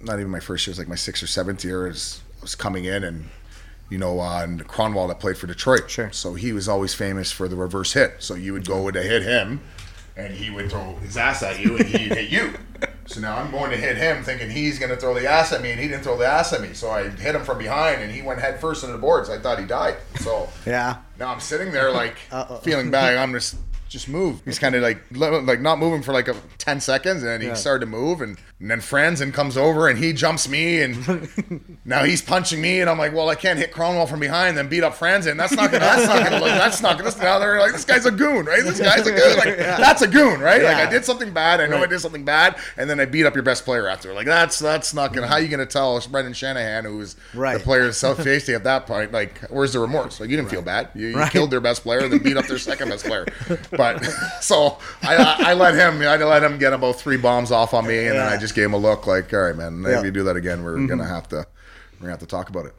not 0.00 0.18
even 0.18 0.30
my 0.30 0.40
first 0.40 0.66
year, 0.66 0.70
it 0.70 0.74
was 0.74 0.78
like 0.78 0.88
my 0.88 0.94
sixth 0.94 1.22
or 1.22 1.26
seventh 1.26 1.62
year, 1.66 1.86
is 1.86 2.22
I 2.38 2.40
was 2.40 2.54
coming 2.54 2.86
in 2.86 3.04
and, 3.04 3.28
you 3.90 3.98
know, 3.98 4.20
uh, 4.20 4.40
and 4.42 4.66
Kronwall 4.66 5.06
that 5.08 5.20
played 5.20 5.36
for 5.36 5.46
Detroit. 5.46 5.90
Sure. 5.90 6.10
So 6.12 6.32
he 6.32 6.54
was 6.54 6.66
always 6.66 6.94
famous 6.94 7.30
for 7.30 7.48
the 7.48 7.56
reverse 7.56 7.92
hit. 7.92 8.14
So 8.20 8.36
you 8.36 8.54
would 8.54 8.64
go 8.66 8.90
to 8.90 9.02
hit 9.02 9.22
him 9.22 9.60
and 10.16 10.32
he 10.32 10.48
would 10.48 10.70
throw 10.70 10.94
his 10.96 11.18
ass 11.18 11.42
at 11.42 11.60
you 11.60 11.76
and 11.76 11.86
he'd 11.86 12.14
hit 12.14 12.30
you. 12.30 12.54
So 13.04 13.20
now 13.20 13.36
I'm 13.36 13.50
going 13.50 13.72
to 13.72 13.76
hit 13.76 13.96
him 13.96 14.22
thinking 14.22 14.48
he's 14.48 14.78
going 14.78 14.90
to 14.90 14.96
throw 14.96 15.12
the 15.12 15.26
ass 15.28 15.52
at 15.52 15.60
me 15.60 15.72
and 15.72 15.80
he 15.80 15.88
didn't 15.88 16.04
throw 16.04 16.16
the 16.16 16.26
ass 16.26 16.52
at 16.52 16.62
me. 16.62 16.72
So 16.72 16.88
I 16.88 17.08
hit 17.08 17.34
him 17.34 17.42
from 17.42 17.58
behind 17.58 18.00
and 18.00 18.10
he 18.12 18.22
went 18.22 18.40
head 18.40 18.60
first 18.60 18.84
into 18.84 18.92
the 18.94 19.00
boards. 19.00 19.28
I 19.28 19.38
thought 19.38 19.58
he 19.58 19.66
died. 19.66 19.96
So 20.20 20.48
Yeah. 20.64 20.98
Now 21.22 21.32
I'm 21.32 21.40
sitting 21.40 21.72
there 21.72 21.90
like 21.92 22.16
feeling 22.62 22.90
bad. 22.90 23.16
I'm 23.16 23.32
just 23.32 23.56
just 23.88 24.08
move. 24.08 24.42
He's 24.44 24.58
kind 24.58 24.74
of 24.74 24.82
like 24.82 24.98
like 25.12 25.60
not 25.60 25.78
moving 25.78 26.02
for 26.02 26.12
like 26.12 26.28
a, 26.28 26.34
ten 26.58 26.80
seconds, 26.80 27.22
and 27.22 27.30
then 27.30 27.40
he 27.40 27.54
started 27.54 27.80
to 27.80 27.90
move, 27.90 28.20
and, 28.20 28.36
and 28.62 28.70
then 28.70 28.78
Franzen 28.78 29.34
comes 29.34 29.56
over 29.56 29.88
and 29.88 29.98
he 29.98 30.12
jumps 30.12 30.48
me, 30.48 30.80
and 30.82 31.76
now 31.84 32.04
he's 32.04 32.22
punching 32.22 32.60
me, 32.60 32.80
and 32.80 32.88
I'm 32.88 32.96
like, 32.96 33.12
well, 33.12 33.28
I 33.28 33.34
can't 33.34 33.58
hit 33.58 33.72
Kronwall 33.72 34.08
from 34.08 34.20
behind, 34.20 34.56
then 34.56 34.68
beat 34.68 34.84
up 34.84 34.94
Franzen. 34.94 35.36
That's 35.36 35.52
not 35.52 35.72
gonna. 35.72 35.80
That's 35.80 36.06
not 36.06 36.22
gonna. 36.22 36.36
Look, 36.38 36.48
that's 36.48 36.80
not 36.80 36.96
gonna. 36.96 37.10
Now 37.18 37.40
they're 37.40 37.58
like, 37.58 37.72
this 37.72 37.84
guy's 37.84 38.06
a 38.06 38.12
goon, 38.12 38.46
right? 38.46 38.62
This 38.62 38.80
guy's 38.80 39.04
a 39.06 39.10
goon. 39.10 39.36
Like 39.36 39.56
that's 39.58 40.00
a 40.02 40.06
goon, 40.06 40.40
right? 40.40 40.62
Like 40.62 40.76
I 40.76 40.88
did 40.88 41.04
something 41.04 41.32
bad. 41.32 41.60
I 41.60 41.66
know 41.66 41.78
I 41.82 41.86
did 41.86 41.98
something 41.98 42.24
bad, 42.24 42.56
and 42.76 42.88
then 42.88 43.00
I 43.00 43.04
beat 43.04 43.26
up 43.26 43.34
your 43.34 43.42
best 43.42 43.64
player 43.64 43.88
after. 43.88 44.14
Like 44.14 44.26
that's 44.26 44.60
that's 44.60 44.94
not 44.94 45.12
gonna. 45.12 45.26
How 45.26 45.38
you 45.38 45.48
gonna 45.48 45.66
tell 45.66 46.00
Brendan 46.08 46.32
Shanahan, 46.32 46.84
who's 46.84 47.16
Right. 47.34 47.58
the 47.58 47.64
player's 47.64 47.96
self 47.96 48.22
safety 48.22 48.54
at 48.54 48.62
that 48.62 48.86
point? 48.86 49.10
Like, 49.10 49.40
where's 49.50 49.72
the 49.72 49.80
remorse? 49.80 50.20
Like 50.20 50.30
you 50.30 50.36
didn't 50.36 50.50
feel 50.50 50.62
bad. 50.62 50.90
You, 50.94 51.08
you 51.08 51.16
Right. 51.16 51.32
killed 51.32 51.50
their 51.50 51.60
best 51.60 51.82
player, 51.82 52.08
then 52.08 52.20
beat 52.22 52.36
up 52.36 52.46
their 52.46 52.58
second 52.58 52.90
best 52.90 53.06
player. 53.06 53.26
But 53.72 54.04
so 54.40 54.78
I, 55.02 55.16
I, 55.16 55.36
I 55.50 55.54
let 55.54 55.74
him. 55.74 56.00
I 56.02 56.16
let 56.16 56.44
him 56.44 56.58
get 56.58 56.72
about 56.72 56.92
three 57.00 57.16
bombs 57.16 57.50
off 57.50 57.74
on 57.74 57.88
me, 57.88 58.06
and 58.06 58.16
then 58.16 58.28
I 58.32 58.36
just 58.36 58.51
him 58.56 58.72
a 58.72 58.76
look 58.76 59.06
like, 59.06 59.32
all 59.32 59.40
right, 59.40 59.56
man. 59.56 59.84
If 59.84 59.90
Yeah. 59.90 60.02
you 60.02 60.10
do 60.10 60.24
that 60.24 60.36
again, 60.36 60.62
we're 60.62 60.76
mm-hmm. 60.76 60.86
gonna 60.86 61.06
have 61.06 61.28
to. 61.28 61.46
We're 62.00 62.08
gonna 62.08 62.18
have 62.18 62.20
to 62.20 62.26
talk 62.26 62.48
about 62.48 62.66
it. 62.66 62.74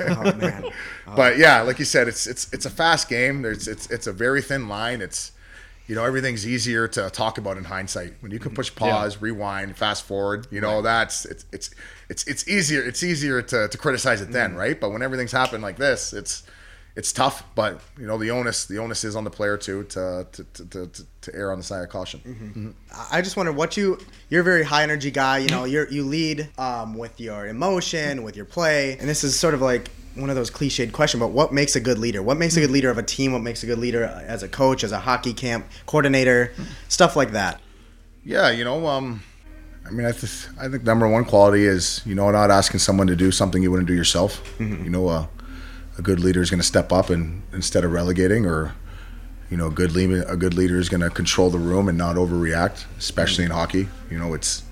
Oh 0.00 0.32
man. 0.34 0.64
Oh. 1.06 1.16
but 1.16 1.36
yeah, 1.36 1.60
like 1.62 1.78
you 1.78 1.84
said, 1.84 2.08
it's 2.08 2.26
it's 2.26 2.50
it's 2.52 2.64
a 2.64 2.70
fast 2.70 3.08
game. 3.08 3.42
There's 3.42 3.68
it's 3.68 3.90
it's 3.90 4.06
a 4.06 4.12
very 4.12 4.40
thin 4.40 4.68
line. 4.68 5.02
It's 5.02 5.32
you 5.86 5.94
know 5.94 6.04
everything's 6.04 6.46
easier 6.46 6.88
to 6.88 7.10
talk 7.10 7.36
about 7.38 7.58
in 7.58 7.64
hindsight 7.64 8.14
when 8.20 8.32
you 8.32 8.38
can 8.38 8.50
mm-hmm. 8.50 8.56
push 8.56 8.74
pause, 8.74 9.20
rewind, 9.20 9.76
fast 9.76 10.04
forward. 10.04 10.46
You 10.50 10.60
know 10.60 10.80
that's 10.80 11.26
it's 11.26 11.44
it's 11.52 11.70
it's 12.08 12.24
it's 12.26 12.48
easier. 12.48 12.82
It's 12.82 13.02
easier 13.02 13.42
to, 13.42 13.68
to 13.68 13.78
criticize 13.78 14.20
it 14.20 14.30
then, 14.32 14.50
mm-hmm. 14.50 14.58
right? 14.58 14.80
But 14.80 14.90
when 14.90 15.02
everything's 15.02 15.32
happened 15.32 15.62
like 15.62 15.76
this, 15.76 16.12
it's 16.12 16.44
it's 16.94 17.12
tough. 17.12 17.44
But 17.54 17.80
you 17.98 18.06
know 18.06 18.16
the 18.16 18.30
onus 18.30 18.66
the 18.66 18.78
onus 18.78 19.04
is 19.04 19.16
on 19.16 19.24
the 19.24 19.30
player 19.30 19.56
too 19.56 19.84
to 19.84 20.26
to 20.32 20.44
to, 20.44 20.64
to, 20.66 20.86
to, 20.86 21.06
to 21.22 21.34
err 21.34 21.52
on 21.52 21.58
the 21.58 21.64
side 21.64 21.82
of 21.82 21.88
caution. 21.88 22.74
I 23.10 23.20
just 23.22 23.36
wonder 23.36 23.52
what 23.52 23.76
you 23.76 23.98
you're 24.32 24.40
a 24.40 24.44
very 24.44 24.62
high 24.62 24.82
energy 24.82 25.10
guy. 25.10 25.38
You 25.38 25.48
know, 25.48 25.64
you're 25.64 25.86
you 25.90 26.04
lead 26.04 26.48
um, 26.56 26.96
with 26.96 27.20
your 27.20 27.46
emotion, 27.46 28.22
with 28.22 28.34
your 28.34 28.46
play, 28.46 28.96
and 28.96 29.06
this 29.06 29.24
is 29.24 29.38
sort 29.38 29.52
of 29.52 29.60
like 29.60 29.90
one 30.14 30.30
of 30.30 30.36
those 30.36 30.50
cliched 30.50 30.90
questions. 30.90 31.20
But 31.20 31.32
what 31.32 31.52
makes 31.52 31.76
a 31.76 31.80
good 31.80 31.98
leader? 31.98 32.22
What 32.22 32.38
makes 32.38 32.56
a 32.56 32.60
good 32.60 32.70
leader 32.70 32.88
of 32.88 32.96
a 32.96 33.02
team? 33.02 33.34
What 33.34 33.42
makes 33.42 33.62
a 33.62 33.66
good 33.66 33.78
leader 33.78 34.04
as 34.04 34.42
a 34.42 34.48
coach, 34.48 34.84
as 34.84 34.92
a 34.92 34.98
hockey 35.00 35.34
camp 35.34 35.66
coordinator, 35.84 36.54
stuff 36.88 37.14
like 37.14 37.32
that. 37.32 37.60
Yeah, 38.24 38.50
you 38.50 38.64
know, 38.64 38.86
um, 38.86 39.22
I 39.86 39.90
mean, 39.90 40.06
I, 40.06 40.12
th- 40.12 40.46
I 40.58 40.66
think 40.68 40.82
number 40.82 41.06
one 41.06 41.26
quality 41.26 41.66
is 41.66 42.00
you 42.06 42.14
know 42.14 42.30
not 42.30 42.50
asking 42.50 42.80
someone 42.80 43.08
to 43.08 43.16
do 43.16 43.32
something 43.32 43.62
you 43.62 43.70
wouldn't 43.70 43.88
do 43.88 43.94
yourself. 43.94 44.42
You 44.58 44.88
know, 44.88 45.08
uh, 45.08 45.26
a 45.98 46.02
good 46.02 46.20
leader 46.20 46.40
is 46.40 46.48
going 46.48 46.60
to 46.60 46.66
step 46.66 46.90
up 46.90 47.10
and 47.10 47.42
instead 47.52 47.84
of 47.84 47.92
relegating, 47.92 48.46
or 48.46 48.74
you 49.52 49.58
know, 49.58 49.66
a 49.66 49.70
good 49.70 49.92
leader, 49.92 50.22
a 50.28 50.36
good 50.36 50.54
leader 50.54 50.78
is 50.78 50.88
going 50.88 51.02
to 51.02 51.10
control 51.10 51.50
the 51.50 51.58
room 51.58 51.86
and 51.86 51.98
not 51.98 52.16
overreact, 52.16 52.86
especially 52.96 53.44
in 53.44 53.50
hockey. 53.50 53.86
You 54.10 54.18
know, 54.18 54.32
it's 54.32 54.62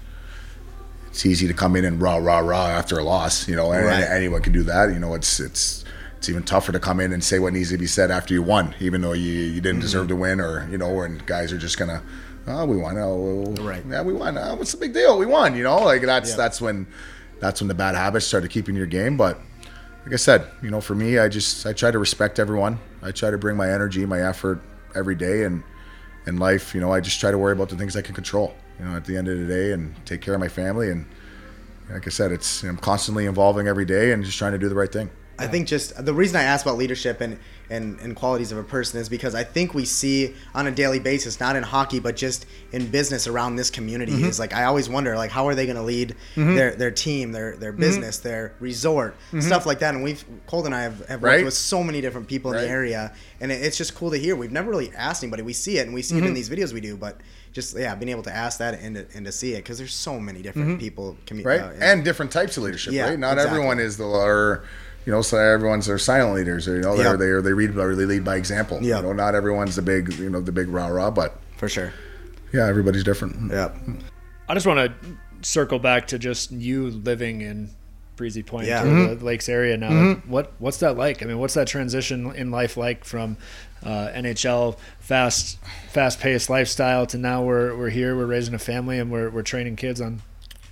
it's 1.08 1.26
easy 1.26 1.46
to 1.48 1.52
come 1.52 1.76
in 1.76 1.84
and 1.84 2.00
rah 2.00 2.16
rah 2.16 2.38
rah 2.38 2.68
after 2.68 2.98
a 2.98 3.04
loss. 3.04 3.46
You 3.46 3.56
know, 3.56 3.72
and, 3.72 3.84
Right. 3.84 4.04
anyone 4.04 4.40
can 4.40 4.54
do 4.54 4.62
that. 4.62 4.88
You 4.88 4.98
know, 4.98 5.12
it's 5.12 5.38
it's 5.38 5.84
it's 6.16 6.30
even 6.30 6.44
tougher 6.44 6.72
to 6.72 6.80
come 6.80 6.98
in 6.98 7.12
and 7.12 7.22
say 7.22 7.38
what 7.38 7.52
needs 7.52 7.68
to 7.68 7.76
be 7.76 7.86
said 7.86 8.10
after 8.10 8.32
you 8.32 8.42
won, 8.42 8.74
even 8.80 9.02
though 9.02 9.12
you, 9.12 9.30
you 9.30 9.60
didn't 9.60 9.80
deserve 9.80 10.04
mm-hmm. 10.04 10.16
to 10.16 10.16
win, 10.16 10.40
or 10.40 10.66
you 10.70 10.78
know, 10.78 11.02
and 11.02 11.26
guys 11.26 11.52
are 11.52 11.58
just 11.58 11.76
gonna, 11.76 12.02
oh, 12.46 12.64
we 12.64 12.78
won, 12.78 12.96
oh, 12.96 13.54
Right. 13.60 13.84
yeah, 13.86 14.00
we 14.00 14.14
won. 14.14 14.38
Oh, 14.38 14.54
what's 14.54 14.72
the 14.72 14.78
big 14.78 14.94
deal? 14.94 15.18
We 15.18 15.26
won. 15.26 15.54
You 15.54 15.64
know, 15.64 15.80
like 15.80 16.00
that's 16.00 16.34
that's 16.34 16.58
when 16.58 16.86
that's 17.38 17.60
when 17.60 17.68
the 17.68 17.74
bad 17.74 17.96
habits 17.96 18.24
started 18.24 18.50
keeping 18.50 18.76
your 18.76 18.86
game. 18.86 19.18
But 19.18 19.42
like 20.10 20.14
I 20.14 20.16
said, 20.16 20.50
you 20.60 20.72
know, 20.72 20.80
for 20.80 20.96
me, 20.96 21.20
I 21.20 21.28
just 21.28 21.64
I 21.66 21.72
try 21.72 21.92
to 21.92 21.98
respect 22.00 22.40
everyone. 22.40 22.80
I 23.00 23.12
try 23.12 23.30
to 23.30 23.38
bring 23.38 23.56
my 23.56 23.70
energy, 23.70 24.04
my 24.04 24.20
effort 24.20 24.60
every 24.96 25.14
day, 25.14 25.44
and 25.44 25.62
in 26.26 26.36
life, 26.36 26.74
you 26.74 26.80
know, 26.80 26.92
I 26.92 26.98
just 26.98 27.20
try 27.20 27.30
to 27.30 27.38
worry 27.38 27.52
about 27.52 27.68
the 27.68 27.76
things 27.76 27.94
I 27.94 28.02
can 28.02 28.12
control. 28.12 28.52
You 28.80 28.86
know, 28.86 28.96
at 28.96 29.04
the 29.04 29.16
end 29.16 29.28
of 29.28 29.38
the 29.38 29.46
day, 29.46 29.70
and 29.70 29.94
take 30.06 30.20
care 30.20 30.34
of 30.34 30.40
my 30.40 30.48
family. 30.48 30.90
And 30.90 31.06
like 31.88 32.08
I 32.08 32.10
said, 32.10 32.32
it's 32.32 32.64
I'm 32.64 32.76
constantly 32.76 33.26
evolving 33.26 33.68
every 33.68 33.84
day 33.84 34.10
and 34.10 34.24
just 34.24 34.36
trying 34.36 34.50
to 34.50 34.58
do 34.58 34.68
the 34.68 34.74
right 34.74 34.90
thing. 34.90 35.10
I 35.38 35.46
think 35.46 35.68
just 35.68 36.04
the 36.04 36.12
reason 36.12 36.34
I 36.38 36.42
asked 36.42 36.66
about 36.66 36.76
leadership 36.76 37.20
and, 37.20 37.38
and, 37.70 37.98
and 38.00 38.16
qualities 38.16 38.52
of 38.52 38.58
a 38.58 38.64
person 38.64 39.00
is 39.00 39.08
because 39.08 39.34
I 39.34 39.44
think 39.44 39.74
we 39.74 39.84
see 39.84 40.34
on 40.54 40.66
a 40.66 40.70
daily 40.70 40.98
basis, 40.98 41.40
not 41.40 41.56
in 41.56 41.62
hockey, 41.62 42.00
but 42.00 42.16
just 42.16 42.46
in 42.72 42.90
business 42.90 43.26
around 43.26 43.56
this 43.56 43.70
community. 43.70 44.12
Mm-hmm. 44.12 44.24
Is 44.26 44.38
like 44.38 44.52
I 44.52 44.64
always 44.64 44.88
wonder, 44.88 45.16
like 45.16 45.30
how 45.30 45.46
are 45.46 45.54
they 45.54 45.66
going 45.66 45.76
to 45.76 45.82
lead 45.82 46.16
mm-hmm. 46.34 46.54
their, 46.54 46.74
their 46.74 46.90
team, 46.90 47.32
their 47.32 47.56
their 47.56 47.72
mm-hmm. 47.72 47.80
business, 47.80 48.18
their 48.18 48.54
resort, 48.60 49.16
stuff 49.38 49.66
like 49.66 49.78
that. 49.78 49.94
And 49.94 50.02
we've 50.02 50.24
Colt 50.46 50.66
and 50.66 50.74
I 50.74 50.82
have, 50.82 50.98
have 51.06 51.22
worked 51.22 51.30
Right. 51.30 51.44
with 51.44 51.54
so 51.54 51.84
many 51.84 52.00
different 52.00 52.26
people 52.26 52.52
in 52.52 52.58
the 52.58 52.68
area, 52.68 53.12
and 53.40 53.52
it, 53.52 53.62
it's 53.62 53.76
just 53.76 53.94
cool 53.94 54.10
to 54.10 54.18
hear. 54.18 54.34
We've 54.34 54.52
never 54.52 54.70
really 54.70 54.92
asked 54.92 55.22
anybody. 55.22 55.42
We 55.42 55.52
see 55.52 55.78
it, 55.78 55.86
and 55.86 55.94
we 55.94 56.02
see 56.02 56.18
it 56.18 56.24
in 56.24 56.34
these 56.34 56.50
videos 56.50 56.72
we 56.72 56.80
do, 56.80 56.96
but 56.96 57.20
just 57.52 57.76
yeah, 57.76 57.94
being 57.94 58.10
able 58.10 58.22
to 58.22 58.34
ask 58.34 58.58
that 58.58 58.74
and 58.74 58.94
to, 58.96 59.06
and 59.14 59.26
to 59.26 59.32
see 59.32 59.54
it 59.54 59.58
because 59.58 59.78
there's 59.78 59.94
so 59.94 60.20
many 60.20 60.42
different 60.42 60.78
people, 60.78 61.16
commu- 61.26 61.44
right? 61.44 61.60
uh, 61.60 61.72
and 61.80 62.04
different 62.04 62.30
types 62.30 62.56
of 62.56 62.62
leadership, 62.62 62.92
Yeah, 62.92 63.10
right? 63.10 63.18
Not 63.18 63.32
exactly. 63.34 63.58
everyone 63.58 63.80
is 63.80 63.96
the 63.96 64.04
or 64.04 64.64
you 65.06 65.12
know, 65.12 65.22
so 65.22 65.36
everyone's 65.38 65.88
are 65.88 65.98
silent 65.98 66.34
leaders, 66.36 66.68
or 66.68 66.76
you 66.76 66.82
know, 66.82 66.96
they're 66.96 67.10
Yep. 67.12 67.18
they 67.18 67.26
or 67.26 67.42
they 67.42 67.52
read 67.52 67.76
or 67.76 67.94
they 67.96 68.04
lead 68.04 68.24
by 68.24 68.36
example. 68.36 68.78
Yep. 68.82 68.84
You 68.84 69.02
know, 69.08 69.12
not 69.12 69.34
everyone's 69.34 69.76
the 69.76 69.82
big 69.82 70.12
you 70.14 70.30
know 70.30 70.40
the 70.40 70.52
big 70.52 70.68
rah 70.68 70.88
rah, 70.88 71.10
but 71.10 71.38
for 71.56 71.68
sure. 71.68 71.92
yeah, 72.52 72.66
everybody's 72.66 73.04
different. 73.04 73.50
Yeah. 73.50 73.70
I 74.48 74.54
just 74.54 74.66
want 74.66 74.90
to 74.90 75.16
circle 75.42 75.78
back 75.78 76.08
to 76.08 76.18
just 76.18 76.50
you 76.50 76.88
living 76.90 77.40
in 77.40 77.70
Breezy 78.16 78.42
Point 78.42 78.66
Yeah. 78.66 78.82
or 78.82 78.86
Mm-hmm. 78.86 79.18
the 79.20 79.24
Lakes 79.24 79.48
area 79.48 79.76
now. 79.76 80.14
What 80.26 80.52
what's 80.58 80.78
that 80.78 80.96
like? 80.96 81.22
I 81.22 81.26
mean, 81.26 81.38
what's 81.38 81.54
that 81.54 81.66
transition 81.68 82.34
in 82.34 82.50
life 82.50 82.76
like 82.76 83.04
from 83.04 83.36
uh, 83.82 84.08
NHL 84.14 84.76
fast 84.98 85.58
fast 85.90 86.20
paced 86.20 86.50
lifestyle 86.50 87.06
to 87.06 87.16
now 87.18 87.42
we're 87.42 87.74
we're 87.76 87.88
here, 87.88 88.14
we're 88.16 88.26
raising 88.26 88.52
a 88.54 88.58
family, 88.58 88.98
and 88.98 89.10
we're 89.10 89.30
we're 89.30 89.42
training 89.42 89.76
kids 89.76 90.00
on. 90.02 90.20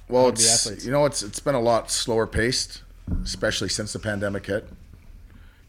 Well, 0.09 0.29
it's 0.29 0.85
you 0.85 0.91
know 0.93 1.07
it's 1.07 1.23
it's 1.23 1.41
been 1.41 1.55
a 1.55 1.61
lot 1.61 1.91
slower 1.91 2.27
paced, 2.27 2.83
especially 3.25 3.69
since 3.69 3.93
the 3.93 3.99
pandemic 3.99 4.47
hit. 4.47 4.69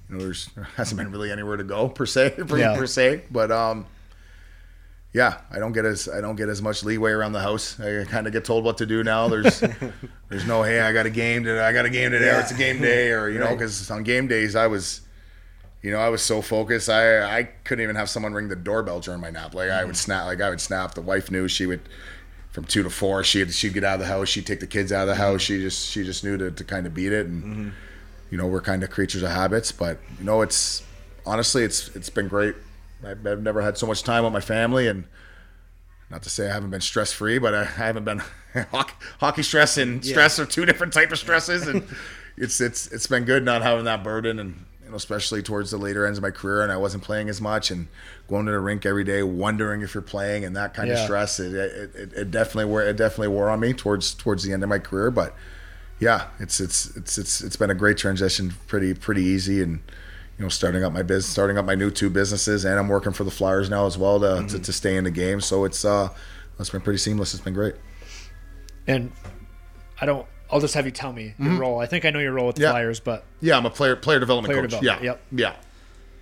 You 0.09 0.15
know, 0.17 0.23
there's 0.23 0.47
there 0.55 0.63
hasn't 0.75 0.97
been 0.97 1.11
really 1.11 1.31
anywhere 1.31 1.57
to 1.57 1.63
go 1.63 1.87
per 1.99 2.05
se, 2.05 2.31
per, 2.47 2.57
Yeah. 2.57 2.75
per 2.77 2.87
se. 2.87 3.23
But 3.31 3.51
um, 3.51 3.85
yeah, 5.13 5.39
I 5.51 5.59
don't 5.59 5.71
get 5.71 5.85
as 5.85 6.07
I 6.07 6.21
don't 6.21 6.35
get 6.35 6.49
as 6.49 6.61
much 6.61 6.83
leeway 6.83 7.11
around 7.11 7.31
the 7.33 7.39
house. 7.41 7.79
I 7.79 8.03
kind 8.05 8.27
of 8.27 8.33
get 8.33 8.45
told 8.45 8.63
what 8.63 8.77
to 8.79 8.85
do 8.85 9.03
now. 9.03 9.27
There's 9.27 9.59
there's 10.29 10.45
no 10.45 10.63
hey, 10.63 10.81
I 10.81 10.93
got 10.93 11.05
a 11.05 11.09
game 11.09 11.43
today. 11.43 11.59
I 11.61 11.73
got 11.73 11.85
a 11.85 11.89
game 11.89 12.11
today. 12.11 12.29
Or 12.35 12.39
it's 12.39 12.51
a 12.51 12.55
game 12.57 12.79
day, 12.81 13.11
or 13.11 13.29
you 13.29 13.39
know, 13.39 13.49
because 13.55 13.89
on 13.91 14.03
game 14.03 14.27
days 14.27 14.55
I 14.55 14.67
was. 14.67 15.01
you 15.81 15.91
know, 15.91 15.99
I 15.99 16.09
was 16.09 16.21
so 16.21 16.41
focused. 16.41 16.89
I 16.89 17.21
I 17.39 17.43
couldn't 17.63 17.83
even 17.83 17.95
have 17.95 18.09
someone 18.09 18.33
ring 18.33 18.49
the 18.49 18.55
doorbell 18.55 18.99
during 18.99 19.21
my 19.21 19.29
nap. 19.31 19.55
Like 19.55 19.69
I 19.69 19.83
would 19.85 19.97
snap. 19.97 20.25
Like 20.25 20.41
I 20.41 20.49
would 20.49 20.61
snap. 20.61 20.93
The 20.93 21.01
wife 21.01 21.31
knew 21.31 21.47
she 21.47 21.65
would. 21.65 21.81
From 22.51 22.65
two 22.65 22.81
to 22.81 22.89
four, 22.89 23.23
she'd 23.23 23.53
she'd 23.53 23.73
get 23.73 23.83
out 23.83 23.95
of 23.95 23.99
the 23.99 24.07
house. 24.07 24.27
She'd 24.27 24.47
take 24.47 24.59
the 24.59 24.67
kids 24.67 24.91
out 24.91 25.03
of 25.03 25.07
the 25.07 25.13
mm-hmm. 25.13 25.21
house. 25.21 25.41
She 25.41 25.61
just 25.61 25.87
she 25.89 26.03
just 26.03 26.23
knew 26.23 26.37
to, 26.37 26.49
to 26.49 26.63
kind 26.63 26.87
of 26.87 26.93
beat 26.93 27.11
it. 27.11 27.27
And 27.27 27.43
mm-hmm. 27.43 27.69
you 28.31 28.37
know, 28.37 28.47
we're 28.47 28.61
kind 28.61 28.83
of 28.83 28.89
creatures 28.89 29.21
of 29.21 29.29
habits. 29.29 29.71
But 29.71 29.99
you 30.17 30.25
know, 30.25 30.41
it's 30.41 30.83
honestly, 31.25 31.63
it's 31.63 31.95
it's 31.95 32.09
been 32.09 32.27
great. 32.27 32.55
I've, 33.05 33.25
I've 33.25 33.41
never 33.41 33.61
had 33.61 33.77
so 33.77 33.85
much 33.85 34.03
time 34.03 34.23
with 34.23 34.33
my 34.33 34.41
family, 34.41 34.87
and 34.87 35.05
not 36.09 36.23
to 36.23 36.29
say 36.29 36.49
I 36.49 36.53
haven't 36.53 36.71
been 36.71 36.81
stress 36.81 37.13
free, 37.13 37.37
but 37.37 37.53
I, 37.53 37.61
I 37.61 37.65
haven't 37.65 38.03
been 38.03 38.21
hockey, 38.71 38.93
hockey 39.19 39.43
stress 39.43 39.77
and 39.77 40.03
stress 40.03 40.39
are 40.39 40.45
two 40.45 40.65
different 40.65 40.91
type 40.91 41.11
of 41.11 41.19
stresses, 41.19 41.67
and 41.67 41.83
it's 42.37 42.59
it's 42.59 42.87
it's 42.87 43.07
been 43.07 43.25
good 43.25 43.45
not 43.45 43.61
having 43.61 43.85
that 43.85 44.03
burden, 44.03 44.39
and 44.39 44.65
you 44.89 44.93
know, 44.93 44.97
especially 44.97 45.43
towards 45.43 45.69
the 45.69 45.77
later 45.77 46.03
ends 46.07 46.17
of 46.17 46.23
my 46.23 46.31
career, 46.31 46.63
and 46.63 46.71
I 46.71 46.77
wasn't 46.77 47.03
playing 47.03 47.29
as 47.29 47.39
much, 47.39 47.69
and 47.69 47.87
going 48.27 48.47
to 48.47 48.51
the 48.51 48.59
rink 48.59 48.87
every 48.87 49.03
day, 49.03 49.21
wondering 49.21 49.81
if 49.83 49.93
you're 49.93 50.01
playing, 50.01 50.45
and 50.45 50.55
that 50.55 50.73
kind 50.73 50.89
of 50.89 50.97
stress, 51.05 51.39
it, 51.39 51.53
it, 51.53 51.95
it, 51.95 52.13
it 52.13 52.31
definitely 52.31 52.65
wore 52.65 52.81
it 52.81 52.97
definitely 52.97 53.27
wore 53.27 53.49
on 53.49 53.59
me 53.59 53.71
towards 53.71 54.15
towards 54.15 54.43
the 54.43 54.51
end 54.51 54.63
of 54.63 54.69
my 54.69 54.79
career, 54.79 55.11
but 55.11 55.35
yeah, 55.99 56.29
it's 56.39 56.59
it's 56.59 56.95
it's 56.97 57.19
it's 57.19 57.41
it's 57.41 57.55
been 57.55 57.69
a 57.69 57.75
great 57.75 57.97
transition, 57.97 58.53
pretty 58.65 58.95
pretty 58.95 59.21
easy, 59.21 59.61
and 59.61 59.79
you 60.39 60.45
know, 60.45 60.49
starting 60.49 60.83
up 60.83 60.91
my 60.91 61.03
business, 61.03 61.27
starting 61.27 61.59
up 61.59 61.65
my 61.65 61.75
new 61.75 61.91
two 61.91 62.09
businesses, 62.09 62.65
and 62.65 62.79
I'm 62.79 62.87
working 62.87 63.11
for 63.11 63.25
the 63.25 63.31
Flyers 63.31 63.69
now 63.69 63.85
as 63.85 63.95
well 63.95 64.19
to 64.19 64.47
to, 64.47 64.59
to 64.59 64.73
stay 64.73 64.97
in 64.97 65.03
the 65.03 65.11
game. 65.11 65.39
So 65.39 65.65
it's 65.65 65.85
uh, 65.85 66.09
it's 66.57 66.71
been 66.71 66.81
pretty 66.81 66.97
seamless. 66.97 67.35
It's 67.35 67.43
been 67.43 67.53
great. 67.53 67.75
And 68.87 69.11
I 70.01 70.07
don't. 70.07 70.25
I'll 70.51 70.59
just 70.59 70.73
have 70.73 70.85
you 70.85 70.91
tell 70.91 71.13
me 71.13 71.33
your 71.39 71.59
role. 71.59 71.79
I 71.79 71.85
think 71.85 72.05
I 72.05 72.09
know 72.09 72.19
your 72.19 72.33
role 72.33 72.47
with 72.47 72.55
the 72.55 72.63
Yeah. 72.63 72.71
Flyers, 72.71 72.99
but 72.99 73.23
Yeah, 73.39 73.57
I'm 73.57 73.65
a 73.65 73.69
player 73.69 73.95
player 73.95 74.19
development 74.19 74.51
Player 74.51 74.61
coach. 74.63 74.71
development, 74.79 75.03
yeah, 75.03 75.11
yep. 75.11 75.21
yeah. 75.31 75.53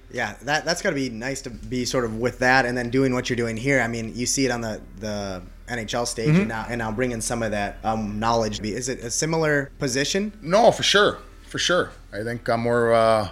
Yeah, 0.09 0.36
that 0.43 0.63
that's 0.63 0.82
got 0.82 0.91
to 0.91 0.95
be 0.95 1.09
nice 1.09 1.41
to 1.41 1.49
be 1.49 1.84
sort 1.84 2.05
of 2.05 2.15
with 2.17 2.39
that, 2.39 2.65
and 2.65 2.78
then 2.78 2.89
doing 2.89 3.13
what 3.13 3.30
you're 3.30 3.36
doing 3.38 3.57
here. 3.57 3.82
I 3.82 3.88
mean, 3.89 4.13
you 4.15 4.25
see 4.25 4.45
it 4.45 4.51
on 4.51 4.61
the 4.61 4.82
the 4.99 5.41
NHL 5.67 6.07
stage, 6.07 6.30
Mm-hmm. 6.30 6.39
and 6.39 6.47
now 6.47 6.65
and 6.69 6.80
now 6.80 6.91
bringing 6.91 7.19
some 7.19 7.43
of 7.43 7.51
that 7.51 7.78
um, 7.84 8.17
knowledge. 8.17 8.61
Is 8.61 8.88
it 8.88 8.99
a 8.99 9.11
similar 9.11 9.69
position? 9.80 10.32
No, 10.41 10.71
for 10.71 10.84
sure, 10.84 11.17
for 11.47 11.57
sure. 11.59 11.91
I 12.13 12.23
think 12.23 12.47
I'm 12.47 12.61
more, 12.61 12.93
uh, 12.93 13.28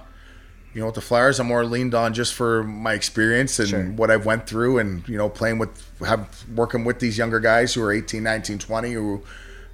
you 0.73 0.81
know, 0.81 0.87
with 0.87 0.95
the 0.95 1.01
Flyers, 1.01 1.39
I'm 1.39 1.47
more 1.47 1.63
leaned 1.63 1.95
on 1.95 2.13
just 2.13 2.33
for 2.33 2.61
my 2.65 2.91
experience 2.93 3.57
and 3.59 3.69
Sure. 3.69 3.83
what 3.91 4.11
I've 4.11 4.25
went 4.25 4.45
through, 4.45 4.79
and 4.79 5.07
you 5.07 5.17
know, 5.17 5.29
playing 5.29 5.59
with, 5.59 5.69
have 6.05 6.43
working 6.53 6.83
with 6.83 6.99
these 6.99 7.17
younger 7.17 7.39
guys 7.39 7.73
who 7.73 7.81
are 7.83 7.93
18, 7.93 8.21
19, 8.21 8.59
20, 8.59 8.91
who 8.91 9.23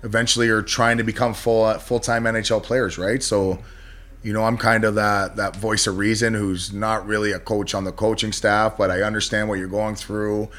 eventually 0.04 0.49
are 0.49 0.62
trying 0.62 0.97
to 0.97 1.04
become 1.04 1.34
full 1.34 1.74
full 1.76 1.99
time 1.99 2.24
NHL 2.24 2.64
players, 2.64 2.97
right? 2.97 3.22
So, 3.22 3.60
you 4.24 4.34
know, 4.34 4.43
I'm 4.43 4.58
kind 4.58 4.84
of 4.84 4.95
that 4.95 5.36
that 5.36 5.56
voice 5.56 5.88
of 5.88 5.97
reason 5.97 6.34
who's 6.34 6.74
not 6.74 7.06
really 7.06 7.32
a 7.32 7.39
coach 7.39 7.74
on 7.74 7.84
the 7.84 7.91
coaching 7.91 8.32
staff, 8.32 8.78
but 8.78 8.89
I 8.91 9.02
understand 9.02 9.49
what 9.49 9.60
you're 9.60 9.68
going 9.68 9.95
through. 9.95 10.49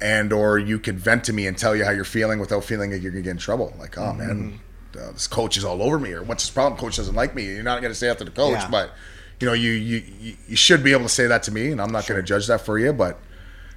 And 0.00 0.32
or 0.32 0.58
you 0.58 0.78
could 0.80 0.98
vent 0.98 1.24
to 1.24 1.32
me 1.32 1.46
and 1.46 1.56
tell 1.56 1.76
you 1.76 1.84
how 1.84 1.92
you're 1.92 2.04
feeling 2.04 2.40
without 2.40 2.64
feeling 2.64 2.90
like 2.90 3.02
you're 3.02 3.12
gonna 3.12 3.22
get 3.22 3.30
in 3.30 3.36
trouble. 3.36 3.72
Like, 3.78 3.96
oh 3.96 4.12
man, 4.12 4.58
uh, 4.98 5.12
this 5.12 5.28
coach 5.28 5.56
is 5.56 5.64
all 5.64 5.80
over 5.80 5.96
me, 5.98 6.12
or 6.12 6.22
what's 6.24 6.42
his 6.42 6.50
problem? 6.50 6.78
Coach 6.78 6.96
doesn't 6.96 7.14
like 7.14 7.34
me. 7.36 7.44
You're 7.44 7.62
not 7.62 7.82
gonna 7.82 7.94
say 7.94 8.08
that 8.08 8.18
to 8.18 8.24
the 8.24 8.32
coach, 8.32 8.54
Yeah. 8.54 8.68
but 8.68 8.90
you 9.38 9.46
know, 9.46 9.52
you, 9.54 9.70
you 9.70 10.02
you 10.20 10.36
you 10.48 10.56
should 10.56 10.82
be 10.82 10.90
able 10.92 11.04
to 11.04 11.08
say 11.08 11.28
that 11.28 11.44
to 11.44 11.52
me, 11.52 11.70
and 11.70 11.80
I'm 11.80 11.92
not 11.92 12.06
gonna 12.08 12.22
judge 12.22 12.48
that 12.48 12.62
for 12.62 12.78
you. 12.80 12.92
But 12.92 13.20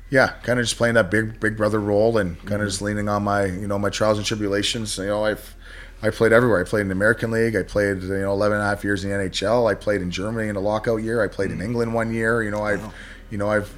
yeah, 0.09 0.33
kind 0.43 0.59
of 0.59 0.65
just 0.65 0.77
playing 0.77 0.95
that 0.95 1.09
big 1.09 1.39
big 1.39 1.57
brother 1.57 1.79
role 1.79 2.17
and 2.17 2.39
kind 2.45 2.61
of 2.61 2.67
just 2.67 2.81
leaning 2.81 3.09
on 3.09 3.23
my 3.23 3.45
you 3.45 3.67
know 3.67 3.79
my 3.79 3.89
trials 3.89 4.17
and 4.17 4.25
tribulations. 4.25 4.97
You 4.97 5.07
know, 5.07 5.25
I've 5.25 5.55
I 6.01 6.09
played 6.09 6.31
everywhere. 6.31 6.61
I 6.61 6.63
played 6.63 6.81
in 6.81 6.89
the 6.89 6.93
American 6.93 7.31
League. 7.31 7.55
I 7.55 7.63
played 7.63 8.01
you 8.01 8.09
know 8.09 8.31
11 8.33 8.57
and 8.57 8.63
a 8.63 8.67
half 8.67 8.83
years 8.83 9.03
in 9.03 9.09
the 9.09 9.15
NHL. 9.15 9.69
I 9.69 9.75
played 9.75 10.01
in 10.01 10.11
Germany 10.11 10.49
in 10.49 10.55
a 10.55 10.59
lockout 10.59 10.97
year. 10.97 11.23
I 11.23 11.27
played 11.27 11.51
in 11.51 11.59
mm. 11.59 11.63
England 11.63 11.93
one 11.93 12.13
year. 12.13 12.43
You 12.43 12.51
know, 12.51 12.63
I've 12.63 12.83
you 13.31 13.37
know 13.37 13.49
I've 13.49 13.73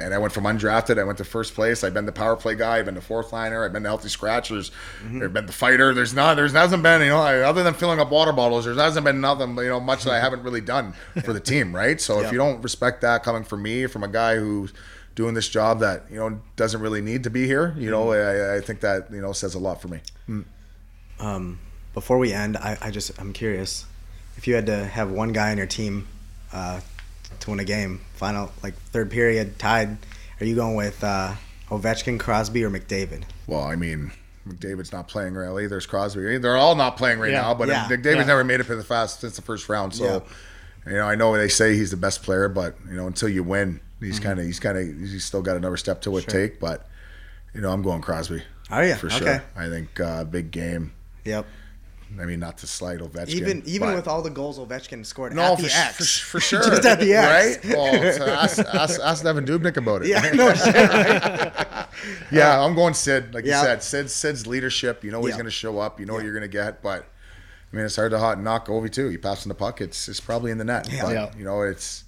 and 0.00 0.14
I 0.14 0.18
went 0.18 0.32
from 0.32 0.44
undrafted. 0.44 0.98
I 0.98 1.04
went 1.04 1.18
to 1.18 1.24
first 1.24 1.54
place. 1.54 1.84
I've 1.84 1.94
been 1.94 2.06
the 2.06 2.12
power 2.12 2.36
play 2.36 2.54
guy. 2.54 2.78
I've 2.78 2.86
been 2.86 2.94
the 2.94 3.00
fourth 3.00 3.32
liner. 3.32 3.64
I've 3.64 3.72
been 3.72 3.82
the 3.82 3.88
healthy 3.88 4.08
scratchers. 4.08 4.70
Mm-hmm. 5.04 5.22
I've 5.22 5.32
been 5.32 5.46
the 5.46 5.52
fighter. 5.52 5.92
There's 5.94 6.14
not. 6.14 6.34
There's 6.34 6.52
hasn't 6.52 6.82
been. 6.82 7.02
You 7.02 7.08
know, 7.08 7.20
other 7.20 7.62
than 7.62 7.74
filling 7.74 8.00
up 8.00 8.10
water 8.10 8.32
bottles, 8.32 8.64
there 8.64 8.74
hasn't 8.74 9.04
been 9.04 9.20
nothing. 9.20 9.56
You 9.56 9.68
know, 9.68 9.80
much 9.80 10.04
that 10.04 10.12
I 10.12 10.20
haven't 10.20 10.42
really 10.42 10.60
done 10.60 10.94
for 11.24 11.32
the 11.32 11.40
team. 11.40 11.74
Right. 11.74 12.00
So 12.00 12.20
if 12.20 12.32
you 12.32 12.38
don't 12.38 12.62
respect 12.62 13.02
that 13.02 13.22
coming 13.22 13.44
from 13.44 13.62
me, 13.62 13.86
from 13.86 14.02
a 14.02 14.08
guy 14.08 14.36
who's 14.36 14.72
doing 15.14 15.34
this 15.34 15.48
job 15.48 15.80
that 15.80 16.04
you 16.10 16.16
know 16.16 16.40
doesn't 16.56 16.80
really 16.80 17.00
need 17.00 17.24
to 17.24 17.30
be 17.30 17.46
here, 17.46 17.74
you 17.78 17.90
know, 17.90 18.12
I, 18.12 18.56
I 18.56 18.60
think 18.60 18.80
that 18.80 19.10
you 19.12 19.20
know 19.20 19.32
says 19.32 19.54
a 19.54 19.58
lot 19.58 19.80
for 19.82 19.88
me. 19.88 20.00
Um, 21.20 21.58
before 21.94 22.18
we 22.18 22.32
end, 22.32 22.56
I, 22.56 22.76
I 22.80 22.90
just 22.90 23.18
I'm 23.20 23.32
curious 23.32 23.84
if 24.36 24.46
you 24.46 24.54
had 24.54 24.66
to 24.66 24.84
have 24.86 25.10
one 25.10 25.32
guy 25.32 25.50
on 25.50 25.58
your 25.58 25.66
team 25.66 26.08
uh, 26.52 26.80
to 27.40 27.50
win 27.50 27.60
a 27.60 27.64
game, 27.64 28.00
final 28.14 28.50
like 28.62 28.74
third 28.74 29.10
period 29.10 29.58
tied. 29.58 29.98
Are 30.40 30.44
you 30.44 30.54
going 30.56 30.74
with 30.74 31.04
uh, 31.04 31.34
Ovechkin, 31.68 32.18
Crosby, 32.18 32.64
or 32.64 32.70
McDavid? 32.70 33.22
Well, 33.46 33.62
I 33.62 33.76
mean, 33.76 34.10
McDavid's 34.48 34.92
not 34.92 35.06
playing 35.06 35.34
really. 35.34 35.66
There's 35.68 35.86
Crosby. 35.86 36.38
They're 36.38 36.56
all 36.56 36.74
not 36.74 36.96
playing 36.96 37.20
right 37.20 37.30
Yeah. 37.30 37.42
now. 37.42 37.54
But 37.54 37.68
Yeah. 37.68 37.86
McDavid's 37.88 38.06
Yeah. 38.16 38.24
never 38.24 38.42
made 38.44 38.58
it 38.60 38.64
for 38.64 38.74
the 38.74 38.82
fast 38.82 39.20
since 39.20 39.36
the 39.36 39.42
first 39.42 39.68
round. 39.68 39.94
So, 39.94 40.24
you 40.86 40.92
know, 40.94 41.06
I 41.06 41.14
know 41.14 41.36
they 41.36 41.48
say 41.48 41.76
he's 41.76 41.92
the 41.92 41.96
best 41.96 42.22
player, 42.24 42.48
but 42.48 42.74
you 42.88 42.96
know, 42.96 43.06
until 43.06 43.28
you 43.28 43.44
win, 43.44 43.80
he's 44.02 44.16
Mm-hmm. 44.16 44.24
kind 44.24 44.38
of 44.40 44.44
he's 44.46 44.60
kind 44.60 44.78
of 44.78 44.84
he's 44.86 45.24
still 45.24 45.42
got 45.42 45.56
another 45.56 45.76
step 45.76 46.00
to 46.02 46.16
it 46.18 46.26
take. 46.28 46.60
But 46.60 46.86
you 47.54 47.60
know, 47.60 47.70
I'm 47.72 47.82
going 47.82 48.00
Crosby. 48.02 48.42
Are 48.70 48.84
you? 48.84 48.94
for 48.94 49.06
Okay. 49.06 49.18
sure? 49.18 49.44
I 49.56 49.68
think 49.68 49.98
uh, 50.00 50.24
big 50.24 50.50
game. 50.50 50.92
Yep. 51.24 51.46
I 52.20 52.26
mean, 52.26 52.40
not 52.40 52.58
to 52.58 52.66
slight 52.66 52.98
Ovechkin. 52.98 53.28
Even 53.30 53.62
even 53.64 53.94
with 53.94 54.06
all 54.06 54.20
the 54.20 54.28
goals 54.30 54.58
Ovechkin 54.58 55.04
scored 55.06 55.34
no, 55.34 55.52
at 55.52 55.56
for, 55.56 55.62
the 55.62 55.74
X, 55.74 56.18
for, 56.18 56.32
for 56.32 56.40
sure, 56.46 56.60
just 56.62 56.84
at 56.84 57.00
the 57.00 57.14
X, 57.14 57.64
right? 57.64 57.74
Well, 57.74 58.12
so 58.12 58.26
ask, 58.26 58.58
ask, 58.58 59.00
ask 59.00 59.24
Evan 59.24 59.46
Dubnyk 59.46 59.78
about 59.78 60.02
it. 60.02 60.08
Yeah, 60.08 60.20
no 60.34 60.52
shit. 60.54 60.74
Right? 60.74 61.86
Yeah, 62.32 62.60
I'm 62.62 62.74
going 62.74 62.94
Sid. 62.94 63.32
Like 63.34 63.44
Yeah. 63.44 63.60
you 63.60 63.66
said, 63.66 63.82
Sid, 63.82 64.10
Sid's 64.10 64.46
leadership. 64.46 65.04
You 65.04 65.10
know 65.10 65.20
he's 65.20 65.30
Yeah. 65.30 65.34
going 65.36 65.44
to 65.44 65.50
show 65.50 65.78
up. 65.78 66.00
You 66.00 66.06
know 66.06 66.14
what 66.14 66.24
you're 66.24 66.32
going 66.32 66.42
to 66.42 66.48
get. 66.48 66.82
But 66.82 67.06
I 67.72 67.76
mean, 67.76 67.84
it's 67.84 67.96
hard 67.96 68.10
to 68.12 68.18
hot 68.18 68.40
knock 68.42 68.66
Ovi 68.68 68.90
too. 68.90 69.08
He 69.08 69.16
passing 69.18 69.48
the 69.50 69.54
puck. 69.54 69.80
It's 69.80 70.08
it's 70.08 70.20
probably 70.20 70.50
in 70.50 70.58
the 70.58 70.64
net. 70.64 70.90
Yeah. 70.92 71.02
But, 71.04 71.12
Yeah. 71.14 71.30
You 71.38 71.44
know, 71.44 71.62
it's. 71.62 72.04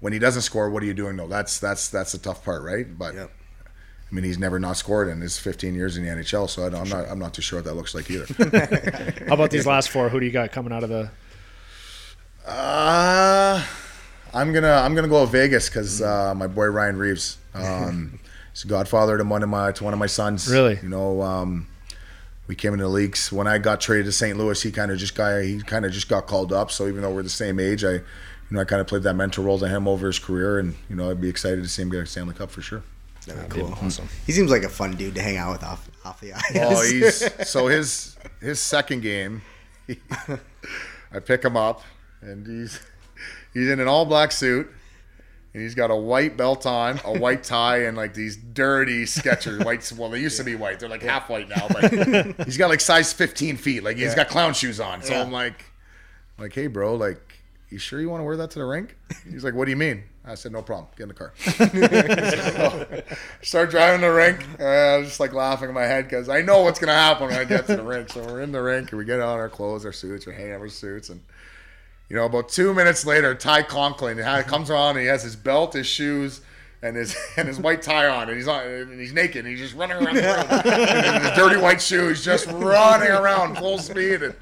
When 0.00 0.12
he 0.12 0.18
doesn't 0.18 0.42
score. 0.42 0.70
What 0.70 0.82
are 0.82 0.86
you 0.86 0.94
doing? 0.94 1.16
though? 1.16 1.28
that's 1.28 1.58
that's 1.60 1.88
that's 1.88 2.12
the 2.12 2.18
tough 2.18 2.44
part, 2.44 2.62
right? 2.62 2.86
But 2.98 3.14
Yep. 3.14 3.30
I 4.10 4.14
mean, 4.14 4.24
he's 4.24 4.38
never 4.38 4.58
not 4.58 4.76
scored 4.76 5.06
in 5.06 5.20
his 5.20 5.38
15 5.38 5.74
years 5.74 5.96
in 5.96 6.04
the 6.04 6.10
NHL. 6.10 6.48
So 6.50 6.66
I 6.66 6.70
don't, 6.70 6.80
I'm 6.80 6.88
not 6.88 7.08
I'm 7.08 7.18
not 7.18 7.34
too 7.34 7.42
sure 7.42 7.58
what 7.58 7.66
that 7.66 7.74
looks 7.74 7.94
like 7.94 8.10
either. 8.10 8.26
how 9.28 9.34
about 9.34 9.50
these 9.50 9.66
last 9.66 9.90
four? 9.90 10.08
Who 10.08 10.18
do 10.18 10.26
you 10.26 10.32
got 10.32 10.50
coming 10.50 10.72
out 10.72 10.82
of 10.82 10.88
the? 10.88 11.10
Uh, 12.44 13.64
I'm 14.34 14.52
gonna 14.52 14.72
I'm 14.72 14.94
gonna 14.94 15.08
go 15.08 15.22
with 15.22 15.30
Vegas 15.30 15.68
because 15.68 16.02
uh, 16.02 16.34
my 16.34 16.48
boy 16.48 16.66
Ryan 16.66 16.96
Reaves. 16.96 17.38
Um, 17.54 18.18
he's 18.52 18.64
godfather 18.64 19.16
to 19.16 19.24
one 19.24 19.42
of 19.42 19.48
my 19.48 19.70
to 19.72 19.84
one 19.84 19.92
of 19.92 20.00
my 20.00 20.06
sons. 20.06 20.50
Really? 20.50 20.78
You 20.82 20.88
know, 20.88 21.22
um, 21.22 21.68
we 22.48 22.56
came 22.56 22.72
into 22.72 22.84
the 22.84 22.90
leagues 22.90 23.30
when 23.30 23.46
I 23.46 23.58
got 23.58 23.80
traded 23.80 24.06
to 24.06 24.12
St. 24.12 24.36
Louis. 24.36 24.60
He 24.60 24.72
kind 24.72 24.90
of 24.90 24.98
just 24.98 25.14
got 25.14 25.42
he 25.42 25.60
kind 25.60 25.84
of 25.84 25.92
just 25.92 26.08
got 26.08 26.26
called 26.26 26.52
up. 26.52 26.72
So 26.72 26.88
even 26.88 27.02
though 27.02 27.12
we're 27.12 27.22
the 27.22 27.28
same 27.28 27.60
age, 27.60 27.84
I 27.84 28.00
you 28.50 28.56
know 28.56 28.60
I 28.60 28.64
kind 28.64 28.80
of 28.80 28.86
played 28.86 29.02
that 29.04 29.14
mentor 29.14 29.42
role 29.42 29.58
to 29.58 29.68
him 29.68 29.86
over 29.86 30.06
his 30.06 30.18
career, 30.18 30.58
and 30.58 30.74
you 30.88 30.96
know 30.96 31.10
I'd 31.10 31.20
be 31.20 31.28
excited 31.28 31.62
to 31.62 31.68
see 31.68 31.82
him 31.82 31.90
get 31.90 32.00
a 32.00 32.06
Stanley 32.06 32.34
Cup 32.34 32.50
for 32.50 32.62
sure. 32.62 32.82
That'd 33.26 33.48
be 33.50 33.60
cool. 33.60 33.74
Awesome. 33.82 34.08
He 34.26 34.32
seems 34.32 34.50
like 34.50 34.62
a 34.62 34.68
fun 34.68 34.92
dude 34.96 35.14
to 35.14 35.22
hang 35.22 35.36
out 35.36 35.52
with 35.52 35.62
off 35.62 35.88
off 36.04 36.20
the 36.20 36.32
ice. 36.32 36.52
Oh, 36.56 36.82
he's 36.82 37.48
so 37.48 37.68
his 37.68 38.16
his 38.40 38.58
second 38.60 39.02
game. 39.02 39.42
I 41.12 41.18
pick 41.18 41.44
him 41.44 41.56
up, 41.56 41.82
and 42.22 42.46
he's 42.46 42.80
he's 43.52 43.68
in 43.68 43.80
an 43.80 43.88
all 43.88 44.06
black 44.06 44.32
suit, 44.32 44.68
and 45.52 45.62
he's 45.62 45.74
got 45.74 45.90
a 45.90 45.96
white 45.96 46.36
belt 46.36 46.64
on, 46.66 47.00
a 47.04 47.18
white 47.18 47.44
tie, 47.44 47.82
and 47.84 47.96
like 47.96 48.14
these 48.14 48.36
dirty 48.36 49.04
Skechers. 49.04 49.64
White, 49.64 49.92
well, 49.96 50.08
they 50.10 50.20
used 50.20 50.36
to 50.38 50.44
be 50.44 50.54
white. 50.54 50.80
They're 50.80 50.88
like 50.88 51.02
half 51.02 51.28
white 51.28 51.48
now, 51.48 51.66
but 51.68 51.92
he's 52.46 52.56
got 52.56 52.70
like 52.70 52.80
size 52.80 53.12
15 53.12 53.56
feet. 53.56 53.82
Like 53.84 53.96
he's 53.96 54.14
got 54.14 54.28
clown 54.28 54.54
shoes 54.54 54.80
on. 54.80 55.02
So 55.02 55.12
Yeah. 55.12 55.22
I'm 55.22 55.32
like, 55.32 55.64
like, 56.38 56.52
hey, 56.54 56.66
bro, 56.68 56.94
like. 56.94 57.29
You 57.70 57.78
sure 57.78 58.00
you 58.00 58.10
want 58.10 58.20
to 58.20 58.24
wear 58.24 58.36
that 58.36 58.50
to 58.52 58.58
the 58.58 58.64
rink? 58.64 58.96
He's 59.30 59.44
like, 59.44 59.54
"What 59.54 59.66
do 59.66 59.70
you 59.70 59.76
mean?" 59.76 60.02
I 60.24 60.34
said, 60.34 60.50
"No 60.50 60.60
problem. 60.60 60.88
Get 60.96 61.04
in 61.04 61.08
the 61.08 61.14
car." 61.14 61.32
start 63.42 63.70
driving 63.70 64.00
the 64.00 64.10
rink. 64.10 64.44
Uh, 64.58 64.64
I 64.64 64.96
was 64.98 65.06
just 65.06 65.20
like 65.20 65.32
laughing 65.32 65.68
in 65.68 65.74
my 65.74 65.84
head 65.84 66.04
because 66.04 66.28
I 66.28 66.42
know 66.42 66.62
what's 66.62 66.80
gonna 66.80 66.92
happen 66.92 67.28
when 67.28 67.36
I 67.36 67.44
get 67.44 67.66
to 67.68 67.76
the 67.76 67.84
rink. 67.84 68.10
So 68.10 68.24
we're 68.24 68.42
in 68.42 68.50
the 68.50 68.60
rink 68.60 68.90
and 68.90 68.98
we 68.98 69.04
get 69.04 69.20
on 69.20 69.38
our 69.38 69.48
clothes, 69.48 69.86
our 69.86 69.92
suits, 69.92 70.26
we're 70.26 70.32
hanging 70.32 70.52
out 70.52 70.60
our 70.60 70.68
suits, 70.68 71.10
and 71.10 71.20
you 72.08 72.16
know, 72.16 72.24
about 72.24 72.48
two 72.48 72.74
minutes 72.74 73.06
later, 73.06 73.36
Ty 73.36 73.62
Conklin 73.62 74.18
comes 74.44 74.68
around 74.68 74.96
and 74.96 75.00
he 75.00 75.06
has 75.06 75.22
his 75.22 75.36
belt, 75.36 75.74
his 75.74 75.86
shoes. 75.86 76.40
And 76.82 76.96
his 76.96 77.14
and 77.36 77.46
his 77.46 77.58
white 77.58 77.82
tie 77.82 78.08
on, 78.08 78.28
and 78.28 78.36
he's 78.36 78.48
on, 78.48 78.64
and 78.64 78.98
he's 78.98 79.12
naked, 79.12 79.44
and 79.44 79.48
he's 79.48 79.58
just 79.58 79.74
running 79.74 79.98
around 79.98 80.16
the 80.16 80.22
room, 80.22 80.46
and 80.72 81.16
in 81.16 81.22
his 81.22 81.32
dirty 81.36 81.60
white 81.60 81.80
shoes, 81.82 82.24
just 82.24 82.46
running 82.46 83.10
around 83.10 83.58
full 83.58 83.78
speed. 83.78 84.22
And 84.22 84.34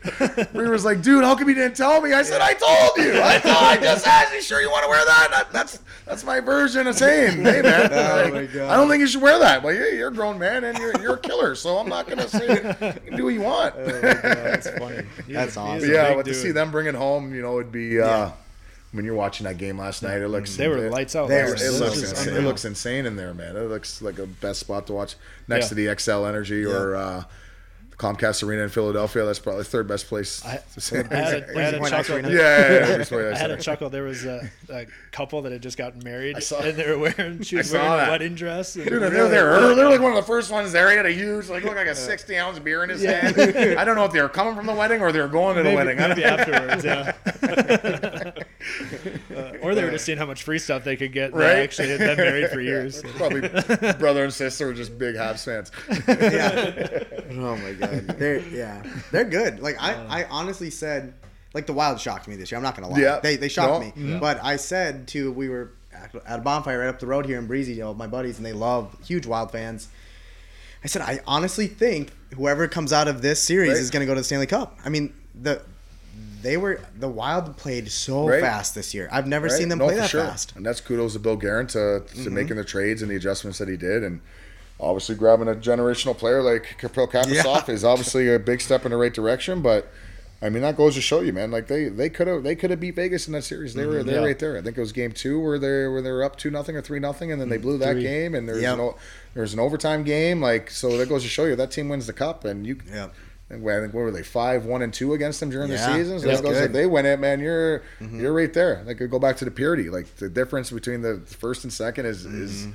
Reaver's 0.54 0.84
like, 0.84 1.02
"Dude, 1.02 1.24
how 1.24 1.34
come 1.34 1.48
you 1.48 1.54
didn't 1.56 1.76
tell 1.76 2.00
me?" 2.00 2.12
I 2.12 2.22
said, 2.22 2.40
"I 2.40 2.54
told 2.54 2.96
you. 2.96 3.20
I 3.20 3.38
told. 3.42 3.56
I 3.56 3.76
just 3.76 4.06
asked 4.06 4.32
you. 4.32 4.40
Sure, 4.40 4.60
you 4.60 4.70
want 4.70 4.84
to 4.84 4.88
wear 4.88 5.04
that? 5.04 5.28
that 5.32 5.52
that's 5.52 5.80
that's 6.06 6.22
my 6.22 6.38
version 6.38 6.86
of 6.86 6.94
saying, 6.94 7.42
hey 7.42 7.60
man, 7.60 7.90
like, 7.90 8.32
my 8.32 8.46
God. 8.46 8.70
I 8.70 8.76
don't 8.76 8.88
think 8.88 9.00
you 9.00 9.08
should 9.08 9.20
wear 9.20 9.40
that. 9.40 9.62
Well, 9.62 9.74
you're, 9.74 9.88
you're 9.88 10.08
a 10.08 10.14
grown 10.14 10.38
man 10.38 10.62
and 10.62 10.78
you're 10.78 10.98
you're 11.02 11.14
a 11.14 11.18
killer, 11.18 11.56
so 11.56 11.76
I'm 11.78 11.88
not 11.88 12.06
gonna 12.08 12.28
say 12.28 12.54
you 12.54 12.74
can 13.00 13.16
do 13.16 13.24
what 13.24 13.34
you 13.34 13.42
want. 13.42 13.74
That's 13.76 14.70
funny. 14.70 15.02
That's 15.28 15.56
awesome. 15.56 15.90
Yeah, 15.90 16.14
but 16.14 16.24
to 16.26 16.34
see 16.34 16.52
them 16.52 16.70
bring 16.70 16.86
it 16.86 16.94
home, 16.94 17.34
you 17.34 17.42
know, 17.42 17.58
it'd 17.58 17.72
be 17.72 18.00
uh, 18.00 18.30
when 18.92 19.04
you're 19.04 19.14
watching 19.14 19.44
that 19.44 19.58
game 19.58 19.78
last 19.78 20.02
night, 20.02 20.20
it 20.22 20.28
looks 20.28 20.56
They 20.56 20.68
were 20.68 20.86
it, 20.86 20.90
lights 20.92 21.14
out. 21.14 21.28
They 21.28 21.40
It, 21.40 21.48
were 21.48 21.54
it 21.56 21.72
looks 21.80 22.02
insane. 22.02 22.34
it 22.34 22.40
looks 22.42 22.64
insane 22.64 23.04
in 23.06 23.16
there, 23.16 23.34
man. 23.34 23.56
It 23.56 23.68
looks 23.68 24.00
like 24.00 24.18
a 24.18 24.26
best 24.26 24.60
spot 24.60 24.86
to 24.86 24.92
watch 24.94 25.16
next 25.46 25.64
Yeah. 25.66 25.68
to 25.70 25.74
the 25.74 25.86
Xcel 25.86 26.26
Energy 26.28 26.64
or 26.64 26.96
uh, 26.96 27.24
the 27.90 27.96
Comcast 27.96 28.46
Arena 28.46 28.62
in 28.62 28.68
Philadelphia. 28.70 29.24
That's 29.26 29.40
probably 29.40 29.60
the 29.62 29.68
third 29.68 29.88
best 29.88 30.06
place 30.08 30.42
I- 30.44 30.62
to. 30.80 30.98
I 31.10 31.16
had 31.16 31.34
a, 31.50 31.58
I 31.58 31.62
had 31.62 31.74
a 31.74 31.80
chuckle. 31.90 32.18
Yeah, 32.20 32.30
yeah, 32.30 33.04
yeah, 33.10 33.18
I 33.18 33.32
I 33.34 33.36
had 33.36 33.50
a 33.50 33.56
chuckle. 33.60 33.90
There 33.90 34.04
was 34.04 34.24
a, 34.24 34.48
a 34.70 34.86
couple 35.12 35.42
that 35.42 35.52
had 35.52 35.60
just 35.62 35.76
gotten 35.76 36.02
married, 36.04 36.42
saw- 36.42 36.60
and 36.60 36.76
they 36.78 36.88
were 36.88 36.98
wearing 37.16 37.42
she 37.42 37.56
was 37.56 37.74
I 37.74 37.76
saw 37.78 37.82
wearing 37.82 37.96
that. 37.98 38.08
a 38.08 38.10
wedding 38.12 38.34
dress. 38.36 38.76
And 38.76 38.86
Dude, 38.88 39.02
they're 39.02 39.28
there. 39.28 39.74
They're 39.74 39.90
like 39.90 40.00
one 40.00 40.12
of 40.12 40.16
the 40.16 40.22
first 40.26 40.50
ones 40.50 40.72
there. 40.72 40.88
He 40.90 40.96
had 40.96 41.06
a 41.06 41.12
huge, 41.12 41.48
like, 41.50 41.62
looked 41.64 41.76
like 41.76 41.88
a 41.88 41.94
60 41.94 42.36
ounce 42.38 42.58
beer 42.60 42.84
in 42.84 42.88
his 42.90 43.02
hand. 43.04 43.36
I 43.78 43.84
don't 43.84 43.96
know 43.96 44.04
if 44.04 44.12
they 44.12 44.22
were 44.22 44.28
coming 44.30 44.54
from 44.54 44.64
the 44.66 44.74
wedding 44.74 45.02
or 45.02 45.10
they 45.12 45.20
were 45.20 45.28
going 45.28 45.56
to 45.56 45.62
the 45.62 45.74
maybe, 45.74 45.76
wedding. 45.76 45.98
I 46.00 46.06
don't- 46.08 46.16
maybe 46.16 46.24
afterwards, 46.24 46.84
yeah. 46.84 47.12
Or 49.98 50.00
they 50.00 50.00
were 50.00 50.00
just 50.00 50.06
seeing 50.06 50.18
how 50.18 50.26
much 50.26 50.42
free 50.42 50.58
stuff 50.58 50.84
they 50.84 50.96
could 50.96 51.12
get. 51.12 51.32
They 51.32 51.38
Right? 51.40 51.58
actually 51.58 51.88
had 51.90 51.98
been 51.98 52.16
married 52.16 52.50
for 52.50 52.60
years. 52.60 53.02
Probably 53.16 53.40
brother 53.94 54.24
and 54.24 54.32
sister 54.32 54.66
were 54.66 54.74
just 54.74 54.98
big 54.98 55.14
Habs 55.16 55.44
fans. 55.44 55.70
yeah. 56.08 57.04
Oh 57.30 57.56
my 57.56 57.72
god. 57.72 58.06
They're 58.18 58.38
yeah. 58.48 58.82
They're 59.12 59.24
good. 59.24 59.60
Like 59.60 59.76
I, 59.80 60.22
I 60.22 60.24
honestly 60.30 60.70
said 60.70 61.12
like 61.54 61.66
the 61.66 61.72
Wild 61.74 62.00
shocked 62.00 62.26
me 62.26 62.36
this 62.36 62.50
year. 62.50 62.56
I'm 62.56 62.62
not 62.64 62.74
gonna 62.74 62.88
lie. 62.88 62.98
Yeah. 63.00 63.20
They 63.20 63.36
they 63.36 63.48
shocked 63.48 63.96
No. 63.96 64.02
me. 64.14 64.18
But 64.18 64.42
I 64.42 64.56
said 64.56 65.06
to 65.08 65.30
we 65.32 65.48
were 65.48 65.72
at 65.92 66.14
at 66.26 66.38
a 66.40 66.42
bonfire 66.42 66.78
right 66.80 66.88
up 66.88 66.98
the 67.00 67.06
road 67.06 67.26
here 67.26 67.38
in 67.38 67.46
Breezy, 67.46 67.74
you 67.74 67.80
know, 67.80 67.92
my 67.94 68.06
buddies 68.06 68.38
and 68.38 68.46
they 68.46 68.52
love 68.54 68.96
huge 69.04 69.26
Wild 69.26 69.52
fans. 69.52 69.88
I 70.82 70.86
said 70.86 71.02
I 71.02 71.20
honestly 71.26 71.66
think 71.66 72.12
whoever 72.34 72.66
comes 72.66 72.92
out 72.92 73.08
of 73.08 73.20
this 73.20 73.42
series 73.42 73.70
Right. 73.72 73.78
is 73.78 73.90
gonna 73.90 74.06
go 74.06 74.14
to 74.14 74.20
the 74.20 74.24
Stanley 74.24 74.46
Cup. 74.46 74.78
I 74.84 74.88
mean 74.88 75.12
the 75.34 75.62
they 76.42 76.56
were 76.56 76.80
the 76.98 77.08
Wild 77.08 77.56
played 77.56 77.90
so 77.90 78.26
Right. 78.28 78.40
fast 78.40 78.74
this 78.74 78.94
year. 78.94 79.08
I've 79.10 79.26
never 79.26 79.46
Right? 79.46 79.56
seen 79.58 79.68
them 79.68 79.78
No, 79.78 79.86
play 79.86 79.96
that 79.96 80.10
sure. 80.10 80.22
fast. 80.24 80.54
And 80.56 80.64
that's 80.64 80.80
kudos 80.80 81.14
to 81.14 81.18
Bill 81.18 81.36
Guerin 81.36 81.66
to, 81.68 82.00
to 82.00 82.00
Mm-hmm. 82.14 82.34
making 82.34 82.56
the 82.56 82.64
trades 82.64 83.02
and 83.02 83.10
the 83.10 83.16
adjustments 83.16 83.58
that 83.58 83.68
he 83.68 83.76
did. 83.76 84.02
And 84.04 84.20
obviously 84.80 85.14
grabbing 85.16 85.48
a 85.48 85.54
generational 85.54 86.16
player 86.16 86.42
like 86.42 86.76
Kapil 86.80 87.10
Kaprizov 87.10 87.66
Yeah. 87.68 87.74
is 87.74 87.84
obviously 87.84 88.32
a 88.32 88.38
big 88.38 88.60
step 88.60 88.84
in 88.84 88.92
the 88.92 88.96
right 88.96 89.12
direction. 89.12 89.60
But 89.62 89.88
I 90.40 90.50
mean, 90.50 90.62
that 90.62 90.76
goes 90.76 90.94
to 90.94 91.00
show 91.00 91.18
you, 91.20 91.32
man. 91.32 91.50
Like 91.50 91.66
they 91.66 91.88
they 91.88 92.08
could 92.08 92.28
have 92.28 92.44
they 92.44 92.54
could 92.54 92.70
have 92.70 92.78
beat 92.78 92.94
Vegas 92.94 93.26
in 93.26 93.32
that 93.32 93.42
series. 93.42 93.74
They 93.74 93.86
were 93.86 94.04
they 94.04 94.12
Yeah. 94.12 94.20
right 94.24 94.38
there. 94.38 94.56
I 94.56 94.62
think 94.62 94.76
it 94.78 94.80
was 94.80 94.92
game 94.92 95.10
two 95.10 95.40
where 95.40 95.58
they 95.58 95.88
where 95.88 96.00
they 96.00 96.12
were 96.12 96.22
up 96.22 96.36
two 96.36 96.48
nothing 96.50 96.76
or 96.76 96.80
three 96.80 97.00
nothing, 97.00 97.32
and 97.32 97.40
then 97.40 97.48
they 97.48 97.56
blew 97.56 97.76
that 97.78 97.94
Three. 97.94 98.02
game. 98.04 98.36
And 98.36 98.48
there's 98.48 98.62
Yep. 98.62 98.76
no 98.78 98.96
there's 99.34 99.52
an 99.52 99.58
overtime 99.58 100.04
game. 100.04 100.40
Like 100.40 100.70
so, 100.70 100.96
that 100.96 101.08
goes 101.08 101.24
to 101.24 101.28
show 101.28 101.44
you 101.46 101.56
that 101.56 101.72
team 101.72 101.88
wins 101.88 102.06
the 102.06 102.12
cup, 102.12 102.44
and 102.44 102.64
you. 102.64 102.76
Yep. 102.88 103.12
I 103.50 103.54
think 103.54 103.94
what 103.94 104.02
were 104.02 104.10
they 104.10 104.22
five 104.22 104.64
one 104.66 104.82
and 104.82 104.92
two 104.92 105.14
against 105.14 105.40
them 105.40 105.48
during 105.50 105.70
Yeah, 105.70 105.76
the 105.86 105.94
season? 105.98 106.20
So 106.20 106.26
that 106.28 106.42
goes 106.42 106.56
if 106.58 106.72
they 106.72 106.86
win 106.86 107.06
it, 107.06 107.18
man, 107.18 107.40
you're 107.40 107.80
Mm-hmm. 108.00 108.20
you're 108.20 108.32
right 108.32 108.52
there. 108.52 108.82
Like 108.86 108.98
go 109.10 109.18
back 109.18 109.36
to 109.38 109.44
the 109.44 109.50
purity. 109.50 109.88
Like 109.90 110.14
the 110.16 110.28
difference 110.28 110.70
between 110.70 111.00
the 111.02 111.18
first 111.26 111.64
and 111.64 111.72
second 111.72 112.06
is 112.06 112.24
is 112.26 112.62
Mm-hmm. 112.62 112.70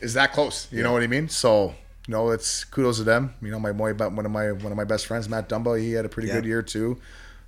is 0.00 0.14
that 0.14 0.32
close. 0.32 0.66
You 0.72 0.82
know 0.82 0.92
what 0.92 1.02
I 1.02 1.06
mean? 1.06 1.28
So 1.28 1.74
you 2.08 2.12
know, 2.12 2.30
it's 2.30 2.64
kudos 2.64 2.98
to 2.98 3.04
them. 3.04 3.34
You 3.40 3.50
know, 3.50 3.58
my 3.60 3.72
boy, 3.72 3.94
one 3.94 4.26
of 4.26 4.30
my 4.32 4.52
one 4.52 4.72
of 4.72 4.76
my 4.76 4.84
best 4.84 5.06
friends, 5.06 5.28
Matt 5.28 5.48
Dumba, 5.48 5.80
he 5.80 5.92
had 5.92 6.04
a 6.04 6.08
pretty 6.08 6.28
Yeah. 6.28 6.34
good 6.34 6.44
year 6.46 6.62
too. 6.62 6.98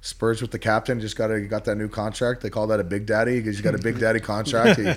Spurs 0.00 0.40
with 0.40 0.52
the 0.52 0.58
captain 0.58 1.00
just 1.00 1.16
got 1.16 1.30
a, 1.30 1.40
got 1.40 1.64
that 1.64 1.76
new 1.76 1.88
contract. 1.88 2.40
They 2.40 2.50
call 2.50 2.68
that 2.68 2.78
a 2.78 2.84
big 2.84 3.06
daddy 3.06 3.38
because 3.38 3.56
he's 3.56 3.64
got 3.64 3.74
a 3.74 3.78
big 3.78 3.98
daddy 3.98 4.20
contract. 4.20 4.78
He 4.86 4.94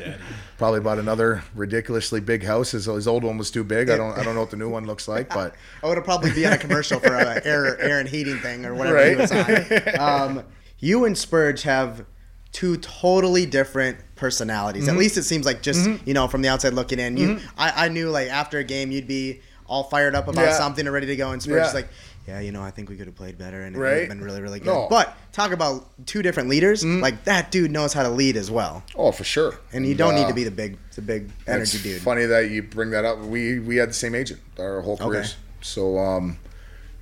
probably 0.58 0.82
bought 0.82 1.00
another 1.00 1.42
ridiculously 1.56 2.20
big 2.20 2.44
house. 2.44 2.72
His, 2.72 2.86
his 2.86 3.08
old 3.08 3.24
one 3.24 3.38
was 3.38 3.50
too 3.50 3.64
big. 3.64 3.90
I 3.90 3.96
don't 3.98 4.18
I 4.18 4.24
don't 4.24 4.36
know 4.36 4.42
what 4.42 4.52
the 4.52 4.58
new 4.58 4.70
one 4.70 4.86
looks 4.86 5.08
like, 5.08 5.30
but 5.30 5.56
Oh, 5.84 5.92
it'll 5.92 6.04
probably 6.04 6.32
be 6.32 6.46
on 6.46 6.54
a 6.54 6.58
commercial 6.58 7.00
for 7.00 7.14
a 7.14 7.42
air 7.46 7.80
air 7.80 8.00
and 8.00 8.10
heating 8.10 8.38
thing 8.40 8.66
or 8.66 8.76
whatever 8.76 8.98
he 9.04 9.16
Right. 9.16 9.18
was 9.18 9.32
on. 10.00 10.38
Um, 10.38 10.46
you 10.80 11.06
and 11.06 11.18
Spurge 11.18 11.64
have 11.64 12.06
two 12.52 12.78
totally 12.78 13.46
different 13.46 13.98
personalities. 14.16 14.88
At 14.88 14.92
mm-hmm. 14.92 15.00
least 15.00 15.18
it 15.18 15.24
seems 15.24 15.46
like 15.46 15.62
just 15.62 15.88
mm-hmm. 15.88 16.08
you 16.08 16.14
know 16.14 16.28
from 16.28 16.42
the 16.42 16.50
outside 16.50 16.74
looking 16.74 17.00
in. 17.00 17.18
You, 17.18 17.28
mm-hmm. 17.36 17.48
I, 17.58 17.86
I 17.86 17.88
knew 17.88 18.10
like 18.10 18.28
after 18.28 18.60
a 18.60 18.64
game 18.64 18.92
you'd 18.92 19.08
be 19.08 19.42
all 19.66 19.84
fired 19.84 20.14
up 20.14 20.28
about 20.28 20.46
Yeah. 20.46 20.58
something 20.58 20.86
and 20.86 20.94
ready 20.94 21.08
to 21.08 21.16
go, 21.16 21.32
and 21.32 21.42
Spurge 21.42 21.62
is 21.66 21.68
Yeah. 21.70 21.74
like. 21.74 21.90
Yeah, 22.30 22.42
you 22.42 22.52
know, 22.52 22.62
I 22.62 22.70
think 22.70 22.90
we 22.90 22.96
could 22.96 23.08
have 23.08 23.16
played 23.16 23.40
better, 23.40 23.62
and 23.64 23.76
it 23.76 23.80
would 23.80 23.88
have 23.88 24.10
been 24.10 24.22
really, 24.22 24.40
really 24.42 24.60
good. 24.60 24.68
No. 24.68 24.86
But 24.88 25.18
talk 25.32 25.52
about 25.52 25.90
two 26.06 26.22
different 26.22 26.48
leaders. 26.48 26.86
Like 26.86 27.24
that 27.24 27.50
dude 27.50 27.72
knows 27.72 27.92
how 27.92 28.04
to 28.04 28.10
lead 28.10 28.38
as 28.38 28.52
well, 28.52 28.84
oh 28.96 29.12
for 29.12 29.24
sure. 29.24 29.60
and 29.74 29.86
you 29.86 29.96
don't 29.96 30.14
uh, 30.14 30.20
need 30.20 30.28
to 30.28 30.34
be 30.36 30.44
the 30.44 30.52
big, 30.52 30.78
the 30.94 31.02
big 31.02 31.32
energy 31.48 31.78
it's 31.78 31.84
dude. 31.84 32.02
funny 32.02 32.26
that 32.26 32.52
you 32.52 32.62
bring 32.62 32.92
that 32.92 33.04
up. 33.04 33.18
We 33.20 33.58
we 33.60 33.78
had 33.78 33.90
the 33.90 33.94
same 33.94 34.14
agent 34.14 34.40
our 34.60 34.82
whole 34.82 34.96
careers. 34.98 35.38
So 35.62 35.98
um, 35.98 36.38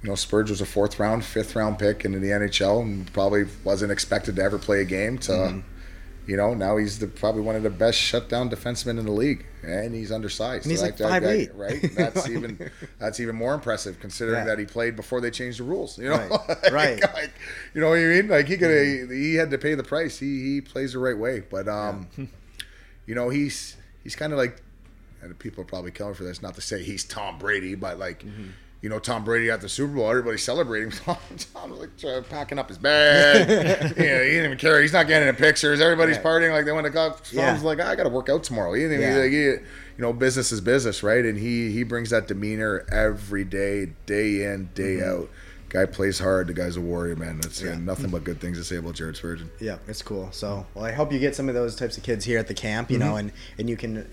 you 0.01 0.09
know, 0.09 0.15
Spurge 0.15 0.49
was 0.49 0.61
a 0.61 0.65
fourth 0.65 0.97
round, 0.97 1.25
fifth 1.25 1.57
round 1.57 1.78
pick 1.78 2.05
into 2.05 2.19
the 2.19 2.30
NHL, 2.30 2.82
and 2.82 3.11
probably 3.11 3.45
wasn't 3.65 3.91
expected 3.91 4.38
to 4.38 4.41
ever 4.41 4.57
play 4.57 4.82
a 4.82 4.86
game. 4.86 5.17
To 5.19 5.32
Mm-hmm. 5.32 5.59
You 6.28 6.36
know, 6.38 6.53
now 6.53 6.78
he's 6.78 6.99
the, 6.99 7.07
probably 7.07 7.41
one 7.41 7.55
of 7.55 7.63
the 7.63 7.69
best 7.69 7.97
shutdown 7.97 8.49
defensemen 8.49 8.99
in 8.99 9.05
the 9.05 9.11
league, 9.11 9.45
and 9.63 9.95
he's 9.95 10.11
undersized. 10.11 10.65
And 10.65 10.71
he's 10.71 10.82
like 10.82 10.97
that 10.97 11.21
guy- 11.23 11.45
5'8". 11.47 11.51
right? 11.57 11.91
That's 11.95 12.28
even 12.36 12.69
that's 12.99 13.19
even 13.19 13.36
more 13.36 13.53
impressive 13.53 13.99
considering 13.99 14.39
Yeah. 14.39 14.45
that 14.45 14.59
he 14.59 14.65
played 14.65 14.95
before 14.95 15.21
they 15.21 15.32
changed 15.32 15.59
the 15.59 15.63
rules. 15.63 15.97
You 15.97 16.09
know, 16.09 16.17
Right, 16.17 16.47
right. 16.71 16.99
Mm-hmm. 16.99 17.15
like, 17.15 17.32
you 17.73 17.82
know 17.82 17.89
what 17.89 17.97
I 17.99 18.03
mean? 18.03 18.28
Like 18.28 18.47
he 18.47 18.57
could 18.57 19.09
he 19.11 19.36
had 19.36 19.49
to 19.51 19.57
pay 19.57 19.73
the 19.75 19.84
price. 19.84 20.19
He 20.19 20.43
he 20.55 20.61
plays 20.61 20.93
the 20.93 20.99
right 20.99 21.17
way, 21.17 21.41
but 21.49 21.67
um 21.67 22.07
you 23.05 23.15
know, 23.15 23.30
he's 23.30 23.78
he's 24.03 24.15
kind 24.15 24.34
of 24.34 24.38
like, 24.39 24.61
and 25.21 25.38
people 25.39 25.61
are 25.61 25.65
probably 25.65 25.91
killing 25.91 26.13
for 26.13 26.23
this. 26.25 26.41
Not 26.41 26.55
to 26.55 26.61
say 26.61 26.84
he's 26.84 27.03
Tom 27.05 27.39
Brady, 27.39 27.75
but 27.75 27.97
like, 27.97 28.23
Mm-hmm. 28.23 28.49
You 28.82 28.89
know, 28.89 28.99
Tom 28.99 29.23
Brady 29.23 29.49
at 29.49 29.61
the 29.61 29.69
Super 29.69 29.93
Bowl, 29.93 30.09
everybody's 30.09 30.43
celebrating. 30.43 30.91
Tom, 31.05 31.17
Tom's 31.53 31.80
like 31.80 32.30
packing 32.30 32.59
up 32.59 32.69
his 32.69 32.78
bag. 32.78 33.49
you 33.49 34.03
know, 34.05 34.23
he 34.23 34.30
didn't 34.32 34.45
even 34.45 34.57
care. 34.57 34.82
He's 34.82 34.93
not 34.93 35.07
getting 35.07 35.28
in 35.28 35.36
pictures. 35.36 35.82
Everybody's 35.82 36.17
Yeah. 36.17 36.23
partying 36.23 36.51
like 36.51 36.65
they 36.65 36.71
went 36.71 36.86
to 36.86 36.91
go. 36.91 37.09
Tom's 37.09 37.34
Yeah. 37.34 37.59
like, 37.63 37.80
I 37.80 37.95
got 37.95 38.03
to 38.03 38.09
work 38.09 38.30
out 38.30 38.43
tomorrow. 38.43 38.73
He 38.73 38.84
didn't 38.84 39.01
Yeah. 39.01 39.15
like, 39.17 39.32
he, 39.32 39.43
you 39.43 39.59
know, 39.97 40.13
business 40.13 40.51
is 40.51 40.61
business, 40.61 41.01
right? 41.01 41.25
And 41.25 41.38
he 41.39 41.71
he 41.71 41.84
brings 41.84 42.11
that 42.11 42.28
demeanor 42.28 42.86
every 42.91 43.43
day, 43.43 43.93
day 44.05 44.43
in, 44.43 44.69
day 44.75 45.01
out. 45.03 45.30
Guy 45.69 45.86
plays 45.86 46.19
hard. 46.19 46.47
The 46.47 46.53
guy's 46.53 46.78
a 46.78 46.82
warrior, 46.82 47.15
man. 47.17 47.41
That's 47.41 47.59
Mm-hmm. 47.59 47.67
Yeah. 47.67 47.73
uh, 47.73 47.80
nothing 47.80 48.09
but 48.09 48.23
good 48.23 48.39
things 48.39 48.57
to 48.57 48.63
say 48.63 48.78
about 48.78 48.93
Jared 48.93 49.17
Spurgeon. 49.17 49.49
Yeah, 49.59 49.78
it's 49.88 50.01
cool. 50.01 50.30
So, 50.32 50.65
well, 50.75 50.86
I 50.86 50.91
hope 50.93 51.11
you 51.11 51.19
get 51.19 51.36
some 51.36 51.49
of 51.49 51.55
those 51.55 51.75
types 51.75 51.97
of 51.97 52.03
kids 52.03 52.23
here 52.23 52.39
at 52.39 52.47
the 52.47 52.53
camp, 52.53 52.89
you 52.91 52.97
know, 52.99 53.15
and 53.17 53.32
and 53.57 53.69
you 53.69 53.75
can 53.75 54.07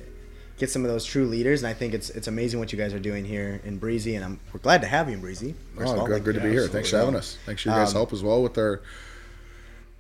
get 0.59 0.71
some 0.71 0.85
of 0.85 0.91
those 0.91 1.05
true 1.05 1.27
leaders. 1.27 1.63
And 1.63 1.69
I 1.69 1.75
think 1.75 1.95
it's 1.95 2.11
it's 2.11 2.27
amazing 2.29 2.59
what 2.61 2.73
you 2.73 2.79
guys 2.79 2.93
are 2.95 2.99
doing 3.01 3.25
here 3.25 3.61
in 3.65 3.79
Breezy, 3.79 4.15
and 4.17 4.25
I'm 4.25 4.41
we're 4.53 4.61
glad 4.61 4.81
to 4.83 4.87
have 4.87 5.09
you 5.09 5.15
in 5.15 5.21
Breezy. 5.21 5.55
first 5.77 5.93
of 5.93 5.99
Oh, 5.99 6.01
all. 6.03 6.07
good, 6.07 6.15
Like, 6.15 6.25
good 6.25 6.35
to 6.37 6.41
be 6.41 6.51
here. 6.51 6.67
Thanks 6.69 6.91
for 6.91 6.99
having 6.99 7.17
us. 7.17 7.37
Thanks 7.47 7.63
for 7.63 7.71
your 7.71 7.79
guys' 7.79 7.89
Um, 7.91 7.95
help 7.95 8.13
as 8.13 8.23
well 8.23 8.43
with 8.43 8.57
our 8.59 8.81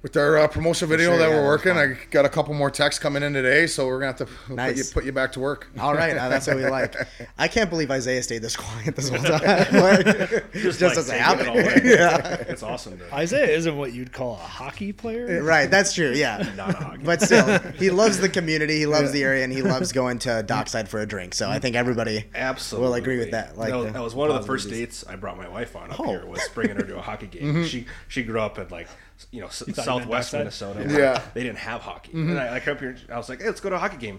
with 0.04 0.18
our 0.18 0.36
uh, 0.36 0.46
promotional 0.46 0.90
video 0.90 1.12
sure, 1.12 1.18
that 1.18 1.30
yeah, 1.30 1.34
we're 1.40 1.46
working. 1.46 1.72
I 1.78 1.96
got 2.10 2.26
a 2.26 2.28
couple 2.28 2.52
more 2.52 2.70
texts 2.70 3.02
coming 3.02 3.22
in 3.22 3.32
today, 3.32 3.66
so 3.66 3.86
we're 3.86 4.00
gonna 4.00 4.12
have 4.12 4.16
to 4.18 4.26
put, 4.26 4.76
you, 4.76 4.84
put 4.92 5.04
you 5.06 5.12
back 5.12 5.32
to 5.32 5.40
work. 5.40 5.66
All 5.80 5.94
right, 5.94 6.14
uh, 6.14 6.28
that's 6.28 6.46
what 6.46 6.56
we 6.56 6.66
like. 6.66 6.94
I 7.38 7.48
can't 7.48 7.70
believe 7.70 7.90
Isaiah 7.90 8.22
stayed 8.22 8.42
this 8.42 8.54
quiet 8.54 8.94
this 8.96 9.08
whole 9.08 9.18
time. 9.38 9.64
Like, 9.84 10.52
just 10.52 10.80
like, 10.82 10.94
doesn't 10.94 11.18
happen. 11.18 11.46
it 11.46 11.48
all 11.48 11.56
yeah, 11.86 12.34
It's 12.48 12.62
awesome. 12.62 12.98
To, 12.98 13.14
Isaiah 13.14 13.48
isn't 13.56 13.76
what 13.78 13.94
you'd 13.94 14.12
call 14.12 14.34
a 14.34 14.36
hockey 14.36 14.92
player. 14.92 15.42
right. 15.42 15.70
That's 15.70 15.94
true. 15.94 16.12
Yeah, 16.12 16.52
not 16.54 16.70
a 16.74 16.84
hockey. 16.84 17.02
but 17.02 17.22
still, 17.22 17.58
he 17.78 17.88
loves 17.90 18.18
the 18.18 18.28
community. 18.28 18.76
He 18.78 18.86
loves 18.86 19.10
the 19.10 19.24
area, 19.24 19.42
and 19.42 19.52
he 19.52 19.62
loves 19.62 19.90
going 19.92 20.18
to 20.20 20.42
Dockside 20.42 20.86
for 20.88 21.00
a 21.00 21.06
drink. 21.06 21.32
So 21.34 21.48
I 21.48 21.58
think 21.58 21.76
everybody 21.76 22.26
Absolutely. 22.34 22.86
will 22.88 22.94
agree 22.94 23.18
with 23.18 23.30
that. 23.30 23.56
Like 23.56 23.70
that 23.70 23.78
was, 23.78 23.92
that 23.94 24.02
was 24.02 24.14
one 24.14 24.30
of 24.30 24.36
the 24.38 24.46
first 24.46 24.68
dates 24.68 25.02
I 25.08 25.16
brought 25.16 25.38
my 25.38 25.48
wife 25.48 25.74
on 25.76 25.90
up 25.90 26.00
Oh. 26.00 26.04
here 26.04 26.26
was 26.26 26.46
bringing 26.52 26.76
her 26.76 26.82
to 26.82 26.98
a 26.98 27.00
hockey 27.00 27.26
game. 27.26 27.64
She 27.64 27.86
she 28.08 28.22
grew 28.22 28.40
up 28.40 28.58
in 28.58 28.68
like 28.68 28.88
you 29.30 29.40
know 29.40 29.48
you 29.66 29.74
Southwest 29.74 30.32
Dockside? 30.32 30.40
Minnesota. 30.40 30.86
Yeah. 30.88 31.22
they 31.34 31.42
didn't 31.42 31.58
have 31.58 31.80
hockey. 31.80 32.12
And 32.12 32.38
I, 32.38 32.56
I 32.56 32.60
come 32.60 32.74
up 32.74 32.80
here. 32.80 32.96
I 33.12 33.16
was 33.16 33.28
like, 33.28 33.40
hey, 33.40 33.46
let's 33.46 33.60
go 33.60 33.70
to 33.70 33.76
a 33.76 33.78
hockey 33.78 33.96
game. 33.96 34.18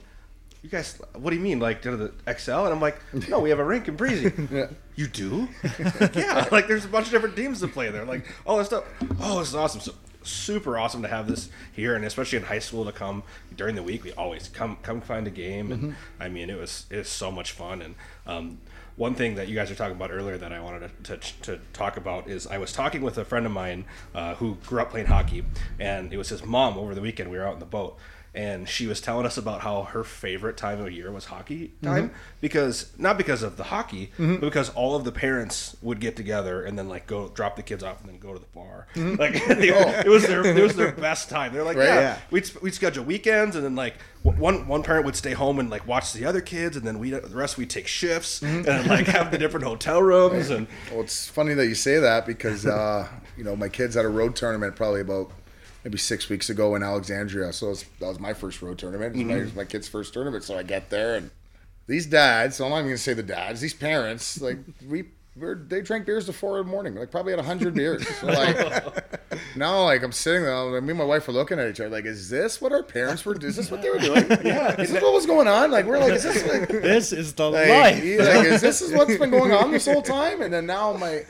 You 0.62 0.70
guys, 0.70 1.00
what 1.14 1.30
do 1.30 1.36
you 1.36 1.41
mean, 1.43 1.60
like 1.60 1.84
to 1.84 1.96
the 1.96 2.10
Xcel? 2.26 2.66
And 2.66 2.74
I'm 2.74 2.82
like, 2.82 3.00
no, 3.30 3.39
we 3.39 3.52
have 3.52 3.60
a 3.60 3.64
rink 3.64 3.88
in 3.88 3.96
Breezy. 3.96 4.32
You 4.98 5.08
do? 5.08 5.50
yeah, 6.14 6.48
like 6.54 6.70
there's 6.70 6.86
a 6.86 6.88
bunch 6.88 7.08
of 7.08 7.12
different 7.12 7.36
teams 7.36 7.60
to 7.60 7.68
play 7.68 7.89
there. 7.89 8.06
Like 8.06 8.26
all 8.46 8.58
this 8.58 8.68
stuff. 8.68 8.86
Oh, 9.20 9.39
this 9.39 9.50
is 9.50 9.56
awesome. 9.56 9.82
So 9.82 9.91
super 10.24 10.78
awesome 10.78 11.02
to 11.02 11.08
have 11.08 11.28
this 11.28 11.50
here, 11.74 11.96
and 11.96 12.06
especially 12.06 12.38
in 12.38 12.46
high 12.46 12.60
school 12.60 12.86
to 12.86 12.93
come 12.93 13.24
during 13.56 13.76
the 13.76 13.84
week. 13.84 14.06
We 14.06 14.14
always 14.14 14.48
come 14.48 14.78
come 14.82 15.02
find 15.02 15.28
a 15.28 15.32
game, 15.32 15.72
and 15.74 15.96
I 16.20 16.30
mean 16.30 16.50
it 16.50 16.58
was 16.58 16.86
it 16.89 16.98
was 16.98 17.10
so 17.10 17.30
much 17.32 17.52
fun. 17.52 17.82
And 17.82 17.96
um, 18.26 18.60
one 18.96 19.14
thing 19.14 19.36
that 19.36 19.48
you 19.48 19.56
guys 19.56 19.70
were 19.70 19.76
talking 19.76 19.96
about 19.96 20.12
earlier 20.12 20.38
that 20.38 20.54
I 20.54 20.60
wanted 20.62 21.04
to, 21.04 21.18
to, 21.18 21.32
to 21.41 21.60
talk 21.74 21.98
about 21.98 22.30
is 22.30 22.48
I 22.48 22.58
was 22.58 22.72
talking 22.72 23.02
with 23.02 23.18
a 23.18 23.26
friend 23.26 23.46
of 23.46 23.52
mine 23.52 23.86
uh, 24.14 24.36
who 24.36 24.56
grew 24.66 24.82
up 24.82 24.91
playing 24.91 25.08
hockey, 25.08 25.43
and 25.80 26.14
it 26.14 26.18
was 26.18 26.30
his 26.30 26.46
mom 26.46 26.78
over 26.78 26.96
the 26.96 27.02
weekend. 27.02 27.30
We 27.30 27.38
were 27.38 27.46
out 27.46 27.54
in 27.54 27.60
the 27.60 27.66
boat, 27.66 27.98
and 28.36 28.68
she 28.68 28.86
was 28.86 29.00
telling 29.00 29.26
us 29.26 29.38
about 29.38 29.62
how 29.62 29.84
her 29.84 30.04
favorite 30.04 30.58
time 30.58 30.82
of 30.82 30.92
year 30.92 31.10
was 31.12 31.26
hockey 31.26 31.72
time 31.82 32.12
because 32.42 32.92
not 32.98 33.18
because 33.18 33.42
of 33.42 33.56
the 33.58 33.64
hockey, 33.64 34.12
but 34.18 34.42
because 34.42 34.70
all 34.72 34.96
of 34.96 35.06
the 35.06 35.12
parents 35.12 35.76
would 35.82 36.00
get 36.02 36.16
together 36.18 36.64
and 36.64 36.78
then 36.78 36.90
like 36.90 37.08
go 37.08 37.30
drop 37.30 37.56
the 37.56 37.64
kids 37.64 37.82
off 37.84 38.02
and 38.02 38.10
then 38.10 38.20
go 38.20 38.34
to 38.34 38.40
the 38.40 38.46
bar. 38.54 38.88
Like 38.96 39.34
they- 39.48 39.70
it 39.70 40.08
was 40.10 40.28
their 40.28 40.46
it 40.46 40.62
was 40.62 40.76
their 40.76 40.92
best 40.92 41.30
time. 41.30 41.54
They're 41.54 41.64
like, 41.64 41.78
Right. 41.78 41.88
Oh. 41.88 41.94
yeah, 41.94 42.02
Yeah. 42.02 42.18
we'd 42.30 42.52
we'd 42.62 42.74
schedule 42.74 43.06
weekends 43.06 43.56
and 43.56 43.64
then 43.64 43.76
like 43.76 43.96
one 44.22 44.68
one 44.68 44.84
parent 44.84 45.06
would 45.06 45.16
stay 45.16 45.32
home 45.34 45.60
and 45.60 45.70
like 45.70 45.88
watch 45.88 46.12
the 46.14 46.26
other 46.26 46.42
kids 46.42 46.76
and 46.76 46.86
then 46.86 47.00
we 47.00 47.12
the 47.12 47.22
rest 47.30 47.58
we'd 47.58 47.70
take 47.70 47.88
shifts 47.88 48.42
Mm-hmm. 48.42 48.70
and 48.70 48.88
like 48.88 49.06
have 49.08 49.32
the 49.32 49.38
different 49.38 49.66
hotel 49.72 50.02
rooms 50.04 50.50
and 50.50 50.68
Well, 50.92 51.02
it's 51.02 51.28
funny 51.30 51.54
that 51.54 51.68
you 51.68 51.76
say 51.76 52.00
that 52.00 52.26
because 52.26 52.66
uh, 52.66 53.08
you 53.38 53.44
know 53.46 53.56
my 53.56 53.70
kids 53.70 53.96
had 53.96 54.04
a 54.04 54.10
road 54.10 54.36
tournament 54.36 54.76
probably 54.76 55.02
about 55.02 55.32
maybe 55.86 55.98
six 56.00 56.28
weeks 56.28 56.50
ago 56.50 56.76
in 56.76 56.84
Alexandria. 56.84 57.54
So 57.54 57.68
it 57.68 57.70
was, 57.70 57.86
that 58.00 58.08
was 58.08 58.20
my 58.20 58.34
first 58.34 58.62
road 58.62 58.80
tournament. 58.80 59.16
It 59.16 59.20
was, 59.20 59.28
my, 59.28 59.34
mm-hmm. 59.36 59.58
my 59.58 59.66
kid's 59.66 59.88
first 59.88 60.14
tournament. 60.14 60.44
So 60.44 60.58
I 60.58 60.64
get 60.64 60.90
there 60.90 61.16
and 61.16 61.30
these 61.88 62.08
dads. 62.08 62.56
So 62.56 62.66
I'm 62.66 62.72
not 62.72 62.78
even 62.80 62.90
gonna 62.90 62.98
say 62.98 63.14
the 63.14 63.24
dads. 63.24 63.62
These 63.62 63.76
parents, 63.76 64.42
like 64.42 64.58
we. 64.90 65.06
We're, 65.38 65.56
they 65.56 65.82
drank 65.82 66.06
beers 66.06 66.28
to 66.28 66.32
four 66.32 66.62
in 66.62 66.66
the 66.66 66.72
morning, 66.72 66.96
like 66.96 67.12
probably 67.12 67.36
had 67.36 67.44
hundred 67.44 67.74
beers. 67.76 68.08
So 68.08 68.28
like 68.28 68.56
now, 69.58 69.84
like 69.84 70.02
I'm 70.02 70.14
sitting 70.14 70.44
there, 70.44 70.56
like, 70.56 70.82
me 70.82 70.92
and 70.92 70.98
my 70.98 71.04
wife 71.04 71.28
were 71.28 71.34
looking 71.34 71.60
at 71.60 71.70
each 71.70 71.82
other, 71.82 71.90
like, 71.90 72.06
is 72.06 72.30
this 72.30 72.62
what 72.62 72.72
our 72.72 72.84
parents 72.84 73.26
were? 73.26 73.36
Is 73.36 73.58
this 73.58 73.70
what 73.70 73.82
they 73.82 73.90
were 73.90 74.00
doing? 74.00 74.26
Yeah, 74.46 74.80
is 74.80 74.92
this 74.92 75.04
what 75.04 75.12
was 75.12 75.26
going 75.26 75.50
on? 75.50 75.72
Like 75.72 75.88
we're 75.88 76.00
like, 76.00 76.14
is 76.14 76.24
this 76.24 76.42
like, 76.48 76.70
This 76.70 77.12
is 77.12 77.34
the 77.34 77.52
like, 77.52 77.68
life. 77.68 77.96
like, 77.96 78.46
is 78.46 78.62
this 78.62 78.82
is 78.82 78.94
what's 78.94 79.18
been 79.18 79.30
going 79.30 79.52
on 79.52 79.72
this 79.72 79.86
whole 79.86 80.02
time? 80.02 80.42
And 80.42 80.54
then 80.54 80.66
now 80.68 80.94
my 80.94 81.26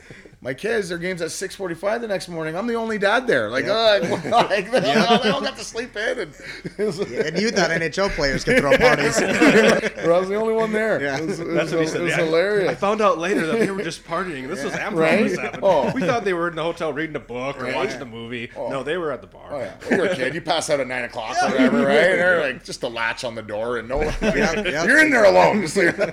my 0.46 0.54
kids, 0.54 0.88
their 0.88 0.98
game's 0.98 1.20
at 1.22 1.32
six 1.32 1.56
forty 1.56 1.74
five 1.74 2.00
the 2.00 2.06
next 2.06 2.28
morning. 2.28 2.54
I'm 2.56 2.68
the 2.68 2.74
only 2.76 2.98
dad 2.98 3.26
there. 3.26 3.50
Like, 3.50 3.64
uh, 3.64 3.98
like 4.30 4.70
they, 4.70 4.94
all, 4.94 5.18
they 5.20 5.30
all 5.30 5.40
got 5.40 5.58
to 5.58 5.64
sleep 5.64 5.96
in, 5.96 6.20
and, 6.20 6.34
And 6.78 7.40
you 7.40 7.50
thought 7.50 7.70
NHL 7.70 8.10
players 8.10 8.44
could 8.44 8.58
throw 8.58 8.70
parties. 8.78 9.20
or 9.20 10.12
I 10.12 10.18
was 10.20 10.28
the 10.28 10.36
only 10.36 10.54
one 10.54 10.70
there. 10.70 11.02
Yeah. 11.02 11.18
It 11.18 11.26
was, 11.26 11.40
it 11.40 11.48
That's 11.48 11.72
was, 11.72 11.72
what 11.72 11.80
he 11.80 11.86
said. 11.88 12.00
it 12.00 12.04
was 12.04 12.12
Yeah, 12.12 12.22
I- 12.22 12.26
hilarious. 12.26 12.70
I 12.70 12.74
found 12.76 13.00
out 13.00 13.18
later 13.18 13.44
that 13.48 13.58
they 13.58 13.72
were 13.72 13.82
just 13.82 14.04
partying. 14.04 14.46
This 14.46 14.62
was 14.62 14.72
after 14.74 14.96
Right? 15.00 15.24
this 15.24 15.36
happened. 15.36 15.64
Oh. 15.64 15.90
We 15.92 16.02
thought 16.02 16.22
they 16.22 16.32
were 16.32 16.48
in 16.48 16.54
the 16.54 16.62
hotel 16.62 16.92
reading 16.92 17.16
a 17.16 17.20
book 17.20 17.58
or 17.60 17.64
Right. 17.64 17.74
watching 17.74 18.00
a 18.00 18.06
movie. 18.06 18.48
No, 18.54 18.84
they 18.84 18.98
were 18.98 19.10
at 19.10 19.22
the 19.22 19.26
bar. 19.26 19.48
Oh, 19.50 19.58
yeah. 19.58 19.74
When 19.88 19.98
you're 19.98 20.12
a 20.12 20.14
kid, 20.14 20.32
you 20.32 20.42
pass 20.42 20.70
out 20.70 20.78
at 20.78 20.86
nine 20.86 21.02
o'clock 21.02 21.36
or 21.42 21.50
whatever, 21.50 21.78
right? 21.78 21.96
And 21.96 22.20
they're 22.20 22.40
like 22.52 22.64
just 22.64 22.84
a 22.84 22.88
latch 22.88 23.24
on 23.24 23.34
the 23.34 23.42
door, 23.42 23.78
and 23.78 23.88
no, 23.88 24.00
yep. 24.22 24.62
you're 24.86 25.00
in 25.04 25.10
there 25.10 25.24
alone. 25.24 25.62
Just 25.62 25.74
so 25.74 25.80
you 25.80 25.92
know. 25.92 26.06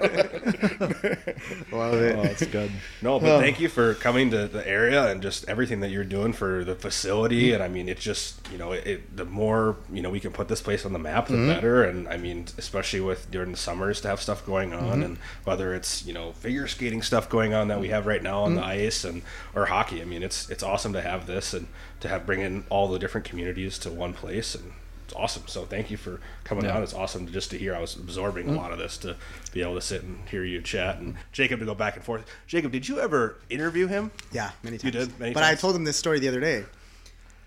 Love 1.77 1.93
it. 2.01 2.15
Oh, 2.15 2.23
that's 2.23 2.45
good. 2.47 2.71
No, 3.03 3.19
but 3.19 3.39
thank 3.39 3.59
you 3.59 3.69
for 3.69 3.93
coming 3.95 4.22
to 4.31 4.47
the 4.47 4.67
area 4.67 5.07
and 5.07 5.21
just 5.21 5.47
everything 5.47 5.79
that 5.81 5.89
you're 5.89 6.03
doing 6.03 6.33
for 6.33 6.63
the 6.63 6.75
facility. 6.75 7.47
Mm-hmm. 7.47 7.55
And 7.55 7.63
I 7.63 7.67
mean, 7.67 7.89
it's 7.89 8.03
just 8.03 8.47
you 8.51 8.57
know, 8.57 8.71
it, 8.71 8.87
it 8.87 9.17
the 9.17 9.25
more 9.25 9.77
you 9.91 10.01
know 10.01 10.09
we 10.09 10.19
can 10.19 10.31
put 10.31 10.47
this 10.47 10.61
place 10.61 10.85
on 10.85 10.93
the 10.93 10.99
map, 10.99 11.27
the 11.27 11.33
mm-hmm. 11.33 11.47
better. 11.47 11.83
And 11.83 12.07
I 12.07 12.17
mean, 12.17 12.47
especially 12.57 13.01
with 13.01 13.29
during 13.31 13.51
the 13.51 13.57
summers 13.57 14.01
to 14.01 14.07
have 14.07 14.21
stuff 14.21 14.45
going 14.45 14.73
on, 14.73 14.83
mm-hmm. 14.83 15.03
and 15.03 15.17
whether 15.43 15.73
it's 15.73 16.05
you 16.05 16.13
know 16.13 16.31
figure 16.33 16.67
skating 16.67 17.01
stuff 17.01 17.29
going 17.29 17.53
on 17.53 17.67
that 17.67 17.79
we 17.79 17.89
have 17.89 18.05
right 18.05 18.23
now 18.23 18.43
on 18.43 18.55
the 18.55 18.63
ice, 18.63 19.03
and 19.03 19.21
or 19.55 19.65
hockey. 19.65 20.01
I 20.01 20.05
mean, 20.05 20.23
it's 20.23 20.49
it's 20.49 20.63
awesome 20.63 20.93
to 20.93 21.01
have 21.01 21.27
this 21.27 21.53
and 21.53 21.67
to 21.99 22.07
have 22.07 22.25
bring 22.25 22.41
in 22.41 22.65
all 22.69 22.87
the 22.87 22.99
different 22.99 23.25
communities 23.25 23.77
to 23.79 23.91
one 23.91 24.13
place 24.13 24.55
and. 24.55 24.73
It's 25.05 25.13
awesome. 25.15 25.43
So 25.47 25.65
thank 25.65 25.91
you 25.91 25.97
for 25.97 26.21
coming 26.43 26.65
Yeah. 26.65 26.77
on. 26.77 26.83
It's 26.83 26.93
awesome 26.93 27.25
to 27.25 27.31
just 27.31 27.51
to 27.51 27.57
hear. 27.57 27.75
I 27.75 27.79
was 27.79 27.95
absorbing 27.95 28.49
a 28.49 28.53
mm. 28.53 28.57
lot 28.57 28.71
of 28.71 28.79
this 28.79 28.97
to 28.99 29.15
be 29.51 29.61
able 29.61 29.75
to 29.75 29.81
sit 29.81 30.03
and 30.03 30.27
hear 30.29 30.43
you 30.43 30.61
chat 30.61 30.97
and 30.97 31.15
Jacob 31.31 31.59
to 31.59 31.65
go 31.65 31.75
back 31.75 31.95
and 31.95 32.03
forth. 32.03 32.25
Jacob, 32.47 32.71
did 32.71 32.87
you 32.87 32.99
ever 32.99 33.37
interview 33.49 33.87
him? 33.87 34.11
Yeah, 34.31 34.51
many 34.63 34.77
You 34.77 34.91
times. 34.91 35.07
did? 35.07 35.19
Many 35.19 35.33
but 35.33 35.43
I 35.43 35.55
told 35.55 35.75
him 35.75 35.83
this 35.83 35.97
story 35.97 36.19
the 36.19 36.27
other 36.27 36.39
day. 36.39 36.63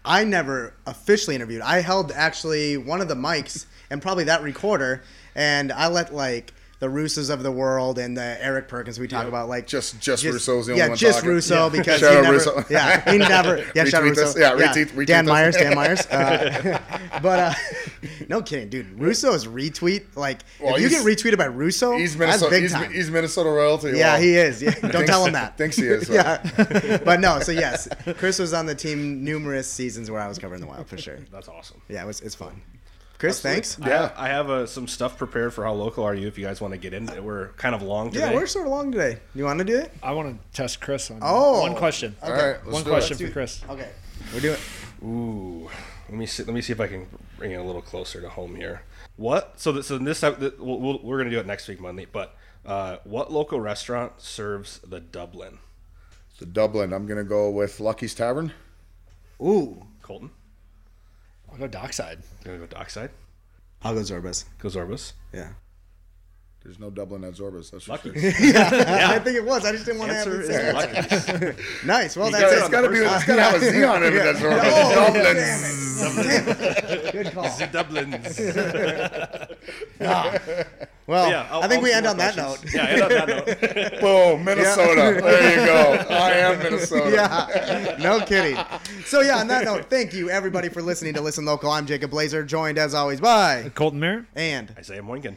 I 0.05 0.23
never 0.23 0.75
officially 0.87 1.35
interviewed. 1.35 1.63
I 1.63 1.81
held 1.81 2.13
actually 2.13 2.77
one 2.77 3.01
of 3.01 3.09
the 3.09 3.17
mics 3.17 3.67
and 3.91 4.01
probably 4.01 4.25
that 4.25 4.43
recorder, 4.43 5.03
and 5.35 5.73
I 5.73 5.89
let 5.89 6.15
like 6.15 6.53
the 6.79 6.89
Russos 6.89 7.31
of 7.31 7.43
the 7.43 7.51
world 7.51 7.99
and 7.99 8.15
the 8.17 8.37
Eric 8.45 8.69
Perkins 8.69 8.99
we 9.01 9.09
talk 9.09 9.27
about 9.27 9.49
like 9.49 9.67
Just- 9.67 9.99
just 9.99 10.23
Russo's 10.25 10.67
the 10.67 10.73
only 10.73 10.83
yeah, 10.83 10.89
one 10.89 10.97
just 10.99 11.19
talking. 11.21 11.31
Russo 11.31 11.55
Yeah. 11.65 11.69
because 11.71 12.01
Shout 12.01 12.11
he 12.17 12.21
never, 12.21 12.33
Russo. 12.35 12.65
yeah, 12.71 13.11
he 13.13 13.19
never, 13.19 13.57
yeah, 13.75 13.85
shout 13.85 14.03
out 14.03 14.09
Russo, 14.11 14.21
this. 14.25 14.37
Yeah, 14.37 14.53
retweet- 14.53 14.89
retweet 14.91 15.07
Dan 15.07 15.25
this. 15.25 15.33
Myers, 15.33 15.57
Dan 15.57 15.75
Myers, 15.75 16.07
uh, 16.09 16.79
but 17.23 17.39
uh, 17.39 17.55
no 18.29 18.43
kidding, 18.43 18.69
dude, 18.69 19.01
Russo's 19.01 19.47
retweet 19.47 20.05
like 20.17 20.41
Well, 20.61 20.75
if 20.77 20.83
you 20.83 20.91
get 20.91 21.03
retweeted 21.05 21.39
by 21.39 21.47
Russo, 21.47 21.97
He's 21.97 22.15
that's 22.17 22.43
Minnesota. 22.43 22.51
big 22.51 22.63
He's, 22.65 22.73
time. 22.73 22.93
he's 22.93 23.11
Minnesota 23.11 23.49
royalty. 23.49 23.93
Yeah, 23.93 24.13
Well, 24.15 24.21
he 24.23 24.37
is. 24.37 24.63
Yeah, 24.63 24.73
don't 24.73 24.91
thinks- 24.93 25.11
tell 25.11 25.25
him 25.25 25.33
that. 25.33 25.57
thinks 25.57 25.77
he 25.77 25.87
is, 25.87 26.07
so. 26.09 26.13
yeah, 26.13 26.99
but 27.05 27.21
no. 27.21 27.41
So 27.41 27.53
yes, 27.53 27.89
Chris 28.19 28.39
was 28.39 28.53
on 28.53 28.67
the 28.67 28.75
team 28.75 29.25
numerous 29.25 29.67
seasons 29.71 30.11
where 30.11 30.21
I 30.21 30.29
was 30.29 30.39
covering 30.39 30.61
the 30.61 30.67
Wild 30.67 30.87
for 30.87 30.99
sure. 30.99 31.19
That's 31.33 31.49
awesome. 31.49 31.81
Yeah, 31.89 32.03
it 32.03 32.07
was. 32.07 32.21
It's 32.21 32.35
fun. 32.35 32.61
Chris, 33.19 33.41
thanks. 33.41 33.79
Yeah. 33.79 34.13
I, 34.17 34.27
I 34.27 34.29
have 34.29 34.51
uh, 34.51 34.67
some 34.67 34.87
stuff 34.87 35.17
prepared 35.17 35.55
for 35.55 35.65
how 35.65 35.73
local 35.73 36.05
are 36.05 36.15
you 36.15 36.27
if 36.29 36.37
you 36.39 36.45
guys 36.45 36.61
want 36.61 36.73
to 36.75 36.79
get 36.79 36.93
in. 36.93 37.07
We're 37.25 37.49
kind 37.57 37.75
of 37.75 37.81
long 37.83 38.11
today. 38.11 38.31
Yeah, 38.31 38.35
we're 38.35 38.47
sort 38.47 38.67
of 38.67 38.73
long 38.73 38.93
today. 38.93 39.19
You 39.35 39.45
want 39.45 39.59
to 39.59 39.65
do 39.65 39.79
it? 39.79 39.93
I 40.03 40.13
want 40.13 40.39
to 40.39 40.57
test 40.57 40.81
Chris 40.81 41.11
on 41.11 41.21
Oh. 41.23 41.61
one 41.63 41.75
question. 41.75 42.15
All 42.23 42.31
right, 42.33 42.65
One 42.67 42.85
question 42.85 43.17
It. 43.21 43.27
for 43.27 43.33
Chris. 43.33 43.63
Okay, 43.71 43.89
we're 44.35 44.41
doing. 44.41 44.59
Ooh, 45.03 45.71
let 46.09 46.19
me 46.19 46.27
see. 46.27 46.43
Let 46.45 46.55
me 46.55 46.61
see 46.61 46.73
if 46.73 46.81
I 46.81 46.87
can 46.89 47.07
bring 47.39 47.53
it 47.53 47.57
a 47.57 47.63
little 47.63 47.83
closer 47.83 48.21
to 48.21 48.29
home 48.29 48.55
here. 48.55 48.83
What? 49.17 49.55
So 49.61 49.73
this, 49.73 49.87
so 49.87 49.97
this 49.99 50.21
th- 50.21 50.37
we'll, 50.59 50.79
we'll, 50.81 50.99
we're 51.03 51.19
gonna 51.19 51.31
do 51.31 51.39
it 51.41 51.47
next 51.47 51.69
week 51.69 51.81
Monday. 51.81 52.07
But 52.11 52.35
uh, 52.67 52.97
what 53.05 53.33
local 53.33 53.61
restaurant 53.61 54.21
serves 54.21 54.79
the 54.81 55.01
Dublin? 55.01 55.59
The 56.39 56.47
Dublin. 56.47 56.93
I'm 56.93 57.07
gonna 57.07 57.25
go 57.25 57.49
with 57.51 57.81
Lucky's 57.81 58.15
Tavern. 58.15 58.53
Ooh, 59.41 59.87
Colton, 60.03 60.31
I'll 61.57 61.61
go 61.61 61.69
Dockside. 61.69 62.19
you 62.45 62.51
gonna 62.53 62.59
go 62.59 62.67
Dockside? 62.67 63.11
I'll 63.83 63.95
go 63.95 64.01
Zorbaz. 64.01 64.45
Go 64.59 64.69
Zorbaz. 64.69 65.15
Yeah. 65.33 65.53
There's 66.67 66.81
no 66.81 66.91
Dublin 66.91 67.23
at 67.25 67.35
Zorbaz. 67.35 67.71
That's 67.71 67.85
for 67.85 67.99
sure. 67.99 68.13
Lucky. 68.13 68.29
I 68.57 69.19
think 69.21 69.37
it 69.37 69.45
was. 69.45 69.65
I 69.65 69.71
just 69.73 69.85
didn't 69.87 70.01
want 70.01 70.11
to 70.11 70.17
have 70.17 70.27
Answer 70.27 70.41
it. 70.43 70.51
is 70.51 71.25
said. 71.25 71.45
Lucky. 71.45 71.63
Nice. 71.87 72.17
Well, 72.17 72.27
You 72.27 72.33
that's 72.37 72.43
got 72.43 72.53
it 72.53 72.57
it. 72.57 72.59
on 72.59 72.65
It's 72.65 72.69
gotta 72.71 72.89
be. 72.89 72.97
first 72.99 73.15
It's 73.15 73.25
gotta 73.27 73.43
have 73.43 73.55
a 73.55 73.61
Z 73.71 73.85
on 73.85 74.03
it. 74.03 74.11
That's 74.11 74.41
Oh, 74.43 74.51
Dublin. 74.95 75.23
damn 75.37 75.63
it. 77.07 77.13
Good 77.13 77.33
call. 77.33 77.45
the 77.45 77.67
Dublins. 77.69 78.37
Well, 81.09 81.31
yeah, 81.31 81.47
I'll- 81.53 81.63
I 81.63 81.69
think 81.69 81.79
I'll 81.79 81.85
we 81.85 81.93
end 81.93 82.03
more 82.03 82.11
on 82.11 82.17
that 82.19 82.37
note. 82.37 82.59
Yeah, 82.75 82.85
end 82.87 83.03
on 83.03 83.09
that 83.11 83.29
note. 83.29 84.01
Boom, 84.01 84.45
Minnesota. 84.45 85.21
There 85.23 85.51
you 85.61 85.65
go. 85.67 86.05
I 86.13 86.31
am 86.33 86.59
Minnesota. 86.59 87.11
yeah, 87.13 87.97
no 88.01 88.19
kidding. 88.27 88.59
So 89.05 89.21
yeah, 89.21 89.39
on 89.39 89.47
that 89.47 89.65
note, 89.67 89.89
thank 89.89 90.13
you 90.15 90.31
everybody 90.31 90.69
for 90.69 90.83
listening 90.83 91.15
to 91.15 91.21
Listen 91.21 91.45
Local. 91.45 91.71
I'm 91.71 91.87
Jacob 91.87 92.11
Blazer, 92.11 92.43
joined 92.43 92.77
as 92.77 92.93
always 92.93 93.21
by 93.21 93.71
Colton 93.77 94.01
Mayer. 94.01 94.27
and 94.35 94.75
Isaiah 94.77 95.01
Moinkin. 95.03 95.37